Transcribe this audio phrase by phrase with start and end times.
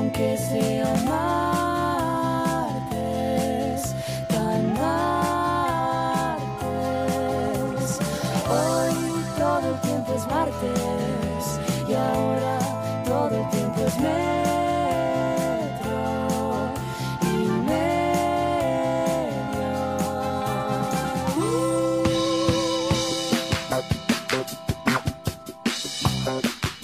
[0.00, 1.59] aunque sean martes,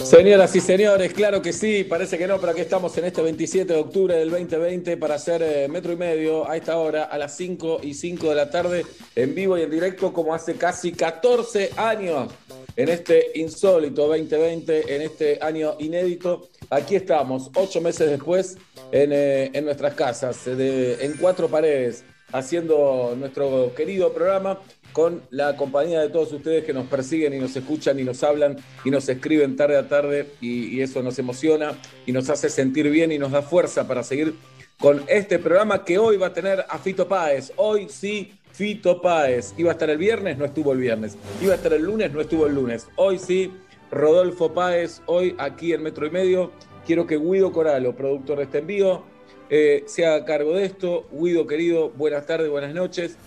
[0.07, 3.73] Señoras y señores, claro que sí, parece que no, pero aquí estamos en este 27
[3.73, 7.37] de octubre del 2020 para hacer eh, metro y medio a esta hora, a las
[7.37, 11.73] 5 y 5 de la tarde, en vivo y en directo, como hace casi 14
[11.77, 12.33] años,
[12.77, 16.51] en este insólito 2020, en este año inédito.
[16.71, 18.57] Aquí estamos, ocho meses después,
[18.93, 24.61] en, eh, nuestras casas, en cuatro paredes, haciendo nuestro querido programa
[24.97, 28.57] con la compañía de todos ustedes que nos persiguen y nos escuchan y nos hablan
[28.83, 33.13] y nos escriben tarde a tarde y, eso nos emociona y nos hace sentir bien
[33.13, 34.35] y nos da fuerza para seguir
[34.79, 37.53] con este programa que hoy va a tener a Fito Páez.
[37.57, 39.53] Hoy sí, Fito Páez.
[39.59, 41.19] Iba a estar el viernes, no estuvo el viernes.
[41.43, 42.89] Iba a estar el lunes, no estuvo el lunes.
[42.97, 43.53] Hoy sí,
[43.91, 46.53] Rodolfo Páez, hoy aquí en Metro y Medio.
[46.87, 49.05] Quiero que Guido Coralo, productor de este envío,
[49.51, 51.07] eh, se haga cargo de esto.
[51.13, 53.19] Guido, querido, buenas tardes, buenas noches.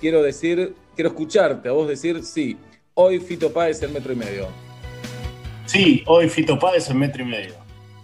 [0.00, 2.56] Quiero decir, quiero escucharte a vos decir sí.
[2.94, 4.48] Hoy Fito Páez en Metro y Medio.
[5.66, 7.54] Sí, hoy Fito Páez en metro y medio.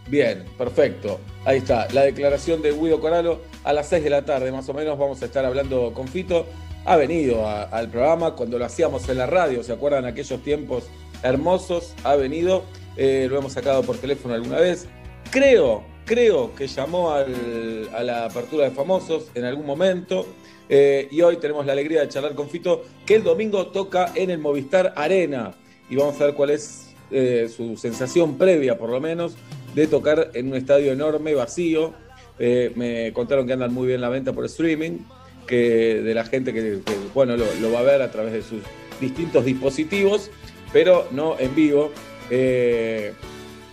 [0.09, 1.19] Bien, perfecto.
[1.45, 4.75] Ahí está, la declaración de Guido Coralo a las 6 de la tarde, más o
[4.75, 6.45] menos, vamos a estar hablando con Fito.
[6.85, 10.85] Ha venido a- al programa cuando lo hacíamos en la radio, ¿se acuerdan aquellos tiempos
[11.23, 11.95] hermosos?
[12.05, 12.65] Ha venido,
[12.97, 14.89] eh, lo hemos sacado por teléfono alguna vez.
[15.31, 20.27] Creo, creo que llamó al- a la apertura de famosos en algún momento.
[20.69, 24.31] Eh, y hoy tenemos la alegría de charlar con Fito, que el domingo toca en
[24.31, 25.55] el Movistar Arena.
[25.91, 29.35] Y vamos a ver cuál es eh, su sensación previa, por lo menos,
[29.75, 31.93] de tocar en un estadio enorme, vacío.
[32.39, 34.99] Eh, me contaron que andan muy bien la venta por streaming,
[35.47, 36.81] que de la gente que,
[37.13, 38.63] bueno, lo, lo va a ver a través de sus
[39.01, 40.31] distintos dispositivos,
[40.73, 41.91] pero no en vivo.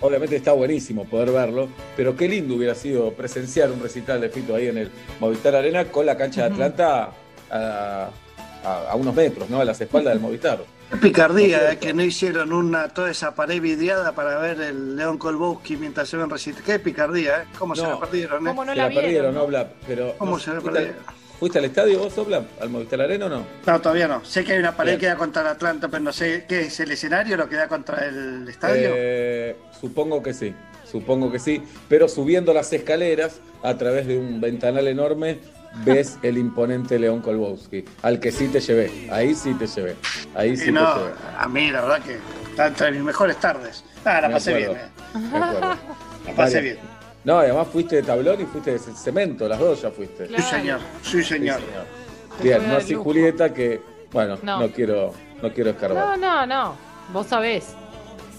[0.01, 1.67] Obviamente está buenísimo poder verlo,
[1.97, 5.85] pero qué lindo hubiera sido presenciar un recital de Fito ahí en el Movistar Arena
[5.85, 7.09] con la cancha de Atlanta
[7.51, 8.09] a,
[8.63, 9.59] a- a unos metros, ¿no?
[9.59, 10.59] A las espaldas del Movistar.
[10.89, 15.17] Qué picardía, eh, que no hicieron una toda esa pared vidriada para ver el León
[15.17, 16.63] Kolbowski mientras se ven recital.
[16.63, 17.45] Qué picardía, ¿eh?
[17.59, 18.49] ¿Cómo se la perdieron, eh?
[18.49, 19.41] ¿Cómo no Se la, perdieron, no?
[19.41, 19.69] ¿no, Bla?
[19.85, 21.18] Pero, ¿Cómo no, se la ¿fuiste, al- perdieron?
[21.39, 22.43] ¿Fuiste al estadio vos, Obla?
[22.59, 23.45] ¿Al Movistar Arena o no?
[23.65, 24.25] No, todavía no.
[24.25, 24.99] Sé que hay una pared Bien.
[24.99, 27.69] que da contra el Atlanta, pero no sé qué es el escenario, lo que da
[27.69, 28.89] contra el estadio.
[28.93, 30.53] Eh, supongo que sí,
[30.89, 31.63] supongo que sí.
[31.87, 35.39] Pero subiendo las escaleras a través de un ventanal enorme,
[35.85, 39.07] ves el imponente León Kolbowski, al que sí te llevé.
[39.09, 39.95] Ahí sí te llevé.
[40.35, 41.11] Ahí sí no, te llevé.
[41.37, 42.17] a mí la verdad que
[42.49, 43.85] está entre mis mejores tardes.
[44.03, 45.17] Ah, la Me pasé bien, eh.
[45.17, 45.59] Me acuerdo.
[46.27, 46.98] La pasé bien.
[47.29, 50.25] No, además fuiste de tablón y fuiste de cemento, las dos ya fuiste.
[50.25, 50.43] Claro.
[50.43, 50.79] Sí, señor.
[51.03, 51.59] Sí, señor.
[51.59, 51.85] Sí, señor.
[52.41, 52.95] Bien, no así.
[52.95, 53.79] Julieta que,
[54.11, 54.67] bueno, no, No.
[54.69, 56.17] quiero, no quiero escarbar.
[56.17, 56.75] No, no, no.
[57.13, 57.75] Vos sabés.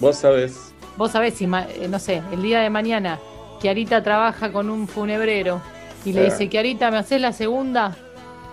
[0.01, 0.75] Vos sabés.
[0.97, 3.21] Vos sabés si, eh, no sé, el día de mañana,
[3.61, 5.63] Kiarita trabaja con un funebrero
[6.05, 7.97] y le dice, Kiarita, ¿me haces la segunda?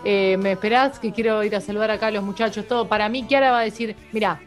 [0.05, 0.99] Eh, ¿Me esperás?
[0.99, 2.87] Que quiero ir a saludar acá a los muchachos, todo.
[2.87, 4.39] Para mí, Kiara va a decir, mira,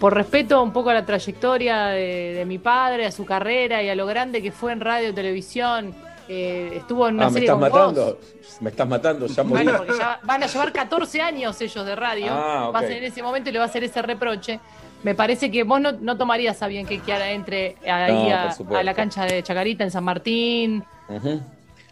[0.00, 3.88] por respeto un poco a la trayectoria de, de mi padre, a su carrera y
[3.88, 5.94] a lo grande que fue en radio, televisión,
[6.28, 8.04] eh, estuvo en una Ah, me serie estás con matando.
[8.04, 8.58] vos.
[8.60, 9.64] Me estás matando, ya morí.
[9.64, 12.26] Bueno, porque ya van a llevar 14 años ellos de radio.
[12.30, 12.74] Ah, ok.
[12.74, 14.60] Va a ser en ese momento y le va a hacer ese reproche.
[15.02, 18.28] Me parece que vos no, no tomarías a bien que Kiara entre ahí
[18.68, 20.82] No, a, la cancha de Chacarita en San Martín.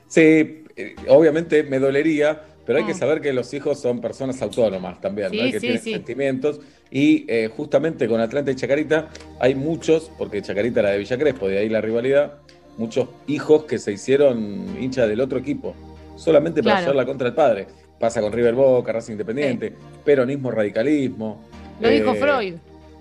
[0.08, 2.98] Sí, eh, obviamente me dolería, pero hay que Mm.
[2.98, 5.42] saber que los hijos son personas autónomas también, Sí, ¿no?
[5.44, 5.92] que sí, tienen sí.
[5.92, 6.60] sentimientos.
[6.90, 9.08] Y eh, justamente con Atlanta y Chacarita
[9.40, 12.34] hay muchos, porque Chacarita era de Villa Crespo, de ahí la rivalidad,
[12.78, 15.74] muchos hijos que se hicieron hinchas del otro equipo,
[16.16, 16.86] solamente para Claro.
[16.86, 17.66] hacerla contra el padre.
[18.00, 19.72] Pasa con River Boca, Racing Independiente,
[20.04, 21.40] peronismo, radicalismo.
[21.80, 22.54] Lo dijo Eh, Freud.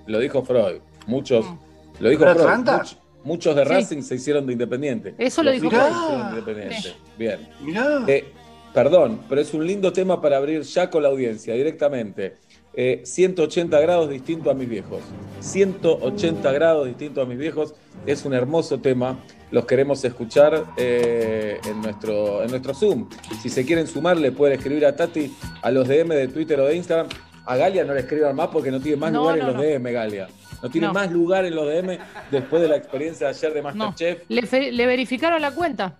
[0.07, 0.77] Lo dijo Freud.
[1.07, 1.57] Muchos, Mm.
[1.99, 2.47] lo dijo ¿Pero Freud.
[2.47, 2.83] Atlanta?
[3.23, 3.69] muchos de Sí.
[3.69, 5.15] Racing se hicieron de Independiente.
[5.17, 5.83] Eso lo Los dijo Freud.
[5.83, 6.75] se hicieron de Independiente.
[6.89, 6.93] sí.
[7.17, 7.39] Bien.
[7.61, 8.03] Mirá.
[8.07, 8.25] Eh,
[8.73, 12.37] perdón, pero es un lindo tema para abrir ya con la audiencia, directamente.
[12.75, 15.01] Eh, 180 grados distinto a mis viejos.
[15.41, 17.75] 180 grados distinto a mis viejos.
[18.05, 19.19] Es un hermoso tema.
[19.51, 23.07] Los queremos escuchar eh, en, nuestro, en nuestro Zoom.
[23.41, 25.31] Si se quieren sumar, le pueden escribir a Tati
[25.61, 27.07] a los DM de Twitter o de Instagram.
[27.45, 29.55] A Galia no le escriban más porque no tiene más No, lugar no, en los
[29.57, 29.61] no.
[29.61, 30.27] DM, Galia.
[30.63, 31.99] No tiene más lugar en los DM
[32.31, 33.61] después de la experiencia de ayer de.
[33.61, 34.23] Masterchef.
[34.29, 35.99] Le, le verificaron la cuenta.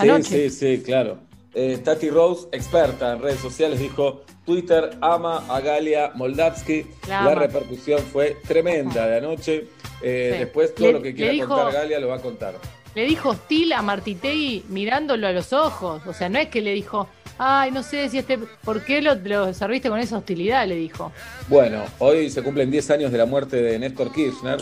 [0.00, 1.18] Sí, sí, sí, claro.
[1.54, 6.86] Eh, Tati Rose, experta en redes sociales, dijo, Twitter ama a Galia Moldavsky.
[7.08, 9.66] La repercusión fue tremenda de anoche.
[10.02, 10.38] Eh, Sí.
[10.40, 12.54] Después todo Le- lo que quiera dijo- contar Galia lo va a contar.
[12.94, 16.02] le dijo hostil a Martitegui mirándolo a los ojos.
[16.06, 17.06] O sea, no es que le dijo,
[17.38, 18.38] ay, no sé si este.
[18.38, 20.66] ¿Por qué lo, lo serviste con esa hostilidad?
[20.66, 21.12] Le dijo.
[21.48, 24.58] Bueno, hoy se cumplen 10 años de la muerte de Néstor Kirchner.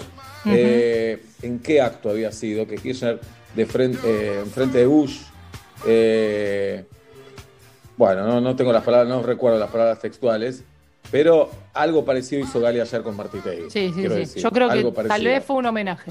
[0.46, 2.66] Eh, ¿En qué acto había sido?
[2.66, 3.20] Que Kirchner
[3.54, 5.18] de frente, eh, en frente de Bush.
[5.86, 6.84] Eh,
[7.96, 10.62] bueno, no, no tengo las palabras, no recuerdo las palabras textuales,
[11.10, 13.70] pero algo parecido hizo Gali ayer con Martitegui.
[13.70, 14.08] Sí, sí, sí.
[14.08, 15.32] decir, Yo creo que algo tal parecido.
[15.32, 16.10] vez fue un homenaje.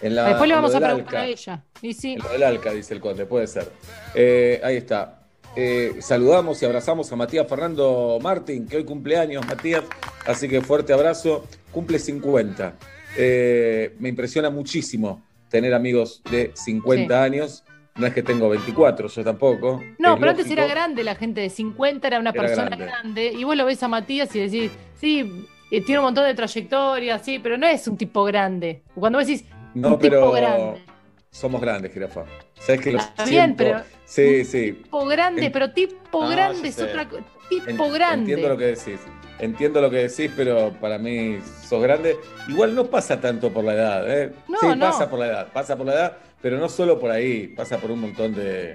[0.00, 1.20] En la- Después le vamos a preguntar Alca.
[1.20, 1.62] a ella.
[1.82, 2.14] Y sí.
[2.14, 3.70] En lo del Alca, dice el conde, puede ser.
[4.14, 5.20] Eh, ahí está.
[5.54, 9.84] Eh, saludamos y abrazamos a Matías Fernando Martín, que hoy cumpleaños, Matías.
[10.26, 11.44] Así que fuerte abrazo.
[11.72, 12.74] Cumple 50.
[13.16, 17.24] Eh, me impresiona muchísimo tener amigos de 50 Sí.
[17.24, 17.64] años.
[17.96, 19.82] No es que tengo 24, yo tampoco.
[19.98, 22.86] No, pero antes era grande la gente de 50, era una Era persona grande.
[22.86, 23.32] grande.
[23.32, 24.70] Y vos lo ves a Matías y decís,
[25.00, 28.82] sí, eh, tiene un montón de trayectoria, sí, pero no es un tipo grande.
[28.94, 29.44] Cuando vos decís,
[29.74, 30.82] No, un tipo pero grande.
[31.30, 32.24] somos grandes, jirafa.
[32.58, 33.64] ¿Sabes que lo Está bien, siento?
[33.64, 34.72] pero- Sí, sí.
[34.72, 37.24] Tipo grande, En- pero tipo grande es otra cosa.
[37.48, 38.32] Tipo En- grande.
[38.32, 39.00] Entiendo lo que decís.
[39.38, 41.38] Entiendo lo que decís, pero para mí
[41.68, 42.16] sos grande.
[42.48, 44.32] Igual no pasa tanto por la edad, ¿eh?
[44.48, 44.78] No, sí, no.
[44.86, 47.90] pasa por la edad, pasa por la edad, pero no solo por ahí, pasa por
[47.90, 48.74] un montón de,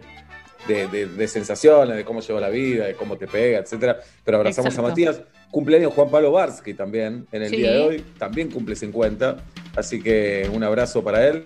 [0.68, 4.00] de- de- de sensaciones, de cómo lleva la vida, de cómo te pega, etcétera.
[4.24, 4.88] Pero abrazamos Exacto.
[4.88, 5.22] a Matías.
[5.52, 7.58] Cumpleaños Juan Pablo Barsky también, en el Sí.
[7.58, 9.38] día de hoy, también cumple 50.
[9.76, 11.46] Así que un abrazo para él,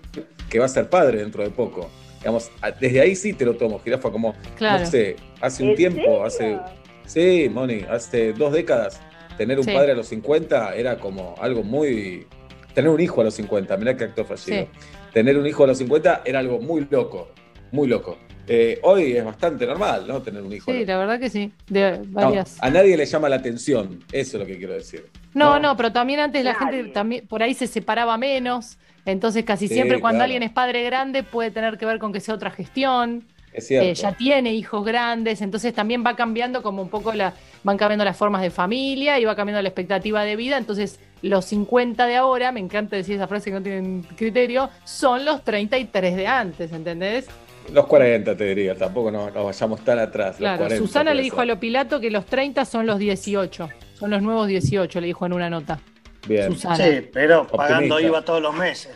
[0.49, 1.89] que va a ser padre dentro de poco.
[2.19, 4.83] Digamos, desde ahí sí te lo tomo, jirafa, como, Claro.
[4.83, 6.59] no sé, hace un tiempo, hace
[7.07, 8.99] Sí, Moni, hace dos décadas
[9.37, 9.71] tener un Sí.
[9.71, 12.25] padre a los 50 era como algo muy...
[12.73, 14.63] Tener un hijo a los 50, mirá qué acto fallido.
[14.63, 14.67] Sí.
[15.15, 17.29] Tener un hijo a los 50 era algo muy loco,
[17.71, 18.17] muy loco.
[18.49, 20.21] Eh, hoy es bastante normal, ¿no?
[20.21, 20.69] Tener un hijo.
[20.69, 21.53] Sí, la verdad que sí.
[21.69, 22.57] De No, varias.
[22.61, 25.05] a nadie le llama la atención, eso es lo que quiero decir.
[25.33, 25.59] No, No.
[25.69, 28.77] no, pero también antes la gente también por ahí se separaba menos.
[29.05, 30.25] Entonces casi Sí, siempre cuando claro.
[30.25, 33.23] alguien es padre grande puede tener que ver con que sea otra gestión.
[33.55, 33.87] Es cierto.
[33.87, 38.03] eh, ya tiene hijos grandes, entonces también va cambiando como un poco la, van cambiando
[38.03, 40.57] las formas de familia y va cambiando la expectativa de vida.
[40.57, 45.23] Entonces, los 50 de ahora, me encanta decir esa frase que no tienen criterio, son
[45.25, 47.27] los 33 de antes, ¿entendés?
[47.73, 50.31] Los 40 te diría, tampoco no- nos vayamos tan atrás.
[50.31, 53.69] los Claro, 40 Susana le dijo a lo Pilato que los 30 son los 18,
[53.97, 55.79] son los nuevos 18, le dijo en una nota.
[56.27, 56.51] Bien.
[56.51, 56.75] Susana.
[56.77, 58.01] Sí, pero pagando Optimista.
[58.17, 58.91] IVA todos los meses.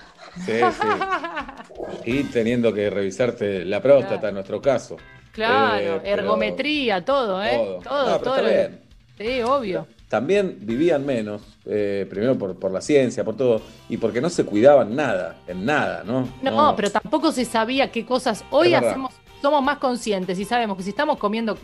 [0.46, 0.54] Sí,
[2.04, 2.12] sí.
[2.12, 4.28] Y teniendo que revisarte la próstata Claro.
[4.30, 4.98] en nuestro caso.
[5.32, 7.52] Claro, Eh, pero- ergometría, todo, ¿eh?
[7.56, 7.80] Todo.
[7.82, 8.36] Todo, No, todo.
[8.36, 8.80] está lo- bien.
[9.18, 9.88] Sí, obvio.
[10.08, 14.44] También vivían menos, eh, primero por, por la ciencia, por todo, y porque no se
[14.44, 16.28] cuidaban nada, en nada, ¿no?
[16.42, 18.44] No, pero tampoco se sabía qué cosas.
[18.50, 21.58] Hoy hacemos, somos más conscientes y sabemos que si estamos comiendo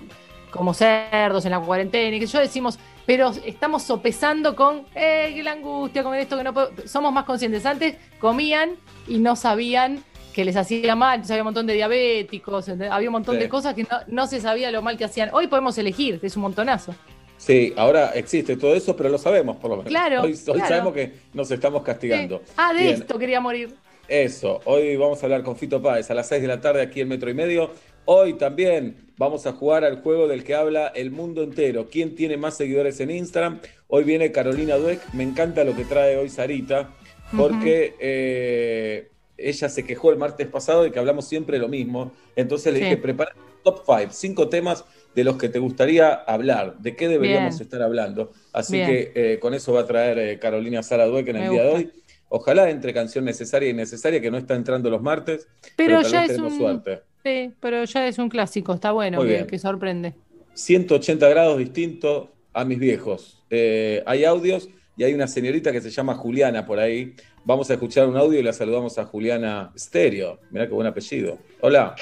[0.56, 5.52] como cerdos en la cuarentena y que yo decimos, pero estamos sopesando con, eh, la
[5.54, 6.72] angustia, comer esto que no puedo.
[6.86, 7.66] Somos más conscientes.
[7.66, 8.72] Antes comían
[9.08, 10.04] y no sabían
[10.34, 13.42] que les hacía mal, entonces había un montón de diabéticos, había un montón Sí.
[13.42, 15.30] de cosas que no, no se sabía lo mal que hacían.
[15.32, 16.94] Hoy podemos elegir, es un montonazo.
[17.38, 19.90] Sí, ahora existe todo eso, pero lo sabemos por lo menos.
[19.90, 20.68] Claro, Hoy, hoy claro.
[20.68, 22.42] sabemos que nos estamos castigando.
[22.46, 22.54] Sí.
[22.58, 23.76] Ah, de Bien, esto quería morir.
[24.08, 27.02] Eso, hoy vamos a hablar con Fito Páez a las 6 de la tarde aquí
[27.02, 27.72] en Metro y Medio.
[28.06, 31.88] Hoy también vamos a jugar al juego del que habla el mundo entero.
[31.92, 33.60] ¿Quién tiene más seguidores en Instagram?
[33.88, 35.02] Hoy viene Carolina Dueck.
[35.14, 36.92] Me encanta lo que trae hoy Sarita,
[37.36, 42.12] porque eh, ella se quejó el martes pasado de que hablamos siempre lo mismo.
[42.36, 42.86] Entonces le Sí.
[42.86, 43.32] dije, prepara
[43.64, 44.86] top 5, cinco temas
[45.16, 47.62] de los que te gustaría hablar, de qué deberíamos Bien.
[47.64, 48.34] estar hablando.
[48.54, 48.88] Así Bien.
[48.88, 51.70] que eh, con eso va a traer eh, Carolina Sara Dueck en el día de
[51.70, 51.92] hoy.
[52.30, 55.48] Ojalá entre canción necesaria y innecesaria, que no está entrando los martes.
[55.76, 56.60] Pero, tal ya vez es tenemos un.
[56.60, 57.02] suerte.
[57.26, 59.48] Sí, pero ya es un clásico, está bueno, Muy que, bien.
[59.48, 60.14] que sorprende.
[60.54, 63.44] 180 grados distinto a mis viejos.
[63.50, 67.16] Eh, hay audios y hay una señorita que se llama Juliana por ahí.
[67.44, 70.40] Vamos a escuchar un audio y la saludamos a Juliana Stereo.
[70.52, 71.40] Mirá qué buen apellido.
[71.62, 71.96] Hola.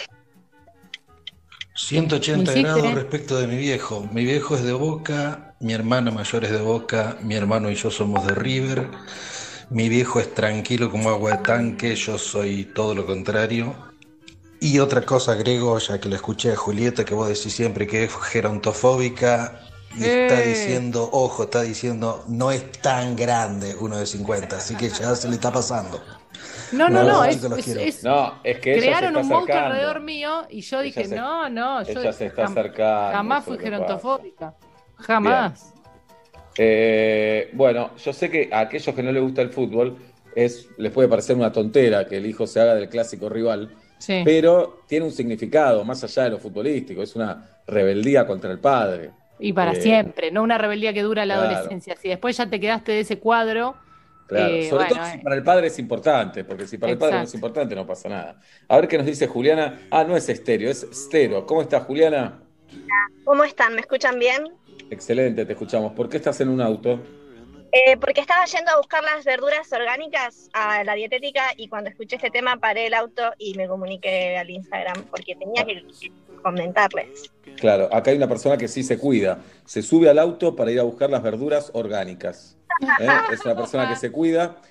[1.75, 2.61] 180 ¿Me hiciste?
[2.61, 4.05] grados respecto de mi viejo.
[4.11, 7.89] Mi viejo es de Boca, mi hermana mayor es de Boca, mi hermano y yo
[7.89, 8.89] somos de River.
[9.69, 13.92] Mi viejo es tranquilo como agua de tanque, yo soy todo lo contrario.
[14.63, 18.05] Y otra cosa agrego, ya que lo escuché a Julieta, que vos decís siempre que
[18.05, 19.59] es gerontofóbica,
[19.93, 24.87] y está diciendo, ojo, está diciendo, no es tan grande uno de 50, así que
[24.87, 26.01] ya se le está pasando.
[26.71, 27.81] No, no, No, no, no, es, chicos, los es- quiero.
[27.81, 31.49] es- No, es que crearon un monstruo alrededor mío y yo Ella dije, se- no,
[31.49, 33.11] no, yo Ella se está jam- acercando.
[33.17, 34.55] jamás fui gerontofóbica.
[34.95, 35.73] Jamás.
[36.57, 39.97] Eh, bueno, yo sé que a aquellos que no les gusta el fútbol
[40.35, 44.21] es, les puede parecer una tontera que el hijo se haga del clásico rival, Sí.
[44.25, 49.11] pero tiene un significado más allá de lo futbolístico, es una rebeldía contra el padre.
[49.39, 51.49] Y para Eh, siempre, no una rebeldía que dura la claro.
[51.49, 51.95] adolescencia.
[51.95, 53.75] Si después ya te quedaste de ese cuadro,
[54.27, 55.21] Claro, Eh, sobre bueno, todo si eh.
[55.23, 58.09] para el padre es importante, porque si para el padre no es importante no pasa
[58.09, 58.39] nada.
[58.67, 59.81] A ver qué nos dice Juliana.
[59.91, 61.45] Ah, no es estéreo, es estero.
[61.45, 62.39] ¿Cómo estás, Juliana?
[63.23, 63.73] ¿Cómo están?
[63.75, 64.43] ¿Me escuchan bien?
[64.89, 65.93] Excelente, te escuchamos.
[65.93, 66.99] ¿Por qué estás en un auto?
[67.75, 72.17] Eh, porque estaba yendo a buscar las verduras orgánicas a la dietética y cuando escuché
[72.17, 75.83] este tema paré el auto y me comuniqué al Instagram porque tenía que
[76.43, 77.31] comentarles.
[77.57, 79.39] Claro, acá hay una persona que sí se cuida.
[79.65, 82.59] Se sube al auto para ir a buscar las verduras orgánicas.
[82.99, 83.07] ¿eh?
[83.31, 84.61] Es una persona que se cuida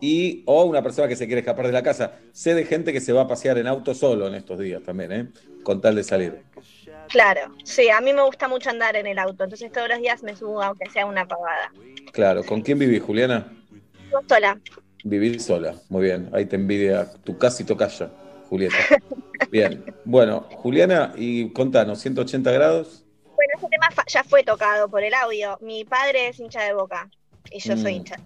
[0.00, 2.12] y o una persona que se quiere escapar de la casa.
[2.30, 5.10] Sé de gente que se va a pasear en auto solo en estos días también,
[5.10, 5.28] ¿eh?
[5.64, 6.44] con tal de salir.
[7.12, 10.22] Claro, sí, a mí me gusta mucho andar en el auto, entonces todos los días
[10.22, 11.70] me subo aunque sea una pavada.
[12.12, 13.52] Claro, ¿con quién vivís, Juliana?
[14.10, 14.58] Yo sola.
[15.04, 16.30] Vivir sola, muy bien.
[16.32, 18.10] Ahí te envidia tu casi tocaya,
[18.48, 18.76] Julieta.
[19.50, 23.04] Bien, bueno, Juliana, y contanos, 180 grados.
[23.24, 25.58] Bueno, ese tema ya fue tocado por el audio.
[25.60, 27.10] Mi padre es hincha de boca
[27.50, 27.96] y yo soy Mm.
[27.96, 28.16] hincha,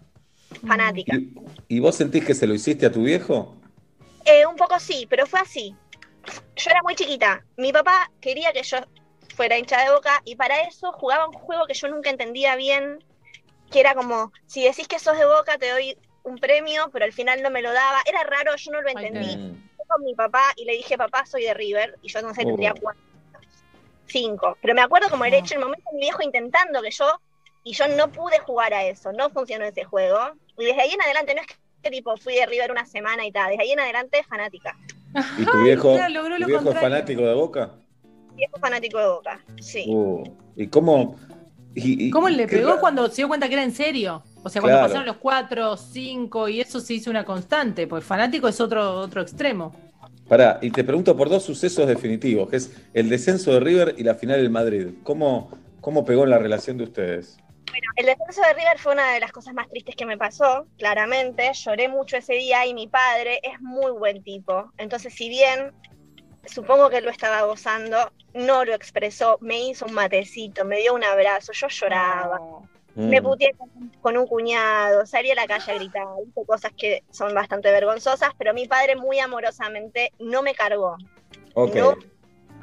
[0.66, 1.16] fanática.
[1.16, 3.56] ¿Y, y vos sentís que se lo hiciste a tu viejo?
[4.24, 5.74] Eh, un poco sí, pero fue así.
[6.56, 7.44] Yo era muy chiquita.
[7.56, 8.78] Mi papá quería que yo
[9.34, 13.04] fuera hincha de boca y para eso jugaba un juego que yo nunca entendía bien,
[13.70, 17.12] que era como, si decís que sos de boca te doy un premio, pero al
[17.12, 18.00] final no me lo daba.
[18.06, 19.36] Era raro, yo no lo entendí.
[19.76, 22.42] Fui con mi papá y le dije, papá, soy de River, y yo no sé,
[22.42, 22.46] Oh.
[22.46, 23.02] tendría cuatro
[23.34, 23.52] años.
[24.06, 24.56] Cinco.
[24.62, 25.36] Pero me acuerdo como el Ah.
[25.38, 27.20] hecho, el momento de mi viejo intentando que yo,
[27.64, 30.18] y yo no pude jugar a eso, no funcionó ese juego.
[30.56, 31.46] Y desde ahí en adelante, no es
[31.82, 34.76] que tipo fui de River una semana y tal, desde ahí en adelante fanática.
[35.38, 35.96] ¿Y tu viejo,
[36.38, 37.70] tu viejo es fanático de Boca?
[38.35, 39.85] Viejo fanático de Boca, sí.
[39.88, 40.23] Uh,
[40.56, 41.16] ¿Y cómo?
[41.75, 44.23] y- y- ¿Cómo le pegó cuando se dio cuenta que era en serio?
[44.42, 44.88] O sea, cuando Claro.
[44.88, 49.20] pasaron los cuatro, cinco y eso se hizo una constante, pues fanático es otro, otro
[49.23, 49.75] extremo.
[50.28, 54.02] Pará, y te pregunto por dos sucesos definitivos, que es el descenso de River y
[54.04, 54.88] la final del Madrid.
[55.02, 57.38] ¿Cómo, cómo pegó en la relación de ustedes?
[57.96, 61.52] El descenso de River fue una de las cosas más tristes que me pasó, claramente.
[61.52, 64.73] Lloré mucho ese día y mi padre es muy buen tipo.
[64.76, 65.73] Entonces, si bien
[66.44, 71.04] supongo que lo estaba gozando, no lo expresó, me hizo un matecito, me dio un
[71.04, 72.40] abrazo, yo lloraba.
[72.94, 73.08] Mm.
[73.08, 73.54] Me puteé
[74.00, 78.30] con, un cuñado, salí a la calle a gritar, hice cosas que son bastante vergonzosas,
[78.38, 80.96] pero mi padre muy amorosamente no me cargó.
[81.54, 81.75] Ok.
[81.75, 81.96] no.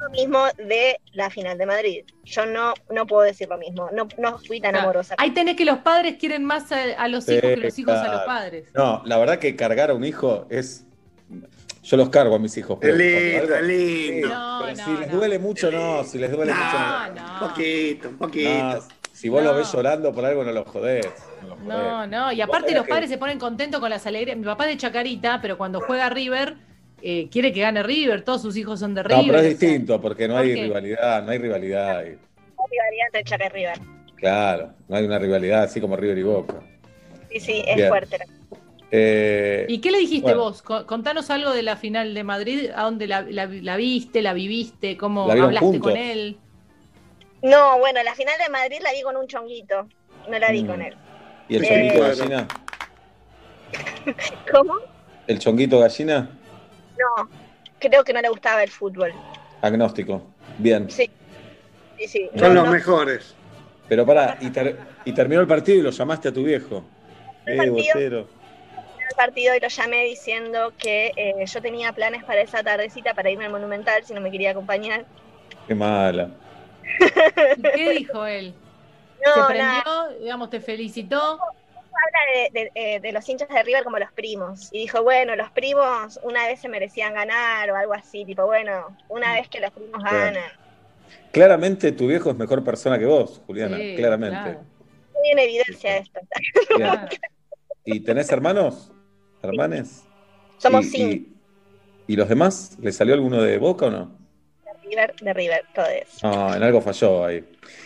[0.00, 2.04] Lo mismo de la final de Madrid.
[2.24, 4.88] Yo no, no puedo decir lo mismo, no, no fui tan Claro.
[4.88, 5.14] amorosa.
[5.18, 7.94] Ahí tenés que los padres quieren más a, a los Sí, hijos que los hijos
[7.94, 8.66] a los padres.
[8.74, 10.86] No, la verdad que cargar a un hijo es.
[11.82, 12.78] Yo los cargo a mis hijos.
[12.80, 14.28] Es pero lindo, lindo.
[14.28, 15.16] Sí, No, pero no, si les no.
[15.18, 16.04] duele mucho, no.
[16.04, 17.14] Si les duele mucho, no.
[17.14, 18.50] No, Un poquito, un poquito.
[18.50, 18.78] No,
[19.12, 19.58] si vos lo No.
[19.58, 21.06] ves llorando por algo, no lo jodés.
[21.42, 22.10] No, lo No, jodés.
[22.10, 24.36] no, y aparte los que- padres se ponen contentos con las alegrías.
[24.38, 26.56] Mi papá es de Chacarita, pero cuando juega River,
[27.06, 29.26] eh, quiere que gane River, todos sus hijos son de No, River.
[29.26, 30.62] pero es o sea, distinto, porque no ¿por hay qué?
[30.62, 31.98] rivalidad, no hay rivalidad.
[31.98, 32.16] ahí.
[32.56, 33.78] La rivalidad entre Chaca y River.
[34.16, 36.54] Claro, no hay una rivalidad así como River y Boca.
[37.30, 37.88] Sí, sí, es Bien.
[37.88, 38.16] fuerte.
[38.90, 40.40] Eh, ¿Y qué le dijiste Bueno.
[40.44, 40.62] vos?
[40.62, 44.32] Co- Contanos algo de la final de Madrid, a dónde la, la- la viste, la
[44.32, 45.92] viviste, cómo ¿La vieron hablaste juntos?
[45.92, 46.38] con él.
[47.42, 49.86] No, bueno, la final de Madrid la vi con un chonguito,
[50.30, 50.66] no la vi Mm.
[50.66, 50.96] con él.
[51.50, 52.16] ¿Y el Eh, chonguito bueno.
[52.16, 52.48] gallina?
[54.52, 54.74] ¿Cómo?
[55.26, 56.30] ¿El chonguito gallina?
[56.98, 57.30] No,
[57.78, 59.12] creo que no le gustaba el fútbol.
[59.62, 60.22] Agnóstico.
[60.58, 60.90] Bien.
[60.90, 61.08] Sí,
[61.98, 62.30] sí, sí.
[62.36, 63.34] Son No, los no, mejores.
[63.88, 66.82] Pero pará, y, ter- y terminó el partido y lo llamaste a tu viejo.
[67.46, 68.28] El Eh, partido.
[69.10, 73.30] el partido y lo llamé diciendo que eh, yo tenía planes para esa tardecita para
[73.30, 75.04] irme al Monumental si no me quería acompañar.
[75.66, 76.30] Qué mala.
[77.56, 78.54] ¿Y ¿Qué dijo él?
[79.22, 79.82] ¿Se No, prendió?
[79.84, 81.38] nada, Digamos, te felicitó.
[82.06, 84.68] Habla de, de- eh, de los hinchas de River como los primos.
[84.72, 88.96] Y dijo, bueno, los primos una vez se merecían ganar o algo así, tipo, bueno,
[89.08, 90.34] una vez que los primos Claro.
[90.34, 90.50] ganan.
[91.32, 93.76] Claramente tu viejo es mejor persona que vos, Juliana.
[93.78, 94.36] Sí, claramente.
[94.36, 94.64] claro,
[95.14, 96.20] Muy en evidencia esto.
[96.68, 97.08] Claro.
[97.84, 98.92] ¿Y tenés hermanos?
[99.42, 100.08] ¿Hermanes?
[100.56, 101.14] Somos ¿Y, cinco
[102.08, 102.76] y, y los demás?
[102.78, 104.18] ¿Le salió alguno de boca o no?
[104.84, 106.26] De River, de River, todo eso.
[106.26, 107.44] No, en algo falló ahí.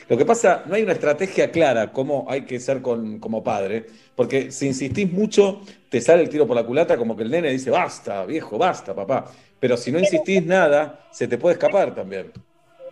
[0.09, 3.87] Lo que pasa, no hay una estrategia clara cómo hay que ser con, como padre,
[4.15, 7.51] porque si insistís mucho, te sale el tiro por la culata como que el nene
[7.51, 9.31] dice, basta, viejo, basta, papá.
[9.61, 12.33] Pero si no insistís nada, se te puede escapar también.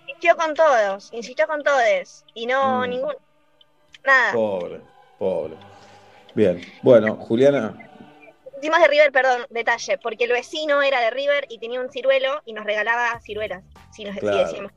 [0.06, 2.25] Insistió con todos, insistió con todos.
[2.34, 2.90] Y no, Mm.
[2.90, 3.14] ninguno.
[4.04, 4.32] Nada.
[4.32, 4.80] Pobre,
[5.18, 5.54] pobre.
[6.34, 7.86] Bien, bueno, Juliana,
[8.66, 12.42] Hicimos de River, perdón, detalle, porque el vecino era de River y tenía un ciruelo
[12.46, 13.62] y nos regalaba ciruelas.
[13.92, 14.38] Si nos si Claro.
[14.38, 14.73] decíamos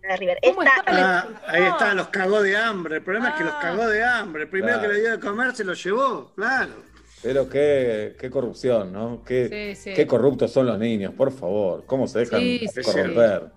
[0.00, 0.38] de River.
[0.44, 1.18] ¿Cómo Esta- está?
[1.18, 2.96] Ah, ahí está, los cagó de hambre.
[2.98, 3.58] El problema es que los Ah.
[3.60, 4.44] cagó de hambre.
[4.44, 4.88] El primero Claro.
[4.88, 6.70] que le dio de comer se lo llevó, claro.
[7.20, 9.24] pero qué, qué corrupción, ¿no?
[9.24, 9.94] Qué, Sí, sí.
[9.94, 11.84] qué corruptos son los niños, por favor.
[11.84, 13.50] ¿Cómo se dejan Sí, sí, corromper?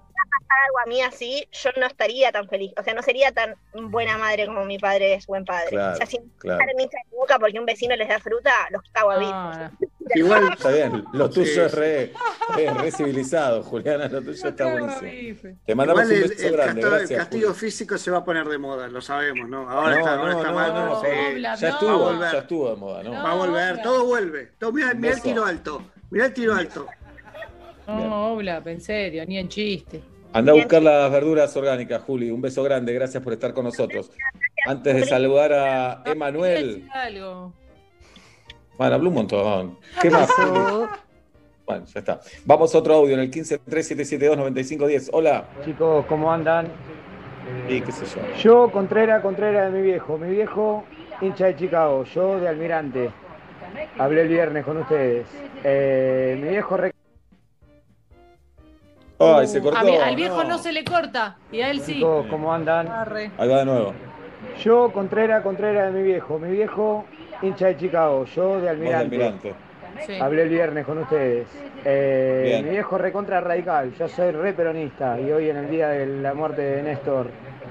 [0.65, 2.73] Algo a mí así, yo no estaría tan feliz.
[2.77, 5.69] O sea, no sería tan buena madre como mi padre es buen padre.
[5.69, 6.59] Claro, o sea, si claro.
[6.75, 9.71] me hincha de boca porque un vecino les da fruta, los cago a no.
[10.13, 11.59] Igual, Está bien, lo tuyo Sí.
[11.61, 12.13] es re,
[12.59, 15.57] es re civilizado, Juliana, lo tuyo está buenísimo.
[15.65, 17.19] Te mandamos igual un el, beso el grande, casto- el gracias.
[17.19, 17.59] castigo Juli.
[17.59, 19.67] físico se va a poner de moda, lo sabemos, ¿no?
[19.69, 20.73] Ahora No, está, ahora no, está no, mal.
[20.73, 21.07] no, sí.
[21.41, 22.31] Ya estuvo, Va a volver.
[22.33, 23.13] ya estuvo de moda, ¿no?
[23.13, 23.23] No.
[23.23, 24.51] Va a volver, todo vuelve.
[24.59, 25.83] Todo, mirá, Un mirá el tiro alto.
[26.11, 26.85] Mirá el tiro alto.
[27.87, 30.01] No, Obla, en serio, ni en chiste.
[30.35, 32.29] Anda a buscar las verduras orgánicas, Juli.
[32.29, 34.11] Un beso grande, gracias por estar con nosotros.
[34.65, 36.89] Antes de saludar a Emanuel.
[38.77, 39.79] Bueno, habló un montón.
[40.01, 40.87] ¿Qué más, Juli?
[41.65, 42.19] Bueno, ya está.
[42.43, 45.09] Vamos a otro audio en el 1537729510.
[45.13, 45.45] Hola.
[45.63, 46.67] Chicos, ¿cómo andan?
[47.69, 48.21] Y qué sé yo.
[48.35, 50.17] Yo, Contreras, Contreras de mi viejo.
[50.17, 50.83] Mi viejo,
[51.21, 52.03] hincha de Chicago.
[52.13, 53.09] Yo, de Almirante.
[53.97, 55.27] Hablé el viernes con ustedes.
[55.63, 56.77] Eh, mi viejo...
[59.19, 59.77] re- Ay, se cortó.
[59.79, 60.57] A mi- al viejo no.
[60.57, 61.95] se le corta, y a él sí.
[61.95, 62.87] Chicos, ¿cómo andan?
[62.87, 63.31] Arre.
[63.37, 63.93] Ahí va de nuevo.
[64.63, 66.37] Yo, Contreras, Contreras de mi viejo.
[66.39, 67.05] Mi viejo,
[67.41, 68.25] hincha de Chicago.
[68.25, 69.15] Yo, de Voz de Almirante.
[69.15, 69.53] Almirante.
[70.05, 70.13] Sí.
[70.19, 71.47] Hablé el viernes con ustedes.
[71.85, 72.65] Eh, Bien.
[72.65, 73.93] mi viejo recontra radical.
[73.97, 75.19] Yo soy re peronista.
[75.19, 77.27] Y hoy, en el día de la muerte de Néstor,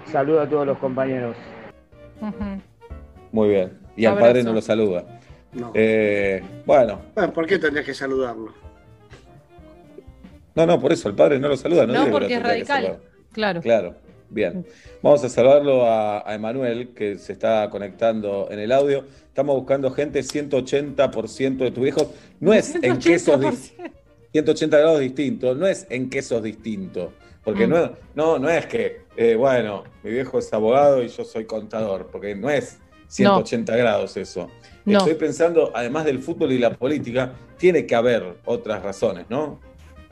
[0.07, 1.37] saludo a todos los compañeros.
[2.21, 2.61] Ujú.
[3.33, 3.79] Muy bien.
[3.97, 4.29] Y al Abrazo.
[4.29, 5.05] padre no lo saluda.
[5.53, 5.71] No.
[5.75, 8.53] Eh, bueno, Bueno, ¿Por qué tendrías que saludarlo?
[10.55, 11.87] No, no, por eso el padre no lo saluda.
[11.87, 12.99] No, No, porque es radical.
[13.33, 13.61] Claro.
[13.61, 13.95] Claro,
[14.31, 14.65] bien.
[15.03, 19.05] Vamos a saludarlo a, a Emanuel, que se está conectando en el audio.
[19.29, 22.07] Estamos buscando gente 180% de tus hijos.
[22.41, 23.73] No es en quesos dis-
[24.33, 27.11] 180 grados distintos, no es en quesos distintos.
[27.45, 27.71] Porque Mm.
[27.71, 32.09] no, no, no es que, eh, bueno, mi viejo es abogado y yo soy contador,
[32.11, 34.49] porque no es 180 grados eso.
[34.85, 34.99] No.
[34.99, 39.61] Estoy pensando, además del fútbol y la política, tiene que haber otras razones, ¿no?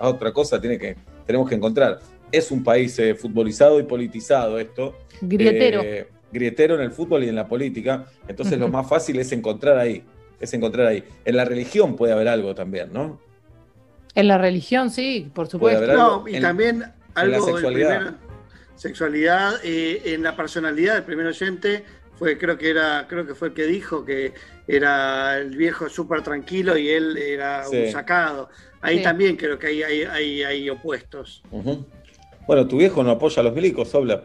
[0.09, 2.01] Otra cosa tiene que, tenemos que encontrar.
[2.31, 4.99] Es un país eh, futbolizado y politizado esto.
[5.21, 5.81] Grietero.
[5.83, 8.07] Eh, grietero en el fútbol y en la política.
[8.27, 10.03] Entonces lo más fácil es encontrar ahí.
[10.41, 11.05] Es encontrar ahí.
[11.25, 13.21] En la religión puede haber algo también, ¿no?
[14.15, 15.97] En la religión, sí, por Puede supuesto.
[15.97, 17.97] No, y en- también algo del sexualidad.
[17.99, 18.15] primer-
[18.75, 21.85] sexualidad, eh, en la personalidad del primer oyente,
[22.19, 24.33] fue, creo que era, creo que fue el que dijo que
[24.67, 27.77] era el viejo súper tranquilo y él era Sí.
[27.87, 28.49] un sacado.
[28.83, 29.03] Ahí Sí.
[29.05, 31.43] también creo que hay, hay, hay, hay opuestos.
[32.47, 34.25] Bueno, tu viejo no apoya a los milicos, Obla.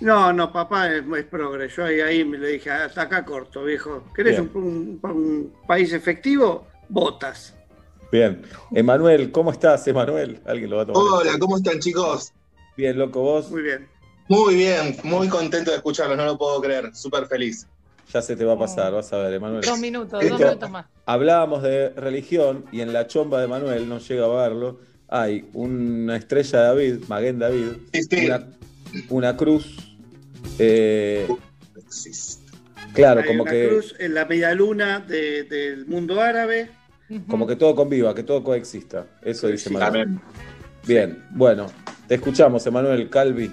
[0.00, 1.68] No, no, papá es, es progre.
[1.68, 4.02] Yo ahí, ahí me le dije, hasta acá corto, viejo.
[4.16, 6.66] ¿Querés un- un país efectivo?
[6.88, 7.54] Votas.
[8.10, 8.42] Bien.
[8.74, 10.40] Emanuel, ¿cómo estás, Emanuel?
[10.44, 11.02] Alguien lo va a tomar.
[11.02, 12.32] Hola, ¿cómo están chicos?
[12.76, 13.50] Bien, loco, vos.
[13.50, 13.86] Muy bien.
[14.28, 17.66] Muy bien, muy contento de escucharlos, no lo puedo creer, súper feliz.
[18.12, 19.62] Ya se te va a pasar, vas a ver, Emanuel.
[19.64, 20.86] Dos minutos, Esto- dos minutos más.
[21.06, 26.16] Hablábamos de religión y en la chomba de Manuel, no llega a verlo, hay una
[26.16, 27.66] estrella de David, Maguen David,
[28.24, 28.46] una,
[29.08, 29.96] una cruz.
[30.58, 31.26] eh,
[32.92, 36.70] claro, Hay como una que, cruz en la media luna de- del mundo árabe.
[37.28, 39.06] como que todo conviva, que todo coexista.
[39.22, 40.02] Eso dice Sí, Manuel.
[40.02, 40.20] Amén.
[40.86, 41.66] Bien, bueno,
[42.08, 43.50] te escuchamos, Emanuel Calvi.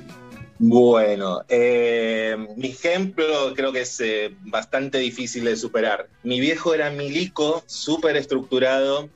[0.62, 6.10] Bueno, eh, mi ejemplo creo que es eh, bastante difícil de superar.
[6.24, 9.08] Mi viejo era milico, súper estructurado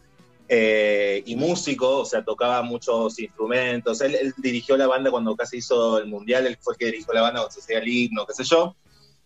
[0.48, 4.00] eh, y músico, o sea, tocaba muchos instrumentos.
[4.00, 7.14] Él, él dirigió la banda cuando casi hizo el mundial, él fue el que dirigió
[7.14, 8.74] la banda cuando se hacía el himno, qué sé yo.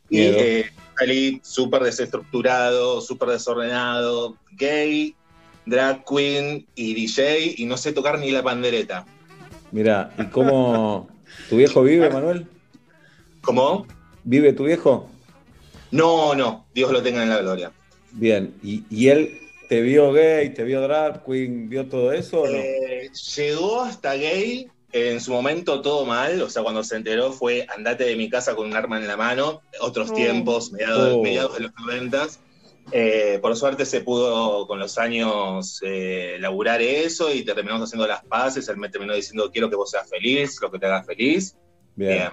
[0.10, 0.70] Y Miedo.
[0.98, 5.16] salí súper desestructurado, súper desordenado, gay,
[5.68, 9.06] drag queen y DJ, y no sé tocar ni la pandereta.
[9.72, 11.10] Mira, ¿y cómo
[11.50, 12.48] tu viejo vive, Manuel?
[13.42, 13.86] ¿Cómo?
[14.24, 15.10] ¿Vive tu viejo?
[15.92, 17.72] No, no, Dios lo tenga en la gloria.
[18.12, 22.48] Bien, ¿y, y él te vio gay, te vio drag queen, vio todo eso o
[22.48, 22.58] no?
[22.58, 27.66] Eh, llegó hasta gay, en su momento todo mal, o sea, cuando se enteró fue
[27.76, 30.14] andate de mi casa con un arma en la mano, otros Oh.
[30.14, 31.24] tiempos, mediados, Oh.
[31.24, 32.40] mediados de los noventas.
[32.92, 38.24] Eh, por suerte se pudo con los años eh, laburar eso y terminamos haciendo las
[38.26, 41.56] paces, él me terminó diciendo quiero que vos seas feliz, lo que te haga feliz.
[41.96, 42.18] Bien.
[42.20, 42.30] Bien.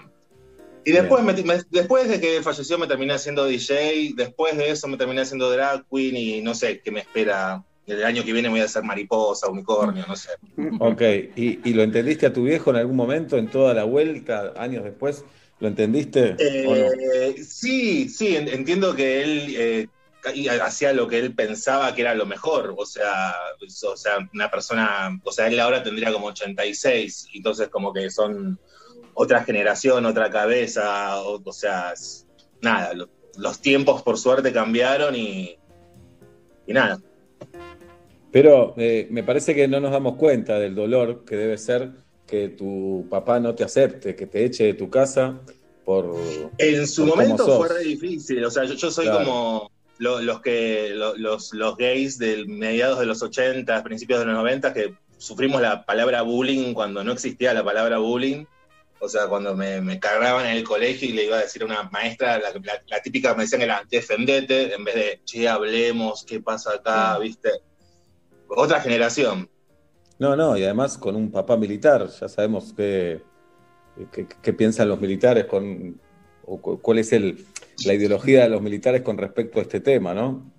[0.86, 4.86] Y después, me- me- después de que falleció me terminé haciendo DJ, después de eso
[4.86, 7.64] me terminé haciendo drag queen y no sé qué me espera.
[7.86, 10.30] El año que viene voy a hacer mariposa, unicornio, no sé.
[10.78, 11.02] Ok,
[11.36, 14.84] ¿Y, y lo entendiste a tu viejo en algún momento, en toda la vuelta, años
[14.84, 15.24] después?
[15.60, 16.36] ¿Lo entendiste?
[16.66, 16.86] ¿O no?
[16.92, 19.86] Eh, sí, sí, en- entiendo que él eh,
[20.34, 22.74] y hacía lo que él pensaba que era lo mejor.
[22.76, 23.34] O sea,
[23.88, 28.58] o sea, una persona, o sea, él ahora tendría como 86, entonces como que son
[29.14, 31.92] otra generación, otra cabeza, o, o sea,
[32.62, 35.56] nada, lo- los tiempos por suerte cambiaron y,
[36.66, 37.00] y nada.
[38.30, 41.90] Pero eh, me parece que no nos damos cuenta del dolor que debe ser
[42.26, 45.40] que tu papá no te acepte, que te eche de tu casa
[45.84, 46.16] por.
[46.58, 48.44] En su por momento fue re difícil.
[48.44, 49.24] O sea, yo, yo soy Claro.
[49.24, 54.26] como lo- los que lo- los, los gays de mediados de los 80, principios de
[54.26, 58.44] los 90, que sufrimos la palabra bullying cuando no existía la palabra bullying.
[59.00, 61.66] O sea, cuando me, me cargaban en el colegio y le iba a decir a
[61.66, 66.24] una maestra, la, la- la típica me decían era defendete, en vez de che, hablemos,
[66.24, 67.50] qué pasa acá, ¿viste?
[68.48, 69.48] Otra generación.
[70.18, 73.20] No, no, y además con un papá militar, ya sabemos qué,
[74.12, 76.00] qué- qué piensan los militares con.
[76.46, 77.44] o cuál es el,
[77.84, 80.50] la ideología de los militares con respecto a este tema, ¿no?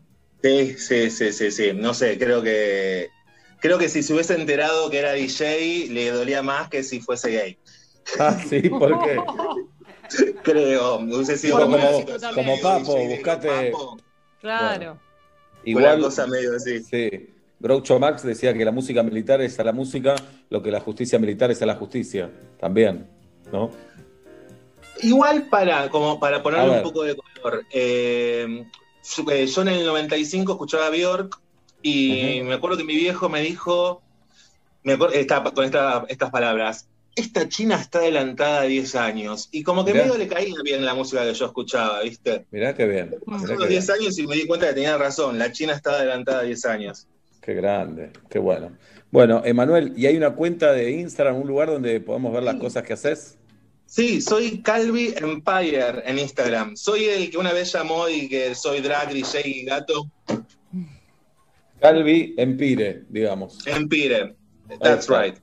[0.43, 1.71] Sí, sí, sí, sí, sí.
[1.73, 3.09] No sé, creo que
[3.61, 7.31] creo que si se hubiese enterado que era DJ, le dolía más que si fuese
[7.31, 7.57] gay.
[8.19, 9.17] Ah, sí, ¿por qué?
[10.43, 13.97] Creo, hubiese sido Como- una como- como Papo, DJ, buscate- Papo,
[14.39, 14.99] Claro.
[15.63, 16.83] Igual, una cosa medio así.
[16.83, 17.09] sí.
[17.59, 20.13] Groucho Marx decía que la música militar es a la música
[20.51, 23.07] lo que la justicia militar es a la justicia, también,
[23.51, 23.71] ¿no?
[25.01, 28.65] Igual para, como para A ponerle un poco de color, eh,
[29.15, 31.39] yo eh, yo en el 95 escuchaba a Bjork
[31.81, 34.01] y me acuerdo que mi viejo me dijo,
[34.83, 39.47] me acuerdo, esta- con esta- estas palabras, esta china está adelantada a 10 años.
[39.51, 40.05] Y como que Mirá.
[40.05, 42.45] medio le caía bien la música que yo escuchaba, ¿viste?
[42.51, 43.69] Mirá qué bien, mirá los bien.
[43.69, 46.65] 10 años y me di cuenta que tenía razón, la china está adelantada a 10
[46.65, 47.07] años.
[47.41, 48.71] Qué grande, qué bueno.
[49.11, 52.83] Bueno, Emanuel, ¿y hay una cuenta de Instagram, un lugar donde podamos ver las cosas
[52.83, 53.37] que haces?
[53.85, 56.75] Sí, soy Calvi Empire en Instagram.
[56.75, 60.09] Soy el que una vez llamó y que soy drag, DJ y gato.
[61.79, 63.65] Calvi Empire, digamos.
[63.67, 64.35] Empire.
[64.81, 65.37] That's right.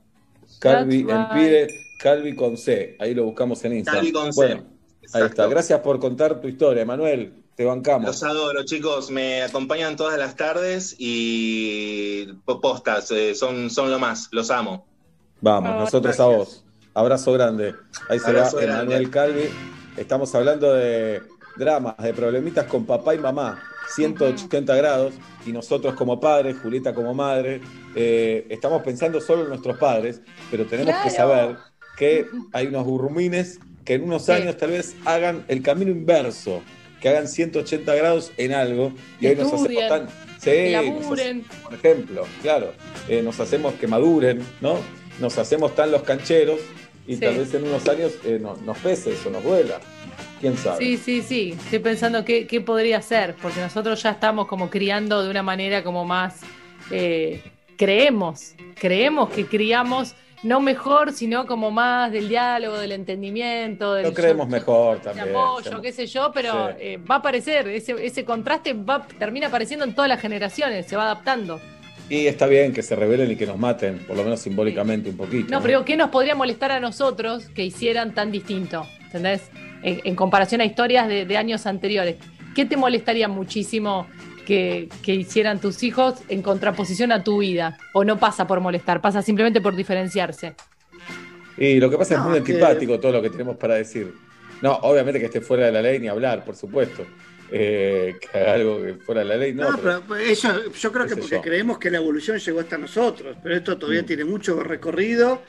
[0.59, 1.37] Calvi That's right.
[1.43, 1.67] Empire,
[1.99, 2.95] Calvi con C.
[2.99, 4.01] Ahí lo buscamos en Instagram.
[4.03, 4.35] Calvi con C.
[4.45, 4.63] Bueno,
[5.13, 5.47] ahí está.
[5.47, 7.33] Gracias por contar tu historia, Emanuel.
[7.55, 8.07] Te bancamos.
[8.07, 9.11] Los adoro, chicos.
[9.11, 13.09] Me acompañan todas las tardes y po- postas.
[13.11, 14.27] eh, son, son lo más.
[14.31, 14.85] Los amo.
[15.39, 16.65] Vamos, Oh, nosotros a vos.
[16.93, 17.75] Abrazo grande.
[18.09, 18.63] Ahí se Abrazo va.
[18.63, 19.49] Emanuel Calvi.
[19.97, 21.21] Estamos hablando de
[21.57, 23.61] dramas, de problemitas con papá y mamá.
[23.95, 25.13] 180 grados.
[25.45, 27.61] Y nosotros como padres, Julieta como madre,
[27.95, 31.57] eh, estamos pensando solo en nuestros padres, pero tenemos que saber
[31.97, 34.31] que hay unos burrumines que en unos Sí.
[34.31, 36.61] años tal vez hagan el camino inverso,
[37.01, 38.93] que hagan 180 grados en algo.
[39.19, 40.07] Y hoy nos hacemos tan.
[40.39, 40.75] Sí,
[41.63, 42.73] por ejemplo, claro,
[43.07, 44.77] eh, nos hacemos que maduren, ¿no?
[45.19, 46.59] Nos hacemos tan los cancheros
[47.07, 47.21] y Sí.
[47.21, 49.79] tal vez en unos años eh, no- nos pese eso, nos duela.
[50.39, 50.77] ¿Quién sabe?
[50.83, 51.51] Sí, sí, sí.
[51.57, 55.83] Estoy pensando qué, qué podría ser, porque nosotros ya estamos como criando de una manera
[55.83, 56.41] como más...
[56.91, 57.41] eh,
[57.77, 64.13] creemos, creemos que criamos no mejor, sino como más del diálogo, del entendimiento, del Lo
[64.13, 65.29] creemos yo- mejor de también.
[65.29, 66.75] apoyo, qué sé yo, pero Sí.
[66.79, 70.97] eh, va a aparecer, ese, ese contraste va, termina apareciendo en todas las generaciones, se
[70.97, 71.61] va adaptando.
[72.09, 75.17] Y está bien que se rebelen y que nos maten, por lo menos simbólicamente un
[75.17, 75.49] poquito.
[75.49, 78.85] No, pero ¿qué nos podría molestar a nosotros que hicieran tan distinto?
[79.05, 79.49] ¿Entendés?
[79.83, 82.17] En, en comparación a historias de, de años anteriores.
[82.55, 84.05] ¿Qué te molestaría muchísimo
[84.45, 87.77] que, que hicieran tus hijos en contraposición a tu vida?
[87.93, 90.53] ¿O no pasa por molestar, pasa simplemente por diferenciarse?
[91.57, 94.13] Y lo que pasa es No, muy que- antipático todo lo que tenemos para decir.
[94.61, 97.05] No, obviamente que esté fuera de la ley ni hablar, por supuesto.
[97.55, 99.71] Eh, que haga algo que fuera de la ley, no.
[99.71, 101.41] No, pero- pero eso, yo creo que porque yo.
[101.41, 104.05] creemos que la evolución llegó hasta nosotros, pero esto todavía Mm.
[104.05, 105.43] tiene mucho recorrido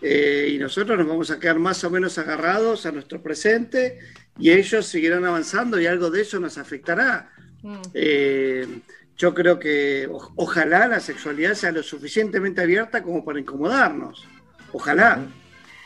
[0.00, 3.98] eh, y nosotros nos vamos a quedar más o menos agarrados a nuestro presente
[4.38, 7.30] y ellos seguirán avanzando y algo de eso nos afectará.
[7.62, 7.76] Mm.
[7.94, 8.66] Eh,
[9.18, 14.26] yo creo que o- ojalá la sexualidad sea lo suficientemente abierta como para incomodarnos.
[14.72, 15.20] Ojalá,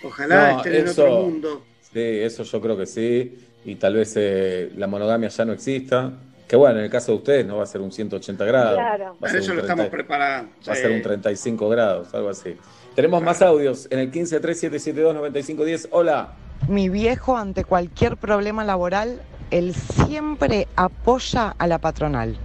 [0.02, 1.66] ojalá No, estén en eso- otro mundo.
[1.92, 3.34] Sí, eso yo creo que sí.
[3.66, 6.12] Y tal vez eh, la monogamia ya no exista.
[6.46, 8.74] Que bueno, en el caso de ustedes no va a ser un 180 grados.
[8.74, 9.16] Claro.
[9.18, 10.52] Para eso lo 30 estamos preparando.
[10.66, 12.56] Va a ser un 35 grados, algo así.
[12.94, 15.88] Tenemos más audios en el 1537729510.
[15.90, 16.28] Hola.
[16.68, 22.38] Mi viejo, ante cualquier problema laboral, él siempre apoya a la patronal.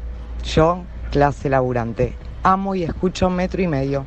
[0.44, 4.06] Yo, clase laburante, amo y escucho metro y medio.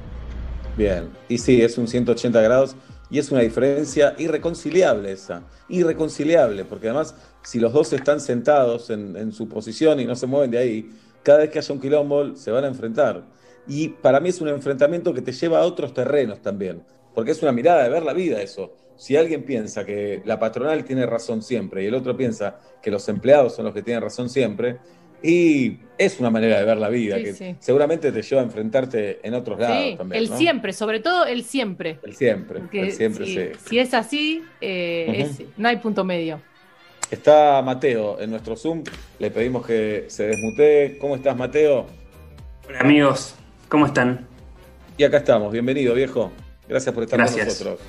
[0.77, 1.11] Bien.
[1.29, 2.75] Y sí, es un 180 grados
[3.11, 5.43] y es una diferencia irreconciliable esa.
[5.69, 10.51] Irreconciliable, porque además, si los dos están sentados en, su posición y no se mueven
[10.51, 10.91] de ahí,
[11.23, 13.25] cada vez que haya un quilombo se van a enfrentar.
[13.67, 16.83] Y para mí es un enfrentamiento que te lleva a otros terrenos también,
[17.15, 18.75] porque es una mirada de ver la vida eso.
[18.97, 23.09] Si alguien piensa que la patronal tiene razón siempre y el otro piensa que los
[23.09, 24.79] empleados son los que tienen razón siempre,
[25.27, 27.57] y es una manera de ver la vida Sí, que sí.
[27.61, 30.23] seguramente te lleva a enfrentarte en otros lados Sí, también.
[30.23, 30.37] el ¿no?
[30.37, 31.99] siempre, sobre todo el siempre.
[32.03, 33.49] El siempre, Porque el siempre, si, sí.
[33.69, 36.41] si es así, eh, es- no hay punto medio.
[37.11, 38.83] Está Mateo en nuestro Zoom,
[39.19, 40.99] le pedimos que se desmutee.
[40.99, 41.87] ¿Cómo estás, Mateo?
[42.69, 43.35] Hola amigos,
[43.69, 44.27] ¿cómo están?
[44.99, 46.33] Y acá estamos, bienvenido, viejo.
[46.69, 47.39] Gracias por estar Gracias.
[47.39, 47.81] con nosotros.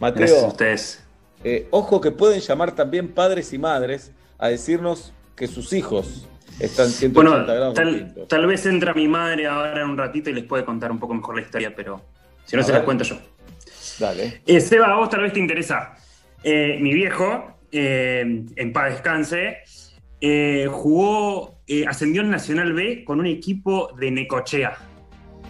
[0.00, 1.04] Gracias Mateo, a ustedes.
[1.44, 6.26] eh, ojo que pueden llamar también padres y madres a decirnos que sus hijos
[6.60, 7.74] están 180 Bueno, grados
[8.28, 11.14] tal, vez entra mi madre ahora en un ratito y les puede contar un poco
[11.14, 12.00] mejor la historia, pero
[12.44, 12.78] si no A se ver.
[12.80, 13.16] las cuento yo.
[13.98, 14.40] Dale.
[14.46, 15.94] Eh, Seba, a vos tal vez te interesa.
[16.42, 19.58] Eh, mi viejo, eh, en paz descanse,
[20.20, 24.76] eh, jugó, eh, ascendió en Nacional B con un equipo de Necochea,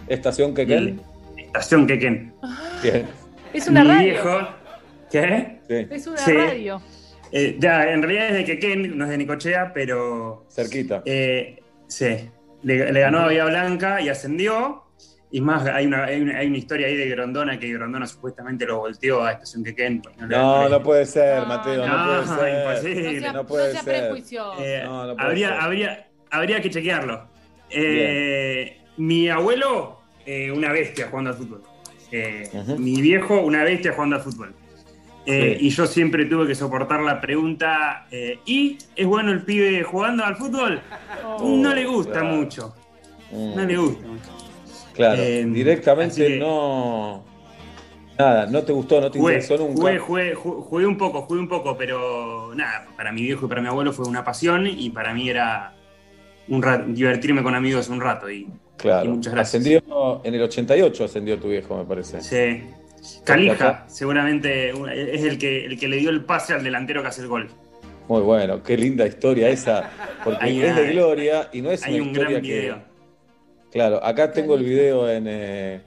[0.07, 1.01] Estación Quequén.
[1.37, 2.33] estación Quequén.
[2.83, 3.05] Bien.
[3.53, 4.03] Es una mi radio.
[4.11, 4.47] viejo,
[5.11, 5.59] ¿qué?
[5.67, 5.87] Sí.
[5.89, 6.31] Es una Sí.
[6.33, 6.81] radio.
[7.37, 11.01] Eh, ya, en realidad es de Quequén, no es de Necochea, pero Cerquita.
[11.05, 12.29] eh, sí,
[12.63, 14.83] le, le ganó a Bahía Blanca y ascendió.
[15.31, 18.65] Y más, hay una, hay, una, hay una historia ahí de Grondona que Grondona supuestamente
[18.65, 20.01] lo volteó a Estación Quequén.
[20.21, 22.59] le- No, no puede ser, No, Mateo, no, no, puede ser.
[22.61, 23.13] imposible.
[23.15, 24.11] No sea, no puede sea ser.
[24.59, 25.57] Eh, No, no puede habría, ser.
[25.59, 27.27] habría, habría que chequearlo.
[27.69, 31.63] Eh, mi abuelo, eh, una bestia jugando al fútbol.
[32.13, 32.49] Eh.
[32.77, 34.53] Mi viejo, una bestia jugando al fútbol.
[35.25, 35.65] Eh, Sí.
[35.67, 40.23] Y yo siempre tuve que soportar la pregunta, eh, ¿y es bueno el pibe jugando
[40.23, 40.79] al fútbol?
[41.25, 42.27] Oh, no le gusta claro.
[42.35, 42.75] mucho.
[43.31, 44.31] Mm, No le gusta mucho.
[44.93, 47.23] Claro, Eh, directamente no.
[48.17, 49.81] Nada, no te gustó, no te Jugué, interesó nunca.
[49.81, 53.49] jugué, jugué, ju- jugué un poco, jugué un poco, pero nada, para mi viejo y
[53.49, 55.73] para mi abuelo fue una pasión y para mí era
[56.47, 58.29] un divertirme con amigos un rato.
[58.29, 59.05] Y, claro.
[59.05, 59.55] y muchas gracias.
[59.61, 62.21] Ascendió en el 88, ascendió tu viejo, me parece.
[62.21, 62.63] Sí.
[63.23, 67.21] Calija, seguramente es el que, el que le dio el pase al delantero que hace
[67.21, 67.49] el gol.
[68.07, 69.89] Muy bueno, qué linda historia esa,
[70.23, 72.59] porque Hay es de gloria y no es Hay una un historia gran que.
[72.59, 72.83] video.
[73.71, 75.25] Claro, acá tengo el video en.
[75.27, 75.81] eh,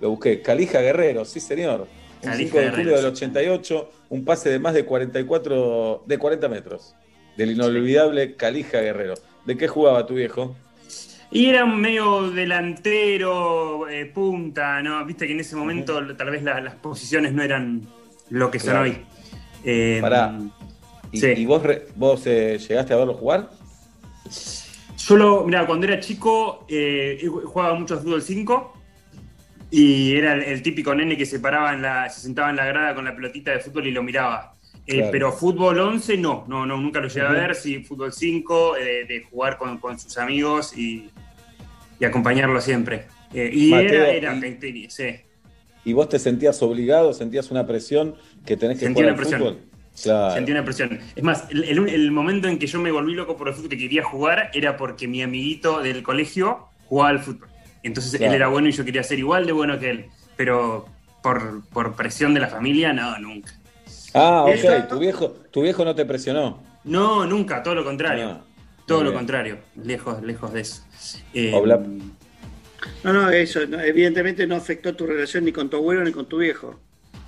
[0.00, 0.42] lo busqué.
[0.42, 1.88] Calija Guerrero, sí, señor.
[2.22, 3.06] Un Calija 5 de julio del sí.
[3.24, 6.94] 88, un pase de más de 44, de 40 metros.
[7.36, 9.14] Del inolvidable Calija Guerrero.
[9.46, 10.54] ¿De qué jugaba tu viejo?
[11.32, 15.04] Y era un medio delantero, eh, punta, ¿no?
[15.06, 17.82] Viste que en ese momento tal vez la- las posiciones no eran
[18.28, 18.82] lo que son Claro.
[18.84, 18.98] hoy.
[19.64, 20.38] Eh, Pará.
[21.10, 21.26] ¿Y, Sí.
[21.36, 23.48] y vos, re- vos eh, llegaste a verlo jugar?
[24.98, 28.74] Yo lo, mira, cuando era chico eh, jugaba mucho a fútbol 5
[29.70, 32.66] y era el, el típico nene que se paraba en la, se sentaba en la
[32.66, 34.54] grada con la pelotita de fútbol y lo miraba.
[34.86, 35.08] Eh, Claro.
[35.12, 37.34] Pero fútbol 11 no, no, no, nunca lo llegué Ujú.
[37.34, 41.08] a ver, sí, fútbol 5, eh, de jugar con, con sus amigos y,
[42.00, 43.06] y acompañarlo siempre.
[43.32, 45.04] Eh, y Mateo, era, era, y- sí.
[45.84, 48.14] ¿Y vos te sentías obligado, sentías una presión
[48.44, 49.40] que tenés que Sentí jugar una presión.
[49.40, 49.58] fútbol?
[50.02, 50.34] Claro.
[50.34, 50.98] Sentí una presión.
[51.14, 53.70] Es más, el, el- el momento en que yo me volví loco por el fútbol
[53.70, 57.48] que quería jugar era porque mi amiguito del colegio jugaba al fútbol.
[57.84, 58.32] Entonces Claro.
[58.32, 60.06] él era bueno y yo quería ser igual de bueno que él.
[60.36, 60.86] Pero
[61.22, 63.52] por, por presión de la familia, no, nunca.
[64.14, 64.54] Ah, ok.
[64.54, 66.62] Eso- Tu viejo, tu viejo no te presionó.
[66.84, 68.28] No, nunca, todo lo contrario.
[68.28, 68.40] Ah,
[68.86, 70.82] todo lo contrario, lejos, lejos de eso.
[71.32, 71.52] Eh.
[73.04, 76.26] No, no, eso, no, evidentemente no afectó tu relación ni con tu abuelo ni con
[76.26, 76.78] tu viejo.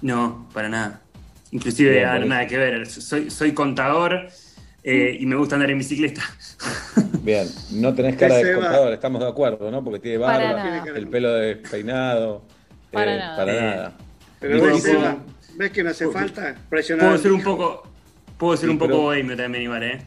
[0.03, 1.01] no, para nada.
[1.53, 2.85] Inclusive Bien, ah, nada que ver.
[2.87, 4.27] Soy, soy contador
[4.83, 6.23] eh, y me gusta andar en bicicleta.
[7.23, 8.61] Bien, no tenés cara de va.
[8.63, 9.83] contador, estamos de acuerdo, ¿no?
[9.85, 12.43] Porque tiene barba, el pelo despeinado.
[12.91, 13.37] Para eh, nada.
[13.37, 13.93] Para Eh, nada.
[14.41, 14.59] Pero
[15.57, 17.07] ves, que no hace falta presionar.
[17.07, 17.83] Puedo ser un poco,
[18.39, 20.03] puedo ser Sí, un poco pero- bohemio también, igual, ¿eh?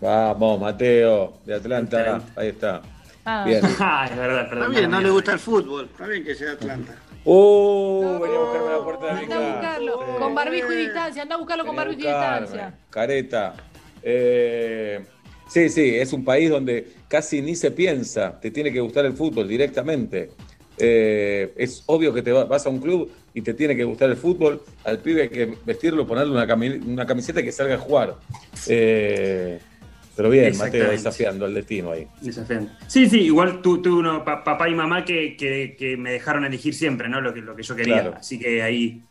[0.00, 2.00] Vamos, Mateo, de Atlanta.
[2.00, 2.40] Atlanta.
[2.40, 2.82] Ahí está.
[3.24, 3.44] Ah.
[3.46, 3.60] Bien.
[3.80, 4.68] Ah, es verdad, perdón.
[4.68, 5.86] Está bien, no le gusta el fútbol.
[5.90, 6.94] Está bien que sea Atlanta.
[7.24, 8.18] ¡Uh!
[8.20, 9.52] Venía a buscarme a la puerta de mi Anda a casa.
[9.56, 10.18] buscarlo.
[10.18, 11.22] Con barbijo y distancia.
[11.22, 12.74] Anda a buscarlo con Venía barbijo y distancia.
[12.90, 13.54] Careta.
[14.02, 15.04] Eh,
[15.48, 19.14] sí, sí, es un país donde casi ni se piensa, te tiene que gustar el
[19.14, 20.30] fútbol directamente.
[20.78, 24.10] Eh, es obvio que te va- vas a un club y te tiene que gustar
[24.10, 27.78] el fútbol, al pibe hay que vestirlo, ponerle una, cami- una camiseta que salga a
[27.78, 28.14] jugar.
[28.68, 29.58] Eh,
[30.14, 32.06] pero bien, Mateo, desafiando el destino ahí.
[32.88, 37.08] Sí, sí, igual uno, pa- papá y mamá que, que- que me dejaron elegir siempre,
[37.08, 37.20] ¿no?
[37.20, 38.00] Lo que, lo que yo quería.
[38.02, 38.14] Claro.
[38.18, 39.02] Así que ahí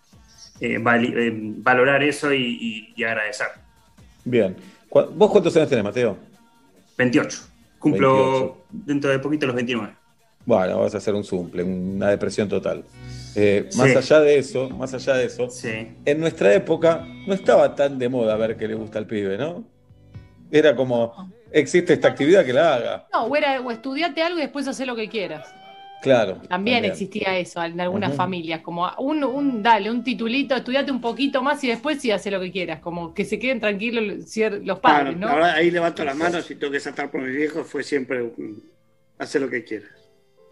[0.59, 3.47] eh, valorar eso y, y- y agradecer.
[4.23, 4.55] Bien.
[4.89, 6.17] ¿Cu- ¿Vos cuántos años tenés, Mateo?
[6.97, 7.39] 28.
[7.77, 8.65] Cumplo 28.
[8.71, 9.93] dentro de poquito los 29.
[10.45, 12.83] Bueno, vas a hacer un suple, una depresión total.
[13.35, 13.77] Eh, Sí.
[13.79, 15.87] Más allá de eso, más allá de eso, Sí.
[16.05, 19.63] en nuestra época no estaba tan de moda ver que le gusta al pibe, ¿no?
[20.51, 23.07] Era como, existe esta actividad que la haga.
[23.11, 25.47] No, o, era, o estudiate algo y después haz lo que quieras.
[26.01, 26.37] Claro.
[26.47, 31.41] También, existía eso en algunas familias, como un, un, dale, un titulito, estudiate un poquito
[31.41, 34.03] más y después sí hace lo que quieras, como que se queden tranquilos
[34.63, 35.27] los padres, Ah, ¿no?
[35.29, 37.65] la verdad, ahí levanto las manos y tengo que saltar por mis viejos.
[37.65, 38.29] Fue siempre
[39.17, 39.89] hacer lo que quieras.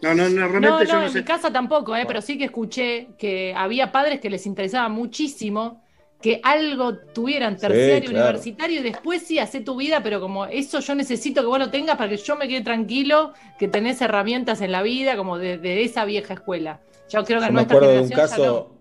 [0.00, 1.18] No, no, no, realmente No, yo no, no en sé.
[1.20, 5.82] mi casa tampoco, eh, pero sí que escuché que había padres que les interesaba muchísimo
[6.20, 8.40] que algo tuvieran terciario claro.
[8.40, 11.70] universitario y después sí hace tu vida, pero como eso yo necesito que vos lo
[11.70, 15.58] tengas para que yo me quede tranquilo, que tenés herramientas en la vida, como de,
[15.58, 16.80] de esa vieja escuela.
[17.08, 18.80] Yo creo que Yo en me nuestra acuerdo de un caso,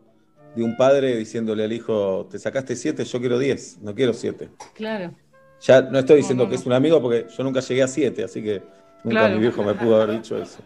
[0.55, 4.51] de un padre diciéndole al hijo, te sacaste siete, yo quiero diez, no quiero siete.
[4.73, 5.13] Claro.
[5.61, 7.87] Ya no estoy diciendo No, no, que es un amigo porque yo nunca llegué a
[7.87, 8.63] siete, así que
[9.03, 9.35] nunca Claro.
[9.35, 10.63] mi viejo me pudo haber dicho eso.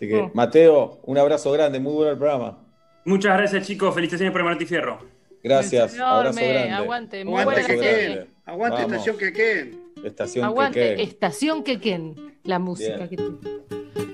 [0.00, 0.30] Así que, No.
[0.32, 2.58] Mateo, un abrazo grande, muy bueno el programa.
[3.04, 3.94] Muchas gracias, chicos.
[3.94, 4.98] Felicitaciones por el Martí Fierro.
[5.44, 6.70] Gracias, Enorme, abrazo grande.
[6.70, 8.26] aguante, muy Aguante buena que serie.
[8.46, 8.92] Aguante Vamos.
[8.92, 9.80] estación que queden.
[10.02, 11.00] Estación Aguante, Quequén.
[11.06, 13.08] Estación Quequén, la música Bien.
[13.10, 13.36] que tiene.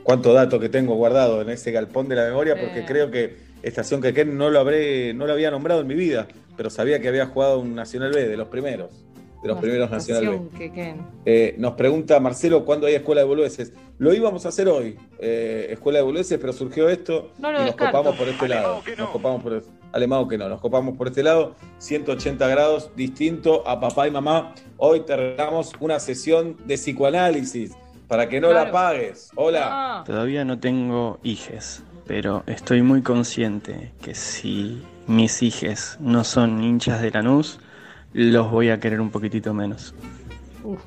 [0.02, 4.02] Cuánto dato que tengo guardado en ese galpón de la memoria, porque creo que Estación
[4.02, 7.26] Quequén no lo habré, no lo había nombrado en mi vida, pero sabía que había
[7.26, 9.04] jugado un Nacional B, de los primeros,
[9.46, 10.58] de los primeros Nacional B.
[10.58, 11.06] Quequén.
[11.24, 13.72] Eh, nos pregunta Marcelo cuándo hay escuela de boludeces.
[13.98, 17.60] Lo íbamos a hacer hoy, eh, escuela de boludeces, pero surgió esto No lo y
[17.60, 17.96] nos descarto.
[17.98, 18.82] copamos por este lado.
[18.98, 21.54] Nos copamos por Alemado que no, nos copamos por este lado.
[21.78, 24.54] 180 grados, distinto a papá y mamá.
[24.76, 27.72] Hoy te regalamos una sesión de psicoanálisis
[28.08, 29.30] para que no la pagues.
[29.36, 29.68] Hola.
[29.70, 36.62] Ah, Todavía no tengo hijes, pero estoy muy consciente que si mis hijes no son
[36.62, 37.58] hinchas de Lanús,
[38.24, 39.94] los voy a querer un poquitito menos.
[40.64, 40.80] uf.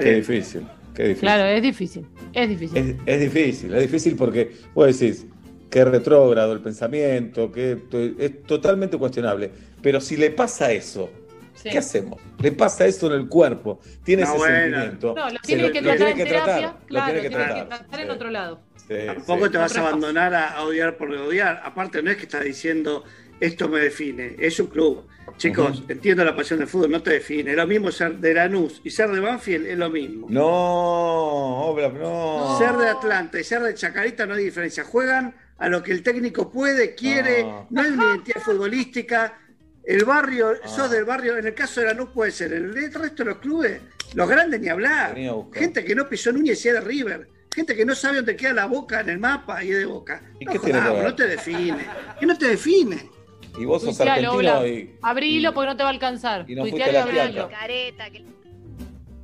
[0.00, 1.20] Qué difícil, qué difícil.
[1.20, 2.06] Claro, es difícil.
[2.32, 2.76] Es difícil.
[2.78, 5.26] Es, es difícil, es difícil porque vos decís
[5.70, 7.78] que es retrógrado el pensamiento, que
[8.18, 9.50] es totalmente cuestionable.
[9.82, 11.10] Pero si le pasa eso,
[11.54, 11.70] Sí.
[11.70, 12.20] ¿qué hacemos?
[12.40, 14.56] Le pasa eso en el cuerpo, tiene No, ese bueno.
[14.56, 15.14] sentimiento.
[15.16, 16.54] No, lo tiene que lo tratar tiene en que terapia.
[16.58, 18.00] tratar, lo claro, tiene que tiene que tratar.
[18.00, 18.60] en Sí, otro lado.
[18.76, 19.52] sí, Tampoco sí.
[19.52, 21.62] te vas a abandonar a, a odiar por odiar.
[21.64, 23.04] Aparte, no es que estás diciendo
[23.40, 25.06] esto me define, es un club.
[25.36, 27.50] Chicos, entiendo la pasión del fútbol, no te define.
[27.50, 30.26] Es lo mismo ser de Lanús y ser de Banfield, es lo mismo.
[30.30, 32.56] No, Obla, no.
[32.58, 34.84] Ser de Atlanta y ser de Chacarita no hay diferencia.
[34.84, 37.66] Juegan a lo que el técnico puede, quiere, No.
[37.70, 39.38] no hay una identidad futbolística.
[39.84, 40.68] El barrio, Ah.
[40.68, 42.52] sos del barrio, en el caso de Lanús puede ser.
[42.52, 43.80] En el resto de los clubes,
[44.14, 45.16] los grandes ni hablar.
[45.52, 47.28] Gente que no pisó Núñez y de River.
[47.54, 50.22] Gente que no sabe dónde queda la boca en el mapa y es de boca.
[50.40, 51.86] ¿Y no qué que jodamos, no te define.
[52.18, 53.10] ¿Qué no te define?
[53.58, 54.68] Y vos sos Tuitealo, argentino Ola.
[54.68, 56.44] y, Abrilo porque no te va a alcanzar.
[56.48, 57.32] Y no fuiste a la y abrilo.
[57.48, 57.48] Quiaca.
[57.60, 58.24] Careta, que-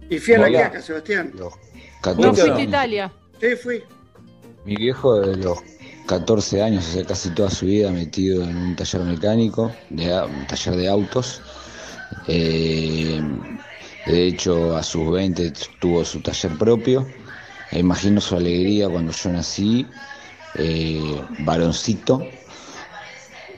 [0.08, 0.58] Y fui a la Hola.
[0.58, 1.32] quiaca, Sebastián.
[1.36, 1.50] No
[2.00, 2.68] 14 fuiste a años.
[2.68, 3.12] Italia.
[3.40, 3.82] Sí, fui.
[4.64, 5.58] Mi viejo de los
[6.06, 10.24] 14 años, o sea, casi toda su vida metido en un taller mecánico, de, a-
[10.26, 11.40] un taller de autos.
[12.28, 13.20] Eh,
[14.06, 17.06] de hecho, a sus 20 tuvo su taller propio.
[17.72, 19.86] E imagino su alegría cuando yo nací,
[20.56, 22.26] eh, varoncito,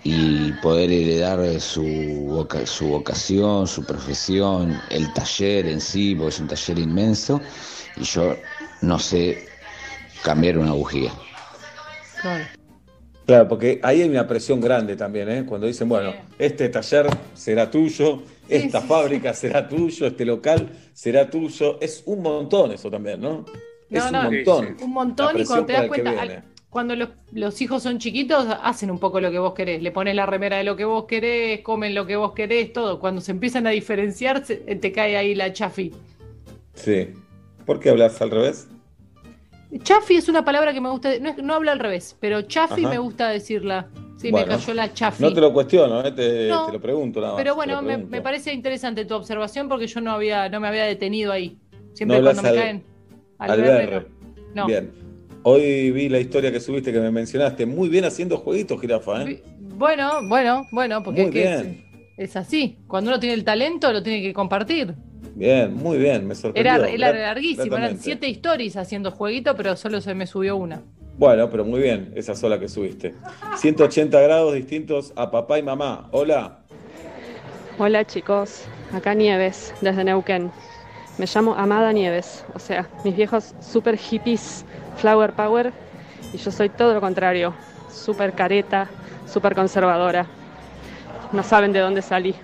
[0.04, 6.40] y poder heredar su, voca- su vocación, su profesión, el taller en sí, porque es
[6.40, 7.40] un taller inmenso,
[7.96, 8.36] y yo
[8.80, 9.46] no sé
[10.24, 11.12] cambiar una bujía.
[12.20, 12.44] Claro.
[13.24, 15.44] Claro, porque ahí hay una presión grande también, ¿eh?
[15.46, 21.30] Cuando dicen, bueno, este taller será tuyo, esta sí, fábrica será tuyo, este local será
[21.30, 21.78] tuyo.
[21.80, 23.44] Es un montón eso también, ¿no?
[23.88, 24.22] es No, un no.
[24.32, 24.66] montón.
[24.78, 27.98] Sí, Un La montón y cuando te das cuenta, al- cuando los, los hijos son
[27.98, 29.82] chiquitos, hacen un poco lo que vos querés.
[29.82, 32.98] Le pones la remera de lo que vos querés, comen lo que vos querés, todo.
[32.98, 35.92] Cuando se empiezan a diferenciar, se- te cae ahí la chafi.
[36.72, 37.08] Sí.
[37.66, 38.68] ¿Por qué hablas al revés?
[39.82, 42.90] Chafi es una palabra que me gusta, no, no hablo al revés, pero chafi Ajá.
[42.90, 43.88] me gusta decirla.
[44.16, 44.46] Sí, Bueno.
[44.46, 45.22] me cayó la chafi.
[45.22, 46.12] No te lo cuestiono, ¿eh?
[46.12, 47.42] te, No, te lo pregunto nada más.
[47.42, 51.32] Pero bueno, me, parece interesante tu observación porque yo no había, no me había detenido
[51.32, 51.58] ahí.
[51.92, 52.82] Siempre No cuando me al- caen
[53.38, 54.06] al berre.
[54.54, 54.62] no.
[54.62, 54.66] No.
[54.66, 55.01] Bien.
[55.44, 57.66] Hoy vi la historia que subiste que me mencionaste.
[57.66, 59.42] Muy bien haciendo jueguitos, jirafa, ¿eh?
[59.58, 61.84] Bueno, bueno, bueno, porque Muy es, que bien.
[62.16, 62.78] es, es así.
[62.86, 64.94] Cuando uno tiene el talento, lo tiene que compartir.
[65.34, 66.84] Bien, muy bien, me sorprendió.
[66.84, 70.82] Era, larguísimo, eran siete stories haciendo jueguito, pero solo se me subió una.
[71.18, 73.14] Bueno, pero muy bien, esa sola que subiste.
[73.56, 76.08] 180 grados distintos a papá y mamá.
[76.12, 76.60] Hola.
[77.78, 80.50] Hola chicos, acá Nieves, desde Neuquén.
[81.18, 84.64] Me llamo Amada Nieves, o sea, mis viejos super hippies,
[84.96, 85.72] flower power,
[86.32, 87.54] y yo soy todo lo contrario,
[87.92, 88.88] super careta,
[89.30, 90.26] super conservadora.
[91.32, 92.34] No saben de dónde salí.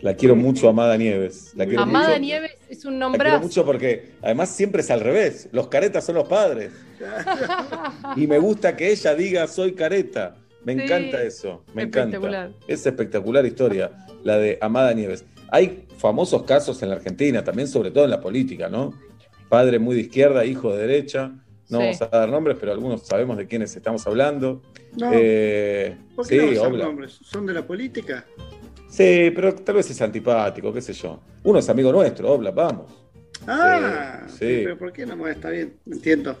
[0.00, 1.52] La quiero mucho, Amada Nieves.
[1.54, 2.20] La quiero Amada mucho.
[2.20, 3.40] Nieves es un La quiero nombrazo.
[3.40, 5.48] mucho porque además siempre es al revés.
[5.52, 6.72] Los caretas son los padres.
[8.16, 10.36] Y me gusta que ella diga soy careta.
[10.64, 11.62] Me Sí, encanta eso.
[11.74, 12.16] Me encanta.
[12.16, 12.50] espectacular.
[12.68, 13.90] Es espectacular historia,
[14.22, 15.24] la de Amada Nieves.
[15.50, 18.92] Hay famosos casos en la Argentina, también sobre todo en la política, ¿no?
[19.48, 21.32] Padre muy de izquierda, hijo de derecha.
[21.68, 21.84] No Sí.
[21.84, 24.62] vamos a dar nombres, pero algunos sabemos de quiénes estamos hablando.
[24.96, 26.84] No, Eh, ¿Por qué sí, no usar obla.
[26.84, 27.18] nombres?
[27.22, 28.24] ¿Son de la política?
[28.88, 31.20] Sí, pero tal vez es antipático, qué sé yo.
[31.42, 32.86] Uno es amigo nuestro, Obla, vamos.
[33.46, 34.62] Ah, sí.
[34.64, 35.26] pero ¿por qué no?
[35.28, 36.36] Está bien, entiendo.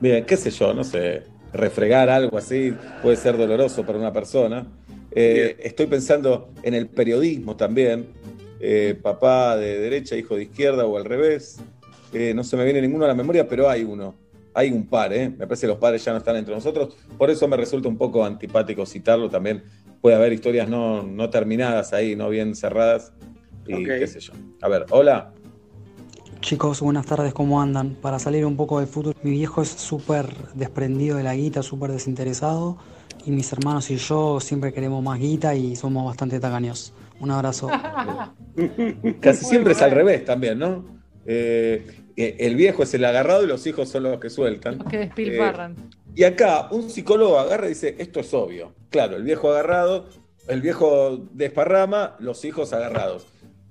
[0.00, 4.66] Bien, qué sé yo, no sé, refregar algo así puede ser doloroso para una persona.
[5.10, 8.06] Eh, estoy pensando en el periodismo también,
[8.60, 11.60] eh, papá de derecha, hijo de izquierda o al revés.
[12.12, 14.14] Eh, no se me viene ninguno a la memoria, pero hay uno.
[14.54, 15.28] hay un par, ¿eh?
[15.28, 16.96] Me parece que los padres ya no están entre nosotros.
[17.16, 19.28] Por eso me resulta un poco antipático citarlo.
[19.28, 19.62] También
[20.00, 23.12] puede haber historias no, no terminadas ahí, no bien cerradas.
[23.66, 24.32] Y qué sé yo.
[24.62, 25.32] A ver, hola.
[26.40, 27.96] Chicos, buenas tardes, ¿cómo andan?
[28.00, 31.90] Para salir un poco del fútbol, mi viejo es súper desprendido de la guita, súper
[31.90, 32.78] desinteresado.
[33.26, 36.94] Y mis hermanos y yo siempre queremos más guita y somos bastante tacaños.
[37.20, 37.68] Un abrazo.
[39.20, 40.98] Casi siempre es al revés también, ¿no?
[41.26, 41.84] Eh,
[42.16, 44.78] eh, el viejo es el agarrado y los hijos son los que sueltan.
[44.88, 45.72] Que despilfarran.
[45.72, 48.72] Eh, y acá un psicólogo agarra y dice, esto es obvio.
[48.90, 50.06] Claro, el viejo agarrado,
[50.48, 53.26] el viejo desparrama, los hijos agarrados.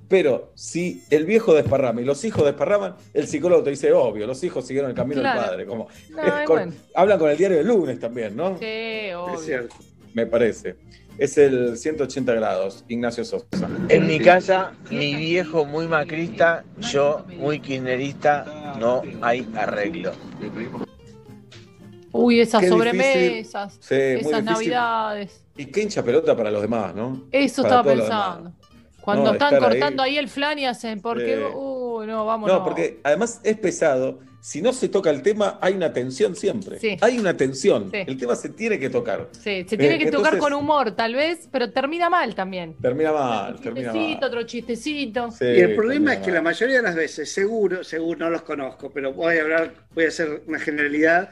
[0.08, 4.42] Pero si el viejo desparrama y los hijos desparraman, el psicólogo te dice, obvio, los
[4.46, 5.42] hijos siguieron el camino Claro.
[5.42, 5.66] del padre.
[5.66, 6.74] Como, No, es es con- bueno.
[6.96, 8.58] Hablan con el diario del lunes también, ¿no?
[8.58, 9.38] Sí, obvio.
[9.40, 9.76] cierto.
[10.14, 10.78] Me parece.
[11.18, 13.46] Es el 180 grados, Ignacio Sosa.
[13.90, 20.12] En mi casa, mi viejo muy macrista, yo muy kirchnerista, no hay arreglo.
[22.12, 25.44] Uy, esas Qué sobremesas, Sí, esas navidades.
[25.58, 27.24] Y qué hincha pelota para los demás, ¿no?
[27.32, 28.52] Eso Para estaba pensando.
[29.02, 30.18] Cuando No, están cortando ahí- ahí.
[30.18, 31.56] el flan y hacen, porque, Sí.
[31.56, 34.20] uy, no, vamos, No, porque además es pesado.
[34.48, 36.80] Si no se toca el tema, hay una tensión siempre.
[36.80, 36.96] Sí.
[37.02, 37.92] Hay una tensión.
[37.92, 37.98] Sí.
[38.08, 39.28] El tema se tiene que tocar.
[39.34, 42.74] Sí, se tiene Eh, que tocar entonces- con humor, tal vez, pero termina mal también.
[42.82, 44.30] Termina mal, termina Chistecito, mal.
[44.30, 45.32] otro chistecito.
[45.32, 46.36] Sí, y el problema es que mal.
[46.36, 50.06] la mayoría de las veces, seguro, seguro, no los conozco, pero voy a hablar, voy
[50.06, 51.30] a hacer una generalidad.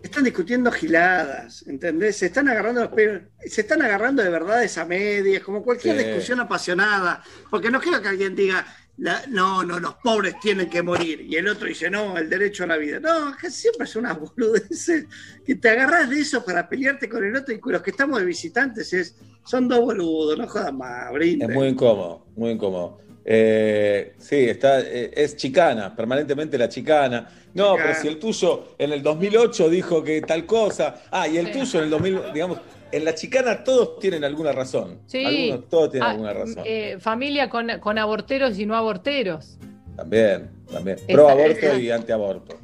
[0.00, 2.16] Están discutiendo giladas, ¿entendés?
[2.16, 6.04] Se están agarrando los pelos, se están agarrando de verdades a medias, como cualquier Sí.
[6.04, 7.24] discusión apasionada.
[7.50, 8.64] Porque no quiero que alguien diga,
[8.98, 11.22] la- no, no, los pobres tienen que morir.
[11.22, 13.00] Y el otro dice, no, el derecho a la vida.
[13.00, 15.06] No, que siempre es una boludeces
[15.44, 18.20] que te agarras de eso para pelearte con el otro y con los que estamos
[18.20, 21.50] de visitantes es, son dos boludos, no jodas más, brinden.
[21.50, 22.98] Es muy incómodo, muy incómodo.
[23.24, 27.28] Eh, sí, está, eh, es chicana, permanentemente la chicana.
[27.54, 27.82] No, Chicana.
[27.90, 31.52] pero si el tuyo en el 2008 dijo que tal cosa, ah, y el Sí.
[31.60, 32.58] tuyo en el 2000, digamos,
[32.92, 35.00] en la chicana todos tienen alguna razón.
[35.06, 35.24] Sí.
[35.50, 36.62] Algunos, todos tienen Ah, alguna razón.
[36.66, 39.58] eh, familia con, con aborteros y no aborteros.
[39.96, 40.98] También, también.
[41.10, 42.54] Pro aborto y antiaborto.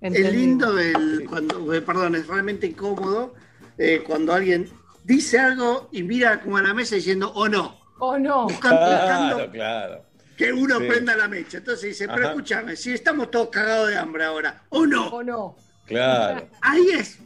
[0.00, 0.32] Es Entendido.
[0.32, 3.34] lindo el, cuando, eh, perdón, es realmente incómodo
[3.78, 4.68] eh, cuando alguien
[5.04, 8.44] dice algo y mira como a la mesa diciendo o no, Oh, no.
[8.44, 10.04] buscando, Claro, buscando claro.
[10.36, 10.84] que uno Sí.
[10.88, 11.58] prenda la mecha.
[11.58, 12.30] Entonces dice, pero Ajá.
[12.30, 15.56] escúchame, si estamos todos cagados de hambre ahora, o no, Oh, no.
[15.86, 16.48] Claro.
[16.62, 17.18] ahí es.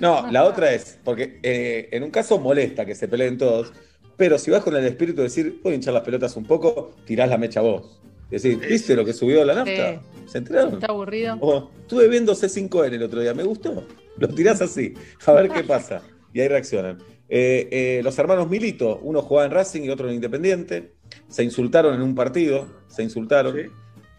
[0.00, 3.72] No, la otra es, porque eh, en un caso molesta que se peleen todos,
[4.16, 6.94] pero si vas con el espíritu de decir, voy a hinchar las pelotas un poco,
[7.04, 8.00] tirás la mecha vos.
[8.30, 10.02] Es decir, ¿viste lo que subió la nafta?
[10.26, 10.74] ¿Se enteraron?
[10.74, 11.36] Está aburrido.
[11.40, 13.86] O, estuve viendo C5N el otro día, me gustó.
[14.18, 14.94] Lo tirás así,
[15.24, 16.02] a ver qué pasa.
[16.32, 16.98] Y ahí reaccionan.
[17.28, 20.92] Eh, eh, los hermanos Milito, uno jugaba en Racing y otro en Independiente,
[21.28, 23.56] se insultaron en un partido, se insultaron.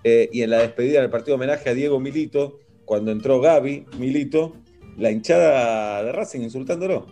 [0.04, 4.56] Eh, y en la despedida del partido homenaje a Diego Milito, cuando entró Gaby Milito,
[4.98, 7.08] la hinchada de Racing insultándolo.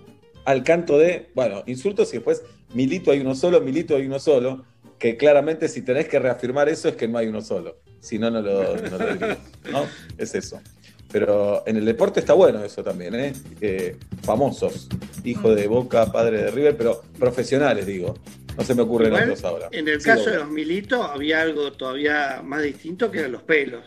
[0.45, 4.65] Al canto de, bueno, insultos y después Milito hay uno solo, Milito hay uno solo,
[4.99, 7.77] que claramente si tenés que reafirmar eso es que no hay uno solo.
[7.99, 9.15] Si no, no lo, no lo
[9.71, 9.85] ¿no?
[10.17, 10.61] Es eso.
[11.11, 13.33] Pero en el deporte está bueno eso también, ¿eh?
[13.61, 14.87] Eh, famosos,
[15.23, 18.15] hijo de Boca, padre de River, pero profesionales, digo.
[18.57, 19.69] No se me ocurren Igual, otros ahora.
[19.71, 23.43] En el Sí, caso de los militos había algo todavía más distinto que eran los
[23.43, 23.83] pelos.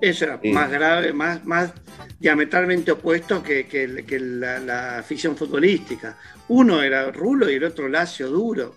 [0.00, 0.50] Eso era Sí.
[0.50, 1.72] más grave, más, más
[2.18, 6.16] diametralmente opuesto que, que- que la, la afición futbolística.
[6.48, 8.74] Uno era rulo y el otro lacio duro.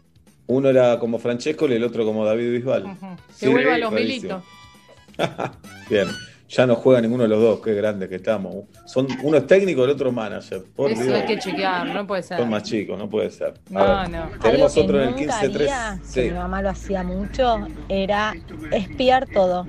[0.48, 2.84] Uno era como Francesco y el otro como David Bisbal.
[3.00, 4.44] Que Sí, vuelvan los rarísimo.
[4.44, 4.44] militos.
[5.90, 6.08] Bien,
[6.50, 8.66] ya no juega ninguno de los dos, qué grande que estamos.
[8.86, 10.64] Son, uno es técnico, el otro manager.
[10.76, 11.16] Por Eso Dios.
[11.16, 12.38] hay que chequear, no puede ser.
[12.38, 13.54] Son más chicos, no puede ser.
[13.74, 14.40] A No, ver, no.
[14.42, 15.56] Tenemos otro en el nunca 15-3.
[15.56, 16.22] haría, que Sí.
[16.22, 18.34] mi mamá lo hacía mucho, era
[18.72, 19.66] espiar todo.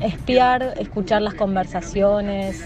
[0.00, 2.62] Espiar, escuchar las conversaciones,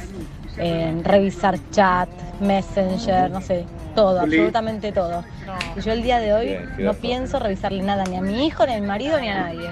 [0.58, 2.08] eh, revisar chat,
[2.40, 5.24] messenger, no sé, todo, absolutamente todo.
[5.76, 8.74] Y yo el día de hoy no pienso revisarle nada ni a mi hijo, ni
[8.74, 9.70] a mi marido, ni a nadie.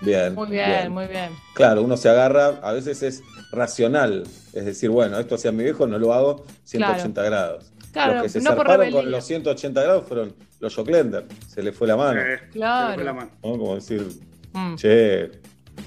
[0.00, 1.30] Bien, Muy bien, muy bien.
[1.54, 3.22] Claro, uno se agarra, a veces es
[3.52, 4.24] racional.
[4.52, 7.72] Es decir, bueno, esto hacía mi viejo, no lo hago 180 grados.
[7.92, 11.26] Claro, los que se no zarparon con los 180 grados fueron los Joclender.
[11.46, 12.20] Se le fue la mano.
[12.20, 12.86] Eh, Claro.
[12.86, 13.30] se le fue la mano.
[13.44, 13.50] ¿no?
[13.50, 14.08] Como decir,
[14.54, 15.30] Mm, che,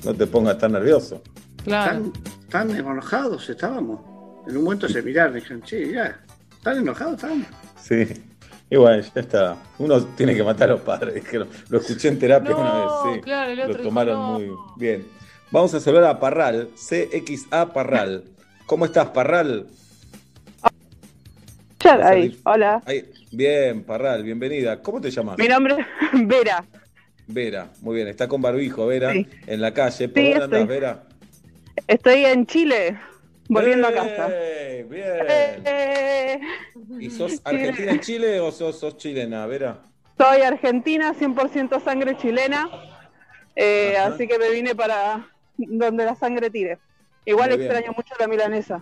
[0.05, 1.21] no te pongas tan nervioso.
[1.63, 2.11] claro.
[2.49, 3.99] Tan, tan enojados estábamos.
[4.47, 6.19] En un momento se miraron y dijeron, che, ya,
[6.63, 7.47] tan enojados estamos.
[7.81, 8.07] Sí.
[8.69, 9.57] Y bueno, ya está.
[9.77, 11.13] Uno tiene que matar a los padres.
[11.15, 11.47] dijeron.
[11.69, 13.21] Lo escuché en terapia No, una vez, sí.
[13.21, 14.31] claro, el otro Lo dijo, tomaron no.
[14.33, 15.07] muy bien.
[15.51, 18.23] Vamos a saludar a Parral, CXA Parral.
[18.65, 19.67] ¿Cómo estás, Parral?
[22.03, 22.81] Ahí, hola.
[22.85, 23.05] Ahí.
[23.31, 24.81] Bien, Parral, bienvenida.
[24.81, 25.37] ¿Cómo te llamas?
[25.37, 25.75] Mi nombre
[26.13, 26.65] es Vera.
[27.27, 28.07] Vera, muy bien.
[28.07, 29.27] Está con barbijo, Vera, Sí.
[29.47, 30.09] en la calle.
[30.09, 30.75] ¿Por Sí, dónde andás, estoy.
[30.75, 31.03] Vera?
[31.87, 32.99] Estoy en Chile,
[33.49, 34.29] volviendo a casa.
[34.31, 34.83] ¡Ey!
[34.83, 35.05] Bien.
[35.65, 36.39] Eh,
[36.99, 39.79] ¿Y sos argentina en Chile o sos, sos chilena, Vera?
[40.17, 42.69] soy argentina, 100% sangre chilena,
[43.53, 46.77] eh, así que me vine para donde la sangre tire.
[47.25, 47.69] Igual Muy bien.
[47.71, 48.81] extraño mucho la milanesa.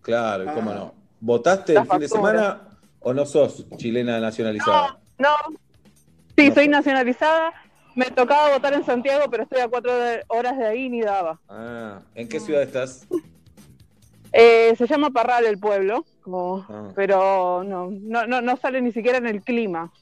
[0.00, 0.94] Claro, y cómo no.
[1.20, 2.62] ¿Votaste el fin de semana
[3.00, 4.98] o no sos chilena nacionalizada?
[5.18, 5.28] No,
[6.36, 7.52] sí, soy nacionalizada.
[7.94, 9.92] Me tocaba votar en Santiago, pero estoy a cuatro
[10.28, 11.38] horas de ahí, ni daba.
[11.48, 13.06] Ah, ¿en qué ciudad estás?
[14.32, 16.88] Eh, se llama Parral el pueblo, como- Ah.
[16.96, 19.92] pero no, no, no, no sale ni siquiera en el clima.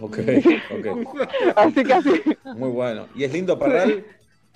[0.00, 0.18] Ok,
[0.72, 1.18] ok.
[1.56, 2.22] Así que así.
[2.56, 3.06] Muy bueno.
[3.14, 4.04] ¿Y es lindo Parral?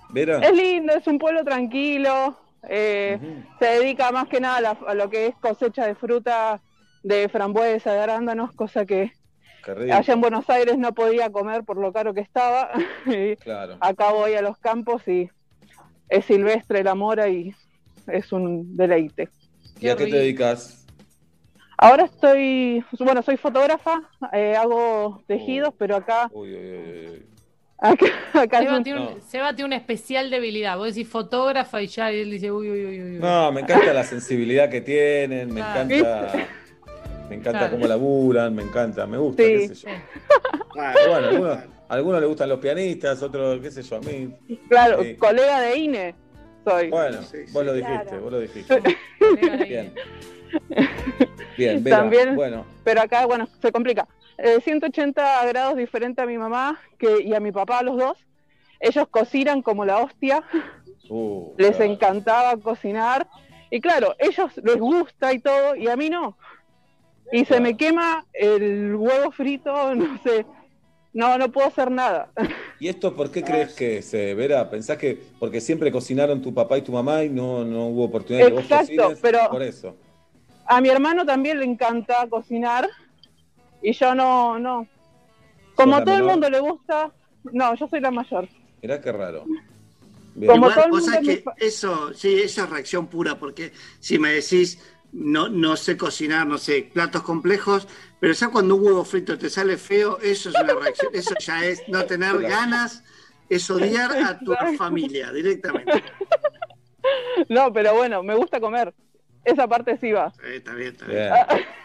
[0.09, 0.39] Vera.
[0.41, 2.37] Es lindo, es un pueblo tranquilo.
[2.69, 3.19] eh,
[3.61, 6.61] Se dedica más que nada a, la- a lo que es cosecha de fruta,
[7.05, 9.13] de frambuesa, de arándanos, cosa que
[9.67, 12.71] Allá en Buenos Aires no podía comer por lo caro que estaba.
[13.07, 13.77] Y Claro.
[13.81, 15.29] acá voy a los campos y
[16.09, 17.55] es silvestre la mora y
[18.07, 19.29] es un deleite.
[19.81, 20.87] ¿Y a qué te dedicas?
[21.79, 27.27] Ahora estoy, bueno, soy fotógrafa, eh, hago tejidos, pero acá, Uy, uy, uy, uy.
[27.79, 30.77] acá, acá Seba un- tiene, un, Seba tiene una especial debilidad.
[30.77, 33.11] Vos decís fotógrafa y ya él dice, uy, uy, uy, uy.
[33.15, 33.19] uy.
[33.19, 35.81] No, me encanta la sensibilidad que tienen, me Claro.
[35.93, 36.47] encanta,
[37.33, 37.73] me encanta Claro.
[37.77, 39.49] cómo laburan, me encanta, me gusta, Sí.
[39.49, 39.89] qué sé yo.
[40.75, 41.59] Bueno, a algunos,
[41.89, 44.35] algunos les gustan los pianistas, otros, qué sé yo, a mí.
[44.69, 45.17] claro, Sí.
[45.17, 46.15] colega de INE
[46.65, 46.91] soy.
[46.91, 47.19] Bueno,
[47.53, 48.23] vos lo dijiste, Claro.
[48.23, 48.83] vos lo dijiste.
[49.67, 49.95] Bien.
[51.57, 54.07] Bien, Vera, También, bueno, pero acá, bueno, se complica.
[54.39, 58.19] Eh, 180 grados diferente a mi mamá que, y a mi papá, los dos.
[58.81, 60.43] Ellos cocinan como la hostia,
[61.09, 61.93] uh, les claro.
[61.93, 63.27] encantaba cocinar.
[63.71, 66.37] Y claro, ellos les gusta y todo, y a mí no.
[67.33, 70.47] Y se me quema el huevo frito, no sé.
[71.15, 72.31] No, no puedo hacer nada.
[72.81, 74.71] ¿y esto por qué crees que se, Vera?
[74.71, 78.47] ¿Pensás que porque siempre cocinaron tu papá y tu mamá y no, no hubo oportunidad
[78.47, 79.19] de que vos Exacto, cocines?
[79.21, 79.97] pero- Por eso.
[80.65, 82.89] A mi hermano también le encanta cocinar
[83.83, 84.87] y yo no, no.
[85.75, 87.13] Como ¿Sos a todo el mundo le gusta,
[87.53, 88.49] no, yo soy la mayor.
[88.81, 89.45] Mirá qué raro.
[90.35, 90.51] Bien.
[90.51, 94.31] Como Igual, todo el mundo que eso, sí, eso es reacción pura, porque si me
[94.33, 94.79] decís
[95.13, 97.87] no, no sé cocinar, no sé, platos complejos,
[98.19, 101.65] pero ya cuando un huevo frito te sale feo, eso es una reacción, eso ya
[101.65, 103.05] es no tener ganas,
[103.49, 106.03] es odiar a tu familia directamente.
[107.49, 108.95] No, pero bueno, me gusta comer.
[109.45, 110.33] Esa parte sí va.
[110.45, 111.33] Eh, está bien, está bien.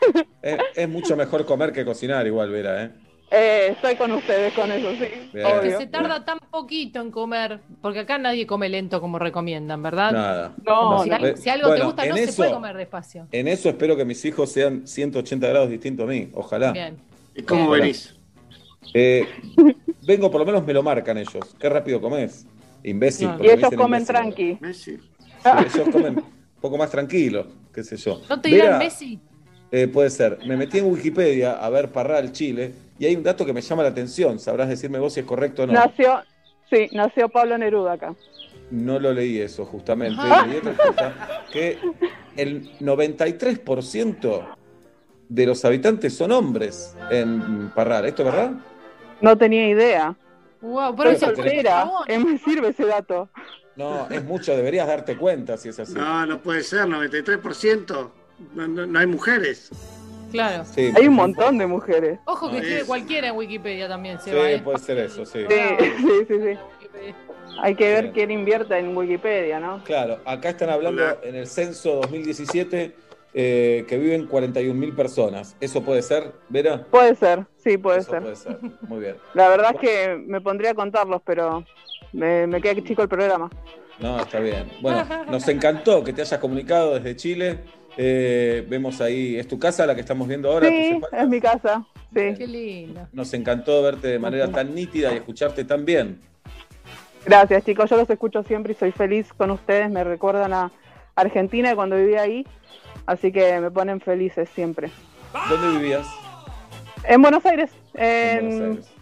[0.04, 0.28] Bien.
[0.44, 2.92] es, es mucho mejor comer que cocinar, igual, Vera, ¿eh?
[3.30, 5.38] Eh, estoy con ustedes con eso, sí.
[5.44, 5.78] Obvio.
[5.78, 10.12] se tarda tan poquito en comer, porque acá nadie come lento como recomiendan, ¿verdad?
[10.14, 10.56] Nada.
[10.66, 11.16] No, si, no.
[11.18, 13.28] al- si algo te gusta, no se puede comer despacio.
[13.34, 16.72] En eso espero que mis hijos sean 180 grados distintos a mí, ojalá.
[16.72, 16.96] Bien.
[17.36, 18.16] ¿Y cómo venís?
[18.94, 19.28] Eh,
[20.04, 21.54] vengo, por lo menos me lo marcan ellos.
[21.60, 22.46] Qué rápido comes.
[22.84, 23.28] Imbécil.
[23.28, 23.38] No.
[23.38, 24.08] porque Y ellos comen imbécil.
[24.08, 24.58] tranqui.
[24.62, 24.98] Messi.
[24.98, 26.26] Sí, ellos comen un
[26.62, 28.22] poco más tranquilos, qué sé yo.
[28.30, 29.20] ¿No te dirán Messi?
[29.72, 30.40] eh, puede ser.
[30.48, 33.84] Me metí en Wikipedia a ver Parral, Chile, y hay un dato que me llama
[33.84, 34.40] la atención.
[34.40, 35.74] Sabrás decirme vos si es correcto o no.
[35.74, 36.22] Nació,
[36.70, 38.16] sí, nació Pablo Neruda acá.
[38.72, 40.20] No lo leí eso, justamente.
[40.20, 40.46] Ajá.
[40.46, 41.14] Leí otra cosa,
[41.52, 41.78] que
[42.36, 44.46] el 93%
[45.30, 48.06] de los habitantes son hombres en Parral.
[48.06, 48.52] ¿Esto es verdad?
[49.22, 50.16] No tenía idea.
[50.62, 51.90] Wow, pero eso soltera.
[52.08, 53.30] Me sirve ese dato.
[53.76, 55.94] No, es mucho, deberías darte cuenta si es así.
[55.94, 58.10] No, no puede ser, 93%.
[58.56, 59.70] No, no, no hay mujeres.
[60.32, 60.66] Claro.
[60.66, 62.20] Sí, Hay un montón de mujeres.
[62.26, 64.52] Ojo que escribe es- cualquiera en Wikipedia también, Sí, Seba.
[64.52, 64.60] ¿eh?
[64.60, 65.46] puede ser eso, sí.
[65.48, 65.56] Sí,
[65.98, 67.14] sí, sí, sí.
[67.60, 68.14] Hay que ver Bien.
[68.14, 69.84] quién invierte en Wikipedia, ¿no?
[69.84, 72.96] Claro, acá están hablando en el censo 2017
[73.34, 75.56] eh, que viven 41.000 personas.
[75.60, 76.86] ¿Eso puede ser, Vera?
[76.90, 78.22] Puede ser, sí, puede Eso ser.
[78.22, 78.58] puede ser.
[78.82, 79.16] Muy bien.
[79.34, 81.64] La verdad es que me pondría a contarlos, pero
[82.14, 83.50] me, me queda chico el programa.
[84.00, 84.70] No, está bien.
[84.82, 87.60] Bueno, nos encantó que te hayas comunicado desde Chile.
[87.98, 90.70] Eh, vemos ahí, ¿es tu casa la que estamos viendo ahora?
[90.70, 91.86] Sí, es mi casa.
[92.14, 92.34] Sí.
[92.38, 93.08] Qué lindo.
[93.12, 96.22] Nos encantó verte de manera tan nítida y escucharte tan bien.
[97.26, 97.90] Gracias, chicos.
[97.90, 99.90] Yo los escucho siempre y soy feliz con ustedes.
[99.90, 100.72] Me recuerdan a
[101.16, 102.46] Argentina cuando vivía ahí.
[103.06, 104.90] Así que me ponen felices siempre.
[105.50, 106.08] ¿Dónde vivías?
[107.04, 108.94] En Buenos Aires, En en, Buenos Aires.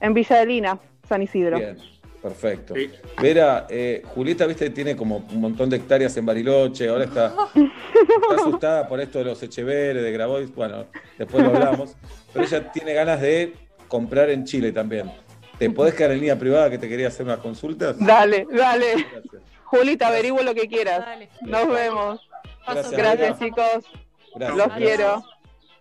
[0.00, 0.78] en Villa de Lina,
[1.08, 1.58] San Isidro.
[1.58, 1.76] Bien,
[2.24, 2.74] perfecto.
[2.74, 2.90] Sí.
[3.20, 8.34] Vera, eh, Julieta, viste, tiene como un montón de hectáreas en Bariloche, ahora está, está
[8.42, 10.86] asustada por esto de los Echeveres, de Grabois, bueno,
[11.18, 11.94] después lo hablamos,
[12.32, 13.52] pero ella tiene ganas de
[13.88, 15.12] comprar en Chile también.
[15.58, 17.96] ¿Te podés quedar en línea privada que te quería hacer unas consultas?
[17.98, 18.94] Dale, dale.
[18.94, 19.42] Gracias.
[19.64, 21.00] Julita, averiguo lo que quieras.
[21.00, 21.28] Dale.
[21.42, 22.28] Nos vemos.
[22.90, 23.84] Gracias, chicos.
[24.34, 24.78] Gracias, Los gracias.
[24.78, 25.22] quiero.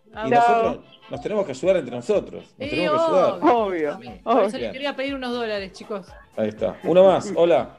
[0.08, 0.30] Y Chao.
[0.30, 2.44] nosotros nos tenemos que ayudar entre nosotros.
[2.58, 3.34] Nos Sí, tenemos que ayudar.
[3.42, 3.96] obvio.
[3.96, 4.20] Obvio.
[4.24, 6.06] Por eso les quería pedir unos dólares, chicos.
[6.36, 6.78] Ahí está.
[6.84, 7.78] Uno más, hola.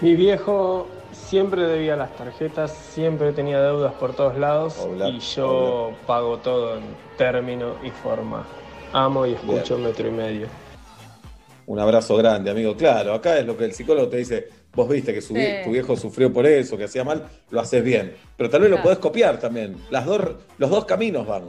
[0.00, 5.92] Mi viejo siempre debía las tarjetas, siempre tenía deudas por todos lados Hola, y yo
[6.06, 6.84] pago todo en
[7.16, 8.46] término y forma.
[8.92, 10.46] Amo y escucho metro y medio.
[11.66, 12.76] Un abrazo grande, amigo.
[12.76, 14.48] Claro, acá es lo que el psicólogo te dice.
[14.74, 15.40] Vos viste que su Sí.
[15.40, 18.14] vie- tu viejo sufrió por eso, que hacía mal, lo haces bien.
[18.36, 19.76] Pero tal vez lo podés copiar también.
[19.90, 20.20] Las dos,
[20.56, 21.44] los dos caminos van.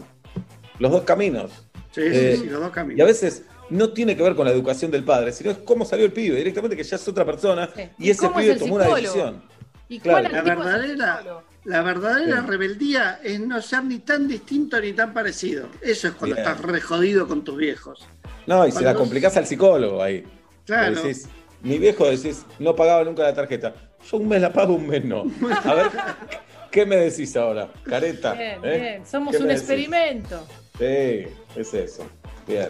[0.79, 1.51] Los dos caminos.
[1.91, 2.97] Sí, sí, Eh, sí, los dos caminos.
[2.97, 5.85] Y a veces no tiene que ver con la educación del padre, sino es cómo
[5.85, 8.75] salió el pibe, directamente que ya es otra persona y, ¿Y ese es pibe tomó
[8.75, 9.41] una decisión.
[9.87, 10.29] ¿Y Claro.
[10.29, 11.23] cuál La verdadera,
[11.65, 12.47] la verdadera Sí.
[12.47, 15.67] rebeldía es no ser ni tan distinto ni tan parecido.
[15.81, 16.47] Eso es cuando Bien.
[16.47, 18.07] estás re jodido con tus viejos.
[18.45, 20.23] No, y se la complicás al psicólogo ahí.
[20.65, 20.93] Claro.
[20.95, 21.27] Le decís,
[21.61, 23.73] mi viejo decís, no pagaba nunca la tarjeta.
[24.09, 25.23] Yo un mes la pago, un mes no.
[25.65, 25.87] A ver,
[26.71, 27.69] ¿qué me decís ahora?
[27.83, 28.33] Careta.
[28.33, 28.79] Bien, ¿eh?
[28.79, 29.05] bien.
[29.05, 29.61] Somos ¿Qué un decís?
[29.63, 30.47] experimento.
[30.77, 32.07] Sí, es eso.
[32.47, 32.69] Bien.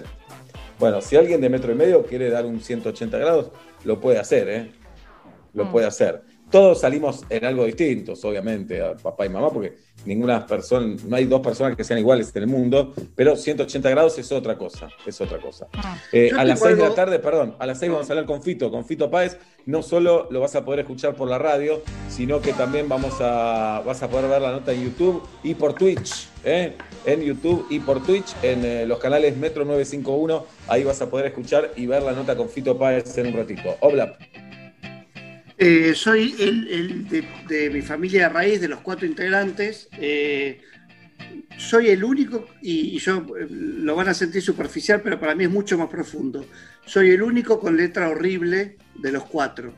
[0.79, 3.51] Bueno, si alguien de metro y medio quiere dar un 180 grados,
[3.83, 4.71] lo puede hacer, ¿eh?
[5.53, 5.71] Lo Mm.
[5.71, 6.21] puede hacer.
[6.49, 9.75] Todos salimos en algo distintos, obviamente, a papá y mamá, porque
[10.05, 14.17] ninguna persona, no hay dos personas que sean iguales en el mundo, pero 180 grados
[14.17, 15.67] es otra cosa, es otra cosa.
[16.11, 18.13] Eh, Yo a las tengo 6 de la tarde, perdón, a las 6 vamos a
[18.13, 19.37] hablar con Fito, con Fito Páez.
[19.67, 23.83] No solo lo vas a poder escuchar por la radio, sino que también vamos a,
[23.85, 26.29] vas a poder ver la nota en YouTube y por Twitch.
[26.43, 26.73] ¿eh?
[27.05, 30.45] En YouTube y por Twitch, en eh, los canales Metro 951.
[30.67, 33.77] Ahí vas a poder escuchar y ver la nota con Fito Páez en un ratito.
[33.79, 34.17] Hola.
[35.57, 37.07] Eh, soy el,
[37.47, 39.89] de mi familia de raíz, de los cuatro integrantes.
[39.93, 40.61] eh,
[41.57, 45.43] soy el único, y, y yo eh, lo van a sentir superficial, pero para mí
[45.43, 46.45] es mucho más profundo.
[46.85, 49.73] Soy el único con letra horrible de los cuatro.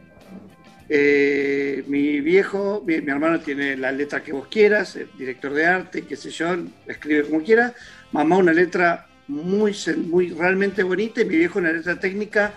[0.94, 5.66] Eh, mi viejo, mi, mi hermano tiene la letra que vos quieras, el director de
[5.66, 6.54] arte, qué sé yo,
[6.86, 7.74] escribe como quiera.
[8.12, 12.54] Mamá una letra muy, muy realmente bonita y mi viejo una letra técnica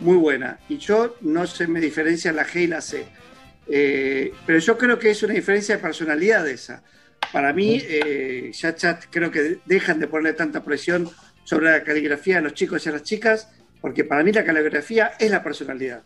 [0.00, 0.58] muy buena.
[0.68, 3.06] Y yo no se me diferencia la G y la C.
[3.66, 6.82] Eh, pero yo creo que es una diferencia de personalidad esa.
[7.32, 11.08] Para mí, eh, ya chat creo que dejan de ponerle tanta presión
[11.42, 13.48] sobre la caligrafía a los chicos y a las chicas,
[13.80, 16.02] porque para mí la caligrafía es la personalidad.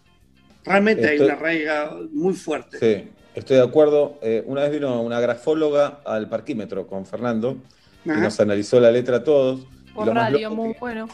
[0.64, 2.78] Realmente hay una arraiga muy fuerte.
[2.78, 4.18] Sí, estoy de acuerdo.
[4.22, 7.56] Eh, una vez vino una grafóloga al parquímetro con Fernando
[8.04, 8.20] y Ajá.
[8.20, 9.60] nos analizó la letra a todos.
[9.88, 11.08] Y Por radio, muy bueno.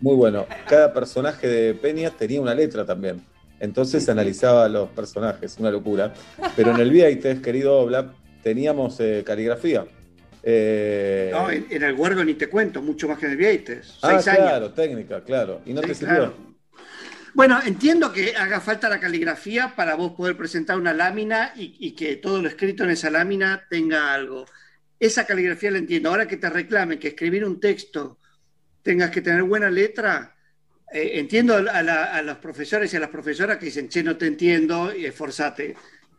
[0.00, 0.46] Muy bueno.
[0.68, 3.22] Cada personaje de Peña tenía una letra también.
[3.60, 6.12] Entonces analizaba los personajes, una locura.
[6.56, 9.86] Pero en el VITES, querido Oblap, teníamos eh, caligrafía.
[10.42, 13.98] Eh, No, en, en el huergo ni te cuento, mucho más que en el Vieites.
[14.02, 14.24] ah, años.
[14.24, 15.60] claro, técnica, claro.
[15.64, 16.16] ¿Y no Sí, te sirvió?
[16.16, 16.34] claro.
[17.34, 21.92] Bueno, entiendo que haga falta la caligrafía para vos poder presentar una lámina y, y
[21.92, 24.44] que todo lo escrito en esa lámina tenga algo.
[25.00, 26.10] Esa caligrafía la entiendo.
[26.10, 28.20] Ahora que te reclamen que escribir un texto
[28.82, 30.36] tengas que tener buena letra,
[30.92, 34.16] eh, entiendo a, la- a los profesores y a las profesoras que dicen, che, no
[34.16, 35.74] te entiendo, y esforzate.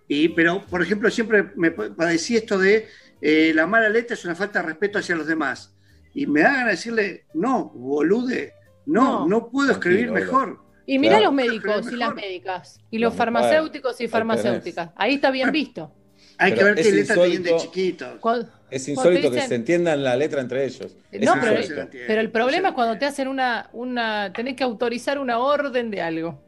[0.10, 2.88] Y, pero, por ejemplo, siempre me pa- padecí esto de
[3.22, 5.74] eh, la mala letra es una falta de respeto hacia los demás.
[6.14, 8.54] Y me da ganas de decirle, no, bolude,
[8.88, 9.50] no, no, No.
[9.50, 10.65] puedo escribir mejor.
[10.88, 11.26] Y mira Claro.
[11.26, 14.92] los médicos y las médicas, y los farmacéuticos y farmacéuticas.
[14.96, 15.92] Ahí está bien visto.
[16.38, 18.18] Hay Pero que ver es qué letra tienen de.
[18.20, 20.96] Cuando- Es insólito que se entiendan la letra entre ellos.
[21.12, 25.40] Es No, pero, el problema es cuando te hacen una, una, tenés que autorizar una
[25.40, 26.42] orden de algo.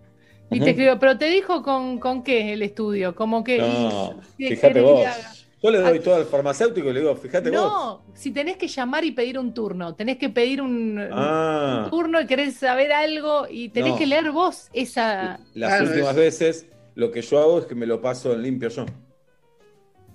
[0.49, 3.57] Y te escribo, pero te dijo con, con qué el estudio, como que.
[3.59, 5.05] No, y- fíjate vos.
[5.05, 5.31] haga.
[5.61, 7.59] Yo le doy todo al farmacéutico y le digo, fíjate vos.
[7.59, 11.81] No, si tenés que llamar y pedir un turno, tenés que pedir un, Ah.
[11.85, 13.97] un turno y querés saber algo y tenés No.
[13.97, 15.39] que leer vos esa.
[15.55, 18.43] Las Claro, últimas es- veces lo que yo hago es que me lo paso en
[18.43, 18.85] limpio yo.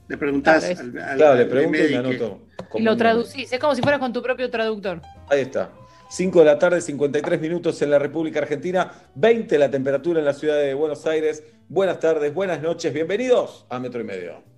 [0.09, 2.39] Le preguntás Claro, al, al- Claro, le pregunto y me anoto.
[2.75, 5.01] Y lo traducís, es como si fueras con tu propio traductor.
[5.29, 5.71] Ahí está.
[6.09, 10.35] 5 de la tarde, 53 minutos en la República Argentina, 20 la temperatura en la
[10.35, 11.43] ciudad de Buenos Aires.
[11.69, 14.52] Buenas tardes, buenas noches, bienvenidos a Metro y Medio.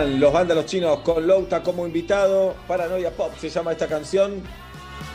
[0.00, 2.54] Están los vándalos chinos con Louta como invitado.
[2.66, 4.42] Paranoia Pop se llama esta canción.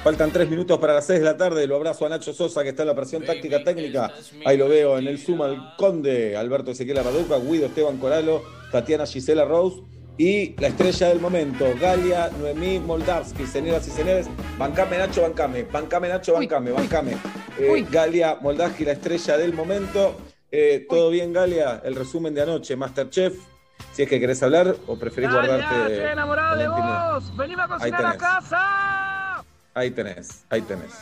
[0.04, 1.66] Faltan tres minutos para las seis de la tarde.
[1.66, 4.14] Lo abrazo a Nacho Sosa, que está en la operación táctica técnica.
[4.46, 9.08] Ahí lo veo en el Zoom al Conde, Alberto Ezequiel Arraduca, Guido Esteban Coralo, Tatiana
[9.08, 9.82] Gisela Rose
[10.20, 13.48] y la estrella del momento, Galia Noemí Moldavsky.
[13.48, 14.28] Señoras y señores,
[14.60, 15.64] bancame Nacho, bancame.
[15.64, 17.14] Bancame Nacho, bancame, bancame.
[17.58, 20.16] Eh, Galia Moldavsky, la estrella del momento.
[20.52, 21.82] Eh, ¿Todo bien, Galia?
[21.84, 23.55] El resumen de anoche, Masterchef.
[23.94, 25.94] Si es que querés hablar o preferís guardarte.
[25.94, 27.38] estoy enamorado de vos.
[27.38, 29.46] Venime a cocinar a casa.
[29.74, 30.94] Ahí tenés, ahí tenés.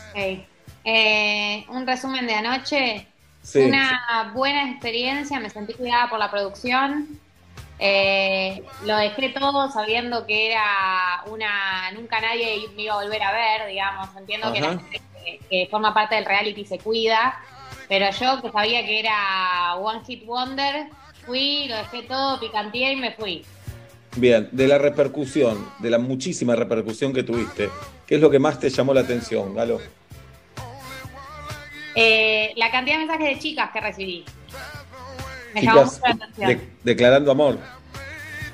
[0.83, 3.07] Eh, un resumen de anoche.
[3.41, 3.59] Sí.
[3.59, 7.19] Una buena experiencia, me sentí cuidada por la producción.
[7.79, 11.91] Eh, lo dejé todo sabiendo que era una.
[11.91, 14.09] Nunca nadie me iba a volver a ver, digamos.
[14.15, 17.39] Entiendo que la gente que, que forma parte del reality se cuida.
[17.89, 20.87] Pero yo que sabía que era One Hit Wonder,
[21.25, 23.45] fui, lo dejé todo, picanteé y me fui.
[24.15, 27.69] Bien, de la repercusión, de la muchísima repercusión que tuviste,
[28.05, 29.79] ¿qué es lo que más te llamó la atención, Galo?
[31.95, 34.25] Eh, la cantidad de mensajes de chicas que recibí.
[35.53, 36.47] Me llamó mucho la atención.
[36.49, 37.59] de- declarando amor.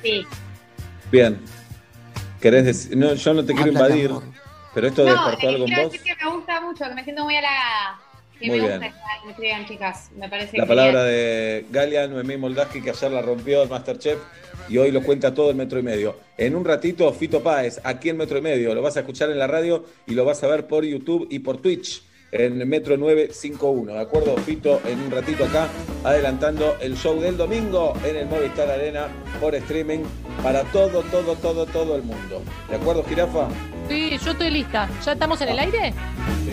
[0.02, 0.26] Sí.
[1.12, 1.40] Bien.
[2.42, 2.98] ¿Querés decir?
[2.98, 4.24] No, yo no te quiero invadir, amor.
[4.74, 5.92] pero esto No, despertó eh, algo en vos.
[5.92, 8.00] decir que me gusta mucho, que me siento muy halagada.
[8.40, 8.80] Que Muy me bien.
[8.80, 10.12] gusta que me escriban chicas.
[10.16, 10.68] Me parece La genial.
[10.68, 14.18] palabra de Galia Noemí Moldaski, que ayer la rompió el Masterchef
[14.70, 16.16] y hoy lo cuenta todo el metro y medio.
[16.38, 18.74] En un ratito, Fito Páez, aquí en Metro y Medio.
[18.74, 21.40] Lo vas a escuchar en la radio y lo vas a ver por YouTube y
[21.40, 23.92] por Twitch en Metro 951.
[23.94, 24.80] ¿De acuerdo, Fito?
[24.88, 25.68] En un ratito acá,
[26.04, 29.08] adelantando el show del domingo en el Movistar Arena
[29.42, 30.00] por streaming
[30.44, 32.42] para todo, todo, todo, todo el mundo.
[32.70, 33.50] ¿De acuerdo, Jirafa?
[33.90, 34.88] Sí, yo estoy lista.
[35.04, 35.94] ¿Ya estamos en el aire?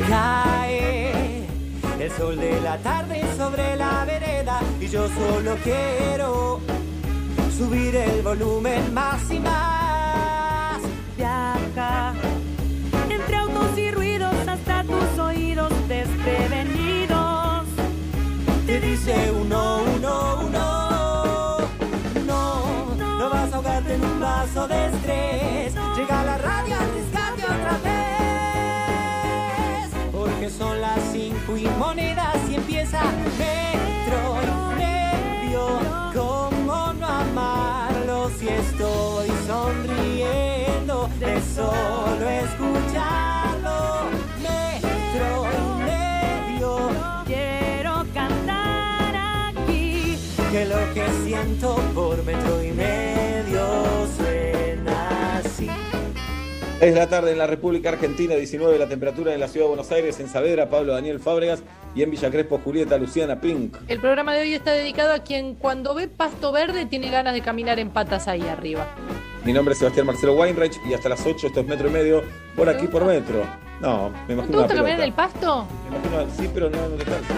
[0.09, 1.45] Cae
[2.01, 6.61] el sol de la tarde sobre la vereda y yo solo quiero
[7.57, 10.80] subir el volumen más y más.
[11.16, 12.12] Viaja
[13.09, 17.66] entre autos y ruidos hasta tus oídos desprevenidos.
[18.66, 21.59] Te dice uno, uno, uno.
[22.26, 25.74] No, no vas a ahogarte en un vaso de estrés.
[25.97, 26.66] Llega la radio
[31.79, 33.03] monedas y empieza
[33.39, 35.79] metro y medio.
[36.14, 44.11] ¿Cómo no amarlo si estoy sonriendo de solo escucharlo?
[44.43, 46.91] Metro y medio.
[47.27, 49.14] Quiero cantar
[49.49, 50.18] aquí.
[50.51, 53.05] que lo que siento por metro y medio
[56.79, 59.91] Es la tarde en la República Argentina, 19 la temperatura en la ciudad de Buenos
[59.93, 61.62] Aires, en Saavedra, Pablo Daniel Fábregas
[61.95, 63.79] y en Villa Crespo, Julieta Luciana Pink.
[63.89, 67.41] El programa de hoy está dedicado a quien cuando ve pasto verde tiene ganas de
[67.41, 68.87] caminar en patas ahí arriba.
[69.47, 72.22] Mi nombre es Sebastián Marcelo Weinreich y hasta las 8 esto es metro y medio
[72.55, 73.43] por aquí por metro.
[73.81, 75.66] No, me ¿No imagino te gusta caminar en el pasto?
[75.91, 77.37] Me imagino, sí, pero no, no te canses.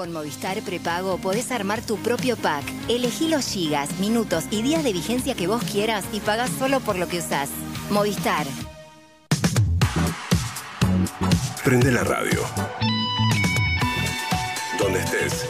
[0.00, 2.64] Con Movistar Prepago podés armar tu propio pack.
[2.88, 6.96] Elegí los gigas, minutos y días de vigencia que vos quieras y pagás solo por
[6.96, 7.50] lo que usás.
[7.90, 8.46] Movistar.
[11.62, 12.40] Prende la radio.
[14.78, 15.46] Donde estés.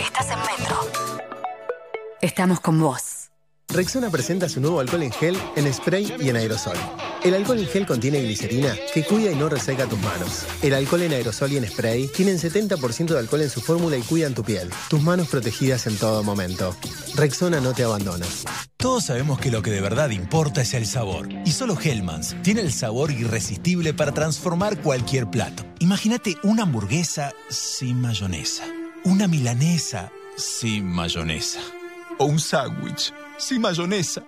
[0.00, 0.90] Estás en Metro.
[2.20, 3.07] Estamos con vos.
[3.70, 6.76] Rexona presenta su nuevo alcohol en gel, en spray y en aerosol.
[7.22, 10.46] El alcohol en gel contiene glicerina que cuida y no reseca tus manos.
[10.62, 14.02] El alcohol en aerosol y en spray tienen 70% de alcohol en su fórmula y
[14.02, 14.70] cuidan tu piel.
[14.88, 16.74] Tus manos protegidas en todo momento.
[17.14, 18.24] Rexona no te abandona.
[18.78, 21.28] Todos sabemos que lo que de verdad importa es el sabor.
[21.44, 25.62] Y solo Hellmann's tiene el sabor irresistible para transformar cualquier plato.
[25.80, 28.64] Imagínate una hamburguesa sin mayonesa.
[29.04, 31.60] Una milanesa sin mayonesa.
[32.18, 34.22] O un sándwich sin mayonesa.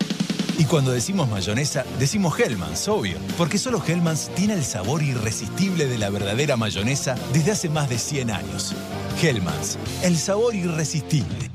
[0.58, 3.16] Y cuando decimos mayonesa, decimos Hellmann's, obvio.
[3.38, 7.98] Porque solo Hellmann's tiene el sabor irresistible de la verdadera mayonesa desde hace más de
[7.98, 8.74] 100 años.
[9.22, 11.50] Hellmann's, el sabor irresistible.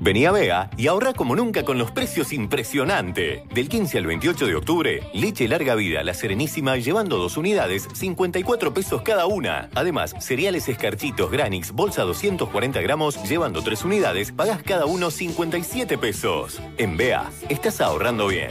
[0.00, 3.44] Vení a Bea y ahorra como nunca con los precios impresionante.
[3.54, 8.72] Del 15 al 28 de octubre, leche larga vida, la Serenísima, llevando dos unidades, 54
[8.72, 9.68] pesos cada una.
[9.74, 16.62] Además, cereales escarchitos Granix, bolsa 240 gramos, llevando tres unidades, pagás cada uno 57 pesos.
[16.78, 18.48] En Bea, estás ahorrando bien.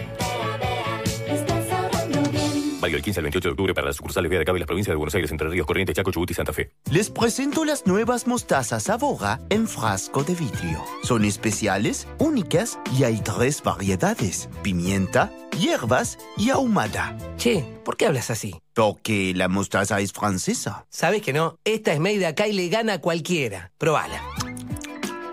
[2.82, 4.68] Válido del 15 al 28 de octubre para las sucursales Vía de Cabo y las
[4.68, 6.72] provincias de Buenos Aires, Entre Ríos, Corrientes, Chaco, Chubut y Santa Fe.
[6.90, 10.84] Les presento las nuevas mostazas Avora en frasco de vidrio.
[11.04, 17.18] Son especiales, únicas y hay tres variedades: pimienta, hierbas y ahumada.
[17.38, 18.56] Che, ¿por qué hablas así?
[18.74, 20.86] Porque la mostaza es francesa.
[20.90, 21.58] ¿Sabes que no?
[21.66, 23.72] Esta es made acá y le gana a cualquiera.
[23.78, 24.22] Probala.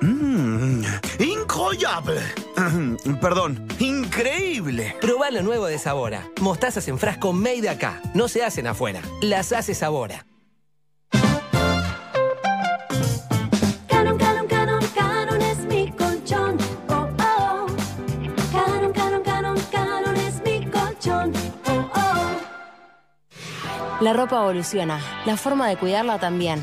[0.00, 0.82] Mmm,
[1.76, 2.20] incroyable.
[3.20, 4.96] Perdón, increíble.
[5.00, 6.28] Probá lo nuevo de Sabora.
[6.40, 8.00] Mostazas en frasco made acá.
[8.14, 9.00] No se hacen afuera.
[9.22, 10.26] Las hace Sabora.
[23.98, 26.62] La ropa evoluciona, la forma de cuidarla también.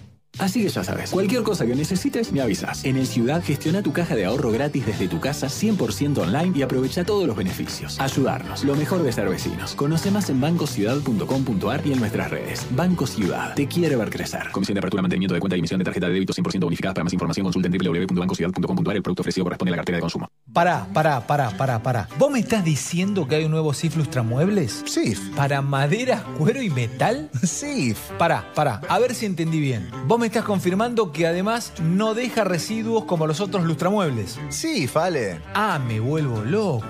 [0.39, 2.83] Así que ya sabes, cualquier cosa que necesites, me avisas.
[2.85, 6.61] En el Ciudad, gestiona tu caja de ahorro gratis desde tu casa 100% online y
[6.61, 7.99] aprovecha todos los beneficios.
[7.99, 9.75] Ayudarnos, lo mejor de ser vecinos.
[9.75, 12.65] Conoce más en bancociudad.com.ar y en nuestras redes.
[12.71, 14.49] Banco Ciudad, te quiere ver crecer.
[14.51, 16.93] Comisión de apertura, mantenimiento de cuenta y emisión de tarjeta de débito 100% bonificada.
[16.93, 18.95] Para más información, consulta en www.bancociudad.com.ar.
[18.95, 20.29] El producto ofrecido corresponde a la cartera de consumo.
[20.53, 22.07] Pará, pará, pará, pará, pará.
[22.17, 24.83] ¿Vos me estás diciendo que hay un nuevo SIF Lustramuebles?
[24.85, 25.19] SIF.
[25.35, 27.29] ¿Para madera, cuero y metal?
[27.43, 27.99] SIF.
[28.17, 29.89] Pará, pará, a ver si entendí bien.
[30.07, 34.39] Vos me estás confirmando que además no deja residuos como los otros lustramuebles.
[34.49, 35.41] Sí, Fale.
[35.55, 36.85] Ah, me vuelvo loco.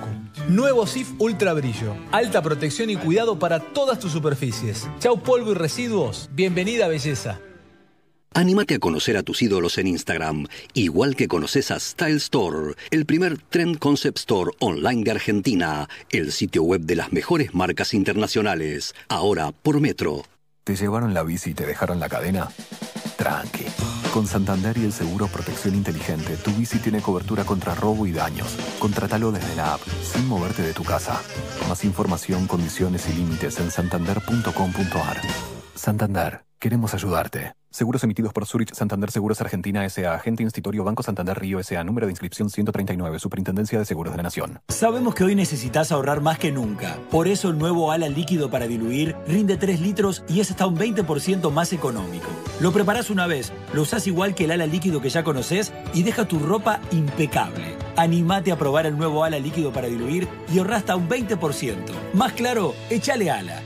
[0.49, 1.95] Nuevo SIF Ultra Brillo.
[2.11, 4.86] Alta protección y cuidado para todas tus superficies.
[4.99, 6.29] Chau polvo y residuos.
[6.34, 7.39] Bienvenida belleza.
[8.34, 13.05] Anímate a conocer a tus ídolos en Instagram, igual que conoces a Style Store, el
[13.05, 18.93] primer trend concept store online de Argentina, el sitio web de las mejores marcas internacionales,
[19.07, 20.23] ahora por Metro.
[20.63, 22.49] ¿Te llevaron la bici y te dejaron la cadena?
[23.22, 23.65] Tranqui.
[24.11, 28.57] Con Santander y el seguro Protección Inteligente, tu bici tiene cobertura contra robo y daños.
[28.80, 31.22] Contratalo desde la app, sin moverte de tu casa.
[31.69, 35.22] Más información, condiciones y límites en santander.com.ar.
[35.76, 37.53] Santander, queremos ayudarte.
[37.74, 40.13] Seguros emitidos por Zurich Santander Seguros Argentina S.A.
[40.13, 41.86] Agente Institutorio Banco Santander Río S.A.
[41.86, 43.17] Número de inscripción 139.
[43.17, 44.59] Superintendencia de Seguros de la Nación.
[44.67, 46.97] Sabemos que hoy necesitas ahorrar más que nunca.
[47.09, 50.78] Por eso el nuevo ala líquido para diluir rinde 3 litros y es hasta un
[50.78, 52.28] 20% más económico.
[52.59, 56.03] Lo preparás una vez, lo usás igual que el ala líquido que ya conoces y
[56.03, 57.78] deja tu ropa impecable.
[57.95, 61.78] Animate a probar el nuevo ala líquido para diluir y ahorra hasta un 20%.
[62.15, 63.61] Más claro, échale ala.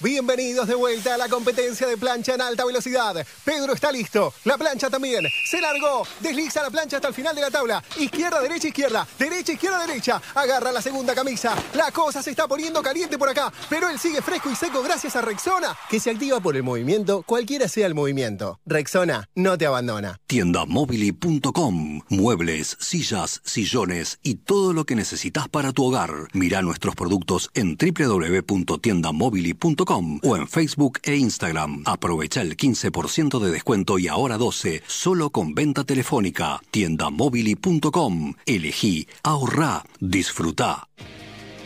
[0.00, 3.16] Bienvenidos de vuelta a la competencia de plancha en alta velocidad.
[3.44, 4.32] Pedro está listo.
[4.44, 5.26] La plancha también.
[5.44, 6.06] Se largó.
[6.20, 7.82] Desliza la plancha hasta el final de la tabla.
[7.98, 9.08] Izquierda, derecha, izquierda.
[9.18, 10.22] Derecha, izquierda, derecha.
[10.36, 11.52] Agarra la segunda camisa.
[11.74, 13.52] La cosa se está poniendo caliente por acá.
[13.68, 17.24] Pero él sigue fresco y seco gracias a Rexona, que se activa por el movimiento,
[17.24, 18.60] cualquiera sea el movimiento.
[18.66, 20.20] Rexona no te abandona.
[20.28, 22.02] Tiendamobili.com.
[22.08, 26.12] Muebles, sillas, sillones y todo lo que necesitas para tu hogar.
[26.34, 31.82] Mira nuestros productos en www.tiendamobili.com o en Facebook e Instagram.
[31.86, 36.60] Aprovecha el 15% de descuento y ahora 12 solo con venta telefónica.
[36.70, 38.34] tiendamóvil.com.
[38.44, 40.88] Elegí, ahorrá, disfrutá.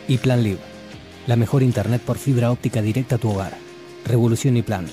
[0.07, 0.59] Y Plan Live,
[1.27, 3.57] la mejor internet por fibra óptica directa a tu hogar.
[4.05, 4.87] Revolución y Plan.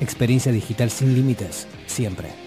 [0.00, 2.39] Experiencia digital sin límites, siempre.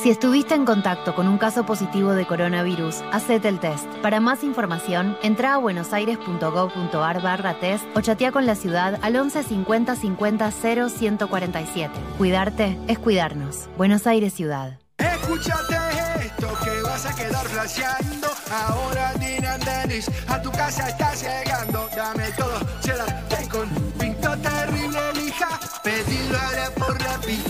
[0.00, 3.84] Si estuviste en contacto con un caso positivo de coronavirus, hacete el test.
[4.00, 9.42] Para más información, entra a buenosaires.gov.ar barra test o chatea con la ciudad al 11
[9.42, 11.92] 50 50 0 147.
[12.16, 13.68] Cuidarte es cuidarnos.
[13.76, 14.78] Buenos Aires Ciudad.
[14.98, 15.76] Escúchate
[16.24, 18.28] esto que vas a quedar flasheando.
[18.52, 21.88] Ahora Dinan Dennis, a tu casa está llegando.
[21.96, 23.68] Dame todo, cheddar, bacon,
[23.98, 25.58] pinto terrible lija.
[25.82, 26.38] Pedilo
[26.76, 27.42] por la pi,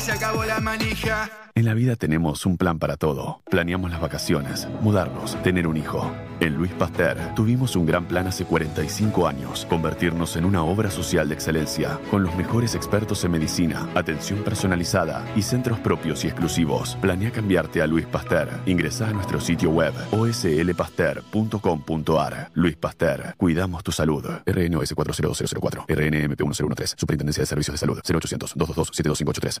[0.00, 1.30] se acabó la manija.
[1.56, 3.40] En la vida tenemos un plan para todo.
[3.48, 6.12] Planeamos las vacaciones, mudarnos, tener un hijo.
[6.40, 11.28] En Luis Pasteur tuvimos un gran plan hace 45 años, convertirnos en una obra social
[11.28, 16.96] de excelencia, con los mejores expertos en medicina, atención personalizada y centros propios y exclusivos.
[17.00, 18.48] Planea cambiarte a Luis Pasteur.
[18.66, 22.50] Ingresa a nuestro sitio web oslpasteur.com.ar.
[22.54, 24.24] Luis Pasteur, cuidamos tu salud.
[24.44, 29.60] RNOS 40204, RNMP 1013, Superintendencia de Servicios de Salud, 0800 222 72583.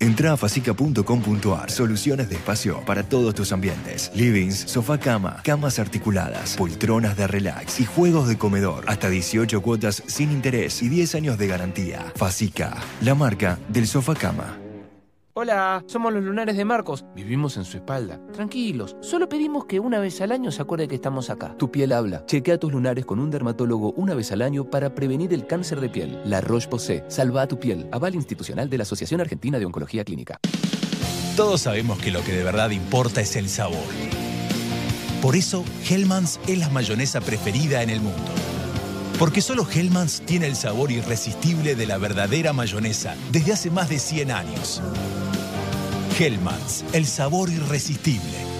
[0.00, 1.70] Entra a facica.com.ar.
[1.70, 4.10] Soluciones de espacio para todos tus ambientes.
[4.14, 8.84] Livings, sofá cama, camas articuladas, poltronas de relax y juegos de comedor.
[8.86, 12.12] Hasta 18 cuotas sin interés y 10 años de garantía.
[12.16, 14.63] Facica, la marca del sofá cama.
[15.36, 17.04] Hola, somos los lunares de Marcos.
[17.12, 18.20] Vivimos en su espalda.
[18.32, 21.56] Tranquilos, solo pedimos que una vez al año se acuerde que estamos acá.
[21.58, 22.24] Tu piel habla.
[22.24, 25.88] Chequea tus lunares con un dermatólogo una vez al año para prevenir el cáncer de
[25.88, 26.20] piel.
[26.24, 27.06] La Roche-Posay.
[27.08, 27.88] Salva a tu piel.
[27.90, 30.38] Aval institucional de la Asociación Argentina de Oncología Clínica.
[31.36, 33.82] Todos sabemos que lo que de verdad importa es el sabor.
[35.20, 38.30] Por eso, Hellmann's es la mayonesa preferida en el mundo.
[39.18, 43.98] Porque solo Hellmann's tiene el sabor irresistible de la verdadera mayonesa desde hace más de
[43.98, 44.82] 100 años.
[46.18, 48.53] Hellmann's, el sabor irresistible.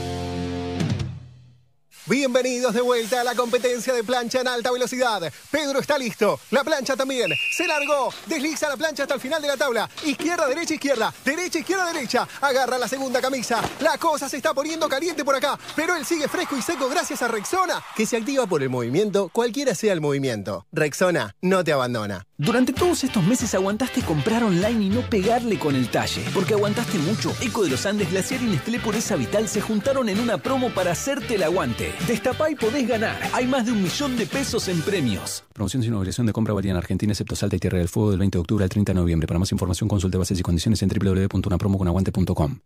[2.07, 5.33] Bienvenidos de vuelta a la competencia de plancha en alta velocidad.
[5.51, 6.39] Pedro está listo.
[6.51, 7.31] La plancha también.
[7.51, 8.13] Se largó.
[8.27, 9.89] Desliza la plancha hasta el final de la tabla.
[10.05, 11.15] Izquierda, derecha, izquierda.
[11.25, 12.29] Derecha, izquierda, derecha.
[12.43, 13.63] Agarra la segunda camisa.
[13.81, 15.59] La cosa se está poniendo caliente por acá.
[15.75, 19.31] Pero él sigue fresco y seco gracias a Rexona, que se activa por el movimiento,
[19.31, 20.67] cualquiera sea el movimiento.
[20.73, 22.27] Rexona no te abandona.
[22.37, 26.23] Durante todos estos meses aguantaste comprar online y no pegarle con el talle.
[26.35, 27.35] Porque aguantaste mucho.
[27.41, 30.93] Eco de los Andes, Glaciar y Nestlé Pureza Vital se juntaron en una promo para
[30.93, 31.94] hacerte el aguante.
[32.07, 33.17] Destapá y podés ganar.
[33.33, 35.45] Hay más de un millón de pesos en premios.
[35.53, 38.19] Promoción sin obligación de compra valía en Argentina, excepto Salta y Tierra del Fuego del
[38.19, 39.27] 20 de octubre al 30 de noviembre.
[39.27, 42.59] Para más información consulte bases y condiciones en www.unapromoconaguante.com.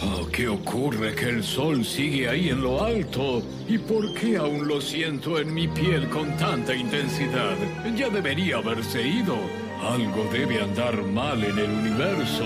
[0.00, 3.42] Oh, ¿Qué ocurre que el sol sigue ahí en lo alto?
[3.68, 7.56] ¿Y por qué aún lo siento en mi piel con tanta intensidad?
[7.96, 9.36] Ya debería haberse ido.
[9.82, 12.44] Algo debe andar mal en el universo.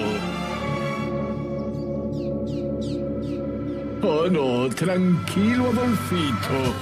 [4.04, 6.74] Oh no, tranquilo Adolfito.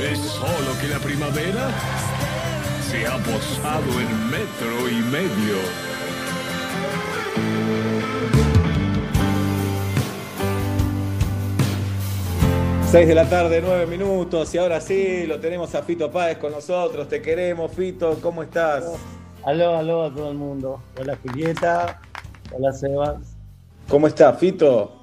[0.00, 1.68] Es solo que la primavera
[2.88, 5.56] se ha posado en metro y medio.
[12.90, 16.52] 6 de la tarde, 9 minutos, y ahora sí, lo tenemos a Fito Páez con
[16.52, 17.08] nosotros.
[17.08, 18.86] Te queremos, Fito, ¿cómo estás?
[19.44, 20.80] Aló, aló a todo el mundo.
[20.98, 22.00] Hola Julieta,
[22.52, 23.18] hola Sebas.
[23.86, 24.95] ¿Cómo estás, Fito?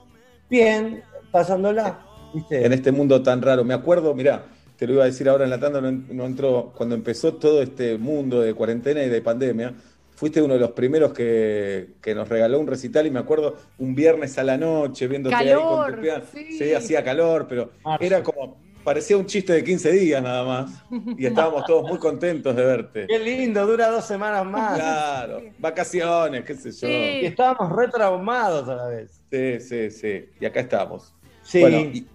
[0.53, 2.63] Bien, pasándola, ¿viste?
[2.63, 3.63] En este mundo tan raro.
[3.63, 4.45] Me acuerdo, mirá,
[4.77, 7.63] te lo iba a decir ahora en la tanda, no, no entró, cuando empezó todo
[7.63, 9.73] este mundo de cuarentena y de pandemia,
[10.15, 13.95] fuiste uno de los primeros que, que nos regaló un recital y me acuerdo un
[13.95, 16.23] viernes a la noche viéndote ahí con Calor, tu piano.
[16.31, 16.57] sí.
[16.59, 20.83] Sí, hacía calor, pero era como, parecía un chiste de 15 días nada más.
[21.17, 23.07] Y estábamos todos muy contentos de verte.
[23.07, 24.75] Qué lindo, dura dos semanas más.
[24.75, 26.87] Claro, vacaciones, qué sé yo.
[26.87, 29.21] Y estábamos re traumados a la vez.
[29.31, 30.29] Sí, sí, sí.
[30.39, 31.13] Y acá estamos.
[31.43, 31.61] Sí.
[31.61, 32.07] Bueno, y-.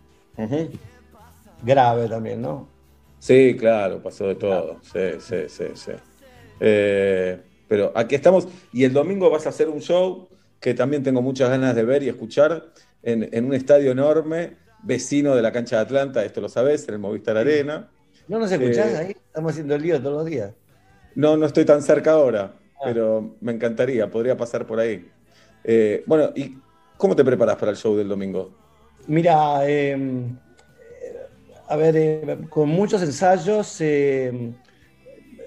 [1.63, 2.69] Grave también, ¿no?
[3.19, 4.79] Sí, claro, pasó de todo.
[4.83, 5.93] Sí, sí, sí, sí.
[6.61, 8.49] Eh, pero aquí estamos.
[8.73, 10.29] Y el domingo vas a hacer un show
[10.61, 15.35] que también tengo muchas ganas de ver y escuchar en, en un estadio enorme, vecino
[15.35, 17.89] de la cancha de Atlanta, esto lo sabés, en el Movistar Arena.
[18.29, 19.11] ¿No nos escuchás Eh, ahí?
[19.13, 20.53] Estamos haciendo lío todos los días.
[21.15, 22.55] No, no estoy tan cerca ahora.
[22.85, 25.11] pero me encantaría, podría pasar por ahí.
[25.65, 26.57] Eh, bueno, ¿y
[26.97, 28.53] cómo te preparas para el show del domingo?
[29.09, 29.97] Mira, eh,
[31.69, 34.53] a ver, eh, con muchos ensayos, eh,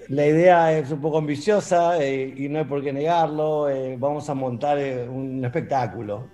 [0.08, 3.68] la idea es un poco ambiciosa y no hay por qué negarlo.
[3.98, 4.78] vamos a montar
[5.08, 6.28] un espectáculo,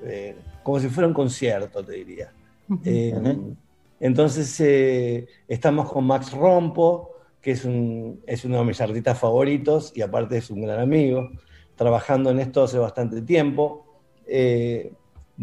[0.62, 2.32] como si fuera un concierto, te diría.
[2.84, 3.14] Eh,
[4.00, 9.92] Entonces, eh, estamos con Max Rompo, que es, un, es uno de mis artistas favoritos
[9.94, 11.30] y aparte es un gran amigo,
[11.74, 13.84] trabajando en esto hace bastante tiempo.
[14.26, 14.92] Eh,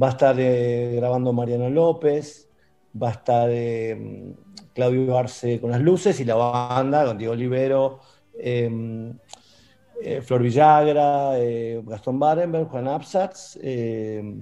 [0.01, 2.49] va a estar eh, grabando Mariano López,
[3.01, 4.33] va a estar eh,
[4.73, 7.99] Claudio Arce con las luces y la banda con Diego Olivero,
[8.37, 9.11] eh,
[10.01, 14.41] eh, Flor Villagra, eh, Gastón Barenberg, Juan Absatz eh,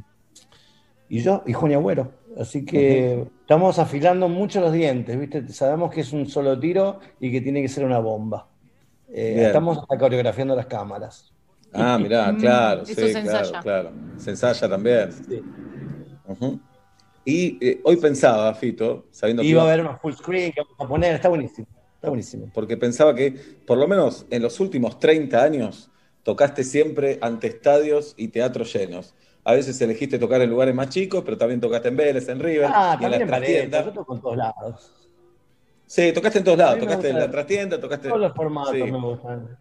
[1.10, 2.12] y yo, y Juan Agüero.
[2.40, 5.48] Así que estamos afilando mucho los dientes, ¿viste?
[5.50, 8.48] Sabemos que es un solo tiro y que tiene que ser una bomba.
[9.10, 11.32] Eh, estamos hasta coreografiando las cámaras.
[11.72, 13.60] Ah, mirá, claro, Eso sí, se claro, ensaya.
[13.62, 13.92] claro.
[14.18, 15.10] Se ensaya también.
[16.28, 16.60] Ujú.
[17.26, 20.52] Y eh, hoy pensaba, Fito, sabiendo que Y va a iba- haber una full screen
[20.52, 21.68] que vamos a poner, está buenísimo.
[21.96, 22.50] Está buenísimo.
[22.54, 23.32] porque pensaba que
[23.66, 25.90] por lo menos en los últimos 30 años
[26.24, 29.16] tocaste siempre ante estadios y teatros llenos.
[29.46, 32.70] A veces elegiste tocar en lugares más chicos, pero también tocaste en Vélez, en River,
[32.74, 33.86] Ah, y en la en trastienda.
[33.86, 35.10] yo toco en todos lados.
[35.86, 38.08] Sí, tocaste en todos lados, tocaste en la trastienda, tocaste...
[38.08, 38.84] Todos los formatos Sí.
[38.84, 39.58] me gustan.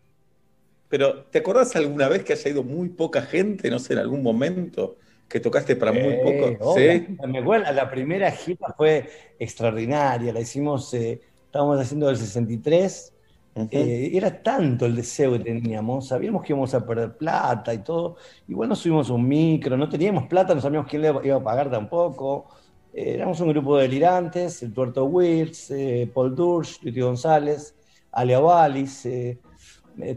[0.88, 4.22] Pero, ¿te acordás alguna vez que haya ido muy poca gente, no sé, en algún
[4.22, 4.96] momento,
[5.28, 6.74] que tocaste para muy Eh, poco?
[6.78, 7.16] Sí.
[7.26, 9.08] Me acuerdo, la primera gira fue
[9.38, 13.12] extraordinaria, la hicimos, eh, estábamos haciendo del 63,
[13.55, 18.16] eh, era tanto el deseo que teníamos, sabíamos que íbamos a perder plata y todo,
[18.48, 21.70] igual nos subimos un micro, no teníamos plata, no sabíamos quién le iba a pagar
[21.70, 22.48] tampoco,
[22.94, 27.74] Eh, éramos un grupo de delirantes, el Tuerto Wirtz, eh, Paul Dursch, Luis González,
[28.12, 29.09] Ale Avalis,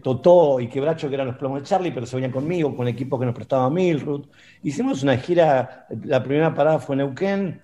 [0.02, 2.94] Totó y Quebracho, que eran los plomos de Charlie, pero se venían conmigo, con el
[2.94, 4.30] equipo que nos prestaba Milrut.
[4.64, 7.62] Hicimos una gira, la primera parada fue en Neuquén,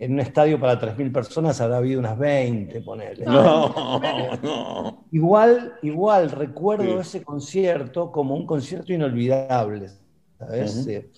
[0.00, 3.24] en un estadio para 3.000 personas habrá habido unas 20, ponele.
[3.26, 4.00] No,
[4.42, 5.04] no.
[5.12, 7.08] Igual, igual recuerdo Sí.
[7.18, 9.88] ese concierto como un concierto inolvidable,
[10.38, 10.86] ¿sabes?
[10.86, 11.10] Eh,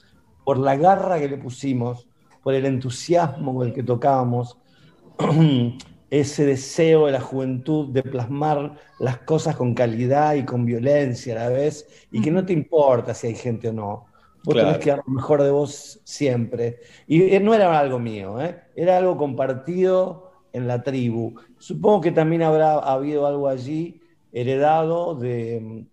[0.44, 2.08] por la garra que le pusimos,
[2.42, 4.58] por el entusiasmo con el que tocábamos,
[6.10, 11.44] ese deseo de la juventud de plasmar las cosas con calidad y con violencia a
[11.44, 14.11] la vez, y que no te importa si hay gente o no.
[14.44, 14.68] Vos Claro.
[14.70, 16.80] tenés que dar lo mejor de vos siempre.
[17.06, 18.62] Y eh, no era algo mío, ¿eh?
[18.74, 21.34] era algo compartido en la tribu.
[21.58, 24.00] Supongo que también habrá habido algo allí
[24.32, 25.84] heredado de,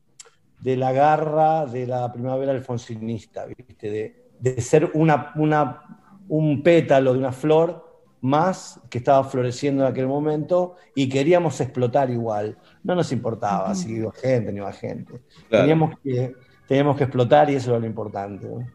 [0.61, 3.89] de la garra de la primavera alfonsinista, ¿viste?
[3.91, 5.81] De, de ser una, una,
[6.27, 7.87] un pétalo de una flor
[8.21, 12.57] más que estaba floreciendo en aquel momento y queríamos explotar igual.
[12.83, 15.21] No nos importaba si iba gente, ni iba gente.
[15.47, 15.63] Claro.
[15.63, 16.33] Teníamos, que,
[16.69, 18.47] teníamos que explotar y eso era lo importante.
[18.47, 18.65] ¿no?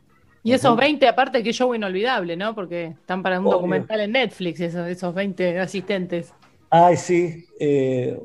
[0.42, 2.54] Y esos 20, aparte, que show inolvidable, ¿no?
[2.54, 3.54] Porque están para un Obvio.
[3.56, 6.34] documental en Netflix, esos, esos 20 asistentes.
[6.68, 7.46] Ay, sí.
[7.60, 8.18] eh,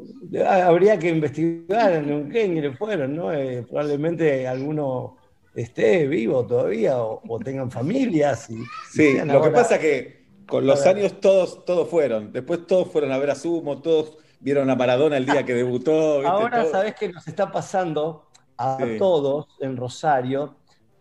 [0.46, 3.32] ha- habría que investigar en Neuquén quiénes fueron, ¿no?
[3.32, 5.16] Eh, probablemente alguno
[5.56, 8.50] esté vivo todavía o, o tengan familias.
[8.50, 8.58] Y,
[8.92, 12.34] Sí, lo que pasa que con los años todos, todos fueron.
[12.34, 16.16] Después todos fueron a ver a Sumo, todos vieron a Maradona el día que debutó.
[16.22, 16.28] ¿viste?
[16.28, 16.66] Ahora.
[16.66, 18.26] ¿sabés qué nos está pasando
[18.60, 18.98] a Sí.
[18.98, 20.60] todos en Rosario?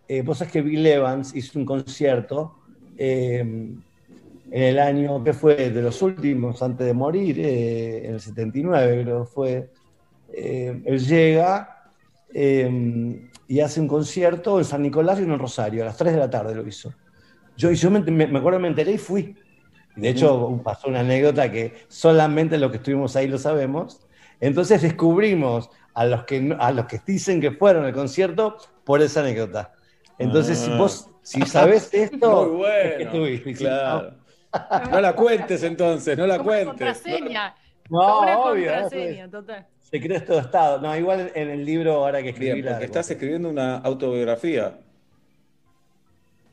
[0.08, 2.60] Eh, vos sabés que Bill Evans hizo un concierto
[2.96, 5.70] eh, en el año, que fue?
[5.70, 9.72] De los últimos, antes de morir, eh, en el 79, creo que fue.
[10.28, 11.74] Eh, él llega
[13.46, 16.30] y hace un concierto en San Nicolás y en Rosario, a las 3 de la
[16.30, 16.96] tarde lo hizo.
[17.56, 19.36] Yo, y yo me, me- acuerdo, me enteré y fui.
[19.94, 24.06] De hecho, pasó una anécdota que solamente los que estuvimos ahí lo sabemos.
[24.40, 29.02] Entonces descubrimos a los que, no- a los que dicen que fueron al concierto por
[29.02, 29.72] esa anécdota.
[30.18, 30.76] Entonces, si Ah.
[30.76, 32.74] vos, si sabés esto, Muy bueno.
[32.90, 33.54] es que estuviste.
[33.54, 34.14] si Claro.
[34.90, 36.68] No la cuentes entonces, no la cuentes.
[36.68, 37.54] contraseña.
[37.90, 39.66] No, Como una obvio, contraseña, total.
[39.80, 40.80] Secreto de Estado.
[40.80, 42.84] No, igual en el libro ahora que escribí Bien, porque largo.
[42.84, 44.78] estás escribiendo una autobiografía.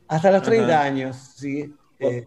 [0.08, 0.84] Hasta los 30 Ajá.
[0.84, 1.74] años, sí.
[2.00, 2.26] Eh,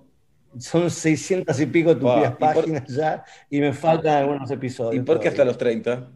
[0.58, 4.94] son 600 y pico Wow, tupidas ¿y por- páginas ya y me faltan algunos episodios.
[5.02, 5.50] ¿Y por qué hasta todavía.
[5.52, 6.08] los 30?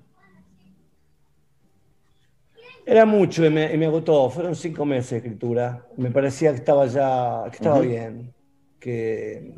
[2.84, 4.28] Era mucho y me, y me agotó.
[4.30, 5.86] Fueron cinco meses de escritura.
[5.96, 7.88] Me parecía que estaba ya, que estaba Ujú.
[7.88, 8.34] bien,
[8.78, 9.54] que,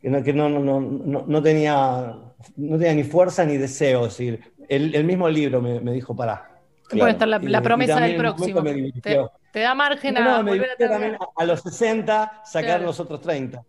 [0.00, 2.16] que, no, que no, no, no, no, tenía,
[2.56, 4.06] no tenía ni fuerza ni deseo.
[4.06, 6.62] Es decir, el, el mismo libro me, me dijo, pará.
[6.88, 8.62] Puede estar la, la promesa del próximo.
[9.02, 9.18] Te,
[9.52, 12.86] te da margen No, a no, volver a también a, a los 60 sacar Claro.
[12.86, 13.62] los otros 30.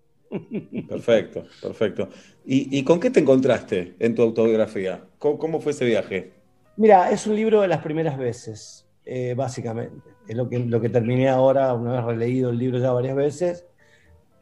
[0.88, 2.10] Perfecto, perfecto.
[2.46, 5.08] ¿Y, y con qué te encontraste en tu autobiografía?
[5.20, 6.39] ¿Cómo, cómo fue ese viaje?
[6.80, 8.86] Mira, es un libro de las primeras veces.
[9.06, 10.08] eh, básicamente.
[10.28, 13.66] Es lo que, lo que terminé ahora, una vez releído el libro ya varias veces.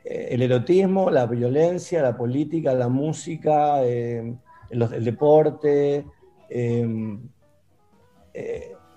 [0.03, 4.35] Eh, el erotismo, la violencia, la política, la música, eh,
[4.69, 6.05] el, el deporte,
[6.49, 6.87] eh,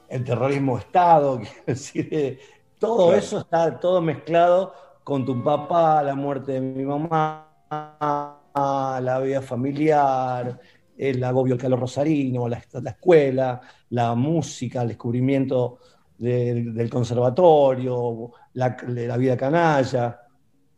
[0.09, 2.41] el terrorismo de Estado, quiero decir,
[2.79, 3.19] todo Claro.
[3.19, 7.47] eso está todo mezclado con tu papá, la muerte de mi mamá,
[8.55, 10.59] la vida familiar,
[11.09, 13.61] el agobio del calor rosarino, la, la escuela,
[13.91, 15.79] la música, el descubrimiento
[16.19, 20.21] del, del conservatorio, la, la vida canalla,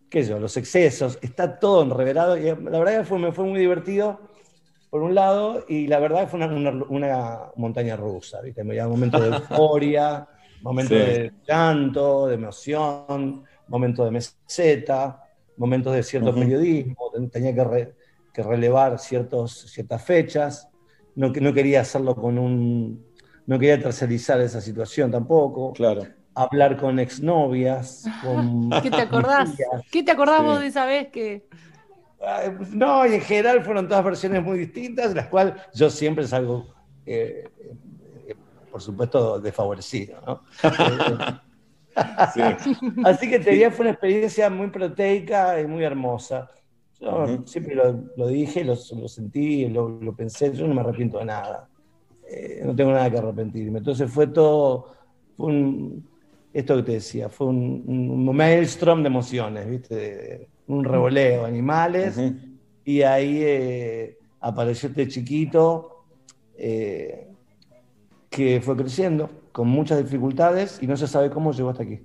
[0.08, 3.44] qué sé yo, los excesos, está todo enreverado y la verdad que fue, me fue
[3.44, 4.20] muy divertido
[4.90, 8.62] por un lado y la verdad que fue una, una- una montaña rusa, ¿viste?
[8.64, 10.26] Me momentos de euforia,
[10.60, 10.94] momentos Sí.
[11.04, 15.22] de llanto, de emoción, momentos de meseta,
[15.56, 16.40] momentos de cierto Ujú.
[16.40, 17.94] periodismo, ten- tenía que, re-
[18.32, 20.68] que relevar ciertos, ciertas fechas,
[21.14, 23.04] no, que- no quería hacerlo con un,
[23.46, 25.72] no quería tercerizar esa situación tampoco.
[25.72, 26.06] Claro.
[26.34, 29.50] Hablar con exnovias, con ¿Qué te acordás?
[29.90, 30.44] ¿Qué te acordás Sí.
[30.46, 31.46] vos de esa vez que.?
[32.24, 36.74] Ah, No, y en general fueron todas versiones muy distintas, las cuales yo siempre salgo,
[37.04, 37.44] eh,
[38.28, 38.36] eh,
[38.70, 40.20] por supuesto, desfavorecido.
[40.26, 40.42] ¿no?
[43.04, 46.48] Así que te diría fue una experiencia muy proteica y muy hermosa.
[47.02, 51.18] Yo siempre lo, lo dije, lo, lo sentí, lo, lo pensé, yo no me arrepiento
[51.18, 51.68] de nada.
[52.30, 53.78] Eh, no tengo nada que arrepentirme.
[53.78, 54.86] Entonces fue todo,
[55.36, 56.08] fue un,
[56.52, 59.94] esto que te decía, fue un, un maelstrom de emociones, ¿viste?
[59.96, 62.16] De- un revoleo, animales,
[62.84, 66.06] y ahí eh, apareció este chiquito
[66.56, 67.28] eh,
[68.30, 72.00] que fue creciendo con muchas dificultades y no se sabe cómo llegó hasta aquí.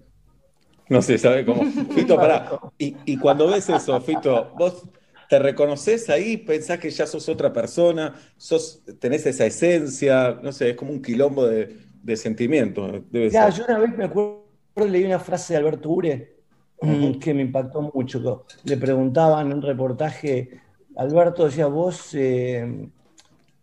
[0.89, 1.63] No se sabe cómo.
[1.93, 2.49] Fito, pará.
[2.77, 4.83] Y, y cuando ves eso, Fito, vos
[5.29, 10.69] te reconoces ahí, pensás que ya sos otra persona, sos, tenés esa esencia, no sé,
[10.71, 13.01] es como un quilombo de, de sentimientos.
[13.11, 13.51] Debe Ya, ser.
[13.51, 14.45] yo una vez me acuerdo,
[14.87, 16.37] leí una frase de Alberto Ure
[16.81, 18.45] mm, que me impactó mucho.
[18.63, 20.61] Le preguntaban en un reportaje,
[20.95, 22.89] Alberto decía, vos eh,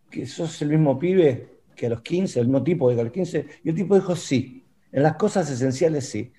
[0.09, 3.11] que sos el mismo pibe que a los 15, el mismo tipo que a los
[3.11, 6.31] 15, y el tipo dijo sí, en las cosas esenciales sí.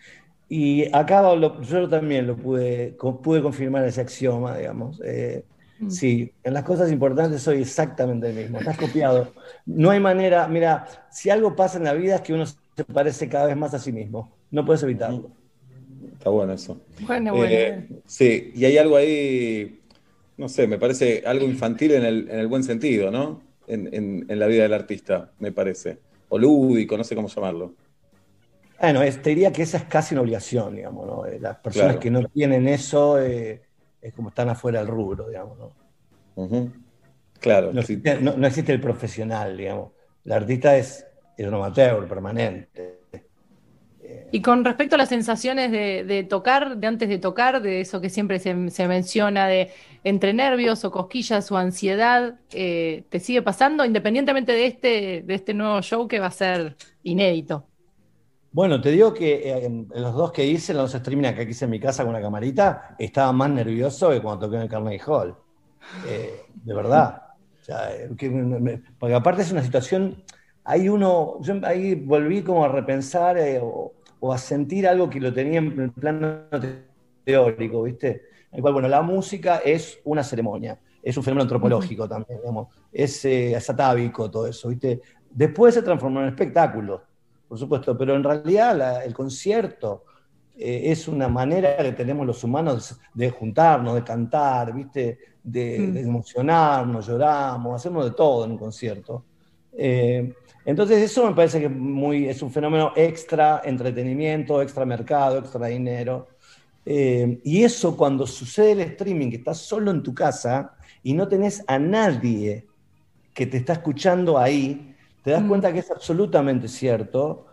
[0.48, 5.00] Y acá lo- yo también lo pude, co- pude confirmar ese axioma, digamos.
[5.04, 5.44] Eh,
[5.78, 5.90] Mm.
[5.90, 8.58] Sí, en las cosas importantes soy exactamente el mismo.
[8.60, 9.34] Estás copiado.
[9.66, 12.56] No hay manera, mira, si algo pasa en la vida es que uno se
[12.94, 14.32] parece cada vez más a sí mismo.
[14.50, 15.30] No puedes evitarlo.
[16.12, 16.80] Está bueno eso.
[17.00, 17.46] Bueno, bueno.
[17.54, 19.80] Eh, sí, y hay algo ahí,
[20.38, 23.42] no sé, me parece algo infantil en el, en el buen sentido, ¿no?
[23.66, 25.98] En, en- en la vida del artista, me parece.
[26.28, 27.74] O lúdico, no sé cómo llamarlo.
[28.80, 31.26] Bueno, es- te diría que esa es casi una obligación, digamos, ¿no?
[31.26, 32.00] Eh, Las personas Claro.
[32.00, 33.62] que no tienen eso eh,
[34.00, 35.72] es como están afuera del rubro, digamos, ¿no?
[37.40, 37.72] Claro.
[37.72, 37.94] No sí.
[37.94, 39.92] existe, no- no existe el profesional, digamos.
[40.24, 42.96] El artista es, es un amateur permanente.
[44.32, 48.00] Y con respecto a las sensaciones de, de tocar, de antes de tocar, de eso
[48.00, 49.70] que siempre se, se menciona de
[50.04, 55.54] entre nervios o cosquillas o ansiedad, eh, ¿te sigue pasando independientemente de este, de este
[55.54, 57.66] nuevo show que va a ser inédito?
[58.56, 61.66] Bueno, te digo que eh, en, los dos que hice, en los streaming que hice
[61.66, 65.02] en mi casa con una camarita, estaba más nervioso que cuando toqué en el Carnegie
[65.06, 65.36] Hall.
[66.02, 67.22] Eh, de verdad.
[67.60, 68.30] O sea, eh, que
[68.98, 70.24] porque aparte es una situación,
[70.64, 75.20] hay uno, yo ahí volví como a repensar eh, o, o a sentir algo que
[75.20, 76.86] lo tenía en el plano te-
[77.24, 78.08] teórico, ¿viste?
[78.52, 82.68] En el cual, bueno, la música es una ceremonia, es un fenómeno antropológico también, digamos,
[82.92, 85.02] es, eh, es atávico todo eso, ¿viste?
[85.30, 87.05] Después se transformó en espectáculo,
[87.48, 90.04] por supuesto, pero en realidad la- el concierto
[90.58, 95.18] eh, es una manera que tenemos los humanos de juntarnos, de cantar, ¿viste?
[95.42, 95.92] De, Mm.
[95.94, 99.26] de emocionarnos, lloramos, hacemos de todo en un concierto.
[99.76, 100.32] Eh,
[100.64, 106.28] entonces eso me parece que muy, es un fenómeno extra entretenimiento, extra mercado, extra dinero.
[106.86, 111.28] Eh, y eso cuando sucede el streaming, que estás solo en tu casa y no
[111.28, 112.66] tenés a nadie
[113.34, 114.95] que te está escuchando ahí,
[115.26, 117.46] te das cuenta que es absolutamente cierto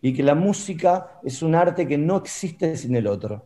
[0.00, 3.44] y que la música es un arte que no existe sin el otro.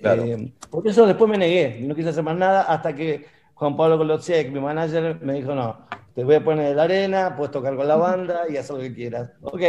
[0.00, 0.22] Claro.
[0.22, 3.98] Eh, por eso después me negué, no quise hacer más nada hasta que Juan Pablo
[3.98, 5.76] Colotzek, mi manager, me dijo, no,
[6.14, 8.82] te voy a poner en la arena, puedes tocar con la banda y hacer lo
[8.82, 9.32] que quieras.
[9.42, 9.62] Ok,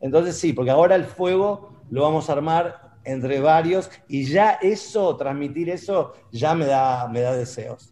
[0.00, 5.16] entonces sí, porque ahora el fuego lo vamos a armar entre varios y ya eso,
[5.16, 7.91] transmitir eso, ya me da, me da deseos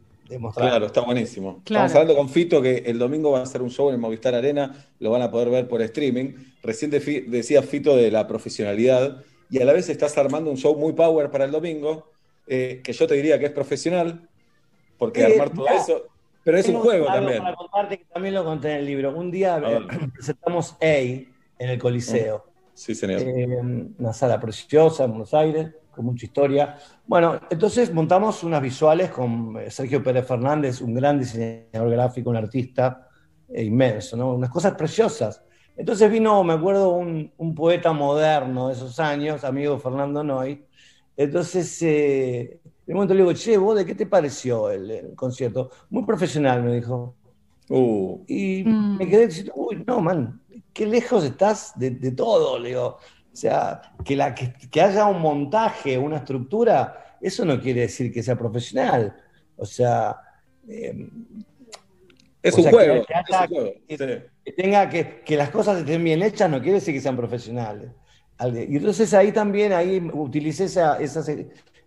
[0.55, 1.61] Claro, está buenísimo.
[1.65, 1.87] Claro.
[1.87, 4.35] Estamos hablando con Fito que el domingo va a hacer un show en el Movistar
[4.35, 6.35] Arena, lo van a poder ver por streaming.
[6.63, 10.93] Recién decía Fito de la profesionalidad y a la vez estás armando un show muy
[10.93, 12.11] power para el domingo,
[12.47, 14.29] eh, que yo te diría que es profesional,
[14.99, 16.05] porque Eh, armar todo mirá, eso,
[16.45, 17.43] pero es un juego algo también.
[17.43, 19.17] para contarte que también lo conté en el libro.
[19.17, 19.81] Un día eh,
[20.15, 21.27] presentamos A, en
[21.59, 22.45] el Coliseo.
[22.75, 23.21] Sí, señor.
[23.23, 23.47] Eh,
[23.99, 26.77] una sala preciosa en Buenos Aires, con mucha historia.
[27.07, 32.37] Bueno, entonces montamos unas visuales con eh, Sergio Pérez Fernández, un gran diseñador gráfico, un
[32.37, 33.09] artista
[33.49, 34.35] eh, inmenso, ¿no?
[34.35, 35.43] Unas cosas preciosas.
[35.77, 40.65] Entonces vino, me acuerdo, un, un poeta moderno de esos años, amigo Fernando Noy.
[41.17, 45.15] Entonces, eh, en un momento le digo, che, ¿vos de qué te pareció el, el
[45.15, 45.71] concierto?
[45.91, 47.15] Muy profesional, me dijo.
[47.69, 50.41] Uh, Y me quedé diciendo, uy, no, man,
[50.73, 52.99] qué lejos estás de, de todo, le digo.
[53.33, 58.13] O sea, que, la, que, que haya un montaje, una estructura, eso no quiere decir
[58.13, 59.15] que sea profesional.
[59.57, 60.17] O sea,
[60.69, 61.09] eh,
[62.43, 63.05] es o un sea, juego.
[63.07, 63.97] que haya- es un juego, sí.
[64.45, 67.91] que tenga que, que las cosas estén bien hechas no quiere decir que sean profesionales.
[68.39, 71.23] Al- Y entonces ahí también ahí utilicé esa, esa,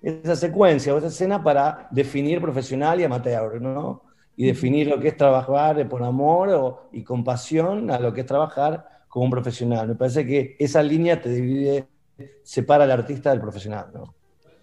[0.02, 4.04] esa secuencia o esa escena para definir profesional y amateur, ¿no?
[4.36, 8.22] Y definir lo que es trabajar por amor o- y con pasión a lo que
[8.22, 9.88] es trabajar como un profesional.
[9.90, 11.88] Me parece que esa línea te divide,
[12.44, 14.16] separa al artista del profesional, ¿no?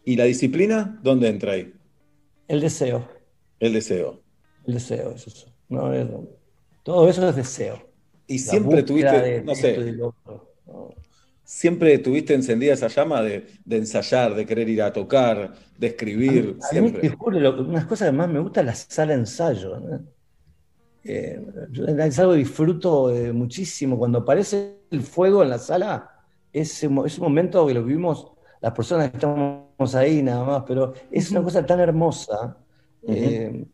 [0.05, 0.99] ¿Y la disciplina?
[1.03, 1.73] ¿Dónde entra ahí?
[2.49, 3.09] El deseo.
[3.61, 4.25] El deseo.
[4.65, 5.55] El deseo, es eso.
[5.69, 6.09] No, es-
[6.83, 7.91] todo eso es deseo.
[8.27, 10.95] Y La siempre tuviste, de no sé, del otro, ¿no?
[11.45, 16.57] siempre tuviste encendida esa llama de, de ensayar, de querer ir a tocar, de escribir,
[16.71, 17.11] A mí, te siempre.
[17.11, 19.79] juro, lo- unas cosas que más me gusta es la sala de ensayo.
[19.81, 20.07] ¿no?
[21.05, 21.41] Eh,
[22.07, 23.99] es algo que disfruto eh, muchísimo.
[23.99, 26.11] Cuando aparece el fuego en la sala,
[26.53, 30.93] es, es un momento que lo vivimos las personas que estamos ahí nada más, pero
[31.11, 32.59] es una cosa tan hermosa.
[33.09, 33.65] eh,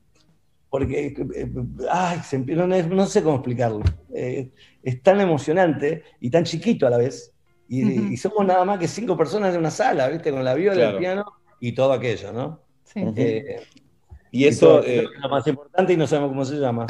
[0.69, 1.51] porque, eh,
[1.91, 3.81] ay, se no, no sé cómo explicarlo.
[4.13, 4.51] Eh,
[4.83, 7.33] es tan emocionante y tan chiquito a la vez.
[7.69, 8.13] Y, Ujú.
[8.13, 10.31] y somos nada más que cinco personas en una sala, ¿viste?
[10.31, 10.93] Con la viola, Claro.
[10.93, 11.25] el piano
[11.61, 12.61] y todo aquello, ¿no?
[12.85, 13.01] Sí.
[13.17, 13.61] Eh,
[14.31, 16.87] Y eso, eh, es lo más importante y no sabemos cómo se llama.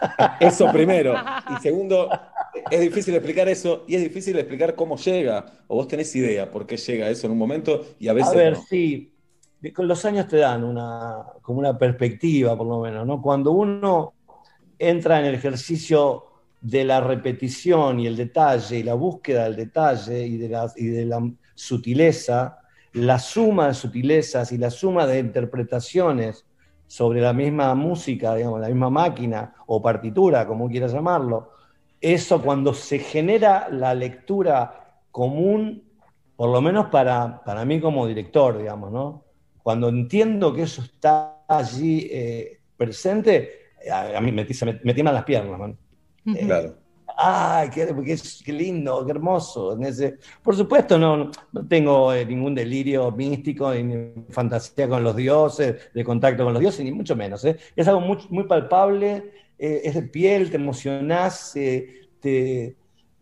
[0.40, 1.14] eso primero.
[1.56, 2.10] Y segundo,
[2.70, 5.46] es difícil explicar eso y es difícil explicar cómo llega.
[5.66, 8.36] O vos tenés idea por qué llega eso en un momento y a veces A
[8.36, 8.64] ver, no.
[8.68, 9.12] sí,
[9.74, 13.20] con los años te dan una, como una perspectiva, por lo menos, ¿no?
[13.20, 14.14] Cuando uno
[14.78, 16.24] entra en el ejercicio
[16.60, 20.86] de la repetición y el detalle y la búsqueda del detalle y de la, y
[20.86, 21.20] de la
[21.54, 22.58] sutileza,
[22.92, 26.44] la suma de sutilezas y la suma de interpretaciones
[26.88, 31.52] sobre la misma música, digamos, la misma máquina o partitura, como quieras llamarlo,
[32.00, 35.84] eso cuando se genera la lectura común,
[36.34, 39.24] por lo menos para, para mí como director, digamos, ¿no?
[39.62, 43.50] Cuando entiendo que eso está allí eh, presente,
[43.92, 45.76] a, a mí me, se me, me tiemblan las piernas, man.
[46.26, 46.74] Eh, Claro.
[47.20, 49.72] ¡Ay, qué, qué- qué lindo, qué hermoso!
[49.72, 51.16] En ese- por supuesto, no,
[51.52, 56.60] no- tengo eh, ningún delirio místico ni, fantasía con los dioses, de contacto con los
[56.60, 57.44] dioses, ni mucho menos.
[57.44, 57.56] ¿eh?
[57.74, 62.76] Es algo muy, muy palpable, eh, es de piel, te emocionás, eh, te,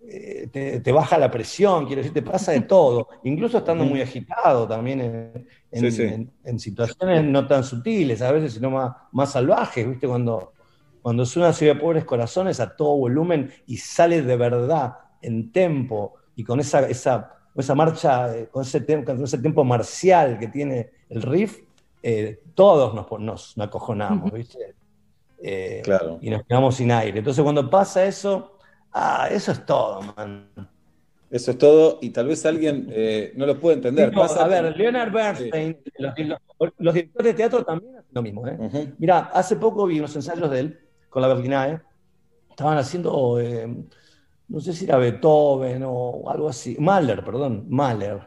[0.08, 4.02] eh, te, te baja la presión, quiero decir, te pasa de todo, incluso estando muy
[4.02, 6.02] agitado también en, en- Sí, sí.
[6.02, 10.06] en- en situaciones no tan sutiles a veces, sino más, más salvajes, ¿viste?
[10.06, 10.52] Cuando,
[11.06, 16.14] cuando suena Ciudad de Pobres Corazones a todo volumen y sale de verdad, en tempo,
[16.34, 20.48] y con esa, esa, esa marcha, eh, con ese, tem- con ese tempo marcial que
[20.48, 21.60] tiene el riff,
[22.02, 24.74] eh, todos nos, nos, nos acojonamos, ¿viste?
[25.40, 26.18] Eh, Claro.
[26.20, 27.20] Y nos quedamos sin aire.
[27.20, 28.58] Entonces cuando pasa eso,
[28.92, 30.48] ah, eso es todo, man.
[31.30, 34.12] Eso es todo y tal vez alguien eh, no lo puede entender.
[34.12, 36.14] No, Pasa a ver, con- Leonard Bernstein, los,
[36.58, 38.44] los- los directores de teatro también hacen lo mismo.
[38.48, 38.56] ¿eh?
[38.58, 38.88] Ujú.
[38.98, 40.80] Mira, hace poco vi unos ensayos de él
[41.16, 41.80] con la Berlinae.
[42.50, 43.66] Estaban haciendo, eh,
[44.48, 48.20] no sé si era Beethoven o algo así, Mahler, perdón, Mahler.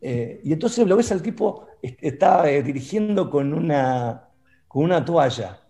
[0.00, 4.28] Eh, y entonces lo ves al tipo, est- está eh, dirigiendo con una,
[4.68, 5.60] con una toalla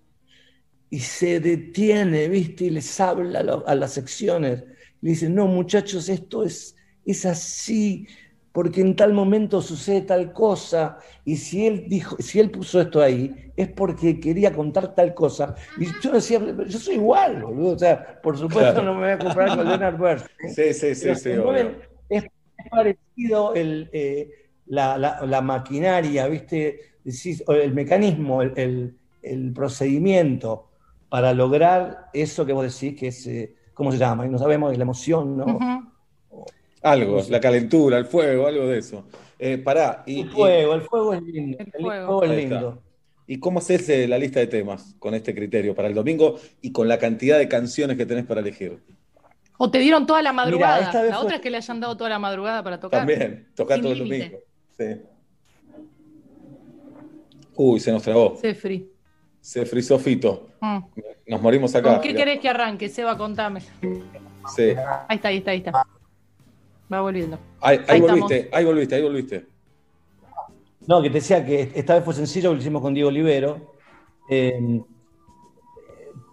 [0.91, 2.66] y se detiene, ¿viste?
[2.66, 4.65] Y les habla a las secciones.
[5.03, 6.77] Y le dice, no, muchachos, esto es,
[7.07, 8.07] es así,
[8.55, 10.98] porque en tal momento sucede tal cosa.
[11.26, 15.56] Y si él dijo, si él puso esto ahí, es porque quería contar tal cosa.
[15.76, 17.72] Y yo decía, yo soy igual, boludo.
[17.74, 18.85] O sea, por supuesto Claro.
[18.85, 20.55] no me voy a comprar con Leonard Bernstein.
[20.55, 21.78] Sí, sí, sí, sí, mueven-
[22.09, 24.31] es, es parecido el, eh,
[24.66, 26.81] la, la- la maquinaria, ¿viste?
[27.48, 30.70] El mecanismo, el, el- el procedimiento
[31.09, 34.26] para lograr eso que vos decís, que es, eh, ¿cómo se llama?
[34.26, 35.59] Y no sabemos, la emoción, ¿no?
[36.85, 39.06] Algo, la calentura, el fuego, algo de eso.
[39.39, 41.59] Eh, pará, y, El fuego, el fuego es lindo.
[41.59, 42.82] El, fuego es lindo.
[43.27, 46.73] ¿Y cómo haces eh, la lista de temas con este criterio para el domingo y
[46.73, 48.81] con la cantidad de canciones que tenés para elegir?
[49.56, 50.81] O te dieron toda la madrugada.
[50.81, 53.01] esta vez la fue- otra es que le hayan dado toda la madrugada para tocar.
[53.01, 54.39] También, tocar todo el domingo.
[54.77, 54.85] Sí.
[57.55, 58.36] Uy, se nos trabó.
[58.36, 58.90] Sefri.
[59.40, 60.48] Se frizó Fito.
[60.61, 60.78] Mm.
[61.28, 61.93] Nos morimos acá.
[61.93, 62.19] ¿Con qué mirá.
[62.19, 63.16] querés que arranque, Seba?
[63.16, 63.61] Contame.
[64.55, 64.74] Sí.
[65.09, 65.86] Ahí está, ahí está, ahí está.
[66.95, 67.39] Va volviendo.
[67.61, 68.57] Ahí, ahí Ahí volviste, estamos.
[68.59, 69.47] ahí volviste, ahí volviste.
[70.87, 73.73] No, que te decía que esta vez fue sencillo, lo hicimos con Diego Olivero.
[74.29, 74.81] eh,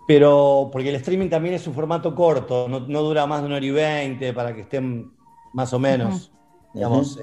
[0.07, 3.55] pero porque el streaming también es un formato corto, no, no dura más de una
[3.57, 5.13] hora y veinte para que estén
[5.53, 6.33] más o menos.
[6.73, 7.17] Digamos,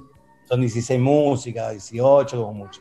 [0.49, 2.81] son 16 músicas, 18 como mucho.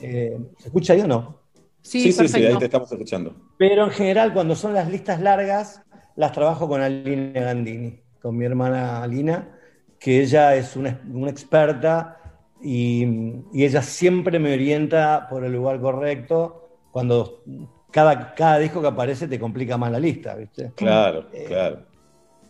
[0.00, 1.38] Eh, ¿Se escucha ahí o no?
[1.82, 3.34] Sí, sí, sí, ahí te estamos escuchando.
[3.58, 5.82] Pero en general, cuando son las listas largas,
[6.16, 9.58] las trabajo con Alina Gandini, con mi hermana Alina,
[9.98, 12.18] que ella es una, una experta
[12.60, 13.04] y,
[13.52, 16.62] y ella siempre me orienta por el lugar correcto.
[16.90, 17.42] Cuando
[17.90, 20.74] cada, cada disco que aparece te complica más la lista, ¿viste?
[20.74, 21.86] Claro, Eh, claro.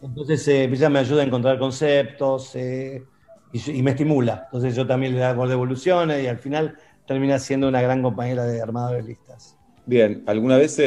[0.00, 3.08] Entonces eh, ella me ayuda a encontrar conceptos eh,
[3.52, 4.42] y, y me estimula.
[4.46, 8.60] Entonces yo también le hago devoluciones y al final termina siendo una gran compañera de
[8.62, 9.58] armado de listas.
[9.84, 10.78] Bien, ¿alguna vez,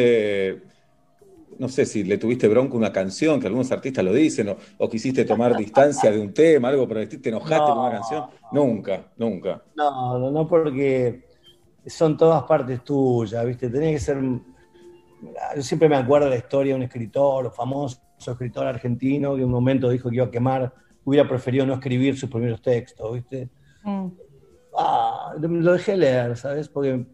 [1.60, 4.57] no sé si le tuviste bronca a una canción, que algunos artistas lo dicen, o,
[4.77, 7.76] o quisiste tomar distancia de un tema, algo, pero te enojaste No.
[7.76, 8.23] con una canción?
[8.52, 9.61] Nunca, nunca.
[9.76, 11.27] No, no, no, porque
[11.86, 13.69] son todas partes tuyas, ¿viste?
[13.69, 14.18] Tenía que ser.
[15.56, 19.45] Yo siempre me acuerdo de la historia de un escritor, famoso escritor argentino, que en
[19.48, 20.73] un momento dijo que iba a quemar,
[21.03, 23.49] hubiera preferido no escribir sus primeros textos, ¿viste?
[23.84, 24.07] Mm.
[24.77, 26.69] Ah, lo dejé leer, ¿sabes?
[26.69, 27.06] Porque,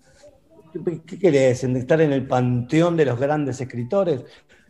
[1.05, 1.63] ¿qué, querés?
[1.63, 4.23] ¿Estar en el panteón de los grandes escritores?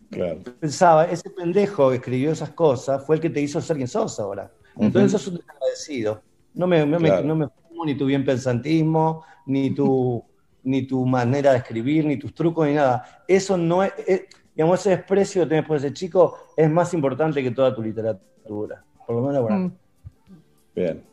[0.10, 0.40] Claro.
[0.60, 4.20] Pensaba, ese pendejo que escribió esas cosas fue el que te hizo ser quien sos
[4.20, 4.52] ahora.
[4.78, 6.22] Entonces sos un desagradecido.
[6.54, 7.26] No me, no me- Claro.
[7.26, 10.24] no me fumo ni tu bien pensantismo, ni tu,
[10.64, 13.24] ni tu manera de escribir, ni tus trucos, ni nada.
[13.28, 14.22] Eso no es, es-
[14.56, 18.84] digamos, ese desprecio que tenés por ese chico es más importante que toda tu literatura.
[19.06, 19.58] Por lo menos, bueno.
[19.60, 19.72] Mm.
[20.76, 21.04] Bien.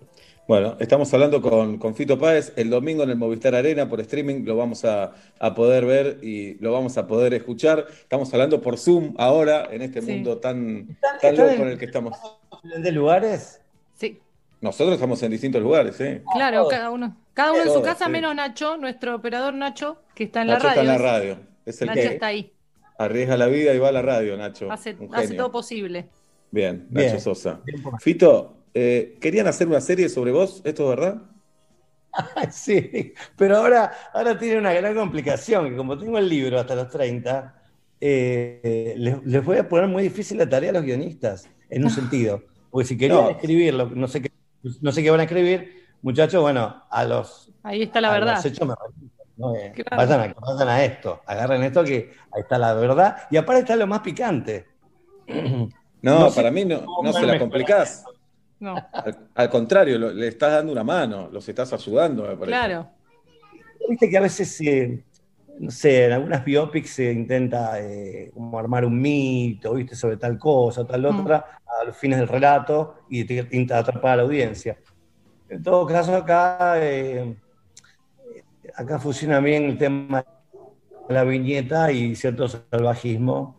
[0.52, 2.52] Bueno, estamos hablando con, con Fito Páez.
[2.56, 6.58] El domingo en el Movistar Arena por streaming lo vamos a, a poder ver y
[6.62, 7.86] lo vamos a poder escuchar.
[7.88, 10.12] Estamos hablando por Zoom ahora, en este Sí.
[10.12, 12.18] mundo tan, ¿Están- tan loco en- en el que estamos.
[12.64, 13.62] ¿De lugares?
[13.94, 14.20] Sí,
[14.60, 16.22] Nosotros estamos en distintos lugares, ¿eh?
[16.34, 17.16] claro, cada uno.
[17.32, 18.10] Cada uno en su casa, sí.
[18.10, 20.92] menos Nacho, nuestro operador Nacho, que está en Nacho la está radio.
[20.96, 21.36] en la radio.
[21.64, 22.52] Es el Nacho que está ahí,
[22.98, 24.70] arriesga la vida y va a la radio, Nacho.
[24.70, 24.92] hace,
[25.34, 26.08] todo posible.
[26.50, 27.20] Bien, Nacho Bien.
[27.22, 27.60] Sosa.
[28.00, 30.62] Fito, eh, ¿querían hacer una serie sobre vos?
[30.64, 31.22] ¿Esto es verdad?
[32.52, 36.88] Sí, pero ahora, ahora tiene una gran complicación, que como tengo el libro hasta los
[36.90, 37.62] 30,
[38.00, 41.90] eh, les, les voy a poner muy difícil la tarea a los guionistas, en un
[41.90, 42.42] sentido.
[42.70, 43.30] Porque si querían No.
[43.30, 44.30] escribirlo, no sé qué,
[44.80, 48.34] no sé qué van a escribir, muchachos, bueno, a los, Ahí está la a verdad.
[48.36, 49.54] los hechos me remito, ¿no?
[49.54, 49.96] Eh, Claro.
[49.96, 53.76] vayan, a, vayan a esto, agarren esto que ahí está la verdad, y aparte está
[53.76, 54.66] lo más picante.
[56.02, 58.04] No, para mí no, no se la complicás.
[58.62, 62.46] No, Al, al contrario, lo- le estás dando una mano, los estás ayudando, me parece.
[62.46, 62.88] claro.
[63.88, 65.04] Viste que a veces, eh,
[65.58, 69.96] no sé, en algunas biopics se intenta eh, como armar un mito, ¿viste?
[69.96, 71.20] Sobre tal cosa, tal Mm.
[71.20, 74.78] otra, a los fines del relato y te te intenta atrapar a la audiencia.
[75.48, 77.36] En todo caso, acá, eh,
[78.74, 80.24] acá funciona bien el tema
[81.08, 83.56] de la viñeta y cierto salvajismo,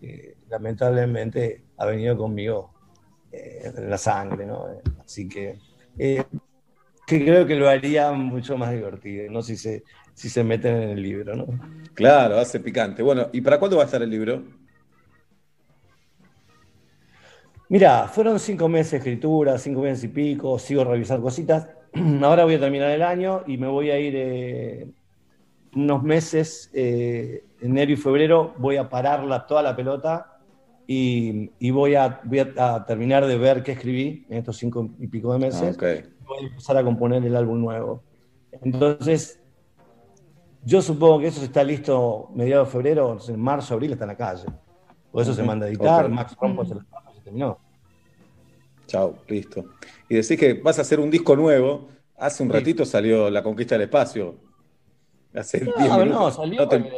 [0.00, 2.72] que lamentablemente ha venido conmigo
[3.32, 4.66] eh, la sangre, ¿no?
[5.04, 5.58] Así que,
[5.98, 6.24] eh,
[7.06, 9.84] que creo que lo haría mucho más divertido, no si se,
[10.14, 11.46] si se meten en el libro, ¿no?
[11.94, 13.02] Claro, hace picante.
[13.02, 14.42] Bueno, ¿y para cuándo va a estar el libro?
[17.68, 21.68] Mira, fueron cinco meses de escritura, cinco meses y pico, sigo revisando cositas.
[22.22, 24.90] Ahora voy a terminar el año y me voy a ir eh,
[25.74, 30.29] unos meses, enero y febrero, voy a parar la- toda la pelota
[30.92, 34.90] y, y voy, a, voy a, a terminar de ver qué escribí en estos cinco
[34.98, 35.76] y pico de meses.
[35.76, 35.84] Ok.
[36.26, 38.02] Voy a empezar a componer el álbum nuevo.
[38.60, 39.40] Entonces,
[40.64, 44.16] yo supongo que eso está listo mediados de febrero, en marzo, abril está en la
[44.16, 44.46] calle.
[45.12, 46.10] Por eso se manda a editar, ok.
[46.10, 47.56] Max Rompo se lo se terminó.
[48.88, 49.64] Chao, listo.
[50.08, 51.86] Y decís que vas a hacer un disco nuevo.
[52.16, 54.38] Hace un ratito salió La Conquista del Espacio.
[55.32, 56.20] Hace 10 No, minutos.
[56.20, 56.90] no, salió, No te-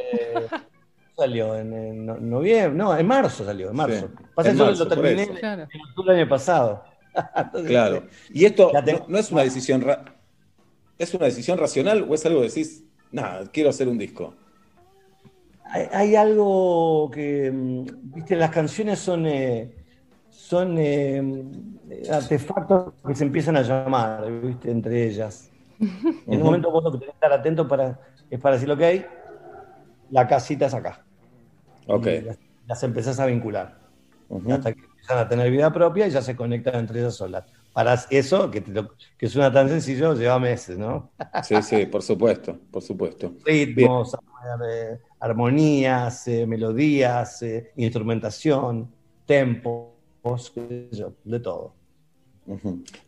[1.17, 4.09] salió en, en no- noviembre, no, en marzo salió, en marzo.
[4.09, 5.33] Sí, Pasa en marzo, lo terminé eso.
[5.33, 5.63] en, Claro.
[5.73, 6.85] en octubre del año pasado.
[7.37, 8.05] Entonces, Claro.
[8.33, 10.05] ¿Y esto no, no es una decisión ra-
[10.99, 14.35] es una decisión racional o es algo que decís, nada, quiero hacer un disco?
[15.65, 17.85] Hay, hay algo que, mm,
[18.15, 19.75] viste, las canciones son, eh,
[20.31, 21.23] son eh,
[22.11, 25.51] artefactos que se empiezan a llamar, viste, entre ellas.
[25.81, 27.99] En un momento vos lo que tenés que estar atento para,
[28.31, 28.81] es para decir, ok,
[30.13, 31.05] la casita es acá.
[31.89, 32.07] Ok.
[32.07, 33.81] Y las, las empezás a vincular.
[34.49, 37.45] Hasta que empiezan a tener vida propia y ya se conectan entre ellas solas.
[37.73, 41.11] Para eso, que, te lo- que suena tan sencillo, lleva meses, ¿no?
[41.43, 43.33] Sí, sí, por supuesto, por supuesto.
[43.45, 44.15] Ritmos,
[44.71, 48.91] eh, armonías, eh, melodías, eh, instrumentación,
[49.27, 49.97] tempo.
[50.55, 51.75] qué sé yo, de todo.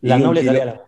[0.02, 0.86] La noble tarea de la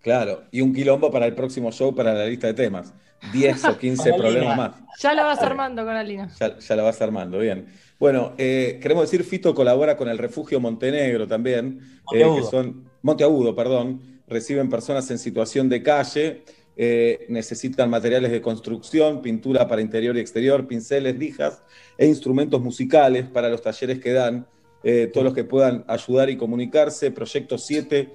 [0.00, 2.92] Claro, y un quilombo para el próximo show para la lista de temas.
[3.32, 4.56] 10 o 15 Para problemas Lina.
[4.56, 4.76] más.
[5.00, 6.30] Ya la vas armando con Alina.
[6.38, 7.66] Ya, ya la vas armando, bien.
[7.98, 11.80] Bueno, eh, queremos decir, Fito colabora con el Refugio Montenegro también,
[12.12, 16.44] eh, que son, Monteagudo, perdón, reciben personas en situación de calle,
[16.76, 21.62] eh, necesitan materiales de construcción, pintura para interior y exterior, pinceles, lijas
[21.96, 24.46] e instrumentos musicales para los talleres que dan.
[24.82, 28.12] Eh, todos los que puedan ayudar y comunicarse, Proyecto 7,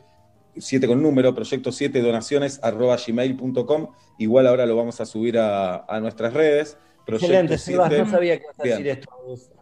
[0.58, 3.88] 7 con número, Proyecto 7 donaciones arroba gmail.com.
[4.18, 6.78] Igual ahora lo vamos a subir a, a nuestras redes.
[7.06, 8.04] Proyecto Excelente, Sebas, 7.
[8.06, 9.10] no sabía que ibas a decir esto.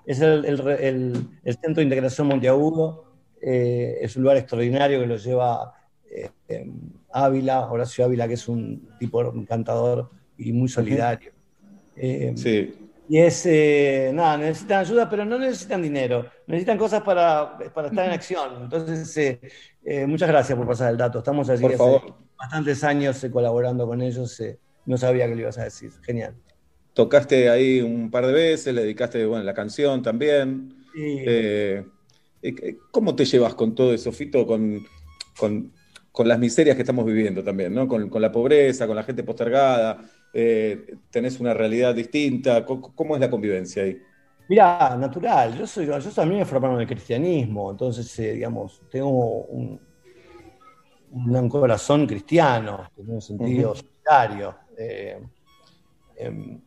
[0.05, 3.05] Es, el, el el- el Centro de Integración Monteagudo,
[3.41, 5.73] eh, es un lugar extraordinario que lo lleva
[6.09, 6.73] eh, em,
[7.11, 11.31] Ávila, Horacio Ávila, que es un tipo encantador y muy solidario.
[11.95, 12.73] Eh, Sí.
[13.09, 18.05] Y es, eh, nada, necesitan ayuda, pero no necesitan dinero, necesitan cosas para, para estar
[18.05, 18.63] en acción.
[18.63, 19.39] Entonces, eh,
[19.83, 21.19] eh, muchas gracias por pasar el dato.
[21.19, 22.15] Estamos allí Por hace favor.
[22.37, 24.41] bastantes años colaborando con ellos.
[24.85, 25.91] no sabía que lo ibas a decir.
[26.01, 26.35] Genial.
[26.93, 30.75] Tocaste ahí un par de veces, le dedicaste bueno, la canción también.
[30.93, 31.23] Sí.
[32.91, 34.45] ¿Cómo te llevas con todo eso, Fito?
[34.45, 34.85] Con,
[35.37, 35.71] con,
[36.11, 37.87] con las miserias que estamos viviendo también, ¿no?
[37.87, 40.01] Con, con la pobreza, con la gente postergada.
[40.33, 42.65] Eh, tenés una realidad distinta.
[42.65, 44.01] ¿Cómo, cómo es la convivencia ahí?
[44.49, 45.57] Mira, natural.
[45.57, 49.09] Yo soy, yo también me formaron en el cristianismo, entonces, eh, digamos, tengo
[49.45, 49.79] un,
[51.09, 53.75] un corazón cristiano, en un sentido Ujú.
[53.75, 54.55] solidario.
[54.77, 55.19] Eh,
[56.17, 56.61] em,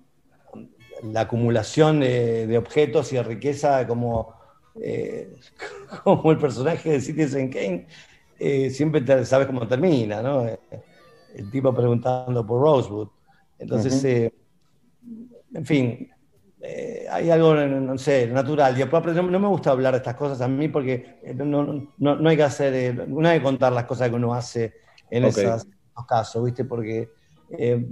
[1.02, 4.34] la acumulación de, de objetos y de riqueza, como,
[4.82, 5.38] eh,
[6.04, 7.86] como el personaje de Citizen Kane,
[8.38, 10.46] eh, siempre te- sabes cómo termina, ¿no?
[11.34, 13.08] El tipo preguntando por Rosewood.
[13.60, 14.32] Entonces, eh,
[15.54, 16.08] en fin,
[16.62, 18.74] eh, hay algo, no sé, natural.
[18.74, 21.62] Y después, no, no me gusta hablar de estas cosas a mí porque eh, no,
[21.64, 24.74] no- no- hay que hacer, eh, no hay que contar las cosas que uno hace
[25.10, 26.64] en esas- esos casos, ¿viste?
[26.64, 27.08] Porque
[27.50, 27.86] eh,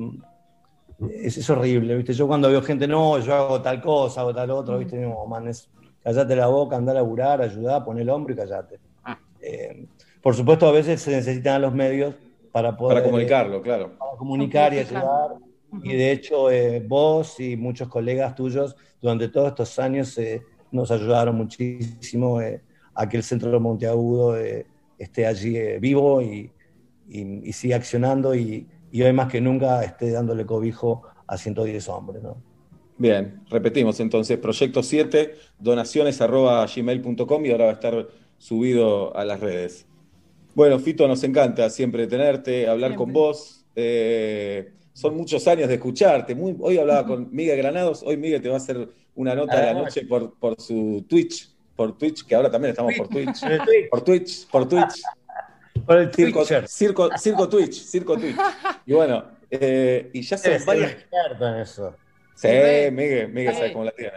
[1.23, 2.12] es, es horrible, ¿viste?
[2.12, 4.97] Yo cuando veo gente, no, yo hago tal cosa, hago tal otro, ¿viste?
[4.97, 5.69] No, man, es,
[6.03, 8.81] callate la boca, anda a laburar, ayudar, pon el hombro y callate.
[9.40, 9.86] Eh,
[10.23, 12.15] por supuesto, a veces se necesitan los medios
[12.53, 12.97] para poder...
[12.99, 13.97] Para comunicarlo, claro.
[13.99, 15.31] para comunicar y ayudar.
[15.82, 20.43] Y de hecho, eh, vos y muchos colegas tuyos durante todos estos años eh,
[20.73, 22.62] nos ayudaron muchísimo eh,
[22.95, 24.66] a que el Centro de Monteagudo eh,
[24.99, 26.51] esté allí eh, vivo y,
[27.09, 31.89] y- y siga accionando y, y hoy más que nunca esté dándole cobijo a 110
[31.89, 32.23] hombres.
[32.23, 32.43] ¿no?
[32.97, 38.09] Bien, repetimos entonces, Proyecto 7, donaciones arroba gmail.com y ahora va a estar
[38.39, 39.86] subido a las redes.
[40.55, 43.66] Bueno, Fito, nos encanta siempre tenerte, hablar con vos.
[43.77, 46.35] Eh, son muchos años de escucharte.
[46.35, 49.66] Muy- hoy hablaba con Miguel Granados, hoy Miguel te va a hacer una nota de
[49.66, 53.41] la noche por, por su Twitch, por Twitch, que ahora también estamos por Twitch.
[53.91, 54.49] Por Twitch.
[54.49, 55.03] Por Twitch,
[55.87, 58.37] por el Circo, circo, circo Twitch, circo Twitch.
[58.87, 60.91] Y bueno, eh, y ya son un varias.
[60.91, 61.95] experto en eso.
[62.35, 62.49] Sí.
[62.93, 64.12] Miguel, Miguel sabe cómo la tiene.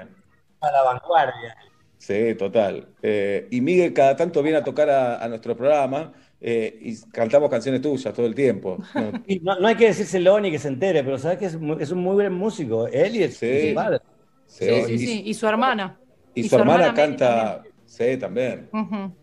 [0.61, 1.55] A la vanguardia.
[1.99, 2.87] Sí, total.
[3.03, 7.49] Eh, y Miguel cada tanto viene a tocar a, a nuestro programa eh, y cantamos
[7.49, 8.77] canciones tuyas todo el tiempo.
[8.95, 9.11] ¿no?
[9.43, 12.15] No, no hay que decírselo ni que se entere, pero sabes que es, un muy
[12.15, 12.87] buen músico.
[12.87, 13.45] Él y, es- Sí.
[13.47, 13.99] y su padre.
[14.47, 15.23] Sí, Sí, sí, y, sí.
[15.27, 15.97] Y su hermana.
[16.35, 17.63] y su hermana canta.
[17.85, 18.69] Sí, también.
[18.73, 19.13] Ujú.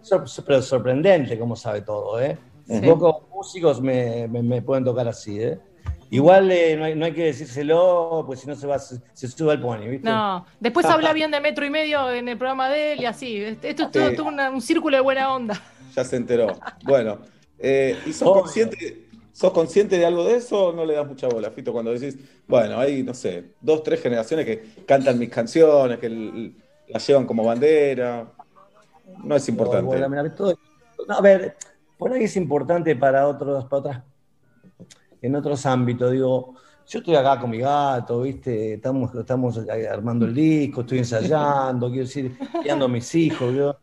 [0.00, 2.36] Sor- pero sorprendente cómo sabe todo, ¿eh?
[2.66, 2.80] Sí.
[2.80, 5.58] Pocos músicos me, me- me pueden tocar así, ¿eh?
[6.10, 9.28] Igual eh, no, hay, no hay que decírselo, pues si no se va, se, se
[9.28, 10.08] sube al pony, ¿viste?
[10.08, 13.36] No, después habla bien de metro y medio en el programa de él y así.
[13.38, 14.16] Esto es todo, Sí.
[14.16, 15.60] todo una- un círculo de buena onda.
[15.94, 16.60] Ya se enteró.
[16.82, 17.20] Bueno,
[17.58, 18.42] eh, ¿y sos Obvio.
[18.42, 21.92] consciente, sos consciente de algo de eso o no le das mucha bola, Fito, cuando
[21.92, 26.54] decís, bueno, hay, no sé, dos, tres generaciones que cantan mis canciones, que
[26.88, 28.32] las llevan como bandera?
[29.24, 29.86] No es importante.
[29.86, 30.54] Bueno, mira, todo-
[31.08, 31.56] no, a ver,
[31.96, 34.04] por ahí es importante para otros, para otras,
[35.20, 36.10] en otros ámbitos.
[36.12, 36.54] Digo,
[36.86, 38.74] yo estoy acá con mi gato, ¿viste?
[38.74, 39.58] Estamos, estamos
[39.90, 43.81] armando el disco, estoy ensayando, quiero decir, criando a mis hijos, yo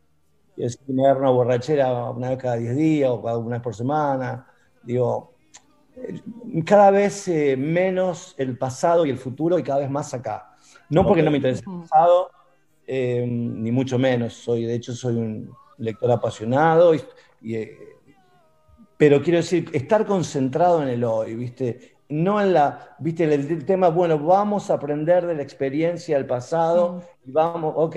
[0.60, 3.64] quiero decir, me agarro una borrachera una vez cada 10 días o cada una vez
[3.64, 4.46] por semana.
[4.84, 5.34] Digo,
[5.96, 6.20] eh,
[6.66, 10.58] cada vez eh, menos el pasado y el futuro y cada vez más acá.
[10.90, 12.32] No porque no me interese el pasado,
[12.86, 14.34] eh, ni mucho menos.
[14.34, 17.02] Soy, de hecho, soy un lector apasionado, y,
[17.42, 17.78] y, eh,
[18.98, 21.96] pero quiero decir, estar concentrado en el hoy, ¿viste?
[22.10, 23.24] No en la, ¿viste?
[23.24, 27.96] El, el tema, bueno, vamos a aprender de la experiencia del pasado y vamos, ok,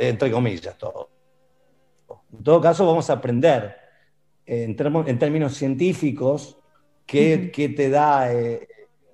[0.00, 1.10] entre comillas, todo.
[2.32, 3.76] En todo caso, vamos a aprender
[4.46, 6.58] eh, en, termo- en términos científicos
[7.06, 7.52] qué, Ujú.
[7.52, 8.68] qué te da eh,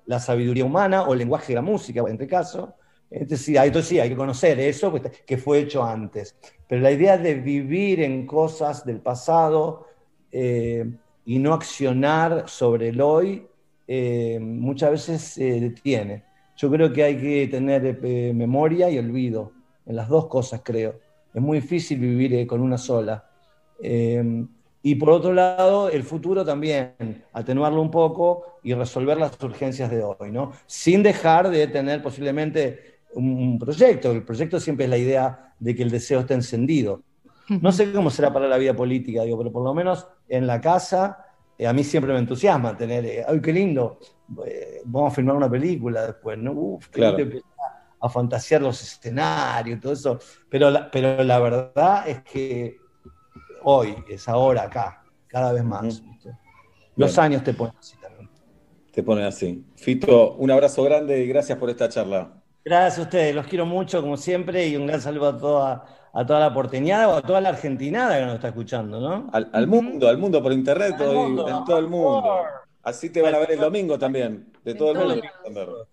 [0.05, 2.75] la sabiduría humana o el lenguaje de la música, en este caso,
[3.09, 6.35] Entonces sí, hay, entonces sí, hay que conocer eso que, que fue hecho antes.
[6.67, 9.87] Pero la idea de vivir en cosas del pasado
[10.31, 10.85] eh,
[11.25, 13.47] y no accionar sobre el hoy
[13.87, 16.25] eh, muchas veces se detiene.
[16.55, 19.56] Yo creo que hay que tener eh, memoria y olvido,
[19.87, 20.99] en las dos cosas creo.
[21.33, 23.29] Es muy difícil vivir eh, con una sola.
[23.81, 24.45] Eh,
[24.83, 26.93] y por otro lado, el futuro también,
[27.33, 30.51] atenuarlo un poco y resolver las urgencias de hoy, ¿no?
[30.65, 34.11] Sin dejar de tener posiblemente un, un proyecto.
[34.11, 37.01] El proyecto siempre es la idea de que el deseo esté encendido.
[37.49, 40.59] No sé cómo será para la vida política, digo, pero por lo menos en la
[40.61, 41.25] casa,
[41.57, 43.99] eh, a mí siempre me entusiasma tener, eh, ¡ay, qué lindo!
[44.45, 46.51] eh, vamos a filmar una película después, ¿no?
[46.51, 47.17] Uf, qué Claro.
[47.17, 47.37] lindo
[47.99, 50.19] a fantasear los escenarios y todo eso.
[50.49, 52.77] Pero la, pero la verdad es que
[53.63, 56.03] hoy, es ahora, acá, cada vez más.
[56.03, 56.37] ¿viste?
[56.95, 57.25] Los Bien.
[57.25, 58.29] años te ponen así también.
[58.91, 59.65] Te ponen así.
[59.75, 62.33] Fito, un abrazo grande y gracias por esta charla.
[62.63, 66.25] Gracias a ustedes, los quiero mucho como siempre y un gran saludo a toda, a
[66.25, 69.29] toda la porteñada o a toda la argentinada que nos está escuchando, ¿no?
[69.31, 72.43] Al, al mundo, al mundo por internet, hoy, mundo, en todo el mundo.
[72.83, 74.51] Así te van a ver el domingo también.
[74.63, 75.21] De todo el todos mundo.
[75.43, 75.87] te van a ver.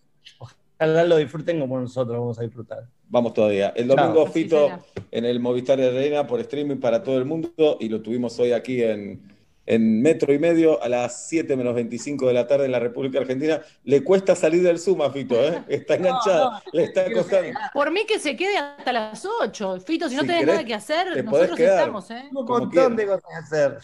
[0.78, 2.84] Ojalá lo disfruten como nosotros vamos a disfrutar.
[3.08, 3.72] Vamos todavía.
[3.76, 4.70] El domingo, Fito,
[5.10, 8.82] en el Movistar Arena por streaming para todo el mundo y lo tuvimos hoy aquí
[8.82, 9.22] en,
[9.66, 13.20] en Metro y Medio a las 7 menos 25 de la tarde en la República
[13.20, 13.60] Argentina.
[13.84, 15.62] Le cuesta salir del Zoom a Fito, ¿eh?
[15.68, 17.58] Está enganchado, no, le está costando.
[17.72, 19.80] Por mí que se quede hasta las 8.
[19.80, 21.78] Fito, si no Si tenés querés, nada que hacer, te podés nosotros quedar.
[21.78, 22.24] estamos, ¿eh?
[22.32, 23.78] Un montón de cosas que hacer.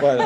[0.00, 0.24] Bueno,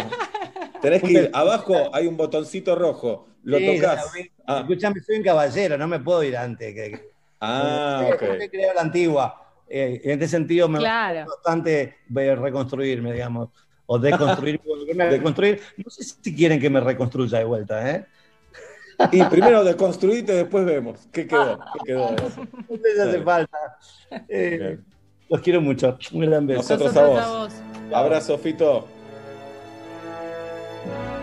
[0.82, 1.31] tenés que ir.
[1.32, 3.28] Abajo hay un botoncito rojo.
[3.44, 4.05] Lo Sí, tocas.
[4.05, 4.31] ya vi.
[4.60, 6.74] Escuchame, soy un caballero, no me puedo ir antes.
[6.74, 7.10] Que, que-
[7.40, 8.23] Ah, ok.
[8.40, 9.43] He creado la antigua.
[9.68, 11.24] Eh, en este sentido me Claro.
[11.24, 13.51] gusta bastante reconstruirme, digamos,
[13.86, 13.98] o
[14.64, 15.60] volverme a reconstruir.
[15.77, 18.06] No sé si quieren que me reconstruya de vuelta, ¿eh?
[19.12, 21.06] Y primero deconstruite, después vemos.
[21.12, 21.59] ¿Qué quedó?
[21.59, 22.16] ¿Qué quedó?
[22.82, 23.59] les hace falta.
[24.28, 24.78] Eh,
[25.28, 25.98] los quiero mucho.
[26.12, 26.62] Un gran beso.
[26.62, 27.52] Nosotros a vos.
[27.93, 28.89] Abrazo, Fito.
[30.86, 31.15] Conquista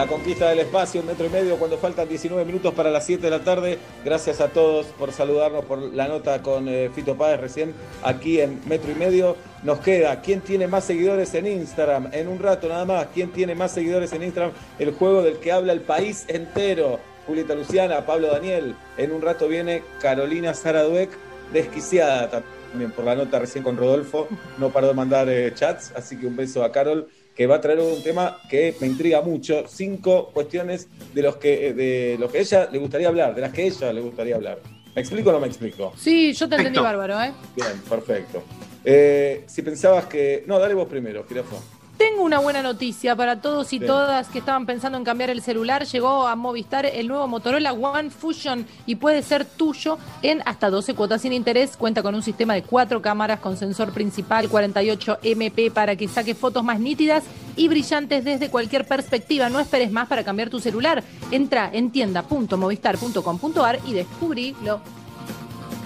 [0.00, 3.22] la conquista del espacio, un metro y medio, cuando faltan 19 minutos para las 7
[3.22, 3.78] de la tarde.
[4.02, 8.62] Gracias a todos por saludarnos, por la nota con eh, Fito Páez recién aquí en
[8.66, 9.36] metro y medio.
[9.62, 12.08] Nos queda, ¿quién tiene más seguidores en Instagram?
[12.12, 14.52] En un rato nada más, ¿quién tiene más seguidores en Instagram?
[14.78, 16.98] El juego del que habla el país entero.
[17.26, 18.76] Julieta Luciana, Pablo Daniel.
[18.96, 21.10] En un rato viene Carolina Saraduec,
[21.52, 24.28] desquiciada también por la nota recién con Rodolfo.
[24.56, 27.06] No paró de mandar eh, chats, así que un beso a Carol,
[27.40, 29.64] que va a traer un tema que me intriga mucho.
[29.66, 33.66] Cinco cuestiones de los que, de los que ella le gustaría hablar, de las que
[33.66, 34.58] ella le gustaría hablar.
[34.94, 35.94] ¿Me explico o no me explico?
[35.96, 37.32] Sí, yo te entendí bárbaro, ¿eh?
[37.56, 38.42] Bien, perfecto.
[38.84, 40.44] Eh, si pensabas que.
[40.46, 41.58] No, dale vos primero, Girafo.
[42.00, 43.84] Tengo una buena noticia para todos y Sí.
[43.84, 45.84] todas que estaban pensando en cambiar el celular.
[45.84, 50.94] Llegó a Movistar el nuevo Motorola One Fusion y puede ser tuyo en hasta 12
[50.94, 51.76] cuotas sin interés.
[51.76, 56.34] Cuenta con un sistema de cuatro cámaras con sensor principal 48 MP para que saque
[56.34, 57.22] fotos más nítidas
[57.54, 59.50] y brillantes desde cualquier perspectiva.
[59.50, 61.04] No esperes más para cambiar tu celular.
[61.30, 64.80] Entra en tienda.movistar.com.ar y descubrilo.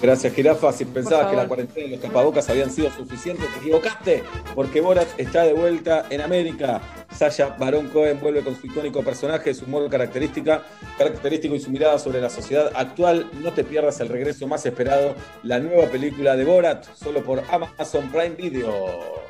[0.05, 0.71] Gracias, Jirafa.
[0.71, 4.23] Si pensabas que la cuarentena y los tapabocas habían sido suficientes, te equivocaste,
[4.53, 6.79] porque Borat está de vuelta en América.
[7.11, 10.61] Sasha Baron Cohen vuelve con su icónico personaje, su humor característica,
[10.99, 13.31] característico y su mirada sobre la sociedad actual.
[13.41, 18.07] No te pierdas el regreso más esperado, la nueva película de Borat, solo por Amazon
[18.11, 19.25] Prime Video.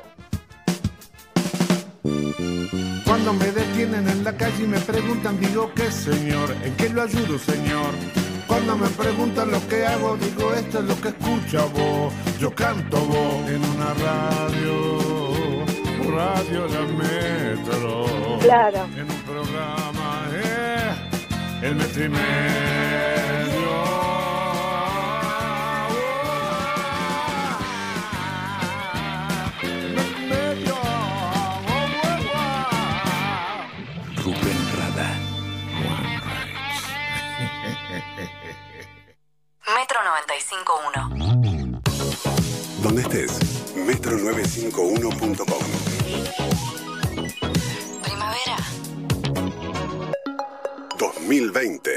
[3.06, 7.00] Cuando me detienen en la calle y me preguntan, digo que señor, ¿en qué lo
[7.00, 8.25] ayudo, señor?
[8.46, 12.12] Cuando me preguntan lo que hago, digo esto es lo que escucha vos.
[12.38, 15.34] Yo canto vos en una radio,
[16.14, 18.06] radio la metro.
[18.40, 18.84] Claro.
[18.96, 20.94] En un programa, eh,
[21.62, 23.45] el metro
[39.74, 41.82] Metro 95.1.
[42.82, 43.32] Donde estés,
[43.74, 45.62] metro951.com.
[48.00, 48.56] Primavera.
[51.00, 51.90] 2020.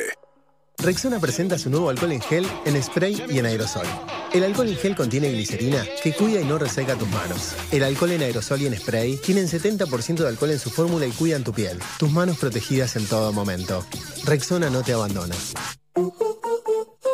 [0.79, 3.85] Rexona presenta su nuevo alcohol en gel, en spray y en aerosol.
[4.33, 7.55] El alcohol en gel contiene glicerina que cuida y no reseca tus manos.
[7.71, 11.11] El alcohol en aerosol y en spray tienen 70% de alcohol en su fórmula y
[11.11, 11.79] cuidan tu piel.
[11.99, 13.85] Tus manos protegidas en todo momento.
[14.25, 15.35] Rexona no te abandona.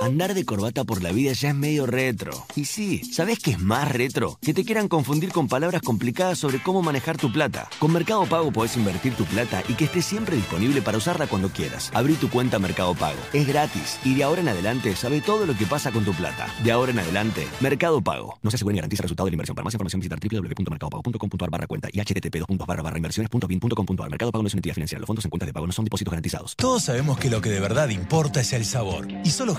[0.05, 2.45] Andar de corbata por la vida ya es medio retro.
[2.55, 4.37] Y sí, ¿sabes qué es más retro?
[4.39, 7.67] Que te quieran confundir con palabras complicadas sobre cómo manejar tu plata.
[7.79, 11.49] Con Mercado Pago podés invertir tu plata y que esté siempre disponible para usarla cuando
[11.49, 11.89] quieras.
[11.91, 13.17] Abrí tu cuenta Mercado Pago.
[13.33, 13.97] Es gratis.
[14.05, 16.53] Y de ahora en adelante sabe todo lo que pasa con tu plata.
[16.63, 18.37] De ahora en adelante, Mercado Pago.
[18.43, 19.55] No se asegura ni garantiza el resultado de la inversión.
[19.55, 24.09] Para más información visitar www.mercadopago.com.ar barra cuenta y http barra inversiones.bin.com.ar.
[24.11, 24.99] Mercado Pago no es una entidad financiera.
[24.99, 26.55] Los fondos en cuentas de pago no son depósitos garantizados.
[26.57, 29.07] Todos sabemos que lo que de verdad importa es el sabor.
[29.23, 29.55] Y solo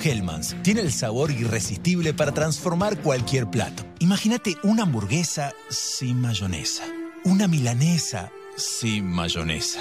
[0.63, 3.85] Tiene el sabor irresistible para transformar cualquier plato.
[4.01, 6.85] Imagínate una hamburguesa sin mayonesa.
[7.25, 9.81] Una milanesa sin mayonesa.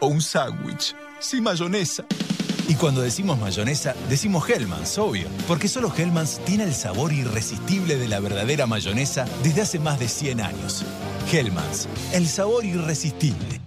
[0.00, 2.04] O un sándwich sin mayonesa.
[2.68, 5.28] Y cuando decimos mayonesa, decimos Hellmann's, obvio.
[5.46, 10.08] Porque solo Hellmann's tiene el sabor irresistible de la verdadera mayonesa desde hace más de
[10.08, 10.84] 100 años.
[11.32, 13.60] Hellmann's, el sabor irresistible.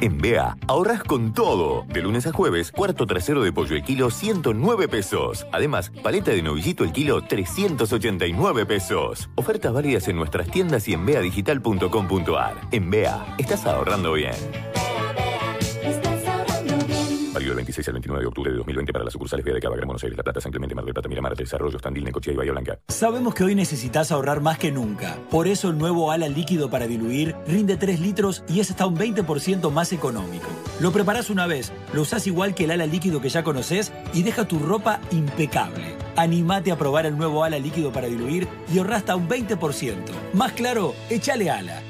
[0.00, 1.84] En BEA, ahorras con todo.
[1.88, 5.44] De lunes a jueves, cuarto trasero de pollo el kilo, 109 pesos.
[5.50, 9.28] Además, paleta de novillito el kilo, 389 pesos.
[9.34, 12.54] Ofertas válidas en nuestras tiendas y en beadigital.com.ar.
[12.70, 14.34] En BEA, estás ahorrando bien.
[17.58, 19.88] Válido del 26 al 29 de octubre de 2020 para las sucursales de Cava, Gran
[19.88, 22.52] Buenos Aires, La Plata, San Clemente, Mar del Plata, Miramar, Desarrollo, Tandil, Necochea y Bahía
[22.52, 22.78] Blanca.
[22.88, 25.16] Sabemos que hoy necesitas ahorrar más que nunca.
[25.30, 28.96] Por eso el nuevo ala líquido para diluir rinde 3 litros y es hasta un
[28.96, 30.46] 20% más económico.
[30.80, 34.22] Lo preparás una vez, lo usás igual que el ala líquido que ya conoces y
[34.22, 35.96] deja tu ropa impecable.
[36.16, 39.96] Animate a probar el nuevo ala líquido para diluir y ahorra hasta un 20%.
[40.32, 41.82] Más claro, échale ala.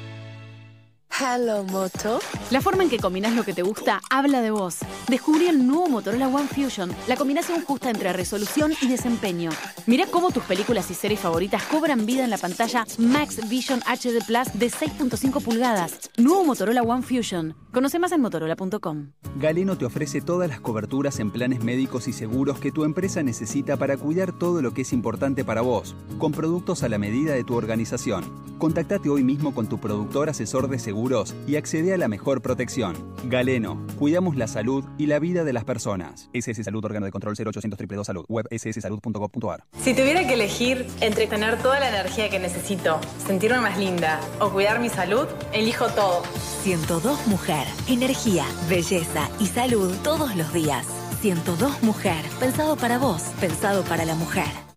[1.17, 2.19] Hello Moto.
[2.49, 4.77] La forma en que combinas lo que te gusta habla de vos.
[5.09, 9.49] Descubrí el nuevo Motorola One Fusion, la combinación justa entre resolución y desempeño.
[9.85, 14.23] Mira cómo tus películas y series favoritas cobran vida en la pantalla Max Vision HD
[14.25, 16.09] Plus de 6.5 pulgadas.
[16.17, 17.53] Nuevo Motorola One Fusion.
[17.73, 19.11] Conoce más en motorola.com.
[19.35, 23.75] Galeno te ofrece todas las coberturas en planes médicos y seguros que tu empresa necesita
[23.77, 27.43] para cuidar todo lo que es importante para vos, con productos a la medida de
[27.43, 28.23] tu organización.
[28.57, 30.98] Contactate hoy mismo con tu productor asesor de seguros
[31.47, 33.15] y accede a la mejor protección.
[33.25, 36.29] Galeno, cuidamos la salud y la vida de las personas.
[36.33, 39.63] SS Salud, órgano de control 0800 222 Salud, web sssalud.gov.ar.
[39.81, 44.49] Si tuviera que elegir entre tener toda la energía que necesito, sentirme más linda o
[44.49, 46.23] cuidar mi salud, elijo todo.
[46.63, 47.65] 102 Mujer.
[47.87, 50.85] Energía, belleza y salud todos los días.
[51.21, 52.23] 102 Mujer.
[52.39, 54.68] Pensado para vos, pensado para la mujer.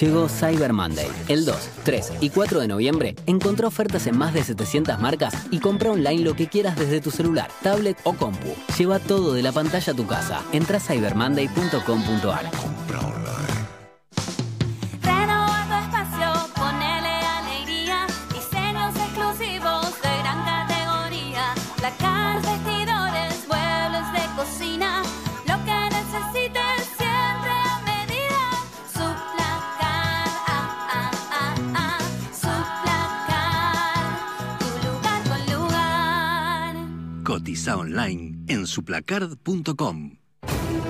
[0.00, 1.08] Llegó Cyber Monday.
[1.28, 5.58] El 2, 3 y 4 de noviembre encontrá ofertas en más de 700 marcas y
[5.58, 8.54] compra online lo que quieras desde tu celular, tablet o compu.
[8.76, 10.42] Lleva todo de la pantalla a tu casa.
[10.52, 12.50] Entra a cybermonday.com.ar.
[12.88, 13.63] Renova
[37.34, 40.18] Cotiza online en suplacard.com.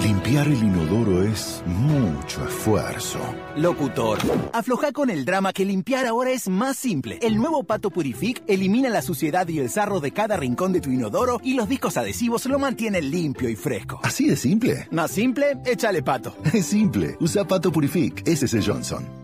[0.02, 3.18] Limpiar el inodoro es mucho esfuerzo.
[3.56, 4.18] Locutor,
[4.52, 7.18] afloja con el drama que limpiar ahora es más simple.
[7.22, 10.90] El nuevo Pato Purific elimina la suciedad y el sarro de cada rincón de tu
[10.90, 14.00] inodoro y los discos adhesivos lo mantienen limpio y fresco.
[14.02, 14.86] ¿Así de simple?
[14.90, 16.36] Más simple, échale pato.
[16.52, 17.16] Es simple.
[17.20, 18.22] Usa Pato Purific.
[18.28, 19.23] SC Johnson.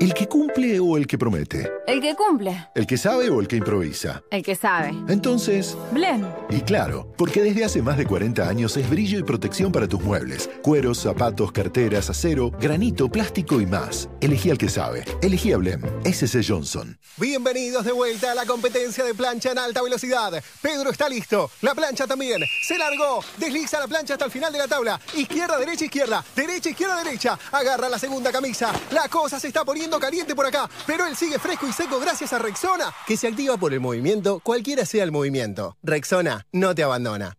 [0.00, 1.72] ¿El que cumple o el que promete?
[1.88, 2.68] El que cumple.
[2.76, 4.22] ¿El que sabe o el que improvisa?
[4.30, 4.90] El que sabe.
[5.08, 5.76] Entonces...
[5.90, 6.24] Blen.
[6.50, 10.00] Y claro, porque desde hace más de 40 años es brillo y protección para tus
[10.00, 10.48] muebles.
[10.62, 14.08] Cueros, zapatos, carteras, acero, granito, plástico y más.
[14.20, 15.04] Elegí al que sabe.
[15.20, 15.82] Elegí a Blem.
[16.04, 16.96] SC Johnson.
[17.16, 20.32] Bienvenidos de vuelta a la competencia de plancha en alta velocidad.
[20.62, 21.50] Pedro está listo.
[21.62, 22.40] La plancha también.
[22.62, 23.24] Se largó.
[23.36, 25.00] Desliza la plancha hasta el final de la tabla.
[25.16, 26.24] Izquierda, derecha, izquierda.
[26.36, 27.36] Derecha, izquierda, derecha.
[27.50, 28.72] Agarra la segunda camisa.
[28.92, 32.34] La cosa se está poniendo caliente por acá, pero él sigue fresco y seco gracias
[32.34, 35.78] a Rexona, que se activa por el movimiento, cualquiera sea el movimiento.
[35.82, 37.38] Rexona no te abandona.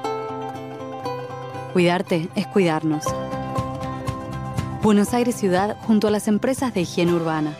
[1.73, 3.03] Cuidarte es cuidarnos.
[4.81, 7.55] Buenos Aires Ciudad junto a las empresas de higiene urbana.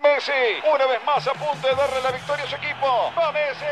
[0.00, 0.30] Messi,
[0.72, 2.86] una vez más a punto de darle la victoria a su equipo.
[3.18, 3.64] ¡Va Messi!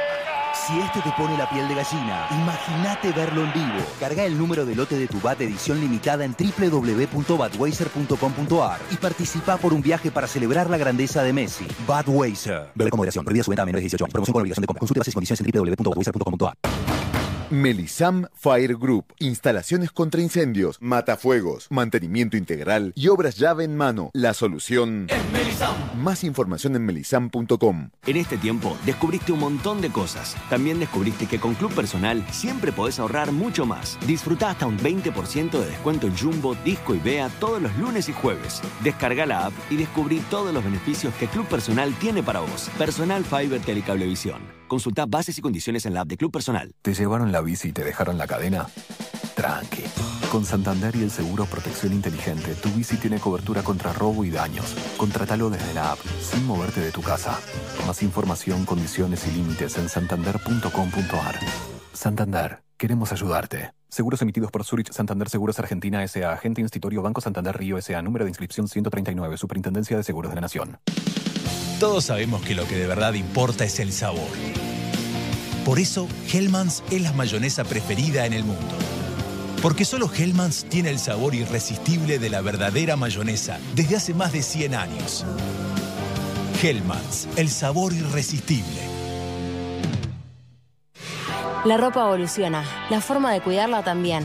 [0.66, 3.78] Si este te pone la piel de gallina, imagínate verlo en vivo.
[4.00, 9.72] Carga el número de lote de tu BAT edición limitada en www.batweiser.com.ar y participa por
[9.72, 11.66] un viaje para celebrar la grandeza de Messi.
[11.86, 12.70] Batweiser.
[12.74, 13.24] Bebe con moderación.
[13.24, 14.12] Prohibida su venta a menores de 18 años.
[14.12, 14.80] Promoción con obligación de compra.
[14.80, 16.83] Consulte bases y condiciones en www.batweiser.com.ar.
[17.54, 19.14] Melisam Fire Group.
[19.20, 24.10] Instalaciones contra incendios, matafuegos, mantenimiento integral y obras llave en mano.
[24.12, 25.06] La solución.
[25.96, 27.90] Más información en melisam.com.
[28.06, 30.36] En este tiempo descubriste un montón de cosas.
[30.50, 33.98] También descubriste que con Club Personal siempre podés ahorrar mucho más.
[34.04, 38.12] Disfruta hasta un 20% de descuento en Jumbo, Disco y Bea todos los lunes y
[38.12, 38.60] jueves.
[38.82, 42.68] Descarga la app y descubrí todos los beneficios que Club Personal tiene para vos.
[42.76, 44.63] Personal Fiber Telecablevisión.
[44.74, 46.74] Consulta bases y condiciones en la app de Club Personal.
[46.82, 48.66] ¿Te llevaron la bici y te dejaron la cadena?
[49.36, 49.84] Tranqui.
[50.32, 54.74] Con Santander y el seguro Protección Inteligente, tu bici tiene cobertura contra robo y daños.
[54.96, 57.38] Contrátalo desde la app, sin moverte de tu casa.
[57.86, 61.38] Más información, condiciones y límites en santander.com.ar.
[61.92, 63.70] Santander, queremos ayudarte.
[63.88, 66.32] Seguros emitidos por Zurich Santander Seguros Argentina S.A.
[66.32, 68.02] Agente Institutorio Banco Santander Río S.A.
[68.02, 69.36] Número de inscripción 139.
[69.36, 70.78] Superintendencia de Seguros de la Nación.
[71.84, 74.30] Todos sabemos que lo que de verdad importa es el sabor.
[75.66, 78.74] Por eso, Hellmann's es la mayonesa preferida en el mundo.
[79.60, 84.40] Porque solo Hellmann's tiene el sabor irresistible de la verdadera mayonesa desde hace más de
[84.40, 85.26] 100 años.
[86.62, 88.80] Hellmann's, el sabor irresistible.
[91.66, 94.24] La ropa evoluciona, la forma de cuidarla también.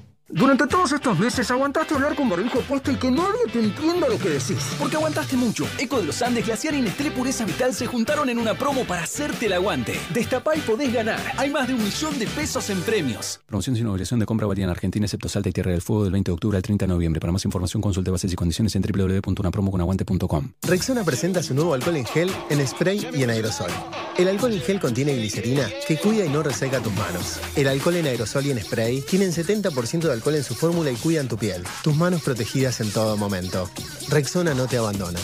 [0.33, 4.17] Durante todos estos meses aguantaste hablar con barbijo puesto y que nadie te entienda lo
[4.17, 4.75] que decís.
[4.79, 5.65] Porque aguantaste mucho.
[5.77, 9.03] Eco de los Andes, Glaciar y Nestlé Pureza Vital se juntaron en una promo para
[9.03, 9.99] hacerte el aguante.
[10.13, 11.19] Destapá y podés ganar.
[11.37, 13.41] Hay más de un millón de pesos en premios.
[13.45, 16.13] Promoción sin obligación de compra valía en Argentina, excepto Salta y Tierra del Fuego del
[16.13, 17.19] 20 de octubre al 30 de noviembre.
[17.19, 20.53] Para más información consulte bases y condiciones en www.unapromoconaguante.com.
[20.61, 23.71] Rexona presenta su nuevo alcohol en gel, en spray y en aerosol.
[24.17, 27.39] El alcohol en gel contiene glicerina que cuida y no reseca tus manos.
[27.57, 30.95] El alcohol en aerosol y en spray tienen 70% de alcohol en su fórmula y
[30.95, 31.63] cuidan tu piel.
[31.83, 33.69] Tus manos protegidas en todo momento.
[34.09, 35.19] Rexona no te abandona.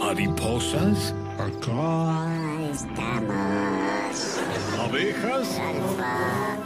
[0.00, 1.14] ¿Mariposas?
[1.38, 4.38] Acá estamos.
[4.80, 5.48] ¿Abejas?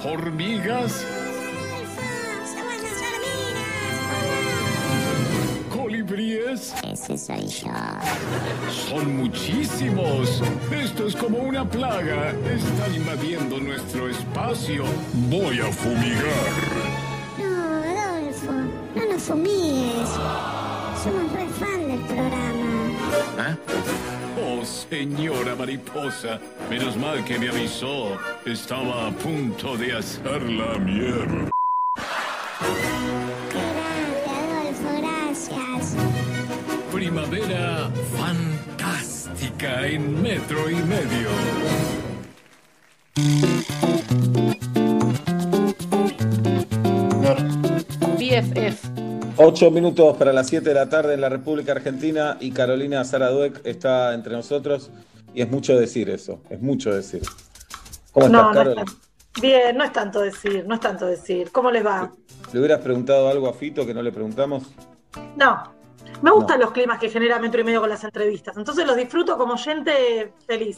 [0.04, 1.04] ¿Hormigas?
[5.92, 6.72] ¿Colibríes?
[6.90, 7.70] Ese soy yo.
[8.88, 10.42] Son muchísimos.
[10.70, 12.30] Esto es como una plaga.
[12.30, 14.84] Están invadiendo nuestro espacio.
[15.28, 16.52] Voy a fumigar.
[17.38, 18.52] No, Adolfo,
[18.94, 20.08] no nos fumigues.
[21.04, 22.90] Somos re fan del programa.
[23.38, 23.56] ¿Ah?
[24.40, 26.40] Oh, señora mariposa.
[26.70, 28.16] Menos mal que me avisó.
[28.46, 31.50] Estaba a punto de hacer la mierda.
[37.16, 41.28] Primavera fantástica en metro y medio.
[48.18, 48.88] BFF.
[49.36, 53.60] Ocho minutos para las 7 de la tarde en la República Argentina y Carolina Zaraduec
[53.64, 54.90] está entre nosotros
[55.34, 57.22] y es mucho decir eso, es mucho decir.
[58.12, 58.78] ¿Cómo estás, no Carol?
[58.78, 58.94] es tan-
[59.40, 61.50] Bien, no es tanto decir, no es tanto decir.
[61.52, 62.12] ¿Cómo les va?
[62.52, 64.64] ¿Le hubieras preguntado algo a Fito que no le preguntamos?
[65.36, 65.72] No.
[66.22, 68.56] Me gustan los climas que genera metro y medio con las entrevistas.
[68.56, 70.76] Entonces los disfruto como oyente feliz.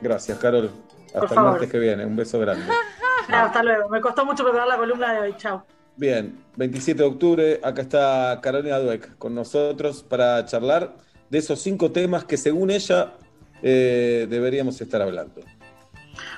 [0.00, 0.70] Gracias, Carol.
[1.06, 1.50] Hasta el favor.
[1.52, 2.04] martes que viene.
[2.04, 2.64] Un beso grande.
[3.28, 3.88] Hasta luego.
[3.88, 5.34] Me costó mucho preparar la columna de hoy.
[5.36, 5.64] Chao.
[5.96, 10.94] Bien, 27 de octubre, acá está Carolina Dueck con nosotros para charlar
[11.30, 13.14] de esos cinco temas que según ella
[13.62, 15.40] eh, deberíamos estar hablando.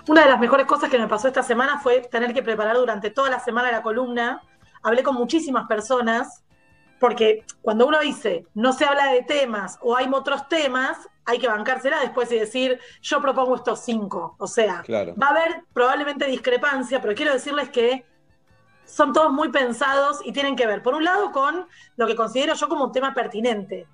[0.06, 3.10] Una de las mejores cosas que me pasó esta semana fue tener que preparar durante
[3.10, 4.42] toda la semana la columna.
[4.82, 6.44] Hablé con muchísimas personas,
[6.98, 11.48] porque cuando uno dice no se habla de temas o hay otros temas, hay que
[11.48, 14.34] bancársela después y decir yo propongo estos cinco.
[14.38, 15.14] O sea, Claro.
[15.20, 18.04] va a haber probablemente discrepancia, pero quiero decirles que
[18.84, 21.66] son todos muy pensados y tienen que ver, por un lado, con
[21.96, 23.86] lo que considero yo como un tema pertinente.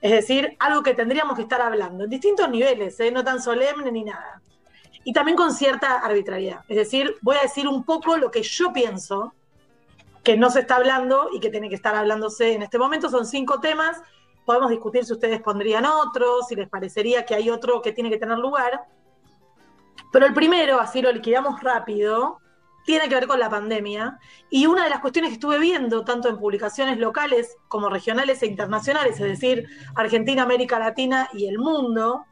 [0.00, 3.10] Es decir, algo que tendríamos que estar hablando en distintos niveles, ¿eh?
[3.10, 4.40] no tan solemne ni nada.
[5.02, 6.60] Y también con cierta arbitrariedad.
[6.68, 9.34] Es decir, voy a decir un poco lo que yo pienso
[10.26, 13.08] que no se está hablando y que tiene que estar hablándose en este momento.
[13.08, 14.02] Son cinco temas.
[14.44, 18.18] Podemos discutir si ustedes pondrían otros, si les parecería que hay otro que tiene que
[18.18, 18.86] tener lugar.
[20.10, 22.38] Pero el primero, así lo liquidamos rápido,
[22.84, 24.18] tiene que ver con la pandemia.
[24.50, 28.46] Y una de las cuestiones que estuve viendo, tanto en publicaciones locales como regionales e
[28.46, 32.24] internacionales, es decir, Argentina, América Latina y el mundo,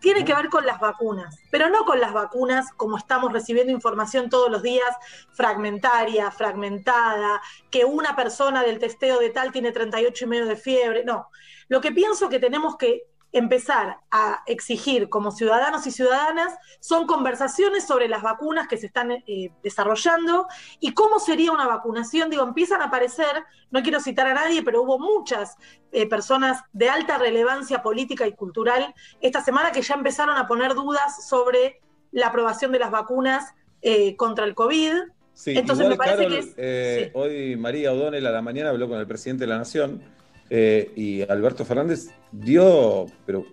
[0.00, 4.30] tiene que ver con las vacunas, pero no con las vacunas como estamos recibiendo información
[4.30, 4.96] todos los días,
[5.32, 11.04] fragmentaria, fragmentada, que una persona del testeo de tal tiene 38 y medio de fiebre.
[11.04, 11.28] No,
[11.68, 17.86] lo que pienso que tenemos que empezar a exigir como ciudadanos y ciudadanas son conversaciones
[17.86, 20.46] sobre las vacunas que se están eh, desarrollando
[20.80, 22.30] y cómo sería una vacunación.
[22.30, 25.56] Digo, empiezan a aparecer, no quiero citar a nadie, pero hubo muchas
[25.92, 30.74] eh, personas de alta relevancia política y cultural esta semana que ya empezaron a poner
[30.74, 31.80] dudas sobre
[32.12, 34.92] la aprobación de las vacunas eh, contra el COVID.
[35.34, 36.54] Sí, Entonces igual, me parece Carol, que es...
[36.56, 40.02] eh, hoy María O'Donnell a la mañana habló con el presidente de la Nación
[40.50, 43.44] eh, y Alberto Fernández dio, pero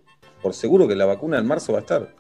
[0.41, 2.13] por seguro que la vacuna en marzo va a estar,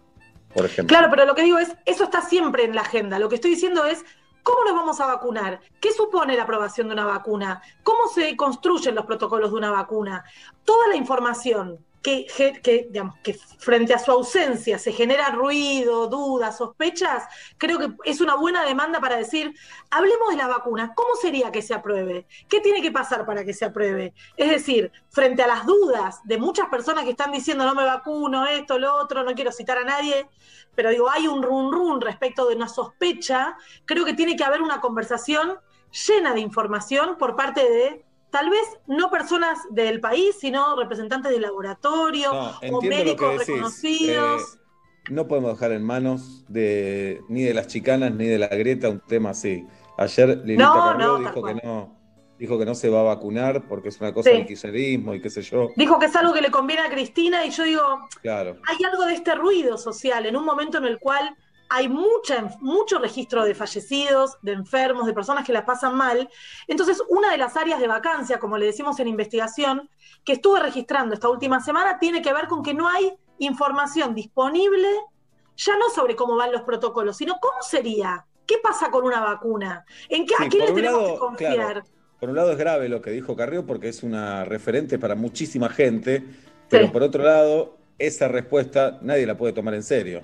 [0.53, 0.95] por ejemplo.
[0.95, 3.19] Claro, pero lo que digo es, eso está siempre en la agenda.
[3.19, 4.03] Lo que estoy diciendo es,
[4.43, 5.59] ¿cómo nos vamos a vacunar?
[5.79, 7.61] ¿Qué supone la aprobación de una vacuna?
[7.83, 10.23] ¿Cómo se construyen los protocolos de una vacuna?
[10.63, 17.23] Toda la información que, frente a su ausencia se genera ruido, dudas, sospechas,
[17.57, 19.55] creo que es una buena demanda para decir,
[19.89, 22.27] hablemos de la vacuna, ¿cómo sería que se apruebe?
[22.47, 24.13] ¿Qué tiene que pasar para que se apruebe?
[24.37, 28.45] Es decir, frente a las dudas de muchas personas que están diciendo no me vacuno,
[28.45, 30.27] esto, lo otro, no quiero citar a nadie,
[30.75, 34.61] pero digo, hay un run run respecto de una sospecha, creo que tiene que haber
[34.61, 35.57] una conversación
[36.07, 41.39] llena de información por parte de tal vez no personas del país, sino representantes de
[41.39, 44.41] laboratorio No, o médicos reconocidos.
[44.55, 44.59] Eh,
[45.11, 48.99] no podemos dejar en manos de ni de las chicanas ni de la Greta un
[49.01, 49.65] tema así.
[49.97, 51.95] Ayer Lilita No, dijo que no,
[52.39, 54.37] dijo que no se va a vacunar porque es una cosa Sí.
[54.37, 55.69] del kirchnerismo y qué sé yo.
[55.75, 58.57] Dijo que es algo que le conviene a Cristina y yo digo, Claro.
[58.67, 61.35] hay algo de este ruido social en un momento en el cual
[61.69, 66.29] hay mucha, mucho registro de fallecidos, de enfermos, de personas que las pasan mal.
[66.67, 69.89] Entonces, una de las áreas de vacancia, como le decimos en investigación,
[70.23, 74.87] que estuve registrando esta última semana, tiene que ver con que no hay información disponible,
[75.57, 79.85] ya no sobre cómo van los protocolos, sino cómo sería, qué pasa con una vacuna,
[80.09, 81.53] en qué, Sí, a quién le tenemos lado, que confiar.
[81.55, 81.83] claro,
[82.19, 85.69] por un lado es grave lo que dijo Carrió porque es una referente para muchísima
[85.69, 86.23] gente,
[86.69, 90.23] pero por otro lado, esa respuesta nadie la puede tomar en serio.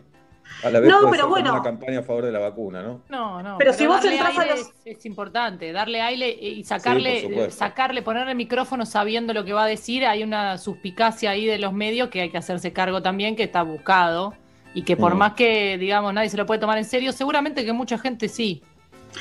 [0.63, 1.53] A la vez No, puede pero ser bueno.
[1.53, 3.01] una campaña a favor de la vacuna, ¿no?
[3.09, 3.57] No, no.
[3.57, 7.51] Pero si vos entras a los- es, es importante, darle aire y Sí, sacarle, supuesto.
[7.51, 10.05] sacarle, ponerle micrófono sabiendo lo que va a decir.
[10.05, 13.63] Hay una suspicacia ahí de los medios que hay que hacerse cargo también, que está
[13.63, 14.33] buscado.
[14.73, 15.17] Y que por Mm.
[15.17, 18.63] más que, digamos, nadie se lo puede tomar en serio, seguramente que mucha gente sí.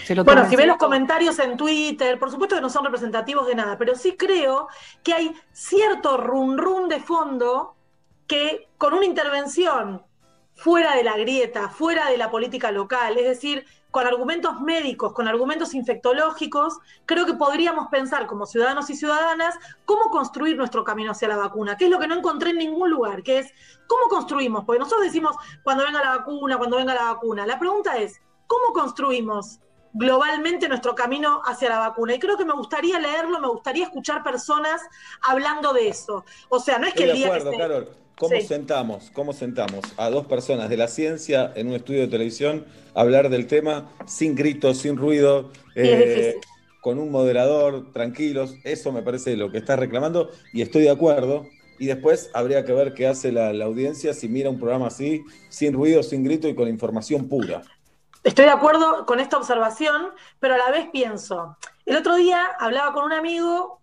[0.05, 0.73] Se lo Bueno, toma si en ves serio.
[0.75, 4.69] los comentarios en Twitter, por supuesto que no son representativos de nada, pero sí creo
[5.03, 7.75] que hay cierto run run de fondo
[8.29, 10.03] que con una intervención
[10.61, 15.27] fuera de la grieta, fuera de la política local, es decir, con argumentos médicos, con
[15.27, 21.29] argumentos infectológicos, creo que podríamos pensar como ciudadanos y ciudadanas cómo construir nuestro camino hacia
[21.29, 23.55] la vacuna, que es lo que no encontré en ningún lugar, que es
[23.87, 25.35] cómo construimos, porque nosotros decimos
[25.65, 27.47] cuando venga la vacuna, cuando venga la vacuna.
[27.47, 29.61] La pregunta es, ¿cómo construimos
[29.95, 32.15] globalmente nuestro camino hacia la vacuna?
[32.15, 34.83] Y creo que me gustaría leerlo, me gustaría escuchar personas
[35.23, 36.23] hablando de eso.
[36.51, 38.01] O sea, no es que el de día acuerdo, que se...
[38.21, 38.47] ¿Cómo Sí.
[38.47, 43.01] sentamos, cómo sentamos a dos personas de la ciencia en un estudio de televisión a
[43.01, 46.35] hablar del tema sin gritos, sin ruido, eh,
[46.83, 48.57] con un moderador, tranquilos?
[48.63, 51.47] Eso me parece lo que estás reclamando y estoy de acuerdo.
[51.79, 55.23] Y después habría que ver qué hace la, la audiencia si mira un programa así,
[55.49, 57.63] sin ruido, sin grito y con información pura.
[58.23, 60.11] Estoy de acuerdo con esta observación,
[60.41, 61.57] pero a la vez pienso.
[61.87, 63.80] El otro día hablaba con un amigo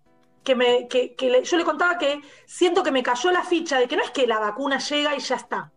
[0.47, 3.77] que, me, que, que le- yo le contaba que siento que me cayó la ficha
[3.79, 5.73] de que no es que la vacuna llega y ya está.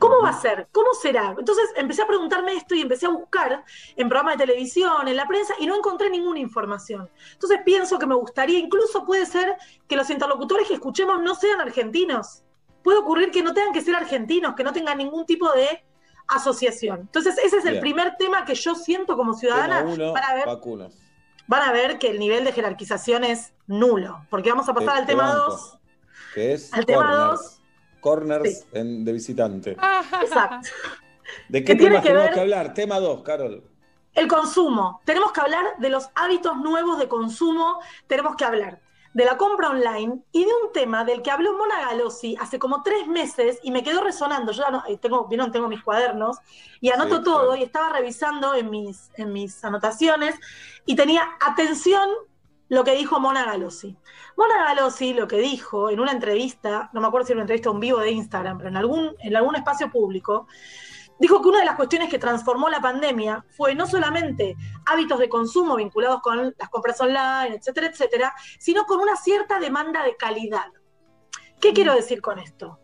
[0.00, 0.66] ¿Cómo va a ser?
[0.72, 1.36] ¿Cómo será?
[1.38, 3.64] Entonces empecé a preguntarme esto y empecé a buscar
[3.96, 7.08] en programas de televisión, en la prensa, y no encontré ninguna información.
[7.34, 9.56] Entonces pienso que me gustaría, incluso puede ser
[9.88, 12.42] que los interlocutores que escuchemos no sean argentinos.
[12.82, 15.84] Puede ocurrir que no tengan que ser argentinos, que no tengan ningún tipo de
[16.28, 17.00] asociación.
[17.02, 17.80] Entonces ese es el Bien.
[17.82, 19.78] primer tema que yo siento como ciudadana.
[19.84, 20.96] Tema uno, van, a ver, vacunas.
[21.48, 24.98] Van a ver que el nivel de jerarquización es nulo, porque vamos a pasar Te-
[25.00, 25.50] al te tema banco.
[25.50, 25.78] 2.
[26.34, 27.60] Que es Al tema dos.
[28.00, 29.72] Corners en- de visitante.
[30.22, 30.68] Exacto.
[31.48, 32.74] ¿De qué temas que tenemos ver- que hablar?
[32.74, 33.64] Tema 2, Carol.
[34.14, 35.00] El consumo.
[35.04, 38.80] Tenemos que hablar de los hábitos nuevos de consumo, tenemos que hablar
[39.14, 42.82] de la compra online y de un tema del que habló Mona Galossi hace como
[42.82, 44.52] tres meses y me quedó resonando.
[44.52, 46.36] Yo ya no- eh, tengo, vieron, tengo mis cuadernos
[46.80, 47.56] y anoto Sí, todo claro.
[47.56, 50.36] y estaba revisando en mis, en mis anotaciones
[50.86, 52.08] y tenía atención
[52.68, 53.96] lo que dijo Mona Galossi.
[54.36, 57.70] Mona Galossi lo que dijo en una entrevista, no me acuerdo si era una entrevista
[57.70, 60.46] o un vivo de Instagram, pero en algún, en algún espacio público,
[61.18, 65.28] dijo que una de las cuestiones que transformó la pandemia fue no solamente hábitos de
[65.28, 70.66] consumo vinculados con las compras online, etcétera, etcétera, sino con una cierta demanda de calidad.
[71.60, 72.78] ¿Qué quiero decir con esto?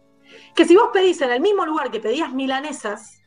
[0.54, 3.20] Que si vos pedís en el mismo lugar que pedías milanesas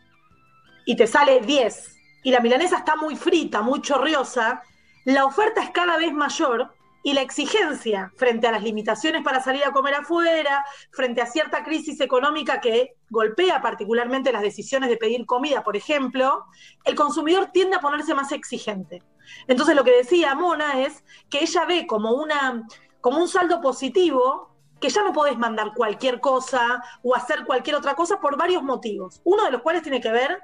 [0.85, 4.61] y te sale 10 y la milanesa está muy frita, muy chorriosa,
[5.05, 9.63] la oferta es cada vez mayor y la exigencia frente a las limitaciones para salir
[9.63, 15.25] a comer afuera, frente a cierta crisis económica que golpea particularmente las decisiones de pedir
[15.25, 16.45] comida, por ejemplo,
[16.83, 19.03] el consumidor tiende a ponerse más exigente.
[19.47, 22.67] Entonces lo que decía Mona es que ella ve como, una,
[23.01, 27.95] como un saldo positivo que ya no podés mandar cualquier cosa o hacer cualquier otra
[27.95, 29.21] cosa por varios motivos.
[29.23, 30.39] Uno de los cuales tiene que ver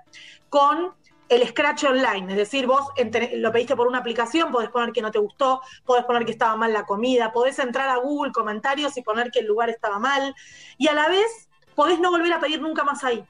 [0.50, 0.94] con
[1.30, 2.88] el scratch online, es decir, vos
[3.36, 6.56] lo pediste por una aplicación, podés poner que no te gustó, podés poner que estaba
[6.56, 10.36] mal la comida, podés entrar a Google comentarios y poner que el lugar estaba mal,
[10.78, 13.24] y a la vez podés no volver a pedir nunca más ahí.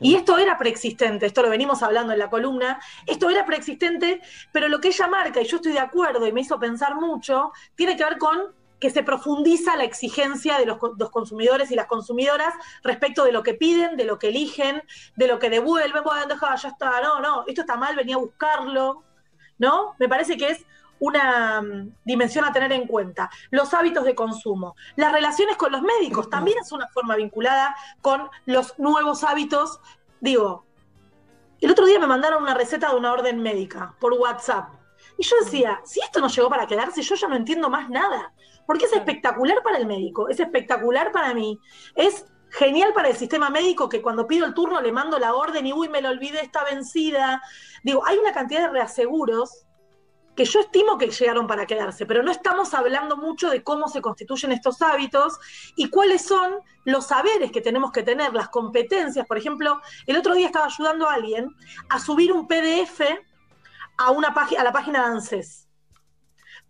[0.00, 4.68] Y esto era preexistente, esto lo venimos hablando en la columna, esto era preexistente, pero
[4.68, 7.96] lo que ella marca, y yo estoy de acuerdo y me hizo pensar mucho, tiene
[7.96, 8.54] que ver con
[8.84, 12.52] que se profundiza la exigencia de los, los consumidores y las consumidoras
[12.82, 14.82] respecto de lo que piden, de lo que eligen,
[15.16, 18.18] de lo que devuelven, bueno, deja, ya está, no, no, esto está mal, venía a
[18.18, 19.02] buscarlo,
[19.56, 19.94] ¿no?
[19.98, 20.66] Me parece que es
[20.98, 23.30] una mm, dimensión a tener en cuenta.
[23.50, 24.76] Los hábitos de consumo.
[24.96, 29.80] Las relaciones con los médicos también es una forma vinculada con los nuevos hábitos.
[30.20, 30.66] Digo,
[31.58, 34.74] el otro día me mandaron una receta de una orden médica por WhatsApp.
[35.16, 38.34] Y yo decía, si esto no llegó para quedarse, yo ya no entiendo más nada.
[38.66, 41.58] Porque es espectacular para el médico, es espectacular para mí,
[41.94, 45.66] es genial para el sistema médico que cuando pido el turno le mando la orden
[45.66, 47.42] y uy, me lo olvidé, está vencida.
[47.82, 49.66] Digo, hay una cantidad de reaseguros
[50.36, 54.00] que yo estimo que llegaron para quedarse, pero no estamos hablando mucho de cómo se
[54.00, 55.38] constituyen estos hábitos
[55.76, 56.54] y cuáles son
[56.84, 59.26] los saberes que tenemos que tener, las competencias.
[59.26, 61.54] Por ejemplo, el otro día estaba ayudando a alguien
[61.88, 63.00] a subir un PDF
[63.96, 65.63] a, una a la página de ANSES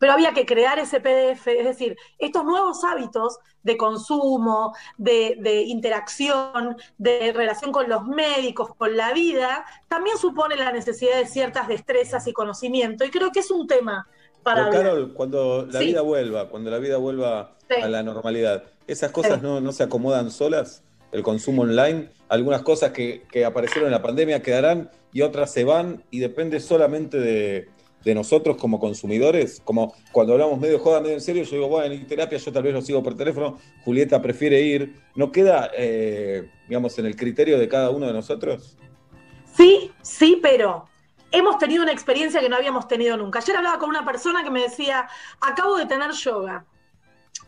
[0.05, 6.77] pero había que crear ese PDF, es decir, estos nuevos hábitos de consumo, de, interacción,
[6.99, 12.27] de relación con los médicos, con la vida, también supone la necesidad de ciertas destrezas
[12.27, 14.07] y conocimiento, y creo que es un tema
[14.43, 14.69] para...
[14.69, 19.41] Pero Carol, cuando la vida vuelva, cuando la vida vuelva a la normalidad, ¿esas cosas
[19.41, 20.83] no, no se acomodan solas?
[21.13, 25.63] el consumo online, algunas cosas que, que, aparecieron en la pandemia quedarán y otras se
[25.63, 27.69] van y depende solamente de,
[28.05, 31.95] de nosotros como consumidores, como cuando hablamos medio joda, medio en serio, yo digo, bueno,
[31.95, 36.51] en terapia yo tal vez lo sigo por teléfono, Julieta prefiere ir, ¿no queda, eh,
[36.69, 38.77] digamos, en el criterio de cada uno de nosotros?
[39.57, 40.87] Sí, sí, pero
[41.31, 43.39] hemos tenido una experiencia que no habíamos tenido nunca.
[43.39, 45.09] Ayer hablaba con una persona que me decía,
[45.41, 46.65] acabo de tener yoga.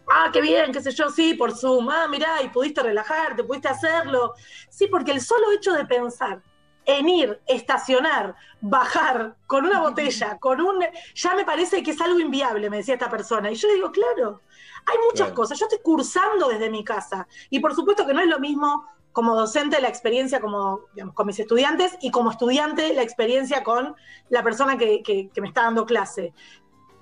[0.09, 1.89] Ah, qué bien, qué sé yo, sí, por Zoom.
[1.91, 4.35] Ah, mirá, y pudiste relajarte, pudiste hacerlo.
[4.69, 6.41] Sí, porque el solo hecho de pensar
[6.87, 10.85] en ir, estacionar, bajar con una botella, con un...
[11.15, 13.51] Ya me parece que es algo inviable, me decía esta persona.
[13.51, 14.41] Y yo digo, claro,
[14.87, 15.59] hay muchas cosas.
[15.59, 17.27] Yo estoy cursando desde mi casa.
[17.51, 20.83] Y por supuesto que no es lo mismo como docente la experiencia como,
[21.15, 23.97] con mis estudiantes y como estudiante la experiencia con
[24.29, 26.35] la persona que, que me está dando clase.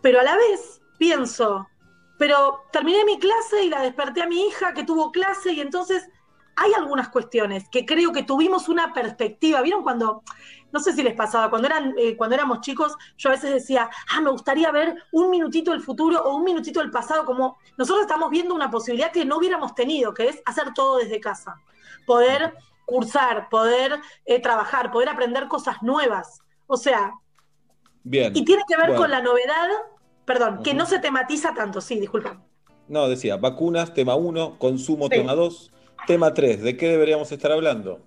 [0.01, 1.69] Pero a la vez pienso,
[2.19, 6.09] pero terminé mi clase y la desperté a mi hija que tuvo clase y entonces
[6.57, 9.63] hay algunas cuestiones que creo que tuvimos una perspectiva.
[9.63, 10.23] ¿Vieron cuando,
[10.73, 13.91] no sé si les pasaba, cuando, eran, eh, cuando éramos chicos, yo a veces decía,
[14.11, 18.03] ah, me gustaría ver un minutito del futuro o un minutito del pasado, como nosotros
[18.03, 21.57] estamos viendo una posibilidad que no hubiéramos tenido, que es hacer todo desde casa.
[22.07, 22.55] Poder
[22.85, 26.41] cursar, poder eh, trabajar, poder aprender cosas nuevas.
[26.67, 27.15] O sea,
[28.03, 28.37] Bien.
[28.37, 29.69] y tiene que ver con la novedad,
[30.25, 32.43] perdón, que no se tematiza tanto, sí, disculpa.
[32.87, 35.73] No, decía, vacunas, tema 1, consumo, tema 2,
[36.07, 38.01] Tema 3, ¿de qué deberíamos estar hablando?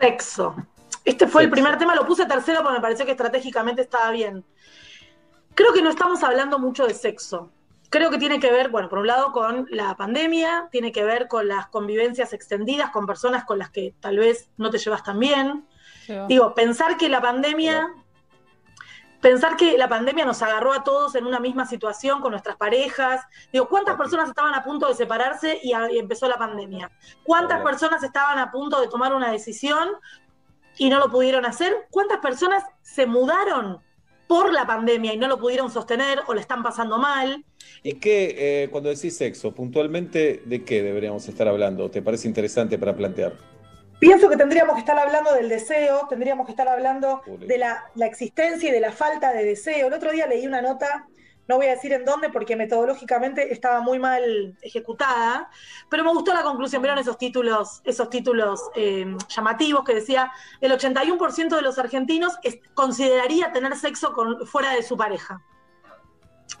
[0.00, 0.56] Sexo.
[1.04, 4.44] Este fue el primer tema, lo puse tercero porque me pareció que estratégicamente estaba bien.
[5.54, 7.52] Creo que no estamos hablando mucho de sexo.
[7.90, 11.28] Creo que tiene que ver, bueno, por un lado con la pandemia, tiene que ver
[11.28, 15.20] con las convivencias extendidas con personas con las que tal vez no te llevas tan
[15.20, 15.64] bien.
[16.28, 17.88] Digo, pensar que la pandemia
[19.24, 23.22] pensar que la pandemia nos agarró a todos en una misma situación con nuestras parejas.
[23.50, 26.90] Digo, ¿cuántas personas estaban a punto de separarse y, empezó la pandemia?
[27.22, 29.88] ¿Cuántas personas estaban a punto de tomar una decisión
[30.76, 31.72] y no lo pudieron hacer?
[31.90, 33.78] ¿Cuántas personas se mudaron
[34.28, 37.46] por la pandemia y no lo pudieron sostener o le están pasando mal?
[37.82, 41.90] ¿Y qué, eh, cuando decís sexo, puntualmente, de qué deberíamos estar hablando?
[41.90, 43.53] ¿Te parece interesante para plantear?
[44.04, 48.68] Pienso que tendríamos que estar hablando del deseo, tendríamos que estar hablando de la, existencia
[48.68, 49.86] y de la falta de deseo.
[49.86, 51.06] El otro día leí una nota,
[51.48, 55.48] no voy a decir en dónde porque metodológicamente estaba muy mal ejecutada,
[55.88, 56.82] pero me gustó la conclusión.
[56.82, 62.34] Vieron esos títulos, esos títulos eh, llamativos que decía el 81% de los argentinos
[62.74, 65.40] consideraría tener sexo con, fuera de su pareja.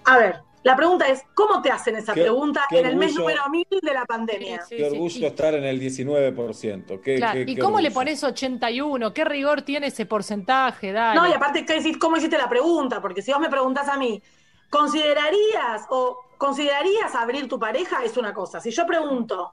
[0.06, 3.66] A ver, la pregunta es, ¿cómo te hacen esa pregunta en el mes número 1000
[3.82, 4.62] de la pandemia?
[4.66, 7.00] qué orgullo estar en el 19%.
[7.02, 9.12] ¿Qué, ¿Y cómo le pones 81?
[9.12, 10.92] ¿Qué rigor tiene ese porcentaje?
[10.92, 11.20] Dale.
[11.20, 11.66] No, y aparte,
[12.00, 13.02] ¿cómo hiciste la pregunta?
[13.02, 14.22] Porque si vos me preguntás a mí,
[14.70, 18.02] ¿considerarías o considerarías abrir tu pareja?
[18.02, 18.58] Es una cosa.
[18.58, 19.52] Si yo pregunto,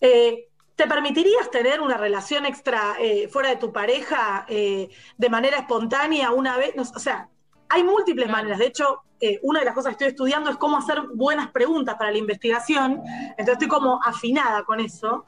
[0.00, 4.88] eh, ¿te permitirías tener una relación extra eh, fuera de tu pareja eh,
[5.18, 6.72] de manera espontánea una vez?
[6.78, 7.28] o sea,
[7.68, 8.58] hay múltiples maneras.
[8.58, 11.94] De hecho, eh, una de las cosas que estoy estudiando es cómo hacer buenas preguntas
[11.96, 13.02] para la investigación.
[13.30, 15.24] Entonces estoy como afinada con eso.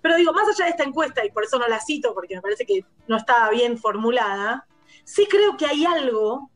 [0.00, 2.42] Pero digo, más allá de esta encuesta, y por eso no la cito, porque me
[2.42, 4.66] parece que no estaba bien formulada,
[5.04, 6.50] sí creo que hay algo,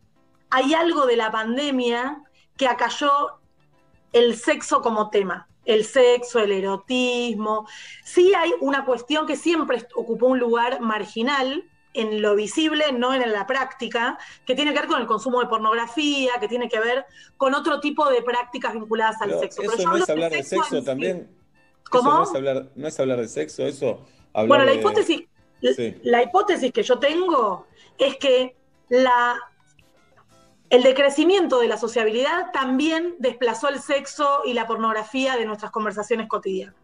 [0.50, 2.22] hay algo de la pandemia
[2.56, 3.40] que acalló
[4.12, 5.48] el sexo como tema.
[5.64, 7.66] El sexo, el erotismo.
[8.04, 13.32] Sí hay una cuestión que siempre ocupó un lugar marginal, en lo visible, no en
[13.32, 17.04] la práctica, que tiene que ver con el consumo de pornografía, que tiene que ver
[17.36, 19.62] con otro tipo de prácticas vinculadas al sexo.
[19.62, 21.30] Eso no es hablar de sexo, también.
[21.90, 22.10] ¿Cómo?
[22.10, 24.06] no, es hablar, no es hablar de sexo, eso.
[24.32, 25.24] bueno, la hipótesis,
[26.02, 27.66] la hipótesis que yo tengo
[27.98, 28.56] es que
[28.88, 29.36] la,
[30.70, 36.28] el decrecimiento de la sociabilidad también desplazó el sexo y la pornografía de nuestras conversaciones
[36.28, 36.81] cotidianas.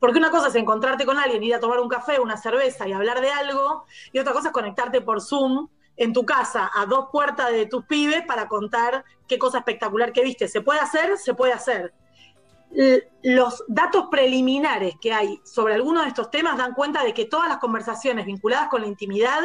[0.00, 2.92] Porque una cosa es encontrarte con alguien, ir a tomar un café, una cerveza y
[2.92, 7.08] hablar de algo, y otra cosa es conectarte por Zoom en tu casa a dos
[7.10, 10.48] puertas de tus pibes para contar qué cosa espectacular que viste.
[10.48, 11.18] ¿Se puede hacer?
[11.18, 11.92] Se puede hacer.
[13.22, 17.48] Los datos preliminares que hay sobre algunos de estos temas dan cuenta de que todas
[17.48, 19.40] las conversaciones vinculadas con la intimidad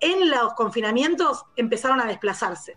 [0.00, 2.76] en los confinamientos empezaron a desplazarse.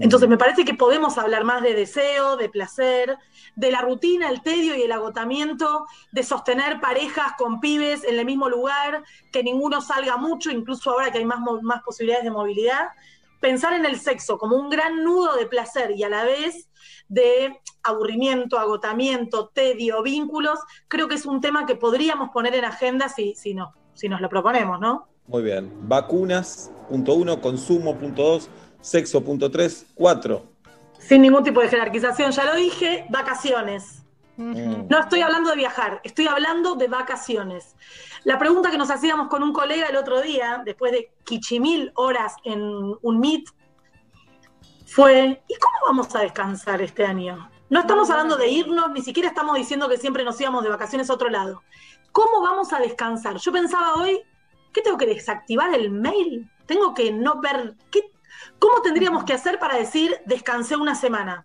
[0.00, 3.18] Entonces me parece que podemos hablar más de deseo, de placer,
[3.54, 8.24] de la rutina, el tedio y el agotamiento, de sostener parejas con pibes en el
[8.24, 12.88] mismo lugar, que ninguno salga mucho, incluso ahora que hay más, más posibilidades de movilidad.
[13.40, 16.70] Pensar en el sexo como un gran nudo de placer y a la vez
[17.08, 20.58] de aburrimiento, agotamiento, tedio, vínculos,
[20.88, 24.20] creo que es un tema que podríamos poner en agenda si, si, no, si nos
[24.20, 25.08] lo proponemos, ¿no?
[25.26, 25.70] Muy bien.
[25.88, 28.50] Vacunas, punto uno, consumo, punto dos,
[28.80, 30.44] sexo, punto tres, cuatro.
[30.98, 34.02] Sin ningún tipo de jerarquización, ya lo dije, vacaciones.
[34.36, 34.88] Mm.
[34.88, 37.74] No estoy hablando de viajar, estoy hablando de vacaciones.
[38.24, 42.34] La pregunta que nos hacíamos con un colega el otro día, después de quichimil horas
[42.44, 43.48] en un Meet,
[44.86, 47.50] fue, ¿y cómo vamos a descansar este año?
[47.68, 51.08] No estamos hablando de irnos, ni siquiera estamos diciendo que siempre nos íbamos de vacaciones
[51.08, 51.62] a otro lado.
[52.12, 53.36] ¿Cómo vamos a descansar?
[53.36, 54.20] Yo pensaba hoy,
[54.72, 56.50] ¿qué tengo que desactivar el mail?
[56.66, 58.10] Tengo que no ver, ¿qué,
[58.60, 61.44] ¿cómo tendríamos que hacer para decir descansé una semana?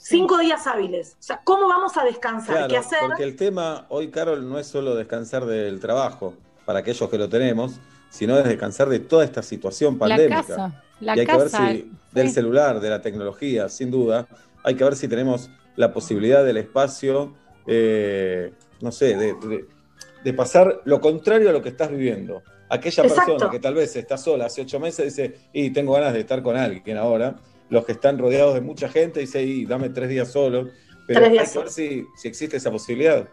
[0.00, 1.16] Cinco días hábiles.
[1.18, 2.54] O sea, ¿cómo vamos a descansar?
[2.54, 2.98] Claro, ¿Qué hacer?
[3.00, 6.34] porque el tema hoy, Carol, no es solo descansar del trabajo,
[6.66, 7.80] para aquellos que lo tenemos,
[8.10, 10.42] sino es descansar de toda esta situación pandémica.
[10.42, 12.34] casa, la y hay que ver casa, si del sí.
[12.34, 14.26] celular, de la tecnología, sin duda,
[14.62, 17.34] hay que ver si tenemos la posibilidad del espacio,
[17.66, 19.66] eh, no sé, de, de-
[20.24, 22.42] de pasar lo contrario a lo que estás viviendo.
[22.70, 23.32] Aquella Exacto.
[23.32, 26.42] persona que tal vez está sola hace ocho meses dice, y tengo ganas de estar
[26.42, 27.36] con alguien ahora.
[27.70, 30.68] Los que están rodeados de mucha gente dice, y dame tres días solo.
[31.06, 33.28] Pero Tres días hay que ver si, si existe esa posibilidad.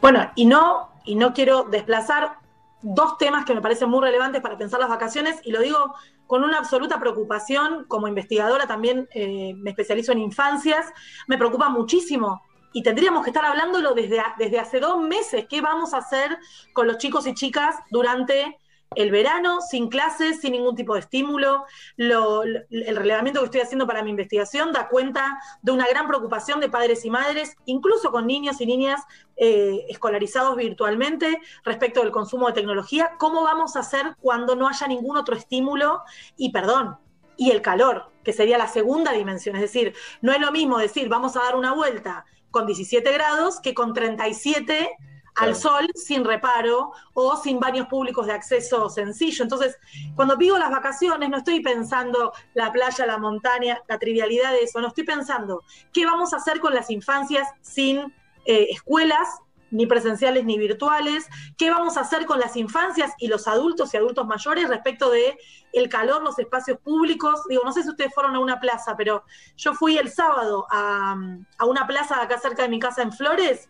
[0.00, 2.38] Bueno, y no, y no quiero desplazar
[2.82, 5.94] dos temas que me parecen muy relevantes para pensar las vacaciones, y lo digo
[6.26, 10.86] con una absoluta preocupación, como investigadora también eh, me especializo en infancias,
[11.26, 12.40] me preocupa muchísimo.
[12.72, 16.38] Y tendríamos que estar hablándolo desde, desde hace dos meses, qué vamos a hacer
[16.72, 18.58] con los chicos y chicas durante
[18.96, 21.64] el verano, sin clases, sin ningún tipo de estímulo.
[21.96, 26.08] Lo- lo- el relevamiento que estoy haciendo para mi investigación da cuenta de una gran
[26.08, 29.00] preocupación de padres y madres, incluso con niños y niñas
[29.36, 33.12] eh, escolarizados virtualmente respecto del consumo de tecnología.
[33.18, 36.02] ¿Cómo vamos a hacer cuando no haya ningún otro estímulo?
[36.36, 36.98] Y perdón,
[37.36, 39.54] y el calor, que sería la segunda dimensión.
[39.54, 43.60] Es decir, no es lo mismo decir vamos a dar una vuelta con 17 grados
[43.60, 44.90] que con 37
[45.36, 49.42] al sol sin reparo o sin baños públicos de acceso sencillo.
[49.42, 49.78] Entonces,
[50.14, 54.80] cuando pido las vacaciones, no estoy pensando la playa, la montaña, la trivialidad de eso,
[54.80, 55.62] no estoy pensando
[55.92, 58.12] qué vamos a hacer con las infancias sin
[58.44, 59.28] eh, escuelas,
[59.70, 63.96] ni presenciales ni virtuales, qué vamos a hacer con las infancias y los adultos y
[63.96, 65.38] adultos mayores respecto de
[65.72, 67.42] el calor, los espacios públicos.
[67.48, 69.24] Digo, no sé si ustedes fueron a una plaza, pero
[69.56, 71.16] yo fui el sábado a,
[71.58, 73.68] a una plaza acá cerca de mi casa en Flores,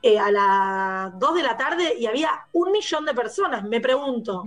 [0.00, 3.64] eh, a las 2 de la tarde y había un millón de personas.
[3.64, 4.42] Me pregunto,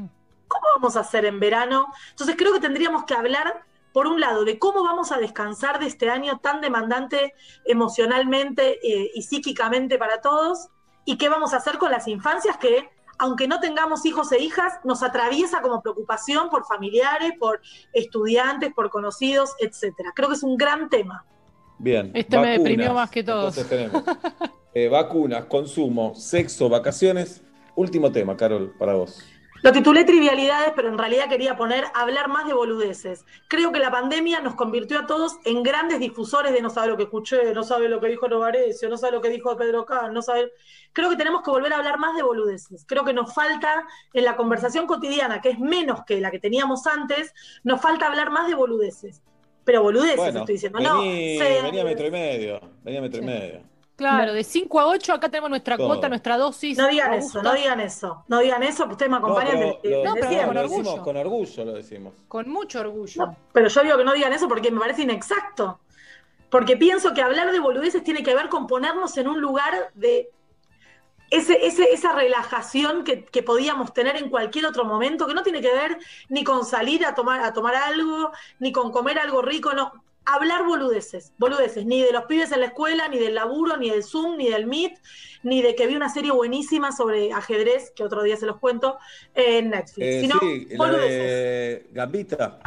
[0.47, 1.87] ¿cómo vamos a hacer en verano?
[2.11, 5.87] Entonces creo que tendríamos que hablar, por un lado, de cómo vamos a descansar de
[5.87, 7.33] este año tan demandante
[7.65, 10.69] emocionalmente eh, y psíquicamente para todos,
[11.05, 14.79] y qué vamos a hacer con las infancias que, aunque no tengamos hijos e hijas,
[14.83, 17.61] nos atraviesa como preocupación por familiares, por
[17.93, 20.11] estudiantes, por conocidos, etcétera.
[20.15, 21.25] Creo que es un gran tema.
[21.77, 22.11] Bien.
[22.13, 23.55] Este me deprimió más que todos.
[23.67, 24.03] Tenemos
[24.73, 27.41] eh, vacunas, consumo, sexo, vacaciones.
[27.75, 29.23] Último tema, Carol, para vos.
[29.63, 33.25] Lo titulé trivialidades, pero en realidad quería poner hablar más de boludeces.
[33.47, 36.97] Creo que la pandemia nos convirtió a todos en grandes difusores de no sabe lo
[36.97, 40.13] que escuché, no sabe lo que dijo Novarecio, no sabe lo que dijo Pedro Can,
[40.13, 40.51] no sabe.
[40.93, 42.85] Creo que tenemos que volver a hablar más de boludeces.
[42.87, 46.87] Creo que nos falta en la conversación cotidiana, que es menos que la que teníamos
[46.87, 47.33] antes,
[47.63, 49.21] nos falta hablar más de boludeces.
[49.63, 51.01] Pero boludeces Bueno, estoy diciendo, no.
[51.01, 51.63] series.
[51.63, 52.59] vení a metro y medio.
[52.83, 53.70] Vení a metro y medio.
[54.01, 55.87] Claro, de 5 a 8 acá tenemos nuestra Todo.
[55.87, 56.77] cuota, nuestra dosis.
[56.77, 59.79] No digan eso, no digan eso, no digan eso, que ustedes me acompañan no, desde-
[59.81, 60.45] pero lo, desde No, pero siempre.
[60.47, 60.77] con lo orgullo.
[60.83, 62.13] decimos con orgullo, lo decimos.
[62.27, 63.35] Con mucho orgullo.
[63.53, 65.79] Pero yo digo que no digan eso porque me parece inexacto.
[66.49, 70.29] Porque pienso que hablar de boludeces tiene que ver con ponernos en un lugar de
[71.29, 75.61] ese, ese- esa relajación que, que podíamos tener en cualquier otro momento, que no tiene
[75.61, 75.97] que ver
[76.27, 79.93] ni con salir a tomar, a tomar algo, ni con comer algo rico, no.
[80.33, 84.03] Hablar boludeces, boludeces, ni de los pibes en la escuela, ni del laburo, ni del
[84.03, 84.93] Zoom, ni del Meet,
[85.43, 88.97] ni de que vi una serie buenísima sobre ajedrez, que otro día se los cuento,
[89.33, 89.97] en Netflix.
[90.07, 91.09] Eh, sino sí, la boludeces.
[91.09, 92.59] de Gambita.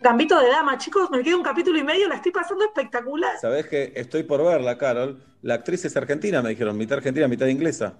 [0.00, 3.38] Gambito de dama, chicos, me queda un capítulo y medio, la estoy pasando espectacular.
[3.40, 5.22] Sabés que estoy por verla, Carol.
[5.42, 7.94] La actriz es argentina, me dijeron, mitad argentina, mitad inglesa.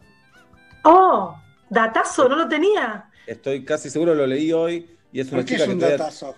[0.85, 1.35] Oh,
[1.71, 3.09] datazo, no lo tenía.
[3.27, 4.97] Estoy casi seguro, lo leí hoy.
[5.13, 6.37] Y es una ¿Por qué chica es que un todavía- datazo?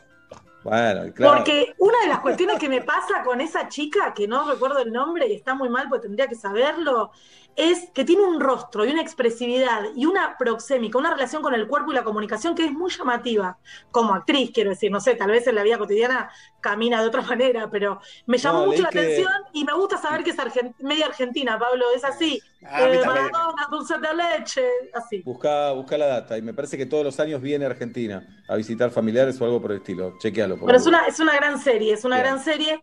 [0.62, 1.36] Bueno, claro.
[1.36, 4.92] Porque una de las cuestiones que me pasa con esa chica, que no recuerdo el
[4.92, 7.12] nombre y está muy mal porque tendría que saberlo,
[7.56, 11.66] es que tiene un rostro y una expresividad y una proxémica, una relación con el
[11.66, 13.58] cuerpo y la comunicación que es muy llamativa.
[13.90, 17.22] Como actriz, quiero decir, no sé, tal vez en la vida cotidiana camina de otra
[17.22, 20.38] manera, pero me llamó No, mucho la que- atención y me gusta saber que es
[20.38, 22.40] argen- media argentina, Pablo, es así.
[22.64, 23.02] Ah, Eh.
[23.04, 24.64] Maradona, dulce de leche,
[24.94, 25.22] así.
[25.22, 28.56] Busca, busca la data y me parece que todos los años viene a Argentina a
[28.56, 30.16] visitar familiares o algo por el estilo.
[30.18, 30.56] Chequealo.
[30.56, 32.26] por Pero es una, es una gran serie, es una Bien.
[32.28, 32.82] gran serie.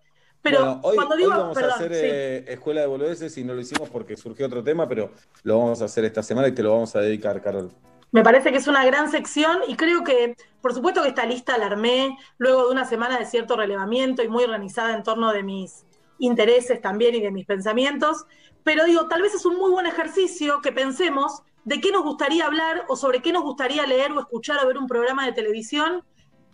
[0.50, 2.02] Pero Bueno, hoy, cuando hoy digo, vamos perdón, a hacer sí.
[2.04, 5.12] eh, Escuela de Boludeces y no lo hicimos porque surgió otro tema, pero
[5.44, 7.72] lo vamos a hacer esta semana y te lo vamos a dedicar, Carol.
[8.12, 11.58] Me parece que es una gran sección y creo que, por supuesto que esta lista
[11.58, 15.44] la armé luego de una semana de cierto relevamiento y muy organizada en torno de
[15.44, 15.86] mis
[16.20, 18.26] intereses también y de mis pensamientos,
[18.64, 22.46] pero digo, tal vez es un muy buen ejercicio que pensemos de qué nos gustaría
[22.46, 26.04] hablar o sobre qué nos gustaría leer o escuchar o ver un programa de televisión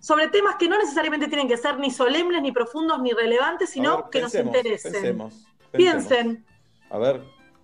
[0.04, 3.96] sobre temas que no necesariamente tienen que ser ni solemnes, ni profundos, ni relevantes, sino
[3.96, 4.92] ver, que pensemos, nos interesen.
[4.92, 5.34] Pensemos,
[5.72, 5.72] pensemos.
[5.72, 6.46] Piensen,
[6.90, 7.22] A ver,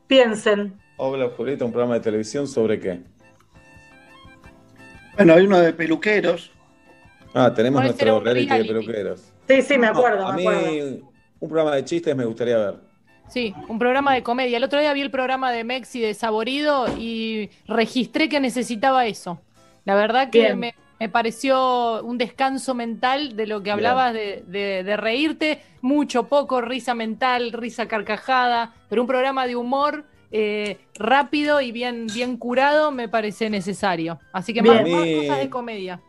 [0.07, 0.80] piensen.
[0.95, 3.02] Obla Oscurita, un programa de televisión sobre qué.
[5.18, 6.49] Bueno, hay uno de peluqueros.
[7.34, 9.34] Ah, tenemos nuestro reality de peluqueros.
[9.45, 11.11] Sí, sí, me acuerdo, a me mí, acuerdo.
[11.41, 12.76] un programa de chistes me gustaría ver.
[13.28, 14.56] Sí, un programa de comedia.
[14.56, 19.41] El otro día vi el programa de Mexi de Saborido y registré que necesitaba eso.
[19.84, 20.60] La verdad que Bien.
[20.60, 26.27] me, me pareció un descanso mental de lo que hablabas de, de- de reírte, mucho,
[26.27, 32.38] poco, risa mental, risa carcajada, pero un programa de humor eh, rápido y bien, bien
[32.38, 34.19] curado me parece necesario.
[34.34, 36.01] Así que más, cosas de comedia.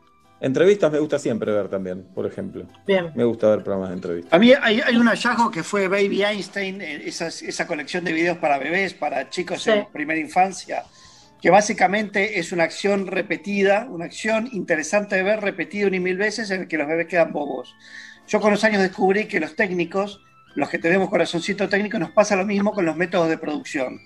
[0.43, 2.65] Entrevistas me gusta siempre ver también, por ejemplo.
[2.87, 3.13] Bien.
[3.15, 4.33] Me gusta ver programas de entrevistas.
[4.33, 8.13] A mí hay, hay un hallazgo que fue Baby Einstein, eh, esas- esa colección de
[8.13, 9.71] videos para bebés, para chicos Sí.
[9.71, 10.83] en primera infancia,
[11.41, 16.17] que básicamente es una acción repetida, una acción interesante de ver repetida una y mil
[16.17, 17.75] veces en el que los bebés quedan bobos.
[18.29, 20.23] Yo con los años descubrí que los técnicos,
[20.55, 24.01] los que tenemos corazoncito técnico, nos pasa lo mismo con los métodos de producción,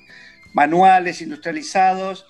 [0.55, 2.27] manuales, industrializados,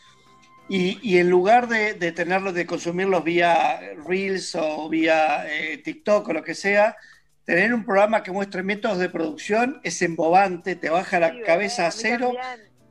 [0.68, 6.26] y, y en lugar de, de tenerlos, de consumirlos vía Reels o vía eh, TikTok
[6.26, 6.96] o lo que sea,
[7.44, 11.90] tener un programa que muestre métodos de producción es embobante, te baja la cabeza a
[11.90, 12.32] cero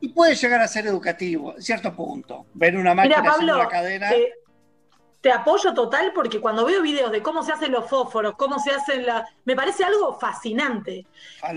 [0.04, 2.46] y puede llegar a ser educativo, en cierto punto.
[2.54, 4.08] Ver una máquina Mira, haciendo Pablo, la cadena.
[4.10, 4.32] te,
[5.20, 8.70] te apoyo total porque cuando veo videos de cómo se hacen los fósforos, cómo se
[8.72, 9.26] hacen la...
[9.46, 11.06] Me parece algo fascinante.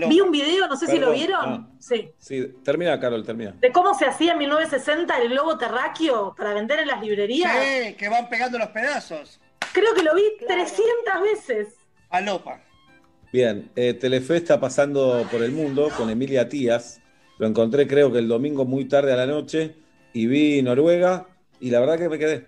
[0.08, 1.68] Vi un video, no sé si lo vieron, ah.
[1.78, 3.52] sí, Sí, termina, Carol, termina.
[3.52, 7.52] de cómo se hacía en 1960 el globo terráqueo para vender en las librerías.
[7.52, 9.38] Sí, que van pegando los pedazos.
[9.72, 10.80] Creo que lo vi 300
[11.22, 11.74] veces.
[12.08, 12.62] Falopa.
[13.30, 16.97] Bien, eh, Telefe está pasando por el mundo con Emilia Tías.
[17.38, 19.74] Lo encontré creo que el domingo muy tarde a la noche
[20.12, 21.26] y vi Noruega
[21.60, 22.46] y la verdad que me quedé.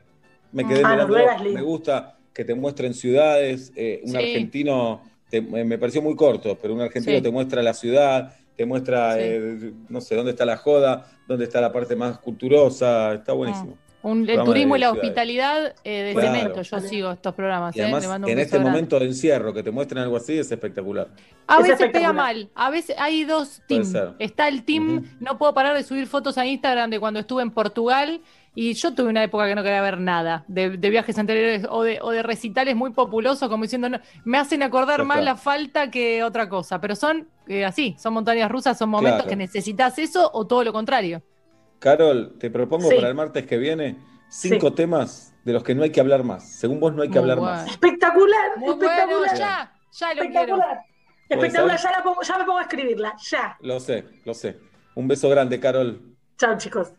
[0.52, 1.52] Me quedé Ah, lindo.
[1.54, 3.72] Me gusta que te muestren ciudades.
[3.76, 4.16] eh, un Sí.
[4.16, 7.22] argentino, te- me pareció muy corto, pero un argentino Sí.
[7.22, 9.20] te muestra la ciudad, te muestra, Sí.
[9.22, 13.14] eh, no sé, dónde está la joda, dónde está la parte más culturosa.
[13.14, 13.76] Está buenísimo.
[14.02, 16.34] Un- el turismo y la hospitalidad eh, de Claro.
[16.34, 16.62] cemento.
[16.62, 17.76] Yo sigo estos programas.
[17.76, 18.70] Y eh, además, mando un en este grande.
[18.70, 21.08] momento de encierro, que te muestren algo así es espectacular.
[21.46, 23.92] A Es veces pega mal, a veces hay dos teams.
[24.18, 27.50] Está el team, no puedo parar de subir fotos a Instagram de cuando estuve en
[27.50, 28.20] Portugal
[28.54, 31.82] y yo tuve una época que no quería ver nada de, de viajes anteriores o
[31.84, 35.90] de, o de recitales muy populosos como diciendo, no, me hacen acordar más la falta
[35.90, 39.30] que otra cosa, pero son eh, así, son montañas rusas, son momentos Claro.
[39.30, 41.22] que necesitas eso o todo lo contrario.
[41.80, 42.94] Carol, te propongo Sí.
[42.96, 43.96] para el martes que viene
[44.28, 46.48] cinco temas de los que no hay que hablar más.
[46.58, 47.66] Según vos, no hay que Muy hablar más.
[47.68, 49.08] Espectacular, Muy espectacular.
[49.18, 50.80] bueno, ya, ya lo espectacular.
[51.28, 53.56] ¿Puede Espectacular, ya, la pongo- ya me pongo a escribirla, ya.
[53.60, 54.58] Lo sé, lo sé.
[54.94, 56.02] Un beso grande, Carol.
[56.36, 56.92] Chao, chicos.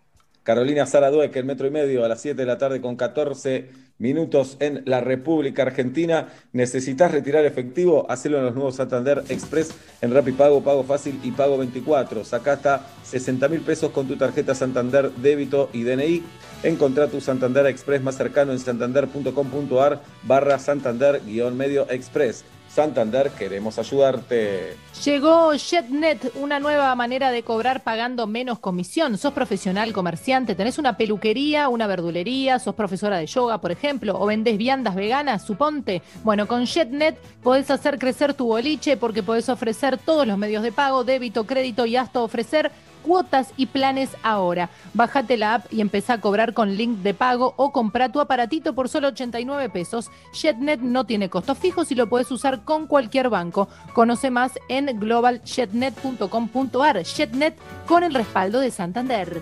[0.44, 3.70] Carolina Sara Dueck, el metro y medio a las 7 de la tarde con 14
[4.00, 6.30] minutos en la República Argentina.
[6.52, 8.10] ¿Necesitas retirar efectivo?
[8.10, 12.26] Hacelo en los nuevos Santander Express en Rapipago, Pago Fácil y Pago 24.
[12.26, 16.24] Sacá hasta 60 mil pesos con tu tarjeta Santander Débito y DNI.
[16.64, 22.44] Encontrá tu Santander Express más cercano en santander.com.ar barra Santander guion medio Express.
[22.74, 24.78] Santander, queremos ayudarte.
[25.04, 29.18] Llegó JetNet, una nueva manera de cobrar pagando menos comisión.
[29.18, 34.26] Sos profesional, comerciante, tenés una peluquería, una verdulería, sos profesora de yoga, por ejemplo, o
[34.26, 36.02] vendés viandas veganas, suponte.
[36.24, 40.72] Bueno, con JetNet podés hacer crecer tu boliche porque podés ofrecer todos los medios de
[40.72, 42.72] pago, débito, crédito y hasta ofrecer
[43.02, 44.70] cuotas y planes ahora.
[44.94, 48.76] Bájate la app y empezá a cobrar con link de pago o compra tu aparatito
[48.76, 50.10] por solo 89 pesos.
[50.34, 53.68] JetNet no tiene costos fijos y lo puedes usar con cualquier banco.
[53.94, 57.04] Conoce más en globaljetnet.com.ar.
[57.04, 59.42] JetNet con el respaldo de Santander.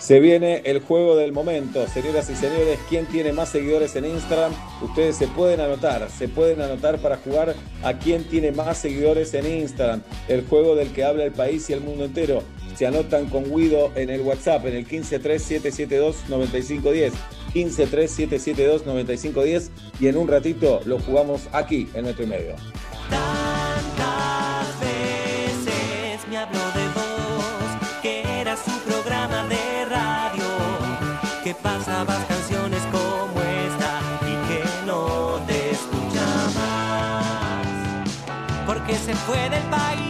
[0.00, 2.78] Se viene el juego del momento, señoras y señores.
[2.88, 4.50] ¿Quién tiene más seguidores en Instagram?
[4.80, 9.46] Ustedes se pueden anotar, se pueden anotar para jugar a quién tiene más seguidores en
[9.46, 10.00] Instagram.
[10.26, 12.42] El juego del que habla el país y el mundo entero.
[12.76, 17.12] Se anotan con Guido en el WhatsApp, en el 1537729510.
[17.54, 22.54] 1537729510 y en un ratito lo jugamos aquí en metro y medio.
[23.10, 27.42] Tantas veces me habló de vos,
[28.02, 30.44] que era su programa de radio,
[31.42, 37.66] que pasabas canciones como esta y que no te escucha más.
[38.66, 40.09] Porque se fue del país,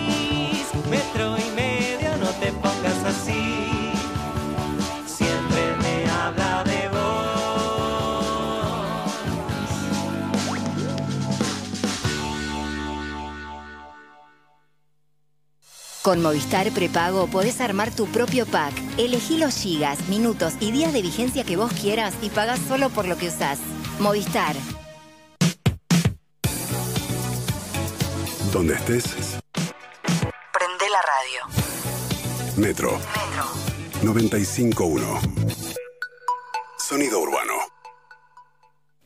[16.03, 18.73] Con Movistar Prepago podés armar tu propio pack.
[18.97, 23.07] Elegí los gigas, minutos y días de vigencia que vos quieras y pagás solo por
[23.07, 23.59] lo que usás.
[23.99, 24.57] Movistar.
[28.51, 29.05] Donde estés,
[30.53, 31.47] Prende la radio.
[32.57, 32.93] Metro.
[32.93, 33.45] Metro.
[34.03, 35.21] 95.1.
[36.79, 37.80] Sonido urbano.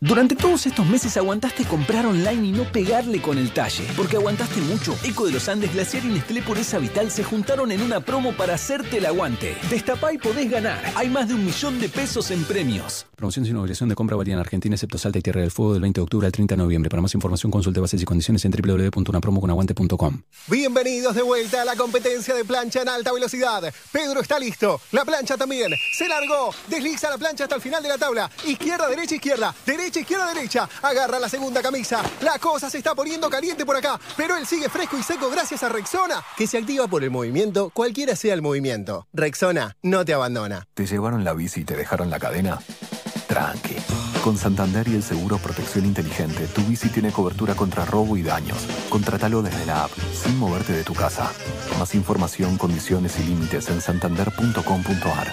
[0.07, 3.87] Durante todos estos meses aguantaste comprar online y no pegarle con el talle.
[3.97, 4.95] Porque aguantaste mucho.
[5.03, 8.53] Eco de los Andes, Glaciar y Nestlé Pureza Vital se juntaron en una promo para
[8.53, 9.57] hacerte el aguante.
[9.71, 10.85] Destapá y podés ganar.
[10.95, 13.07] Hay más de un millón de pesos en premios.
[13.17, 15.81] Promoción sin obligación de compra válida en Argentina, excepto Salta y Tierra del Fuego del
[15.81, 16.91] 20 de octubre al 30 de noviembre.
[16.91, 20.21] Para más información consulte bases y condiciones en www.unapromoconaguante.com.
[20.49, 23.73] Bienvenidos de vuelta a la competencia de plancha en alta velocidad.
[23.91, 24.83] Pedro está listo.
[24.93, 25.73] La plancha también.
[25.95, 26.51] Se largó.
[26.69, 28.31] Desliza la plancha hasta el final de la tabla.
[28.47, 29.55] Izquierda, derecha, izquierda.
[29.65, 30.69] Derecha, izquierda, derecha.
[30.83, 32.03] Agarra la segunda camisa.
[32.21, 33.99] La cosa se está poniendo caliente por acá.
[34.17, 37.71] Pero él sigue fresco y seco gracias a Rexona, que se activa por el movimiento,
[37.71, 39.07] cualquiera sea el movimiento.
[39.13, 40.67] Rexona no te abandona.
[40.75, 42.59] ¿Te llevaron la bici y te dejaron la cadena?
[43.29, 43.77] Tranqui.
[44.23, 48.57] Con Santander y el seguro Protección Inteligente, tu bici tiene cobertura contra robo y daños.
[48.89, 51.31] Contratalo desde la app, sin moverte de tu casa.
[51.79, 55.33] Más información, condiciones y límites en santander.com.ar.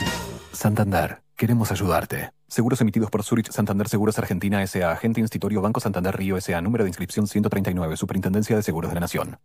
[0.51, 2.29] Santander, queremos ayudarte.
[2.47, 4.91] Seguros emitidos por Zurich Santander Seguros Argentina S.A.
[4.91, 6.61] Agente Institutorio Banco Santander Río S.A.
[6.61, 7.97] Número de inscripción 139.
[7.97, 9.39] Superintendencia de Seguros de la Nación.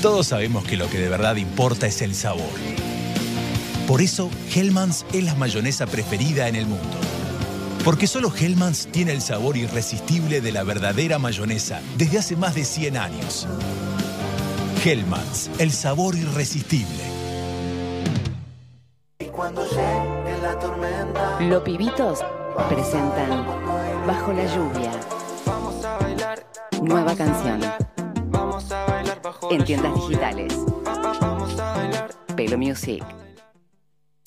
[0.00, 2.48] Todos sabemos que lo que de verdad importa es el sabor.
[3.86, 6.96] Por eso, Hellmann's es la mayonesa preferida en el mundo.
[7.84, 12.64] Porque solo Hellmann's tiene el sabor irresistible de la verdadera mayonesa desde hace más de
[12.64, 13.46] 100 años.
[14.82, 17.13] Hellmann's, el sabor irresistible.
[19.32, 22.24] Cuando llegue la tormenta, Los pibitos
[22.68, 23.46] presentan
[24.06, 24.90] Bajo la lluvia.
[25.46, 26.46] vamos a bailar,
[26.82, 27.60] Nueva canción.
[28.26, 30.08] vamos a bailar bajo En la tiendas lluvia.
[30.08, 30.58] digitales.
[30.84, 32.10] Vamos a bailar.
[32.36, 33.04] Pelo Music.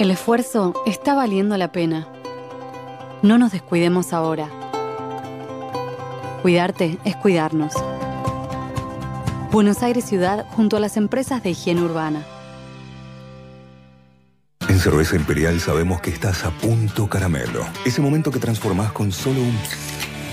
[0.00, 2.08] El esfuerzo está valiendo la pena.
[3.20, 4.48] No nos descuidemos ahora.
[6.40, 7.74] Cuidarte es cuidarnos.
[9.52, 12.24] Buenos Aires Ciudad junto a las empresas de higiene urbana.
[14.70, 17.66] En Cerveza Imperial sabemos que estás a punto caramelo.
[17.84, 19.54] Ese momento que transformás con solo un...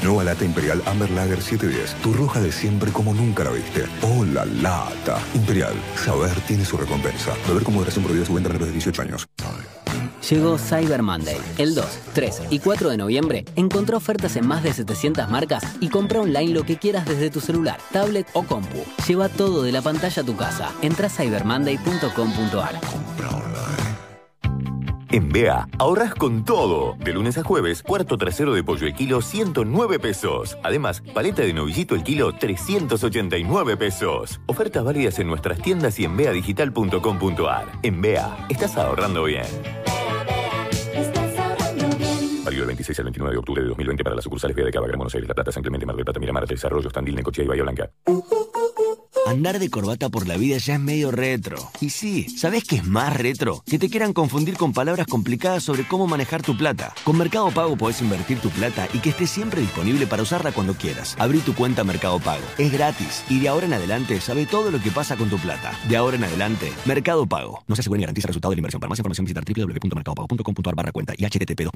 [0.03, 2.01] Nueva lata Imperial Amber Lager 710.
[2.01, 3.85] Tu roja de siempre como nunca la viste.
[4.01, 5.19] ¡Oh, la lata!
[5.33, 5.73] Imperial.
[5.95, 7.33] Saber tiene su recompensa.
[7.47, 9.27] Beber con moderación prohibida su venta de 18 años.
[10.29, 11.37] Llegó Cyber Monday.
[11.57, 15.89] El 2, 3 y 4 de noviembre encontrá ofertas en más de 700 marcas y
[15.89, 18.83] compra online lo que quieras desde tu celular, tablet o compu.
[19.07, 20.71] Lleva todo de la pantalla a tu casa.
[20.81, 22.81] Entra a cybermonday.com.ar.
[25.09, 26.95] En BEA, ahorras con todo.
[26.99, 30.57] De lunes a jueves, cuarto trasero de pollo el kilo, 109 pesos.
[30.63, 34.41] Además, paleta de novillito el kilo, 389 pesos.
[34.47, 37.65] Ofertas válidas en nuestras tiendas y en beadigital.com.ar.
[37.83, 39.45] En BEA, estás ahorrando bien.
[42.43, 44.87] Válido del 26 al 29 de octubre de 2020 para las sucursales Vía de Cava,
[44.87, 47.45] Gran Buenos Aires, La Plata, San Clemente, Mar del Plata, Miramar, Tres Arroyos, Tandil, Necochea
[47.45, 47.91] y Bahía Blanca.
[49.27, 51.57] Andar de corbata por la vida ya es medio retro.
[51.81, 53.61] Y sí, ¿sabés qué es más retro?
[53.65, 56.93] Que te quieran confundir con palabras complicadas sobre cómo manejar tu plata.
[57.03, 60.75] Con Mercado Pago podés invertir tu plata y que esté siempre disponible para usarla cuando
[60.75, 61.17] quieras.
[61.19, 62.45] Abrí tu cuenta Mercado Pago.
[62.57, 65.77] Es gratis y de ahora en adelante sabe todo lo que pasa con tu plata.
[65.89, 67.65] De ahora en adelante, Mercado Pago.
[67.67, 68.79] No se asegura ni garantiza el resultado de la inversión.
[68.79, 71.67] Para más información visitar www.mercadopago.com.ar barra cuenta y http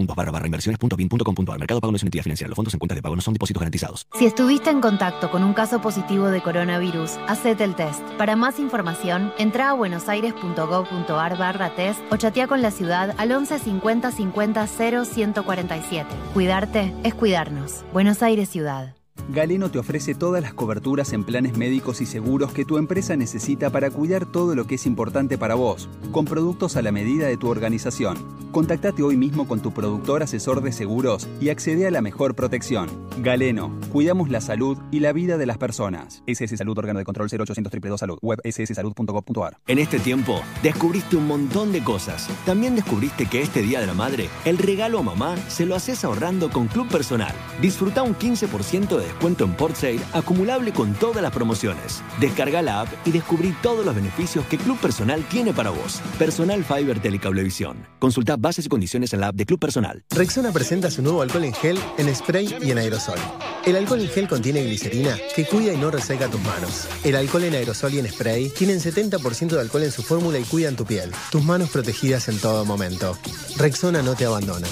[0.45, 1.59] inversiones.bin.com.ar.
[1.59, 2.47] Mercado Pago no es una entidad financiera.
[2.47, 4.07] Los fondos en cuentas de pago no son depósitos garantizados.
[4.17, 7.11] Si estuviste en contacto con un caso positivo de coronavirus,
[7.41, 8.01] hacete el test.
[8.19, 13.57] Para más información, entra a buenosaires.gov.ar barra test o chatea con la ciudad al 11
[13.57, 16.07] 50 50 0 147.
[16.33, 17.83] Cuidarte es cuidarnos.
[17.93, 19.00] Buenos Aires Ciudad.
[19.29, 23.69] Galeno te ofrece todas las coberturas en planes médicos y seguros que tu empresa necesita
[23.69, 27.37] para cuidar todo lo que es importante para vos, con productos a la medida de
[27.37, 28.17] tu organización.
[28.51, 32.89] Contactate hoy mismo con tu productor asesor de seguros y accede a la mejor protección.
[33.19, 36.23] Galeno, cuidamos la salud y la vida de las personas.
[36.27, 39.57] SS Salud, órgano de control 0800 222 Salud, web sssalud.gov.ar.
[39.67, 42.27] En este tiempo, descubriste un montón de cosas.
[42.45, 46.03] También descubriste que este Día de la Madre, el regalo a mamá se lo haces
[46.03, 47.33] ahorrando con Club Personal.
[47.61, 52.01] Disfruta un 15% de descuento en Port Sale acumulable con todas las promociones.
[52.19, 56.01] Descarga la app y descubrí todos los beneficios que Club Personal tiene para vos.
[56.17, 57.85] Personal Fiber Telecablevisión.
[57.99, 60.03] Consulta bases y condiciones en la app de Club Personal.
[60.11, 63.19] Rexona presenta su nuevo alcohol en gel, en spray y en aerosol.
[63.65, 66.87] El alcohol en gel contiene glicerina que cuida y no reseca tus manos.
[67.03, 70.43] El alcohol en aerosol y en spray tienen 70% de alcohol en su fórmula y
[70.43, 71.11] cuidan tu piel.
[71.31, 73.17] Tus manos protegidas en todo momento.
[73.57, 74.67] Rexona no te abandona.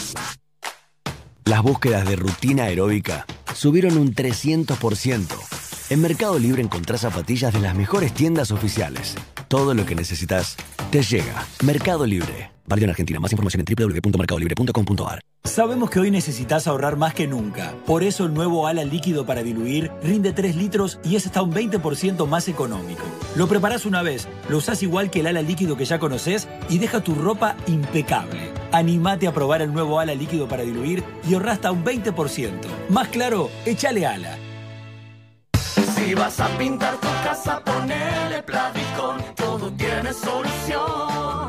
[1.46, 5.26] Las búsquedas de rutina aeróbica subieron un 300%.
[5.90, 9.16] En Mercado Libre encontrás zapatillas de las mejores tiendas oficiales.
[9.48, 10.56] Todo lo que necesitas
[10.92, 11.48] te llega.
[11.64, 12.59] Mercado Libre.
[12.70, 13.20] Válido en Argentina.
[13.20, 15.22] Más información en www.mercadolibre.com.ar.
[15.44, 17.74] Sabemos que hoy necesitas ahorrar más que nunca.
[17.86, 21.52] Por eso el nuevo ala líquido para diluir rinde 3 litros y es hasta un
[21.52, 23.04] 20% más económico.
[23.36, 26.78] Lo preparás una vez, lo usás igual que el ala líquido que ya conoces y
[26.78, 28.52] deja tu ropa impecable.
[28.72, 32.52] Animate a probar el nuevo ala líquido para diluir y ahorra hasta un 20%.
[32.90, 34.38] Más claro, échale ala.
[35.96, 39.36] Si vas a pintar tu casa, ponele Plavicon.
[39.36, 41.49] Todo tiene solución.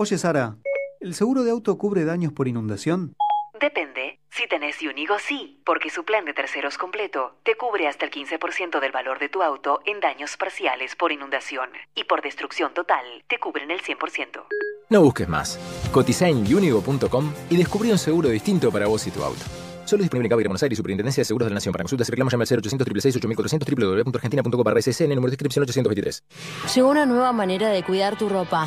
[0.00, 0.56] Oye, Sara,
[1.00, 3.12] ¿el seguro de auto cubre daños por inundación?
[3.60, 4.18] Depende.
[4.30, 8.80] Si tenés Unigo, sí, porque su plan de terceros completo te cubre hasta el 15%
[8.80, 11.68] del valor de tu auto en daños parciales por inundación.
[11.94, 14.42] Y por destrucción total, te cubren el 100%.
[14.88, 15.60] No busques más.
[15.92, 19.42] Cotiza en unigo.com y descubrí un seguro distinto para vos y tu auto.
[19.84, 21.72] Solo disponible en Cabo Buenos Aires y Superintendencia de Seguros de la Nación.
[21.72, 25.62] Para consultas y reclamos llama al 0800 666 8400 www.argentina.com barra SSN, número de inscripción
[25.64, 26.24] 823.
[26.74, 28.66] Llegó una nueva manera de cuidar tu ropa.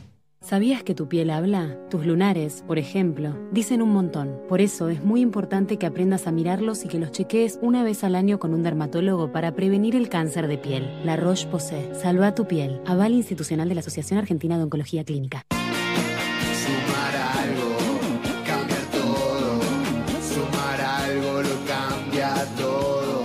[0.43, 1.77] ¿Sabías que tu piel habla?
[1.91, 4.41] Tus lunares, por ejemplo, dicen un montón.
[4.49, 8.03] Por eso es muy importante que aprendas a mirarlos y que los chequees una vez
[8.03, 11.05] al año con un dermatólogo para prevenir el cáncer de piel.
[11.05, 11.91] La Roche-Posay.
[11.93, 12.81] Salva tu piel.
[12.87, 15.45] Aval institucional de la Asociación Argentina de Oncología Clínica.
[15.51, 17.77] Sumar algo,
[18.43, 19.61] cambiar todo.
[20.33, 23.21] Sumar algo lo cambia todo.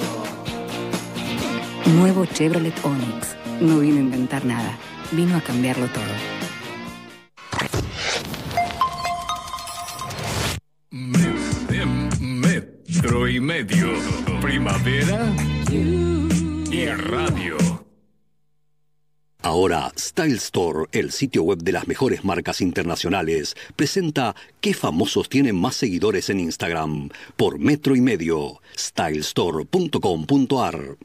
[1.97, 3.35] Nuevo Chevrolet Onix.
[3.63, 4.77] No vino a inventar nada,
[5.13, 6.36] vino a cambiarlo todo.
[12.21, 13.89] Metro y medio.
[14.41, 15.35] Primavera
[16.71, 17.57] y radio.
[19.43, 25.61] Ahora, Style Store, el sitio web de las mejores marcas internacionales, presenta qué famosos tienen
[25.61, 28.61] más seguidores en Instagram por metro y medio.
[28.77, 30.97] stylestore.com.ar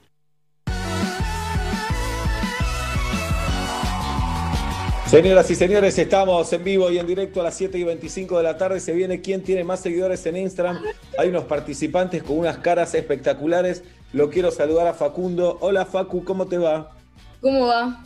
[5.11, 8.43] Señoras y señores, estamos en vivo y en directo a las 7 y 25 de
[8.43, 8.80] la tarde.
[8.80, 10.80] Se viene quién tiene más seguidores en Instagram.
[11.17, 13.83] Hay unos participantes con unas caras espectaculares.
[14.14, 15.57] Lo quiero saludar a Facundo.
[15.59, 16.95] Hola Facu, ¿cómo te va?
[17.41, 18.06] ¿Cómo va?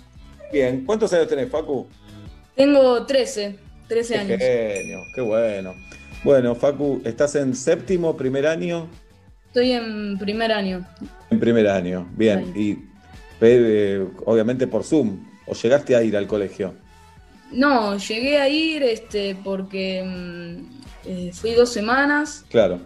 [0.52, 0.84] Bien.
[0.84, 1.88] ¿Cuántos años tenés, Facu?
[2.56, 3.56] Tengo 13,
[3.88, 4.40] 13 Qué años.
[4.40, 5.76] genio, qué bueno.
[6.24, 8.90] Bueno, Facu, ¿estás en séptimo, primer año?
[9.46, 10.84] Estoy en primer año.
[11.30, 12.52] En primer año, bien.
[12.56, 12.80] Y
[13.42, 15.24] eh, obviamente por Zoom.
[15.46, 16.74] ¿O llegaste a ir al colegio?
[17.56, 22.80] No, llegué a ir este, porque mm, eh, fui dos semanas, Claro.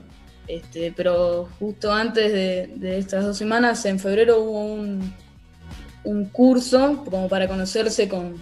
[0.48, 5.14] este, pero justo antes de, de estas dos semanas, en febrero hubo un,
[6.04, 8.36] un curso como para conocerse con,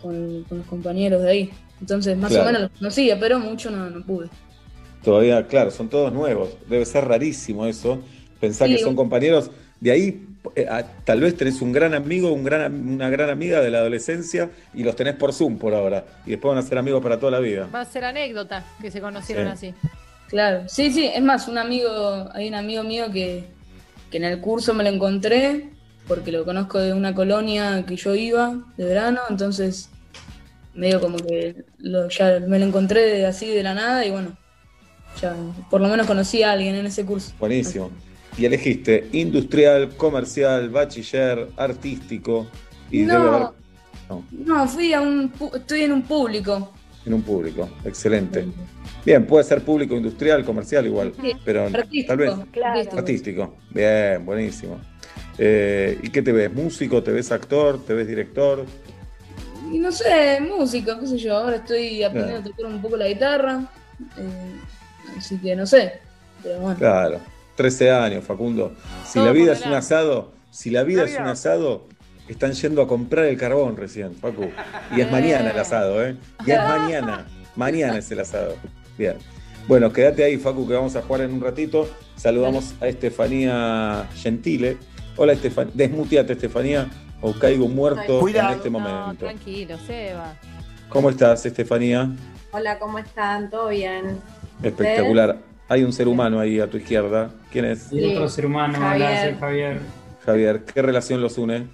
[0.00, 1.50] con- con los compañeros de ahí.
[1.80, 2.44] Entonces, más Claro.
[2.44, 4.28] o menos los conocía, pero mucho no, no pude.
[5.02, 6.50] Todavía, claro, son todos nuevos.
[6.68, 8.00] Debe ser rarísimo eso.
[8.40, 9.50] Pensar Sí, que son un- compañeros.
[9.80, 10.26] De ahí,
[11.04, 14.82] tal vez tenés un gran amigo, un gran, una gran amiga de la adolescencia y
[14.84, 16.04] los tenés por Zoom por ahora.
[16.26, 17.68] Y después van a ser amigos para toda la vida.
[17.74, 19.68] Va a ser anécdota que se conocieron Sí.
[19.68, 19.74] así.
[20.28, 23.44] Claro, sí, sí, es más, un amigo, hay un amigo mío que,
[24.10, 25.70] que en el curso me lo encontré,
[26.06, 29.90] porque lo conozco de una colonia que yo iba de verano, entonces
[30.74, 34.36] medio como que lo- ya me lo encontré de- así de la nada y bueno,
[35.20, 35.34] ya
[35.70, 37.32] por lo menos conocí a alguien en ese curso.
[37.40, 37.90] Buenísimo.
[38.38, 42.46] Y elegiste industrial, comercial, bachiller, artístico.
[42.90, 43.14] Y No.
[43.14, 43.48] debe haber.
[44.08, 46.72] No, No, fui a un, pu- estoy en un público.
[47.04, 47.68] en un público.
[47.84, 48.46] Excelente.
[49.04, 51.12] Bien, puede ser público, industrial, comercial igual.
[51.20, 52.30] Sí, Pero artístico, tal vez.
[52.52, 52.90] claro.
[52.98, 53.56] Artístico.
[53.70, 54.78] Bien, buenísimo.
[55.38, 56.52] Eh, ¿Y qué te ves?
[56.52, 57.02] ¿Músico?
[57.02, 57.82] ¿Te ves actor?
[57.84, 58.64] ¿Te ves director?
[59.72, 63.06] Y no sé, música, qué sé yo, ahora estoy aprendiendo a tocar un poco la
[63.08, 63.70] guitarra,
[64.16, 64.54] eh,
[65.16, 65.92] así que no sé,
[66.42, 66.78] pero bueno.
[66.78, 67.20] Claro.
[67.58, 68.72] 13 años, Facundo.
[69.04, 71.88] Si la vida es un asado, si la vida es un asado,
[72.28, 74.48] están yendo a comprar el carbón recién, Facu.
[74.96, 76.16] Y es mañana el asado, ¿eh?
[76.46, 77.26] Y es mañana.
[77.56, 78.54] Mañana es el asado.
[78.96, 79.16] Bien.
[79.66, 81.90] Bueno, quédate ahí, Facu, que vamos a jugar en un ratito.
[82.14, 84.76] Saludamos a Estefanía Gentile.
[85.16, 85.72] Hola, Estefanía.
[85.74, 86.88] Desmuteate, Estefanía,
[87.20, 89.24] o caigo muerto en este No, momento.
[89.24, 90.36] tranquilo, Seba.
[90.88, 92.08] ¿Cómo estás, Estefanía?
[92.52, 93.50] Hola, ¿cómo están?
[93.50, 94.20] ¿Todo bien?
[94.62, 95.47] Espectacular.
[95.68, 97.30] Hay un ser humano ahí a tu izquierda.
[97.52, 97.92] ¿Quién es?
[97.92, 99.38] Y otro ser humano, hola, Javier.
[99.38, 99.80] Javier.
[100.24, 101.66] Javier, ¿qué relación los une?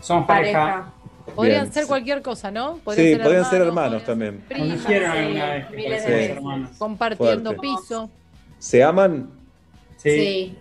[0.00, 0.92] Somos pareja.
[1.34, 1.72] Podrían Bien.
[1.72, 2.74] ser cualquier cosa, ¿no?
[2.94, 4.42] Sí, podrían ser hermanos también.
[4.48, 6.36] primas, dijeron sí, alguna vez que miles podían de ser veces.
[6.36, 6.70] hermanos.
[6.78, 7.60] Compartiendo Fuerte.
[7.82, 8.10] piso.
[8.58, 9.30] ¿Se aman?
[9.98, 10.56] Sí.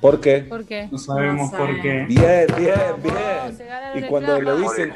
[0.00, 0.38] ¿Por qué?
[0.40, 0.88] ¿Por qué?
[0.90, 2.04] No sabemos No por qué.
[2.08, 3.58] Bien, bien, bien.
[3.94, 4.92] Y cuando lo dicen,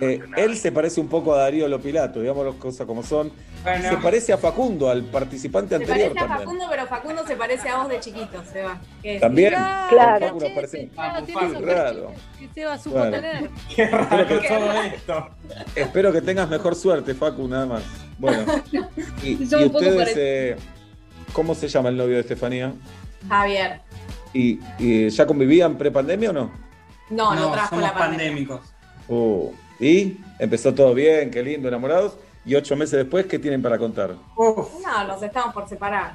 [0.00, 3.30] eh, él se parece un poco a Darío Lopilato, digamos las cosas como son.
[3.62, 3.88] Bueno.
[3.90, 6.38] Se parece a Facundo, al participante Se anterior parece a también.
[6.40, 8.80] Facundo, pero Facundo se parece a vos de chiquito, Seba.
[9.02, 9.50] ¿Qué También.
[9.50, 10.26] Claro.
[10.26, 10.90] Facu nos parece-
[11.26, 12.12] tiene claro.
[12.38, 13.10] que Seba supo Bueno.
[13.12, 13.50] tener.
[13.76, 15.28] Espero que, todo esto.
[15.76, 17.82] espero que tengas mejor suerte, Facu, nada más.
[18.18, 18.44] Bueno,
[19.22, 20.56] y, ustedes, eh,
[21.32, 22.72] ¿cómo se llama el novio de Estefanía?
[23.28, 23.80] Javier.
[24.34, 26.50] ¿Y, y ya convivían pre-pandemia o no?
[27.10, 28.26] No, no, trajo somos la pandemia.
[28.28, 28.60] pandémicos.
[29.08, 30.18] Uh, ¿Y?
[30.38, 32.16] Empezó todo bien, qué lindo, enamorados.
[32.44, 34.14] Y ocho meses después, ¿qué tienen para contar?
[34.38, 36.14] No, nos estamos por separar.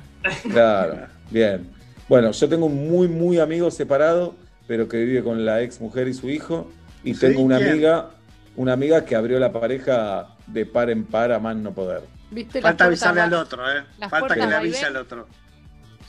[0.49, 1.69] Claro, bien.
[2.09, 4.35] Bueno, yo tengo un muy, muy amigo separado,
[4.67, 6.69] pero que vive con la ex mujer y su hijo.
[7.03, 7.19] Y ¿Sí?
[7.21, 7.69] tengo una ¿Quién?
[7.71, 8.09] amiga,
[8.55, 12.01] una amiga que abrió la pareja de par en par a más no poder.
[12.31, 13.83] ¿Viste Falta avisarle al otro, ¿eh?
[13.99, 15.27] las Falta que le avise al otro.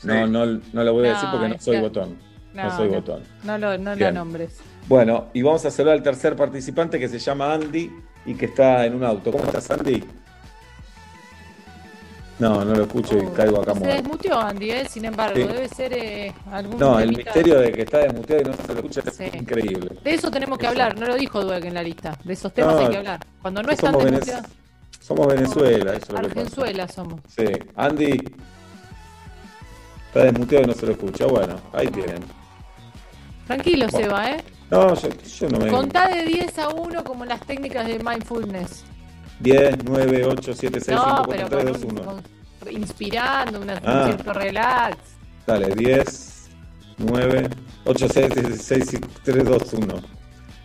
[0.02, 2.16] No, no, no lo voy a decir porque no soy que- botón.
[2.54, 2.94] No, No, soy no.
[2.94, 3.22] botón.
[3.44, 4.58] No lo, no lo nombres.
[4.88, 7.90] Bueno, y vamos a saludar al tercer participante que se llama Andy
[8.26, 9.30] y que está en un auto.
[9.30, 10.02] ¿Cómo estás, Andy?
[12.38, 13.96] No, no lo escucho y caigo acá Se muerto.
[13.96, 14.86] desmuteó Andy, ¿eh?
[14.88, 15.42] sin embargo, Sí.
[15.42, 18.74] debe ser eh, algún No, el misterio de que está desmuteado y no se lo
[18.74, 19.90] escucha es increíble.
[20.04, 22.16] De eso tenemos que hablar, no lo dijo Dweck en la lista.
[22.22, 23.26] De esos temas No, hay que hablar.
[23.42, 24.50] Cuando no están somos, Venez- desmuteados,
[25.00, 26.40] somos Venezuela, eso es lo que pasa.
[26.40, 27.20] Argenzuela somos.
[27.36, 27.44] Sí,
[27.74, 28.18] Andy
[30.08, 31.26] está desmuteado y no se lo escucha.
[31.26, 32.22] Bueno, ahí tienen.
[33.46, 34.06] Tranquilo, Bueno.
[34.06, 34.44] Seba, ¿eh?
[34.70, 35.70] No, yo, yo no me.
[35.70, 38.84] Contá de 10 a 1 como las técnicas de mindfulness.
[39.40, 42.04] 10, 9, 8, 7, 6, 5, No, 4, pero 3, con 2, un- 1.
[42.60, 44.00] con- inspirando, una, Ah.
[44.00, 44.96] un cierto relax.
[45.46, 46.50] Dale, 10,
[46.98, 47.48] 9,
[47.86, 49.94] 8, 6, 6, 3, 2, 1.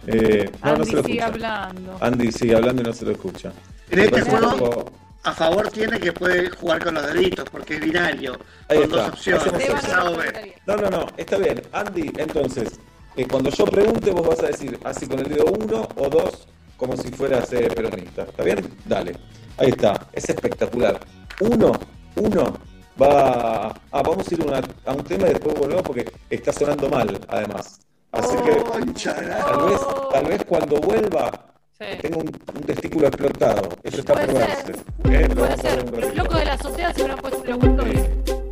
[0.07, 1.25] Eh, no, no Andy se lo sigue escucha.
[1.27, 1.97] hablando.
[2.01, 3.53] Andy sigue hablando y no se lo escucha.
[3.89, 4.85] En este un juego,
[5.23, 8.37] a favor tiene que puede jugar con los deditos, porque es binario,
[8.67, 8.97] Ahí con está.
[9.03, 9.53] dos opciones.
[9.53, 10.55] Hacemos A o B.
[10.67, 11.61] No, no, no, está bien.
[11.71, 12.79] Andy, entonces,
[13.15, 16.47] eh, cuando yo pregunte, vos vas a decir así con el dedo 1 o 2,
[16.77, 18.23] como si fueras eh, peronista.
[18.23, 18.69] ¿Está bien?
[18.85, 19.15] Dale.
[19.57, 20.07] Ahí está.
[20.11, 20.99] Es espectacular.
[21.39, 21.71] Uno,
[22.15, 22.57] uno
[23.01, 23.67] va.
[23.91, 27.19] Ah, vamos a ir una- a un tema y después volvemos porque está sonando mal,
[27.27, 27.79] además.
[28.11, 29.79] Así que tal vez,
[30.11, 31.52] tal vez cuando vuelva
[32.01, 33.69] Tengo un, un testículo explotado.
[33.83, 34.47] Eso está Puede por ser.
[34.47, 34.71] verse.
[34.71, 35.27] ¿Eh?
[35.27, 35.99] Lo Puede vamos a ver ser.
[36.03, 37.99] Los locos de la azotea se hubieran puesto un laboratorio.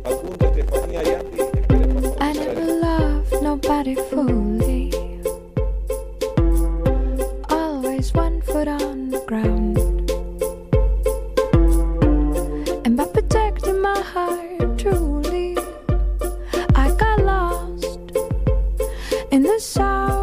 [0.04, 1.42] Facundo, Estefanía y Andy.
[2.20, 4.90] I never loved nobody fully.
[7.48, 9.78] Always one foot on the ground.
[12.84, 15.56] And by protecting my heart truly,
[16.74, 17.98] I got lost
[19.30, 20.21] in the sounds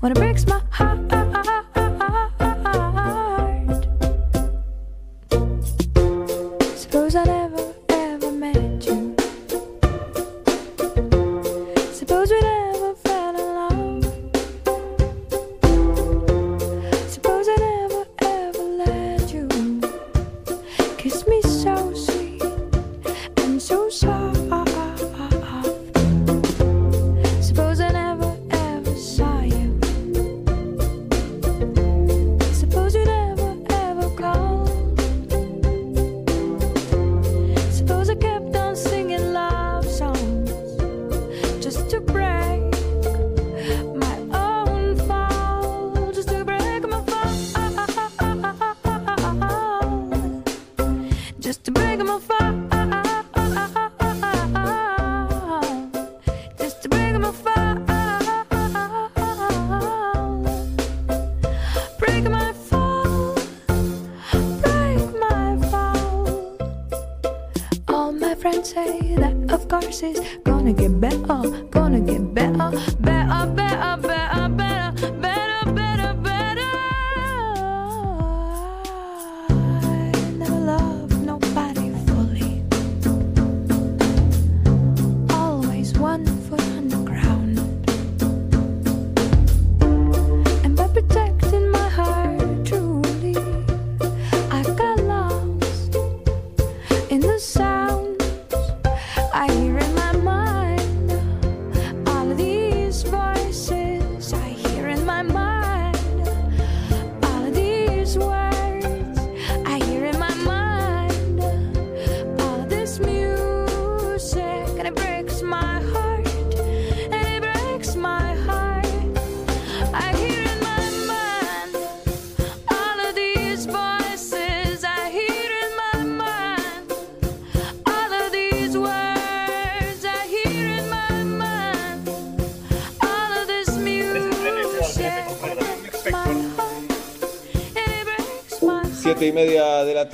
[0.00, 1.67] When it breaks my heart.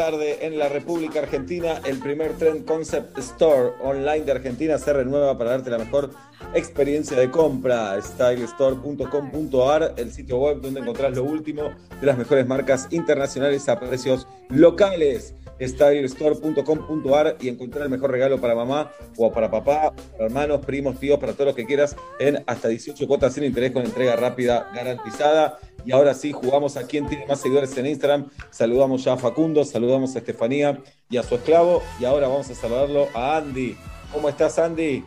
[0.05, 5.39] Tarde en la República Argentina, el primer Trend Concept Store online de Argentina se renueva
[5.39, 6.11] para darte la mejor
[6.53, 7.99] experiencia de compra.
[8.03, 14.29] Stylestore.com.ar, el sitio web donde encontrás lo último de las mejores marcas internacionales a precios
[14.51, 15.35] locales.
[15.59, 21.19] Stylestore.com.ar y encontrar el mejor regalo para mamá o para papá, para hermanos, primos, tíos,
[21.19, 25.59] para todo lo que quieras en hasta 18 cuotas sin interés con entrega rápida garantizada.
[25.85, 28.29] Y ahora sí, jugamos a quien tiene más seguidores en Instagram.
[28.51, 30.79] Saludamos ya a Facundo, saludamos a Estefanía
[31.11, 31.83] y a su esclavo.
[32.01, 33.77] Y ahora vamos a saludarlo a Andy.
[34.13, 35.05] ¿Cómo estás, Andy?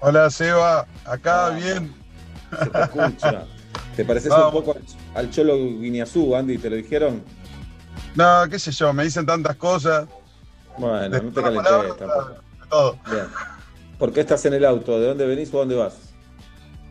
[0.00, 0.86] Hola, Seba.
[1.04, 1.94] Acá bien.
[2.58, 3.44] Se te escucha.
[3.96, 4.76] ¿Te pareces un poco
[5.14, 6.58] al, Cholo Guiñazú, Andy?
[6.58, 7.22] ¿Te lo dijeron?
[8.14, 10.08] No, qué sé yo, me dicen tantas cosas.
[10.78, 12.34] Bueno, no te palabra, tampoco.
[12.68, 12.98] Todo.
[13.10, 13.26] Bien.
[13.98, 14.98] ¿Por qué estás en el auto?
[14.98, 15.94] ¿De dónde venís o dónde vas?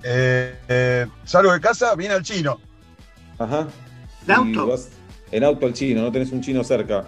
[0.04, 2.60] Eh, eh, salgo de casa, viene al chino.
[3.40, 3.68] Ajá.
[4.28, 4.68] ¿En auto?
[4.68, 4.90] Vas
[5.32, 7.06] en auto al chino, no tenés un chino cerca.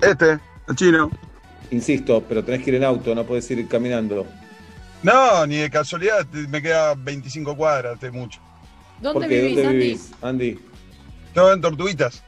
[0.00, 1.10] Este, el chino.
[1.70, 4.26] Insisto, pero tenés que ir en auto, no podés ir caminando.
[5.02, 8.40] No, ni de casualidad, me queda 25 cuadras, te mucho.
[9.00, 9.78] ¿Dónde vivís, ¿Dónde Andy?
[9.78, 10.58] vivís, Andy?
[11.34, 12.22] Todo en Tortuguitas.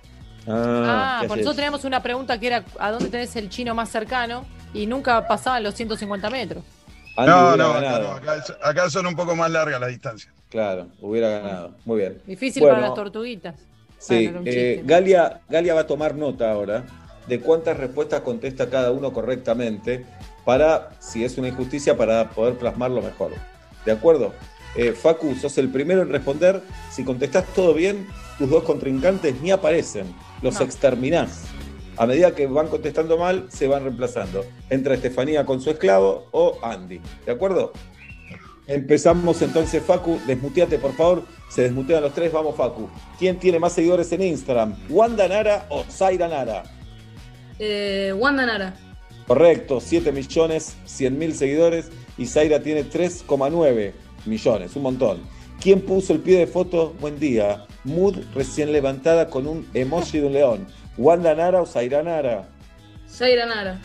[0.47, 1.47] Ah, Ah, ¿qué por haces?
[1.47, 4.45] eso teníamos una pregunta que era ¿a dónde tenés el chino más cercano?
[4.75, 6.63] Y nunca pasaban los 150 metros.
[7.17, 10.33] Andy no, no, acá, no, acá son un poco más largas las distancias.
[10.49, 11.75] Claro, hubiera ganado.
[11.85, 12.21] Muy bien.
[12.27, 13.55] Difícil Bueno, para las tortuguitas.
[13.99, 14.83] Sí, Bueno, eh.
[14.85, 16.85] Galia, Galia va a tomar nota ahora
[17.27, 20.05] de cuántas respuestas contesta cada uno correctamente
[20.45, 23.31] para, si es una injusticia, para poder plasmarlo mejor.
[23.87, 24.33] ¿De acuerdo?
[24.75, 26.63] Eh, Facu, sos el primero en responder.
[26.91, 28.07] Si contestás todo bien,
[28.39, 30.13] tus dos contrincantes ni aparecen.
[30.43, 30.63] Los No.
[30.63, 31.45] exterminás.
[31.97, 34.45] A medida que van contestando mal, se van reemplazando.
[34.71, 37.01] Entra Estefanía con su esclavo o Andy.
[37.27, 37.73] ¿De acuerdo?
[38.67, 40.19] Empezamos entonces, Facu.
[40.27, 41.25] Desmuteate, por favor.
[41.49, 42.33] Se desmutean los tres.
[42.33, 42.89] Vamos, Facu.
[43.19, 44.75] ¿Quién tiene más seguidores en Instagram?
[44.89, 46.63] ¿Wanda Nara o Zaira Nara?
[47.59, 48.75] Eh, Wanda Nara.
[49.27, 53.93] Correcto, 7 millones 100 mil seguidores y Zaira tiene 3,9
[54.27, 55.21] millones, un montón.
[55.61, 56.93] ¿Quién puso el pie de foto?
[57.01, 57.67] Buen día.
[57.85, 60.67] Mood recién levantada con un emoji de un león.
[60.99, 62.45] ¿Wanda Nara o Zaira Nara?
[63.09, 63.79] Zaira Nara.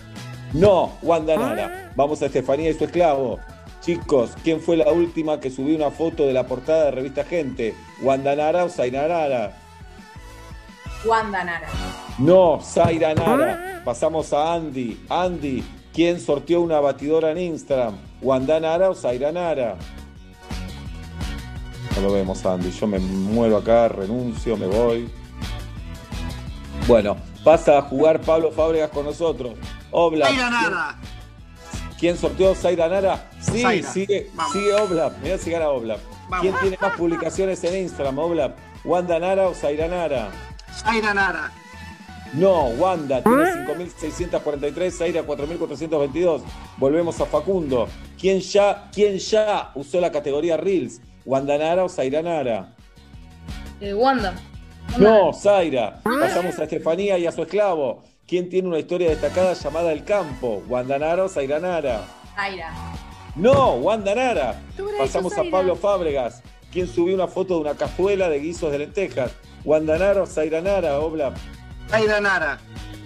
[0.53, 1.91] No, Wanda Nara.
[1.95, 3.39] Vamos a Estefanía y su esclavo.
[3.81, 7.73] Chicos, ¿quién fue la última que subió una foto de la portada de revista Gente?
[8.01, 9.57] ¿Wanda Nara o Zaira Nara?
[11.05, 11.67] Wanda Nara.
[12.17, 13.81] No, Zaira Nara.
[13.85, 15.05] Pasamos a Andy.
[15.09, 15.63] Andy,
[15.93, 17.95] ¿quién sorteó una batidora en Instagram?
[18.21, 19.75] ¿Wanda Nara o Zaira Nara?
[21.95, 22.71] No lo vemos, Andy.
[22.71, 25.09] Yo me muero acá, renuncio, me voy.
[26.87, 29.53] Bueno, pasa a jugar Pablo Fábregas con nosotros.
[29.91, 30.27] Obla.
[30.27, 30.95] Zaira Nara.
[31.99, 33.29] ¿Quién sorteó Zaira Nara?
[33.41, 33.91] Sí, Zaira.
[33.91, 34.53] sigue, Vamos.
[34.53, 35.17] sigue Oblap.
[35.21, 35.99] Mirá si gana Oblap.
[36.29, 36.41] Vamos.
[36.41, 38.55] ¿Quién tiene más publicaciones en Instagram, Oblap?
[38.85, 40.29] ¿Wanda Nara o Zaira Nara?
[40.81, 41.51] Zaira Nara.
[42.33, 46.41] No, Wanda tiene 5.643, Zaira 4.422.
[46.77, 47.87] Volvemos a Facundo.
[48.19, 51.01] ¿Quién ya, ¿Quién ya usó la categoría Reels?
[51.25, 52.73] ¿Wanda Nara o Zaira Nara?
[53.81, 54.33] Eh, Wanda.
[54.97, 55.99] No, Zaira.
[56.03, 58.03] Pasamos a Estefanía y a su esclavo.
[58.27, 60.63] ¿Quién tiene una historia destacada llamada El Campo?
[60.67, 62.05] ¿Wanda Nara o Zaira Nara?
[62.35, 62.73] Zaira.
[63.35, 64.59] No, Wanda Nara.
[64.77, 65.51] hubieras Pasamos dicho a.
[65.51, 66.41] Pablo Fábregas.
[66.71, 69.31] ¿Quién subió una foto de una cazuela de guisos de lentejas?
[69.63, 71.37] ¿Wanda Nara o Zaira Nara, Oblap?
[71.89, 72.59] Zaira Nara.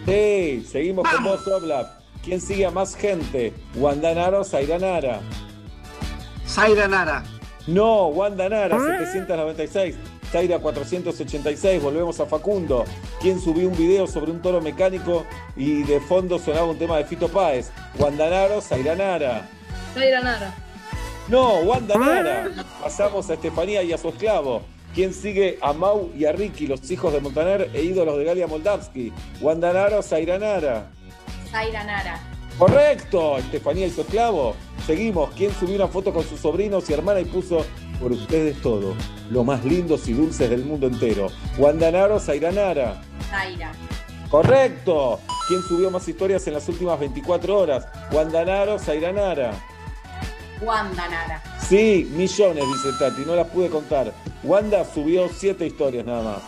[0.05, 2.01] Sí, seguimos con vos, Oblap.
[2.23, 3.53] ¿Quién sigue a más gente?
[3.75, 5.19] ¿Wanda Nara o Zaira Nara?
[6.47, 7.23] Zaira Nara.
[7.67, 9.95] No, Wanda Nara, 796.
[10.31, 12.85] Zaira 486, volvemos a Facundo.
[13.19, 15.25] ¿Quién subió un video sobre un toro mecánico
[15.57, 17.69] y de fondo sonaba un tema de Fito Páez?
[17.99, 19.49] ¿Wanda Nara o Zaira Nara?
[19.93, 20.55] Zaira Nara.
[21.27, 22.49] No, Wanda Nara.
[22.81, 24.61] Pasamos a Estefanía y a su esclavo.
[24.95, 28.47] ¿Quién sigue a Mau y a Ricky, los hijos de Montaner e ídolos de Galia
[28.47, 29.11] Moldavsky?
[29.41, 30.91] ¿Wanda Nara o Zaira Nara?
[31.51, 32.19] Zaira Nara.
[32.57, 34.55] Correcto, Estefanía y su esclavo.
[34.87, 35.31] Seguimos.
[35.35, 37.65] ¿Quién subió una foto con sus sobrinos y hermana y puso
[38.01, 38.95] por ustedes todo,
[39.29, 41.27] lo más lindos y dulces del mundo entero?
[41.57, 43.01] ¿Wanda Nara o Zaira Nara?
[43.29, 43.71] Zaira.
[44.29, 45.19] Correcto.
[45.47, 47.87] ¿Quién subió más historias en las últimas 24 horas?
[48.11, 49.53] ¿Wanda Nara o Zaira Nara?
[50.61, 51.43] Wanda Nara.
[51.59, 54.11] Sí, millones, dice Tati, no las pude contar.
[54.43, 56.41] Wanda subió siete historias nada más.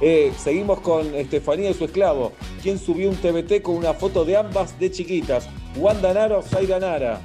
[0.00, 2.32] Eh, seguimos con Estefanía y su esclavo.
[2.62, 5.48] ¿Quién subió un TBT con una foto de ambas de chiquitas?
[5.76, 7.20] ¿Wanda Nara o Zaira Nara?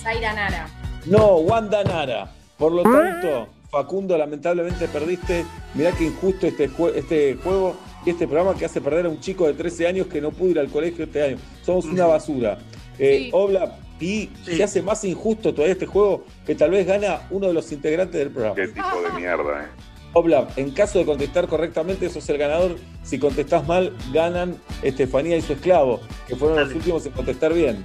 [0.00, 0.68] Zaira Nara.
[1.06, 2.30] No, Wanda Nara.
[2.58, 5.44] Por lo tanto, Facundo, lamentablemente perdiste.
[5.74, 7.74] Mirá que injusto este, jue- este juego
[8.06, 10.50] y este programa que hace perder a un chico de 13 años que no pudo
[10.50, 11.36] ir al colegio este año.
[11.62, 12.58] Somos una basura.
[12.98, 13.30] Eh, Sí.
[13.32, 17.54] Obla, y se hace más injusto todavía este juego que tal vez gana uno de
[17.54, 18.54] los integrantes del programa.
[18.54, 19.68] Qué tipo de mierda, eh.
[20.12, 22.76] Obla, en caso de contestar correctamente, sos el ganador.
[23.02, 27.82] Si contestás mal, ganan Estefanía y su esclavo, que fueron los últimos en contestar bien.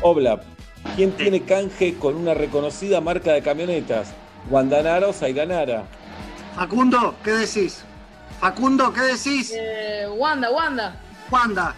[0.00, 0.42] Obla,
[0.96, 4.12] ¿quién tiene canje con una reconocida marca de camionetas?
[4.50, 5.84] ¿Guandanara o Zairanara?
[6.56, 7.84] Facundo, ¿qué decís?
[8.40, 9.52] Facundo, ¿qué decís?
[9.56, 10.96] Eh, Wanda, Wanda.
[11.30, 11.74] Wanda.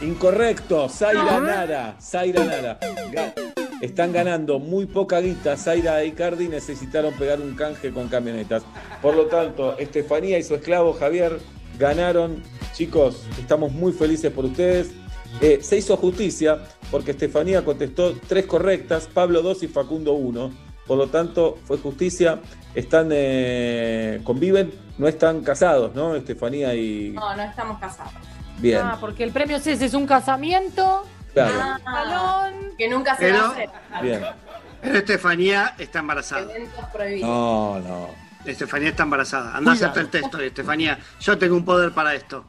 [0.00, 1.96] Incorrecto, Zaira Nara.
[2.00, 2.78] Zaira Nara.
[3.12, 3.32] Ga-
[3.80, 5.56] Están ganando muy poca guita.
[5.56, 8.62] Zaira e Icardi necesitaron pegar un canje con camionetas.
[9.02, 11.38] Por lo tanto, Estefanía y su esclavo Javier
[11.78, 12.42] ganaron.
[12.72, 14.90] Chicos, estamos muy felices por ustedes.
[15.40, 16.58] Eh, se hizo justicia
[16.90, 20.52] porque Estefanía contestó tres correctas, Pablo dos y Facundo uno.
[20.86, 22.40] Por lo tanto, fue justicia.
[22.74, 26.14] Están, eh, conviven, no están casados, ¿no?
[26.14, 27.10] Estefanía y.
[27.10, 28.12] No, no estamos casados.
[28.58, 28.80] Bien.
[28.82, 31.04] Ah, porque el premio es ese, es un casamiento.
[31.32, 31.52] Claro.
[31.84, 32.54] Salón.
[32.78, 33.70] Que nunca se Pero- va a hacer.
[34.02, 34.20] Bien.
[34.82, 36.52] Pero Estefanía está embarazada.
[36.54, 37.28] Eventos prohibidos.
[37.28, 38.08] No, no.
[38.44, 39.56] Estefanía está embarazada.
[39.56, 40.98] Anda a hacerte el test hoy, Estefanía.
[41.20, 42.44] Yo tengo un poder para esto.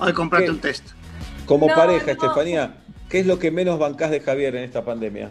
[0.00, 0.50] Hoy comprate ¿Qué?
[0.50, 0.84] un test.
[1.46, 2.12] Como No, pareja, no.
[2.12, 2.74] Estefanía,
[3.08, 5.30] ¿qué es lo que menos bancás de Javier en esta pandemia?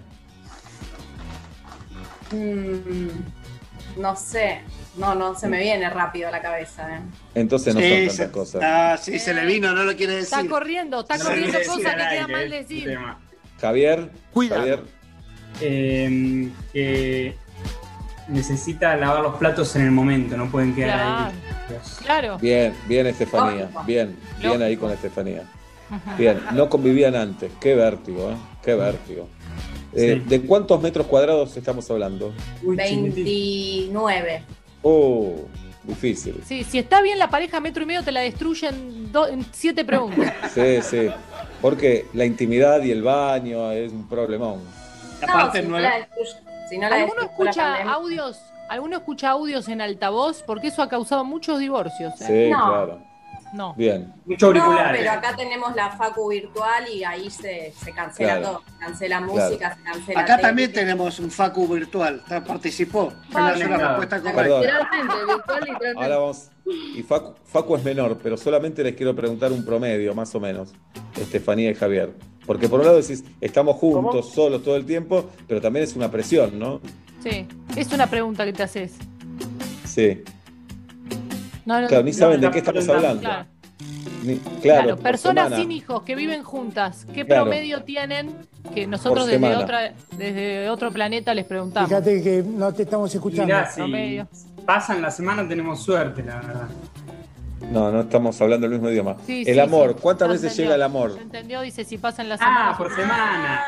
[2.32, 4.62] Mm, no sé.
[4.98, 6.88] No, no se me viene rápido a la cabeza.
[6.96, 7.02] ¿eh?
[7.36, 8.62] Entonces no Sí, son se- tantas cosas.
[8.64, 10.38] Ah, sí, se le vino, no lo quiere decir.
[10.40, 12.98] Está corriendo, está corriendo cosas que queda aire, mal este decir.
[13.60, 14.62] Javier, Cuidado.
[14.62, 14.80] Javier,
[15.62, 17.36] Eh, que
[18.28, 21.26] necesita lavar los platos en el momento, no pueden quedar Claro.
[21.26, 22.04] ahí.
[22.04, 22.38] Claro.
[22.40, 25.44] bien, bien Estefanía, bien, bien ahí con Estefanía.
[26.18, 28.36] Bien, no convivían antes, qué vértigo, ¿eh?
[28.64, 29.28] Qué vértigo.
[29.94, 30.30] Eh, Sí.
[30.30, 32.34] ¿De cuántos metros cuadrados estamos hablando?
[32.64, 33.16] Uy, chiquitito.
[33.16, 34.44] 29.
[34.82, 35.36] Oh,
[35.84, 36.42] Difícil.
[36.44, 40.34] Sí, si está bien la pareja metro y medio te la destruyen en siete preguntas.
[40.54, 41.10] Sí, sí.
[41.62, 44.62] Porque la intimidad y el baño es un problemón.
[45.28, 46.40] No, si no la destruye-
[46.70, 48.42] si no la ¿Alguno la escucha audios?
[48.68, 50.42] ¿Alguno escucha audios en altavoz?
[50.42, 52.20] Porque eso ha causado muchos divorcios.
[52.22, 52.26] ¿eh?
[52.48, 52.68] Sí, No.
[52.68, 53.00] claro.
[53.56, 53.74] No.
[53.76, 54.14] Bien.
[54.26, 55.00] Mucho No, auriculares.
[55.02, 58.46] pero acá tenemos la facu virtual y ahí se, se cancela Claro.
[58.48, 58.62] todo.
[58.66, 59.34] Se cancela Claro.
[59.34, 60.48] música, se cancela Acá tele.
[60.48, 62.16] también tenemos un Facu virtual.
[62.24, 63.14] ¿Está- ¿Participó?
[63.32, 64.42] Fue la sola respuesta correcta.
[64.42, 64.62] Perdón.
[64.62, 66.04] Literalmente, virtual, literalmente.
[66.04, 66.50] Ahora vamos.
[66.96, 70.74] Y Facu, Facu es menor, pero solamente les quiero preguntar un promedio, más o menos.
[71.16, 72.14] Estefanía y Javier.
[72.46, 76.12] Porque por un lado decís, estamos juntos, solos todo el tiempo, pero también es una
[76.12, 76.82] presión, ¿no?
[77.24, 78.94] Sí, es una pregunta que te haces.
[79.86, 80.24] Sí.
[81.66, 83.22] No, no, Claro, ni no, saben de qué estamos hablando.
[83.22, 83.46] Claro,
[84.24, 85.56] Ni- claro, claro, por personas semana.
[85.62, 87.44] sin hijos que viven juntas, ¿qué Claro.
[87.44, 88.36] promedio tienen
[88.74, 91.90] que nosotros desde, otra, desde otro planeta les preguntamos?
[91.90, 93.46] Fíjate que no te estamos escuchando.
[93.46, 94.22] Mirá, si
[94.66, 96.68] pasan la semana tenemos suerte, la verdad.
[97.72, 99.18] No, no estamos hablando el mismo idioma.
[99.26, 100.00] Sí, el sí, amor, sí.
[100.02, 100.64] ¿cuántas veces entendió.
[100.66, 101.14] llega el amor?
[101.14, 101.62] ¿Se entendió?
[101.62, 102.70] Dice si pasan la semana.
[102.72, 103.66] Ah, por semana.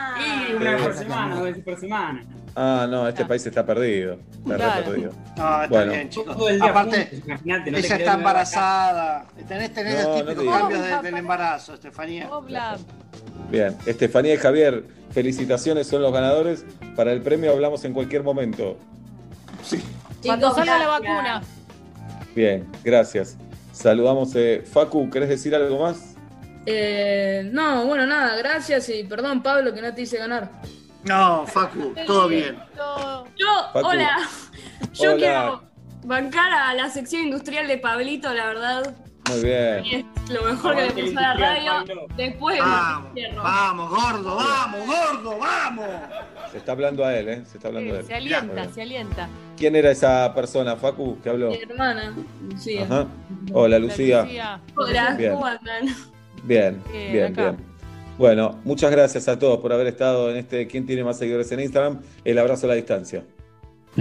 [0.50, 1.00] Y una vez por Sí.
[1.00, 2.24] semana, dos veces por semana.
[2.56, 4.17] Ah, no, este país está perdido.
[4.50, 5.11] Está re perdido.
[5.35, 5.92] No, está Bueno.
[5.92, 6.38] bien, chicos.
[6.38, 9.26] Todo el día Aparte, imagínate, no ella está embarazada.
[9.48, 12.30] Tenés, tenés No, los típicos cambios de- del embarazo, Estefanía.
[13.51, 16.66] Bien, Estefanía y Javier, felicitaciones, son los ganadores.
[16.95, 18.77] Para el premio hablamos en cualquier momento.
[20.26, 21.42] Cuando Chicos, salga la vacuna.
[22.35, 23.38] Bien, gracias.
[23.77, 24.33] Saludamos.
[24.35, 26.15] eh, Facu, ¿querés decir algo más?
[26.65, 30.49] Eh, no, bueno, nada, gracias y perdón, Pablo, que no te hice ganar.
[31.03, 32.57] No, Facu, todo bien.
[32.75, 33.88] Yo, Facu.
[33.88, 34.17] hola.
[34.93, 35.17] Yo Hola.
[35.17, 35.64] quiero
[36.06, 38.95] bancar a la sección industrial de Pablito, la verdad.
[39.30, 40.06] Muy bien.
[40.25, 42.07] Es lo mejor que le pasó a la radio.
[42.15, 43.11] Después de Vamos,
[43.43, 45.85] vamos, gordo, vamos, gordo, vamos.
[46.51, 47.43] Se está hablando a él, ¿eh?
[47.45, 48.06] Se está hablando a él.
[48.06, 49.30] Se alienta, se alienta.
[49.57, 51.49] ¿Quién era esa persona, Facu, que habló?
[51.49, 52.15] Mi hermana,
[52.49, 52.83] Lucía.
[52.83, 53.07] Ajá.
[53.53, 54.23] Hola, Lucía.
[54.23, 54.61] Lucía.
[54.75, 55.33] Hola, Bien.
[55.33, 55.85] ¿cómo andan?
[56.43, 57.57] Bien, Bien, bien, bien.
[58.17, 61.59] Bueno, muchas gracias a todos por haber estado en este ¿Quién tiene más seguidores en
[61.59, 62.01] Instagram?
[62.23, 63.23] El abrazo a la distancia.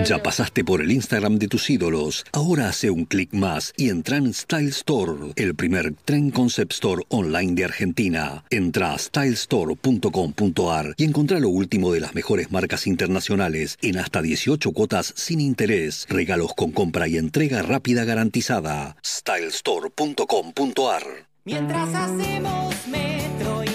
[0.05, 2.27] Ya pasaste por el Instagram de tus ídolos.
[2.33, 7.03] Ahora hace un clic más y entra en Style Store, el primer tren concept store
[7.09, 8.45] online de Argentina.
[8.51, 14.73] Entra a stylestore.com.ar y encontrá lo último de las mejores marcas internacionales en hasta 18
[14.73, 16.05] cuotas sin interés.
[16.09, 18.97] Regalos con compra y entrega rápida garantizada.
[19.03, 23.69] stylestore.com.ar Mientras hacemos metro y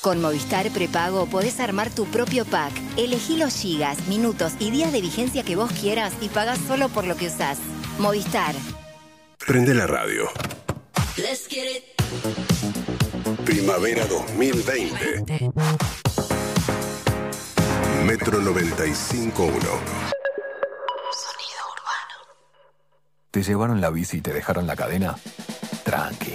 [0.00, 2.72] Con Movistar Prepago podés armar tu propio pack.
[2.96, 7.06] Elegí los gigas, minutos y días de vigencia que vos quieras y pagás solo por
[7.06, 7.58] lo que usás.
[7.98, 8.54] Movistar.
[9.46, 10.30] Prende la radio.
[11.18, 11.84] Let's get it.
[13.44, 15.50] Primavera 2020.
[18.06, 20.10] Metro 95.1.
[23.30, 25.16] ¿Te llevaron la bici y te dejaron la cadena?
[25.90, 26.30] Tranqui.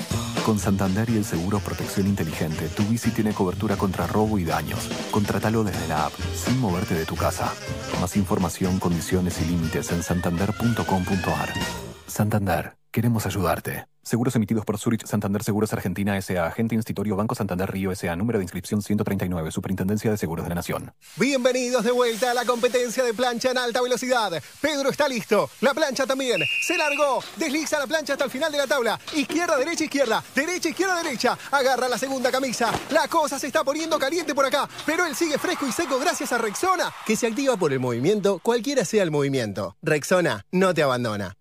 [0.45, 4.90] Con Santander y el seguro Protección Inteligente, tu bici tiene cobertura contra robo y daños.
[5.11, 7.53] Contratalo desde la app, sin moverte de tu casa.
[8.01, 11.53] Más información, condiciones y límites en santander.com.ar.
[12.06, 13.88] Santander, queremos ayudarte.
[14.03, 16.48] Seguros emitidos por Zurich Santander Seguros Argentina S.A.
[16.48, 18.15] Agente Institutorio Banco Santander Río S.A.
[18.15, 19.51] Número de inscripción 139.
[19.51, 20.93] Superintendencia de Seguros de la Nación.
[21.17, 24.41] Bienvenidos de vuelta a la competencia de plancha en alta velocidad.
[24.61, 25.49] Pedro está listo.
[25.59, 26.41] La plancha también.
[26.65, 27.22] Se largó.
[27.35, 28.98] Desliza la plancha hasta el final de la tabla.
[29.14, 30.24] Izquierda, derecha, izquierda.
[30.33, 31.38] Derecha, izquierda, derecha.
[31.51, 32.72] Agarra la segunda camisa.
[32.91, 34.69] La cosa se está poniendo caliente por acá.
[34.85, 38.40] Pero él sigue fresco y seco gracias a Rexona, que se activa por el movimiento,
[38.40, 39.75] cualquiera sea el movimiento.
[39.82, 41.35] Rexona no te abandona.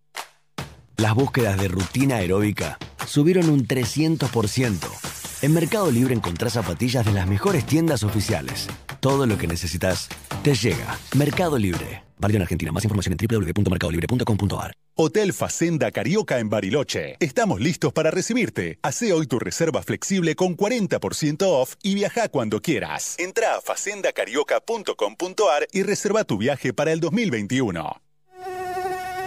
[0.97, 4.78] Las búsquedas de rutina aeróbica subieron un 300%.
[5.42, 8.68] En Mercado Libre encontrás zapatillas de las mejores tiendas oficiales.
[9.00, 10.08] Todo lo que necesitas
[10.42, 10.97] te llega.
[11.16, 12.05] Mercado Libre.
[12.18, 12.70] Válido en Argentina.
[12.70, 14.73] Más información en www.mercadolibre.com.ar.
[14.97, 17.16] Hotel Facenda Carioca en Bariloche.
[17.18, 18.78] Estamos listos para recibirte.
[18.82, 23.16] Hace hoy tu reserva flexible con 40% off y viaja cuando quieras.
[23.18, 28.03] Entra a facendacarioca.com.ar y reserva tu viaje para el 2021.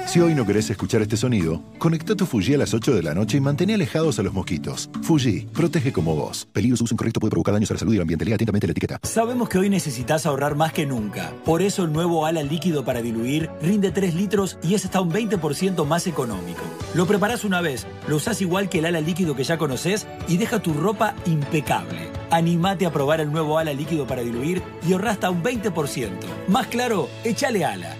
[0.08, 3.14] Si hoy no querés escuchar este sonido, conecta tu Fuji a las 8 de la
[3.14, 4.90] noche y mantén alejados a los mosquitos.
[5.04, 6.48] Fuji, protege como vos.
[6.54, 8.24] Peligro de uso incorrecto puede provocar daños a la salud y al ambiente.
[8.24, 9.00] Lea atentamente la etiqueta.
[9.04, 11.34] Sabemos que hoy necesitas ahorrar más que nunca.
[11.44, 15.12] Por eso el nuevo ala líquido para diluir rinde 3 litros y es hasta un
[15.12, 16.62] 20% más económico.
[16.96, 20.38] Lo preparás una vez, lo usás igual que el ala líquido que ya conoces y
[20.38, 22.08] deja tu ropa impecable.
[22.32, 26.12] Animate a probar el nuevo ala líquido para diluir y ahorra hasta un 20%.
[26.48, 27.98] Más claro, échale ala.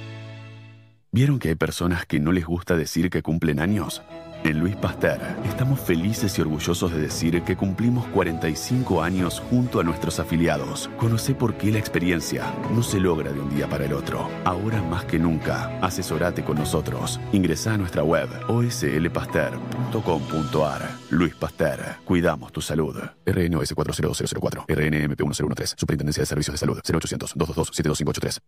[1.12, 4.02] ¿Vieron que hay personas que no les gusta decir que cumplen años?
[4.44, 9.84] En Luis Pasteur estamos felices y orgullosos de decir que cumplimos 45 años junto a
[9.84, 10.90] nuestros afiliados.
[10.98, 14.30] Conoce por qué la experiencia no se logra de un día para el otro.
[14.46, 17.22] Ahora más que nunca, asesorate con nosotros.
[17.32, 20.90] Ingresa a nuestra web oslpasteur.com.ar.
[21.10, 22.96] Luis Pasteur, cuidamos tu salud.
[23.26, 28.42] RNOS 40204, RNMP 1013, Superintendencia de Servicios de Salud, 0800 222 72583.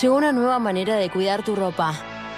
[0.00, 1.94] Llegó una nueva manera de cuidar tu ropa.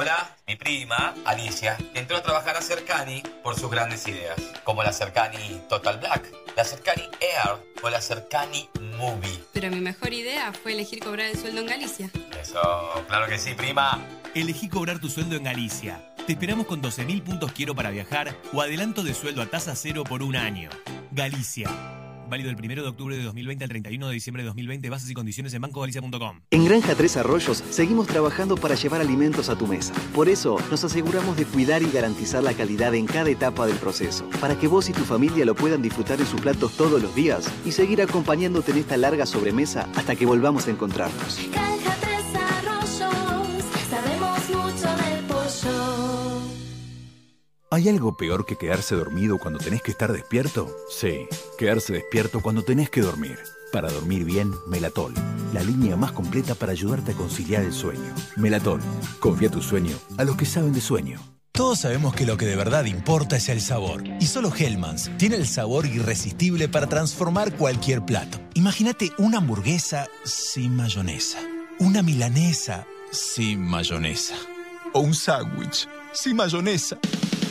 [0.00, 4.92] Hola, mi prima, Alicia, entró a trabajar a Cercani por sus grandes ideas, como la
[4.92, 9.40] Cercani Total Black, la Cercani Air o la Cercani Movie.
[9.52, 12.10] Pero mi mejor idea fue elegir cobrar el sueldo en Galicia.
[12.40, 12.60] Eso,
[13.08, 14.00] claro que sí, prima.
[14.36, 16.14] Elegí cobrar tu sueldo en Galicia.
[16.28, 20.04] Te esperamos con 12.000 puntos quiero para viajar o adelanto de sueldo a tasa cero
[20.04, 20.70] por un año.
[21.10, 21.68] Galicia.
[22.28, 24.90] Válido del 1 de octubre de 2020 al 31 de diciembre de 2020.
[24.90, 26.40] Bases y condiciones en bancogalicia.com.
[26.50, 29.94] En Granja Tres Arroyos seguimos trabajando para llevar alimentos a tu mesa.
[30.14, 34.28] Por eso nos aseguramos de cuidar y garantizar la calidad en cada etapa del proceso,
[34.40, 37.50] para que vos y tu familia lo puedan disfrutar en sus platos todos los días
[37.64, 41.40] y seguir acompañándote en esta larga sobremesa hasta que volvamos a encontrarnos.
[41.52, 42.17] Granja
[47.70, 50.74] ¿Hay algo peor que quedarse dormido cuando tenés que estar despierto?
[50.88, 53.38] Sí, quedarse despierto cuando tenés que dormir.
[53.70, 55.12] Para dormir bien, Melatol,
[55.52, 58.14] la línea más completa para ayudarte a conciliar el sueño.
[58.36, 58.80] Melatol,
[59.20, 61.20] confía tu sueño a los que saben de sueño.
[61.52, 64.02] Todos sabemos que lo que de verdad importa es el sabor.
[64.18, 68.38] Y solo Hellmann's tiene el sabor irresistible para transformar cualquier plato.
[68.54, 71.38] Imagínate una hamburguesa sin mayonesa.
[71.80, 74.36] Una milanesa sin mayonesa.
[74.94, 76.98] O un sándwich sin mayonesa.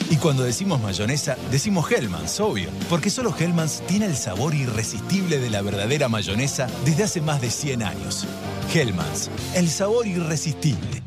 [0.09, 2.69] Y cuando decimos mayonesa, decimos Hellmann's, obvio.
[2.89, 7.49] Porque solo Hellmann's tiene el sabor irresistible de la verdadera mayonesa desde hace más de
[7.49, 8.25] 100 años.
[8.73, 11.03] Hellmann's, el sabor irresistible.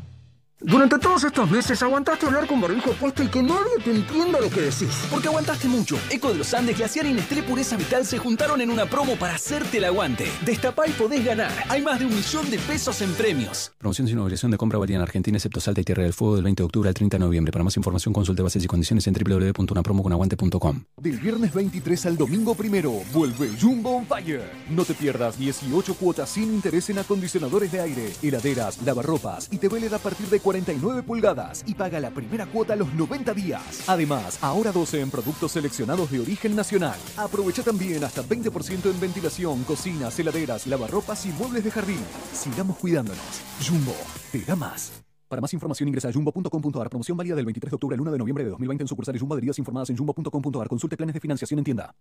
[0.63, 4.47] Durante todos estos meses aguantaste hablar con barbijo puesto y que nadie te entienda lo
[4.47, 5.07] que decís.
[5.09, 5.97] Porque aguantaste mucho.
[6.11, 9.33] Eco de los Andes, Glaciar y Nestlé Pureza Vital se juntaron en una promo para
[9.33, 10.27] hacerte el aguante.
[10.45, 11.51] Destapá y podés ganar.
[11.67, 13.71] Hay más de un millón de pesos en premios.
[13.79, 16.43] Promoción sin obligación de compra válida en Argentina, excepto Salta y Tierra del Fuego del
[16.43, 17.51] 20 de octubre al 30 de noviembre.
[17.51, 20.83] Para más información consulte bases y condiciones en www.unapromoconaguante.com.
[20.97, 24.43] Del viernes 23 al domingo primero, vuelve Jumbo on Fire.
[24.69, 29.79] No te pierdas 18 cuotas sin interés en acondicionadores de aire, heladeras, lavarropas y TV
[29.79, 33.87] LED a partir de 49 pulgadas y paga la primera cuota a los 90 días.
[33.87, 36.99] Además, ahora 12 en productos seleccionados de origen nacional.
[37.15, 42.03] Aprovecha también hasta 20% en ventilación, cocinas, heladeras, lavarropas y muebles de jardín.
[42.33, 43.23] Sigamos cuidándonos.
[43.65, 43.95] Jumbo,
[44.33, 44.91] te da más.
[45.29, 46.89] Para más información ingresa a jumbo.com.ar.
[46.89, 49.35] Promoción válida del 23 de octubre al 1 de noviembre de 2020 en sucursales Jumbo
[49.35, 50.67] adheridas informadas en jumbo.com.ar.
[50.67, 51.95] Consulte planes de financiación en tienda.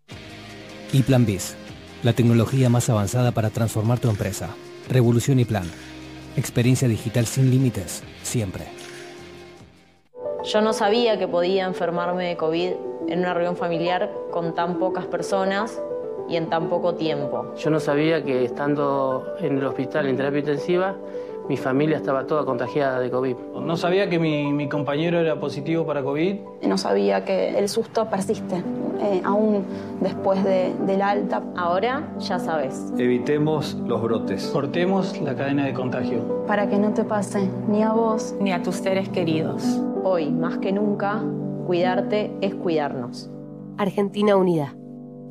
[0.92, 1.54] Y Plan Biz,
[2.02, 4.48] la tecnología más avanzada para transformar tu empresa.
[4.88, 5.70] Revolución y Plan.
[6.36, 8.64] Experiencia digital sin límites, siempre.
[10.44, 12.72] Yo no sabía que podía enfermarme de COVID
[13.08, 15.80] en una reunión familiar con tan pocas personas
[16.28, 17.52] y en tan poco tiempo.
[17.56, 20.96] Yo no sabía que estando en el hospital en terapia intensiva,
[21.50, 23.34] mi familia estaba toda contagiada de COVID.
[23.60, 26.36] No sabía que mi, mi compañero era positivo para COVID.
[26.62, 28.62] No sabía que el susto persiste,
[29.02, 29.64] eh, aún
[30.00, 31.42] después de- del alta.
[31.56, 32.92] Ahora ya sabes.
[32.96, 34.46] Evitemos los brotes.
[34.52, 36.44] Cortemos la cadena de contagio.
[36.46, 39.82] Para que no te pase ni a vos Ni a tus seres queridos.
[40.04, 41.20] Hoy, más que nunca,
[41.66, 43.28] cuidarte es cuidarnos.
[43.76, 44.72] Argentina Unida.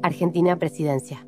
[0.03, 1.25] Argentina Presidencia.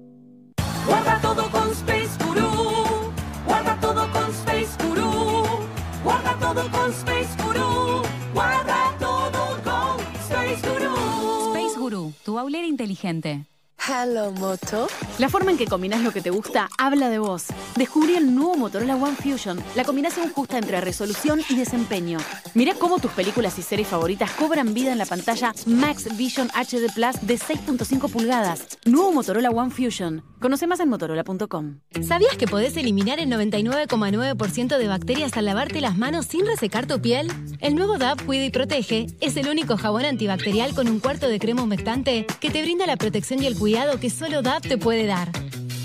[12.24, 13.45] Tu aulera inteligente.
[13.84, 14.88] Hello, Moto.
[15.18, 17.48] La forma en que combinas lo que te gusta habla de vos.
[17.76, 22.19] Descubrí el nuevo Motorola One Fusion, la combinación justa entre resolución y desempeño.
[22.53, 26.93] Mira cómo tus películas y series favoritas cobran vida en la pantalla Max Vision HD
[26.93, 28.77] Plus de 6.5 pulgadas.
[28.85, 30.24] Nuevo Motorola One Fusion.
[30.40, 31.80] Conoce más en motorola.com.
[32.08, 37.01] ¿Sabías que podés eliminar el 99,9% de bacterias al lavarte las manos sin resecar tu
[37.01, 37.32] piel?
[37.60, 41.40] El nuevo DAP Cuida y Protege es el único jabón antibacterial con un cuarto de
[41.40, 45.06] crema humectante que te brinda la protección y el cuidado que solo DAP te puede
[45.06, 45.32] dar.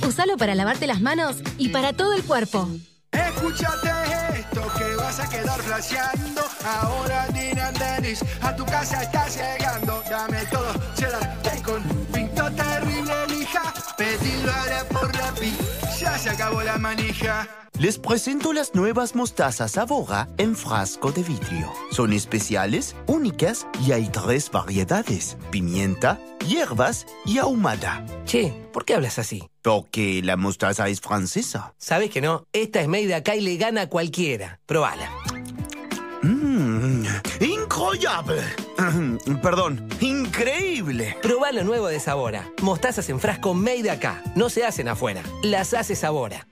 [0.07, 2.69] Usalo para lavarte las manos y para todo el cuerpo.
[3.13, 3.91] Escúchate
[4.41, 6.43] esto que vas a quedar flasheando.
[6.65, 10.03] Ahora Dina Dennis a tu casa está llegando.
[10.11, 11.83] Dame todo, cheddar, bacon,
[12.13, 13.73] pinto terrible lija.
[13.97, 15.66] Pedilo ahora por la se
[16.37, 17.49] acabó la manija.
[17.79, 21.73] Les presento las nuevas mostazas Avora en frasco de vidrio.
[21.91, 28.05] Son especiales, únicas y hay tres variedades: pimienta, hierbas y ahumada.
[28.25, 29.49] Che, ¿por qué hablas así?
[29.63, 31.75] Porque la mostaza es francesa.
[31.79, 32.47] ¿Sabes que no?
[32.53, 34.61] Esta es made acá y le gana a cualquiera.
[34.67, 35.11] Probala.
[36.23, 37.05] Mmm,
[37.77, 38.43] incroyable.
[39.43, 41.17] Perdón, increíble.
[41.23, 42.51] Probá lo nuevo de Sabora.
[42.63, 44.23] Mostazas en frasco made acá.
[44.35, 45.23] No se hacen afuera.
[45.43, 46.47] Las hace Sabora.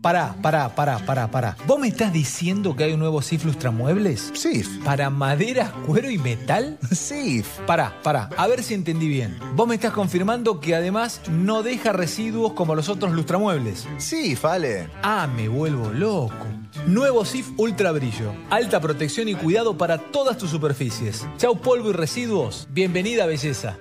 [0.00, 1.56] Pará, pará, pará, pará, pará.
[1.66, 4.30] ¿Vos me estás diciendo que hay un nuevo SIF Lustramuebles?
[4.32, 4.84] SIF.
[4.84, 6.78] ¿Para madera, cuero y metal?
[6.92, 7.48] SIF.
[7.66, 9.36] Pará, pará, a ver si entendí bien.
[9.56, 13.88] Vos me estás confirmando que además no deja residuos como los otros lustramuebles.
[13.96, 14.88] SIF, Ale.
[15.02, 16.46] Ah, me vuelvo loco.
[16.86, 18.34] Nuevo SIF Ultra Brillo.
[18.50, 21.26] Alta protección y cuidado para todas tus superficies.
[21.36, 22.66] Chau polvo y residuos.
[22.70, 23.78] Bienvenida belleza.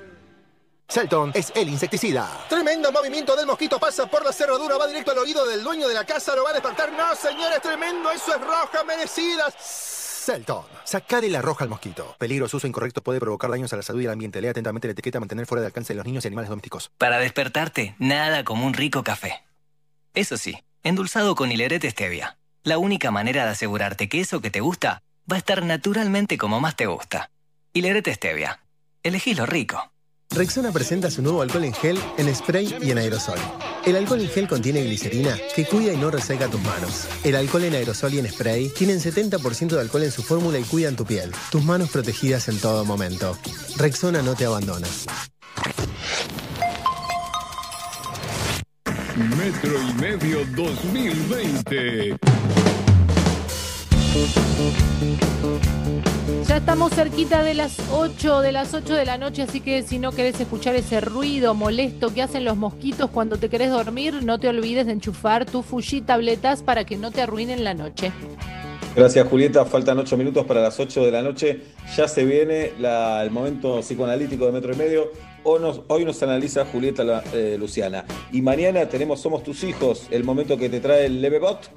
[0.89, 2.45] Selton es el insecticida.
[2.47, 5.93] Tremendo movimiento del mosquito pasa por la cerradura, va directo al oído del dueño de
[5.93, 6.93] la casa, lo va a despertar.
[6.93, 9.51] No, señores, tremendo, eso es roja merecida.
[9.59, 10.63] Selton.
[10.85, 12.15] Sacarle la roja al mosquito.
[12.17, 14.41] Peligro, uso incorrecto puede provocar daños a la salud y al ambiente.
[14.41, 16.89] Lea atentamente la etiqueta mantener fuera de alcance de los niños y animales domésticos.
[16.97, 19.43] Para despertarte, nada como un rico café.
[20.13, 22.36] Eso sí, endulzado con hilerete stevia.
[22.67, 26.59] La única manera de asegurarte que eso que te gusta va a estar naturalmente como
[26.59, 27.31] más te gusta.
[27.71, 28.59] Hilerete stevia.
[29.03, 29.93] Elegí lo rico.
[30.31, 33.39] Rexona presenta su nuevo alcohol en gel, en spray y en aerosol.
[33.85, 37.07] El alcohol en gel contiene glicerina que cuida y no reseca tus manos.
[37.23, 40.63] El alcohol en aerosol y en spray tienen 70% de alcohol en su fórmula y
[40.63, 41.31] cuidan tu piel.
[41.49, 43.37] Tus manos protegidas en todo momento.
[43.77, 44.87] Rexona no te abandona.
[49.17, 52.17] Metro y medio 2020.
[56.47, 59.97] Ya estamos cerquita de las 8 de las 8 de la noche, así que si
[59.97, 64.39] no querés escuchar ese ruido molesto que hacen los mosquitos cuando te querés dormir, no
[64.39, 68.11] te olvides de enchufar tu Fuji tabletas para que no te arruinen la noche.
[68.95, 71.61] Gracias Julieta, faltan 8 minutos para las 8 de la noche.
[71.95, 75.11] Ya se viene la- el momento psicoanalítico de Metro y Medio.
[75.49, 78.03] Hoy nos, hoy nos analiza Julieta La- eh, Luciana.
[78.33, 81.69] Y mañana tenemos Somos tus hijos, el momento que te trae el Levebot.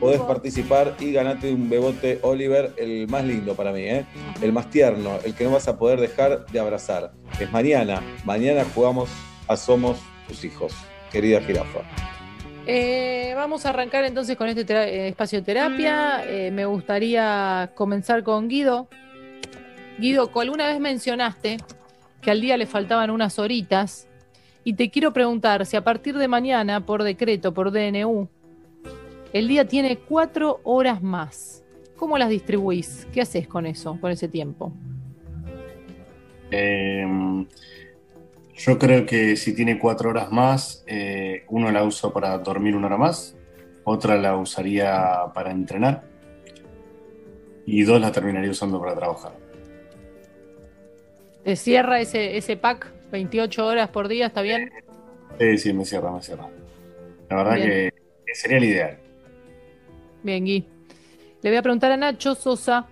[0.00, 4.06] Podés participar y ganarte un bebote Oliver, el más lindo para mí, ¿eh?
[4.40, 7.12] el más tierno, el que no vas a poder dejar de abrazar.
[7.38, 8.00] Es mañana.
[8.24, 9.10] Mañana jugamos
[9.46, 10.72] a Somos tus hijos,
[11.12, 11.80] querida jirafa.
[12.66, 16.24] Eh, vamos a arrancar entonces con este tera- espacio de terapia.
[16.26, 18.88] Eh, me gustaría comenzar con Guido.
[19.98, 21.58] Guido, ¿cu- alguna vez mencionaste
[22.30, 24.08] al día le faltaban unas horitas
[24.64, 28.28] y te quiero preguntar si a partir de mañana, por decreto, por DNU,
[29.32, 31.64] el día tiene cuatro horas más.
[31.96, 33.06] ¿Cómo las distribuís?
[33.12, 34.72] ¿Qué haces con eso, con ese tiempo?
[36.50, 37.06] Eh,
[38.56, 42.86] yo creo que si tiene cuatro horas más, eh, uno la uso para dormir una
[42.86, 43.36] hora más,
[43.84, 46.04] otra la usaría para entrenar
[47.64, 49.47] y dos la terminaría usando para trabajar.
[51.44, 54.26] ¿Te cierra ese, ese pack 28 horas por día?
[54.26, 54.70] ¿Está bien?
[55.38, 56.48] Sí, sí, me cierra, me cierra.
[57.30, 57.68] La verdad Bien.
[57.70, 57.92] que,
[58.26, 58.98] que sería el ideal.
[60.22, 60.64] Bien, Gui.
[61.42, 62.86] Le voy a preguntar a Nacho Sosa.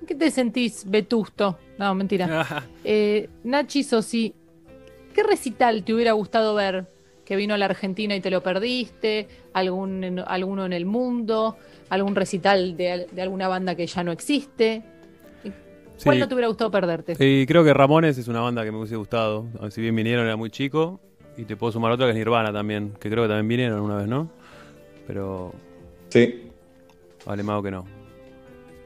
[0.00, 1.58] ¿en ¿Qué te sentís vetusto?
[1.78, 2.46] No, mentira.
[2.84, 4.34] Eh, Nachi Sosi,
[5.14, 6.86] ¿qué recital te hubiera gustado ver
[7.26, 9.28] que vino a la Argentina y te lo perdiste?
[9.52, 11.58] ¿Algún, en- ¿Alguno en el mundo?
[11.90, 14.82] ¿Algún recital de, al- de alguna banda que ya no existe?
[16.04, 17.16] ¿Cuál no te hubiera gustado perderte?
[17.18, 19.46] Y creo que Ramones es una banda que me hubiese gustado.
[19.70, 21.00] Si bien vinieron, era muy chico.
[21.36, 23.96] Y te puedo sumar otra que es Nirvana también, que creo que también vinieron una
[23.96, 24.30] vez, ¿no?
[25.06, 25.52] Pero.
[26.08, 26.50] Sí.
[27.24, 27.84] Vale, más que no.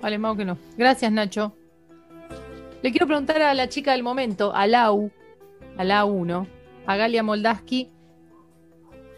[0.01, 0.59] Vale, más que no.
[0.77, 1.57] Gracias, Nacho.
[2.83, 5.11] Le quiero preguntar a la chica del momento, a Lau,
[5.79, 6.47] a la 1,
[6.87, 7.91] a Galia Moldaski.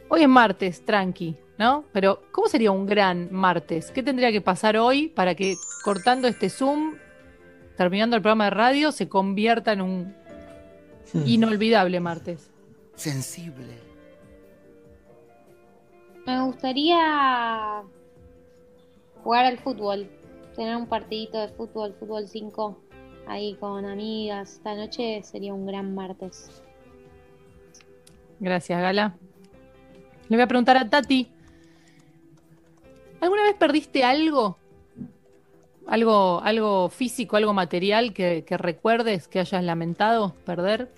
[0.08, 1.84] Hoy es martes, tranqui, ¿no?
[1.92, 3.90] Pero, ¿cómo sería un gran martes?
[3.90, 6.94] ¿Qué tendría que pasar hoy para que cortando este Zoom,
[7.76, 10.14] terminando el programa de radio, se convierta en un
[11.24, 12.50] Inolvidable martes.
[12.94, 13.78] Sensible.
[16.26, 17.82] Me gustaría
[19.22, 20.10] jugar al fútbol,
[20.56, 22.76] tener un partidito de fútbol, fútbol 5,
[23.28, 24.54] ahí con amigas.
[24.54, 26.62] Esta noche sería un gran martes.
[28.40, 29.16] Gracias, Gala.
[30.28, 31.30] Le voy a preguntar a Tati.
[33.20, 34.58] ¿Alguna vez perdiste algo?
[35.86, 40.88] ¿Algo, algo físico, algo material que, que recuerdes que hayas lamentado perder?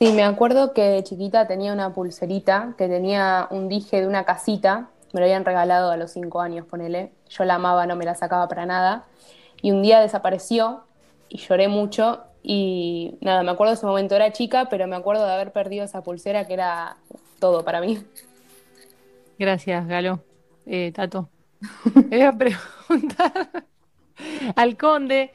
[0.00, 4.24] Sí, me acuerdo que de chiquita tenía una pulserita que tenía un dije de una
[4.24, 4.88] casita.
[5.12, 7.10] Me lo habían regalado a los cinco años, ponele.
[7.28, 9.04] Yo la amaba, no me la sacaba para nada.
[9.62, 10.84] Y un día desapareció
[11.28, 12.20] y lloré mucho.
[12.42, 14.14] Y nada, me acuerdo de ese momento.
[14.14, 16.96] Era chica, pero me acuerdo de haber perdido esa pulsera que era
[17.40, 17.98] todo para mí.
[19.38, 20.20] Gracias, Galo.
[20.66, 21.28] Eh, Tato.
[21.94, 23.64] Voy a preguntar
[24.56, 25.32] al conde.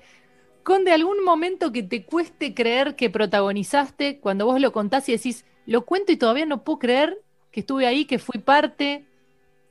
[0.63, 5.45] Conde, ¿algún momento que te cueste creer que protagonizaste cuando vos lo contás y decís,
[5.65, 9.05] lo cuento y todavía no puedo creer que estuve ahí, que fui parte,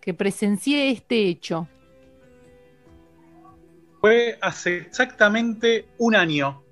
[0.01, 1.69] que presencié este hecho?
[4.01, 6.63] Fue hace exactamente un año,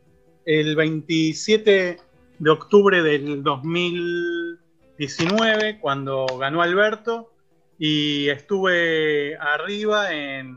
[0.44, 1.98] el 27
[2.38, 7.32] de octubre del 2019, cuando ganó Alberto,
[7.78, 10.56] y estuve arriba en,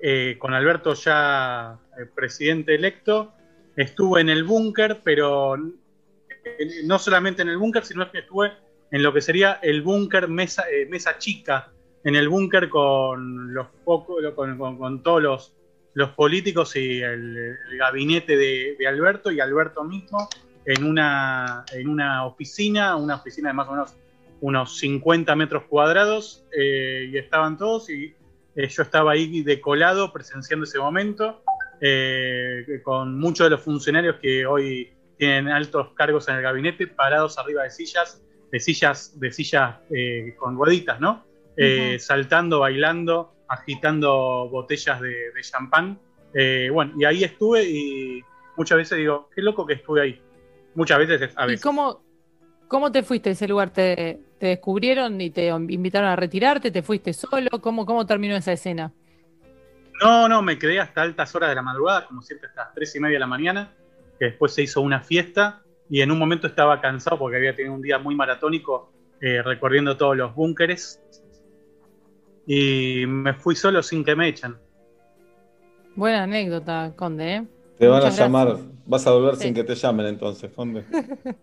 [0.00, 3.32] eh, con Alberto ya eh, presidente electo.
[3.76, 8.52] Estuve en el búnker, pero eh, no solamente en el búnker, sino que estuve
[8.90, 11.72] en lo que sería el búnker mesa, mesa chica,
[12.04, 15.52] en el búnker con los pocos, con, todos
[15.94, 20.28] los, políticos y el, gabinete de, Alberto y Alberto mismo
[20.64, 21.64] en una,
[22.24, 23.96] oficina, una oficina de más o menos
[24.40, 28.14] unos 50 metros cuadrados, y estaban todos y
[28.58, 31.42] eh, yo estaba ahí de colado presenciando ese momento,
[31.80, 37.38] eh, con muchos de los funcionarios que hoy tienen altos cargos en el gabinete, parados
[37.38, 41.24] arriba de sillas, de sillas, de sillas eh, con rueditas, ¿no?
[41.98, 45.98] Saltando, bailando, agitando botellas de, de champán.
[46.72, 48.22] Bueno, y ahí estuve y
[48.56, 50.22] muchas veces digo, qué loco que estuve ahí.
[50.74, 51.62] Muchas veces, es- a ¿Y veces.
[51.62, 52.00] cómo,
[52.68, 53.72] cómo te fuiste a ese lugar?
[53.72, 56.70] ¿Te, te descubrieron y te invitaron a retirarte?
[56.70, 57.50] ¿Te fuiste solo?
[57.60, 58.92] ¿Cómo, cómo terminó esa escena?
[60.02, 62.94] No, no, me quedé hasta altas horas de la madrugada, como siempre hasta las tres
[62.94, 63.72] y media de la mañana,
[64.18, 67.74] que después se hizo una fiesta y en un momento estaba cansado porque había tenido
[67.74, 71.02] un día muy maratónico eh, recorriendo todos los búnkeres
[72.46, 74.56] y me fui solo sin que me echen.
[75.96, 77.46] Buena anécdota, Conde, ¿eh?
[77.78, 78.68] Te van a llamar, gracias.
[78.86, 79.42] vas a volver Sí.
[79.44, 80.84] sin que te llamen entonces, Conde.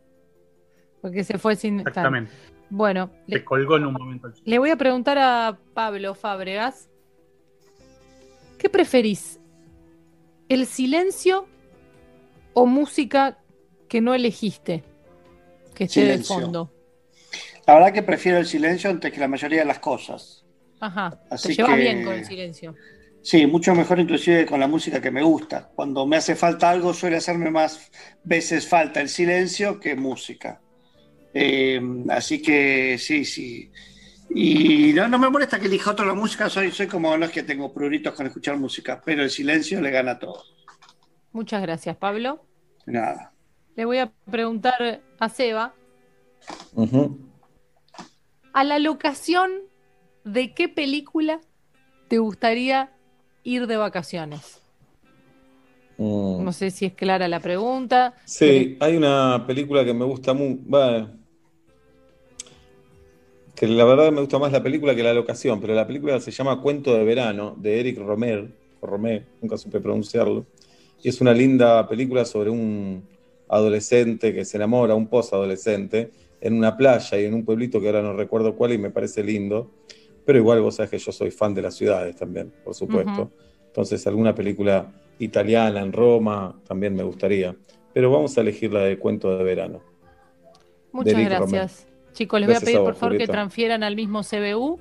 [1.01, 1.79] Porque se fue sin.
[1.81, 2.31] Exactamente.
[2.69, 4.31] Bueno, Se colgó en un momento.
[4.43, 6.89] le voy a preguntar a Pablo Fábregas.
[8.57, 9.39] ¿Qué preferís?
[10.49, 11.47] ¿El silencio
[12.53, 13.39] o música
[13.87, 14.83] que no elegiste?
[15.73, 16.71] Que esté de fondo.
[17.67, 20.45] La verdad que prefiero el silencio antes que la mayoría de las cosas.
[20.79, 21.19] Ajá.
[21.29, 22.75] Así te llevas que- bien con el silencio.
[23.21, 25.71] Sí, mucho mejor inclusive con la música que me gusta.
[25.75, 27.91] Cuando me hace falta algo suele hacerme más
[28.23, 30.61] veces falta el silencio que música.
[31.37, 33.69] Eh, así que sí, sí.
[34.29, 37.31] Y no, no me molesta que elija otro la música, soy, soy como no es
[37.31, 40.41] que tengo pruritos con escuchar música, pero el silencio le gana a todo.
[41.33, 42.45] Muchas gracias, Pablo.
[42.85, 43.33] Nada.
[43.75, 45.73] Le voy a preguntar a Seba,
[46.73, 47.19] Ujú.
[48.53, 49.51] ¿a la locación
[50.23, 51.41] de qué película
[52.07, 52.91] te gustaría
[53.43, 54.61] ir de vacaciones?
[55.97, 56.45] Mm.
[56.45, 58.13] No sé si es clara la pregunta.
[58.23, 61.09] Sí, hay una película que me gusta mucho.
[63.55, 66.31] Que la verdad me gusta más la película que la locación, pero la película se
[66.31, 68.49] llama Cuento de Verano, de Eric Romer,
[68.81, 70.45] o Romé, nunca supe pronunciarlo.
[71.01, 73.03] Y es una linda película sobre un
[73.47, 76.11] adolescente que se enamora, un posadolescente,
[76.41, 79.23] en una playa y en un pueblito que ahora no recuerdo cuál y me parece
[79.23, 79.71] lindo.
[80.25, 83.21] Pero igual vos sabés que yo soy fan de las ciudades también, por supuesto.
[83.21, 83.31] Ujú.
[83.67, 87.55] Entonces alguna película italiana en Roma también me gustaría.
[87.93, 89.81] Pero vamos a elegir la de Cuento de Verano.
[90.91, 91.94] Muchas Eric gracias.
[92.15, 94.79] Chicos, les voy a pedir a vos, por favor que transfieran al mismo CBU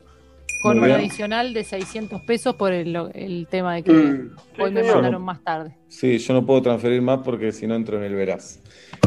[0.63, 4.37] con un adicional de 600 pesos por el, el tema de que Mm.
[4.63, 5.77] hoy me no- mandaron más tarde.
[5.89, 8.61] Sí, yo no puedo transferir más porque si no entro en el Veraz.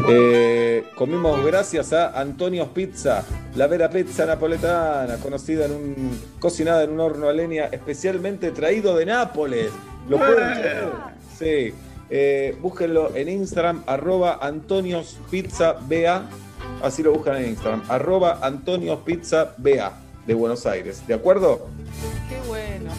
[0.08, 3.24] Eh, comimos gracias a Antonio's Pizza,
[3.56, 8.96] la vera pizza napoletana, conocida en un, cocinada en un horno a leña especialmente traído
[8.96, 9.70] de Nápoles.
[10.08, 10.88] ¿Lo pueden creer?
[11.36, 11.74] Sí.
[12.10, 16.22] Eh, búsquenlo en Instagram, arroba Antonios Pizza BA.
[16.82, 19.92] Así lo buscan en Instagram, arroba Antonios Pizza BA
[20.26, 21.06] de Buenos Aires.
[21.06, 21.66] ¿De acuerdo?
[22.28, 22.90] Qué bueno.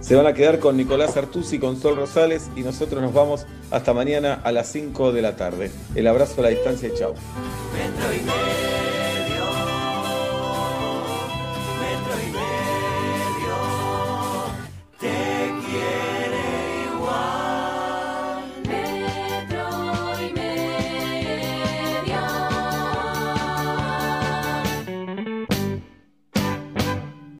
[0.00, 3.92] Se van a quedar con Nicolás Artusi, con Sol Rosales y nosotros nos vamos hasta
[3.92, 5.70] mañana a las 5 de la tarde.
[5.94, 7.14] El abrazo a la distancia y chao.
[7.14, 8.39] Y.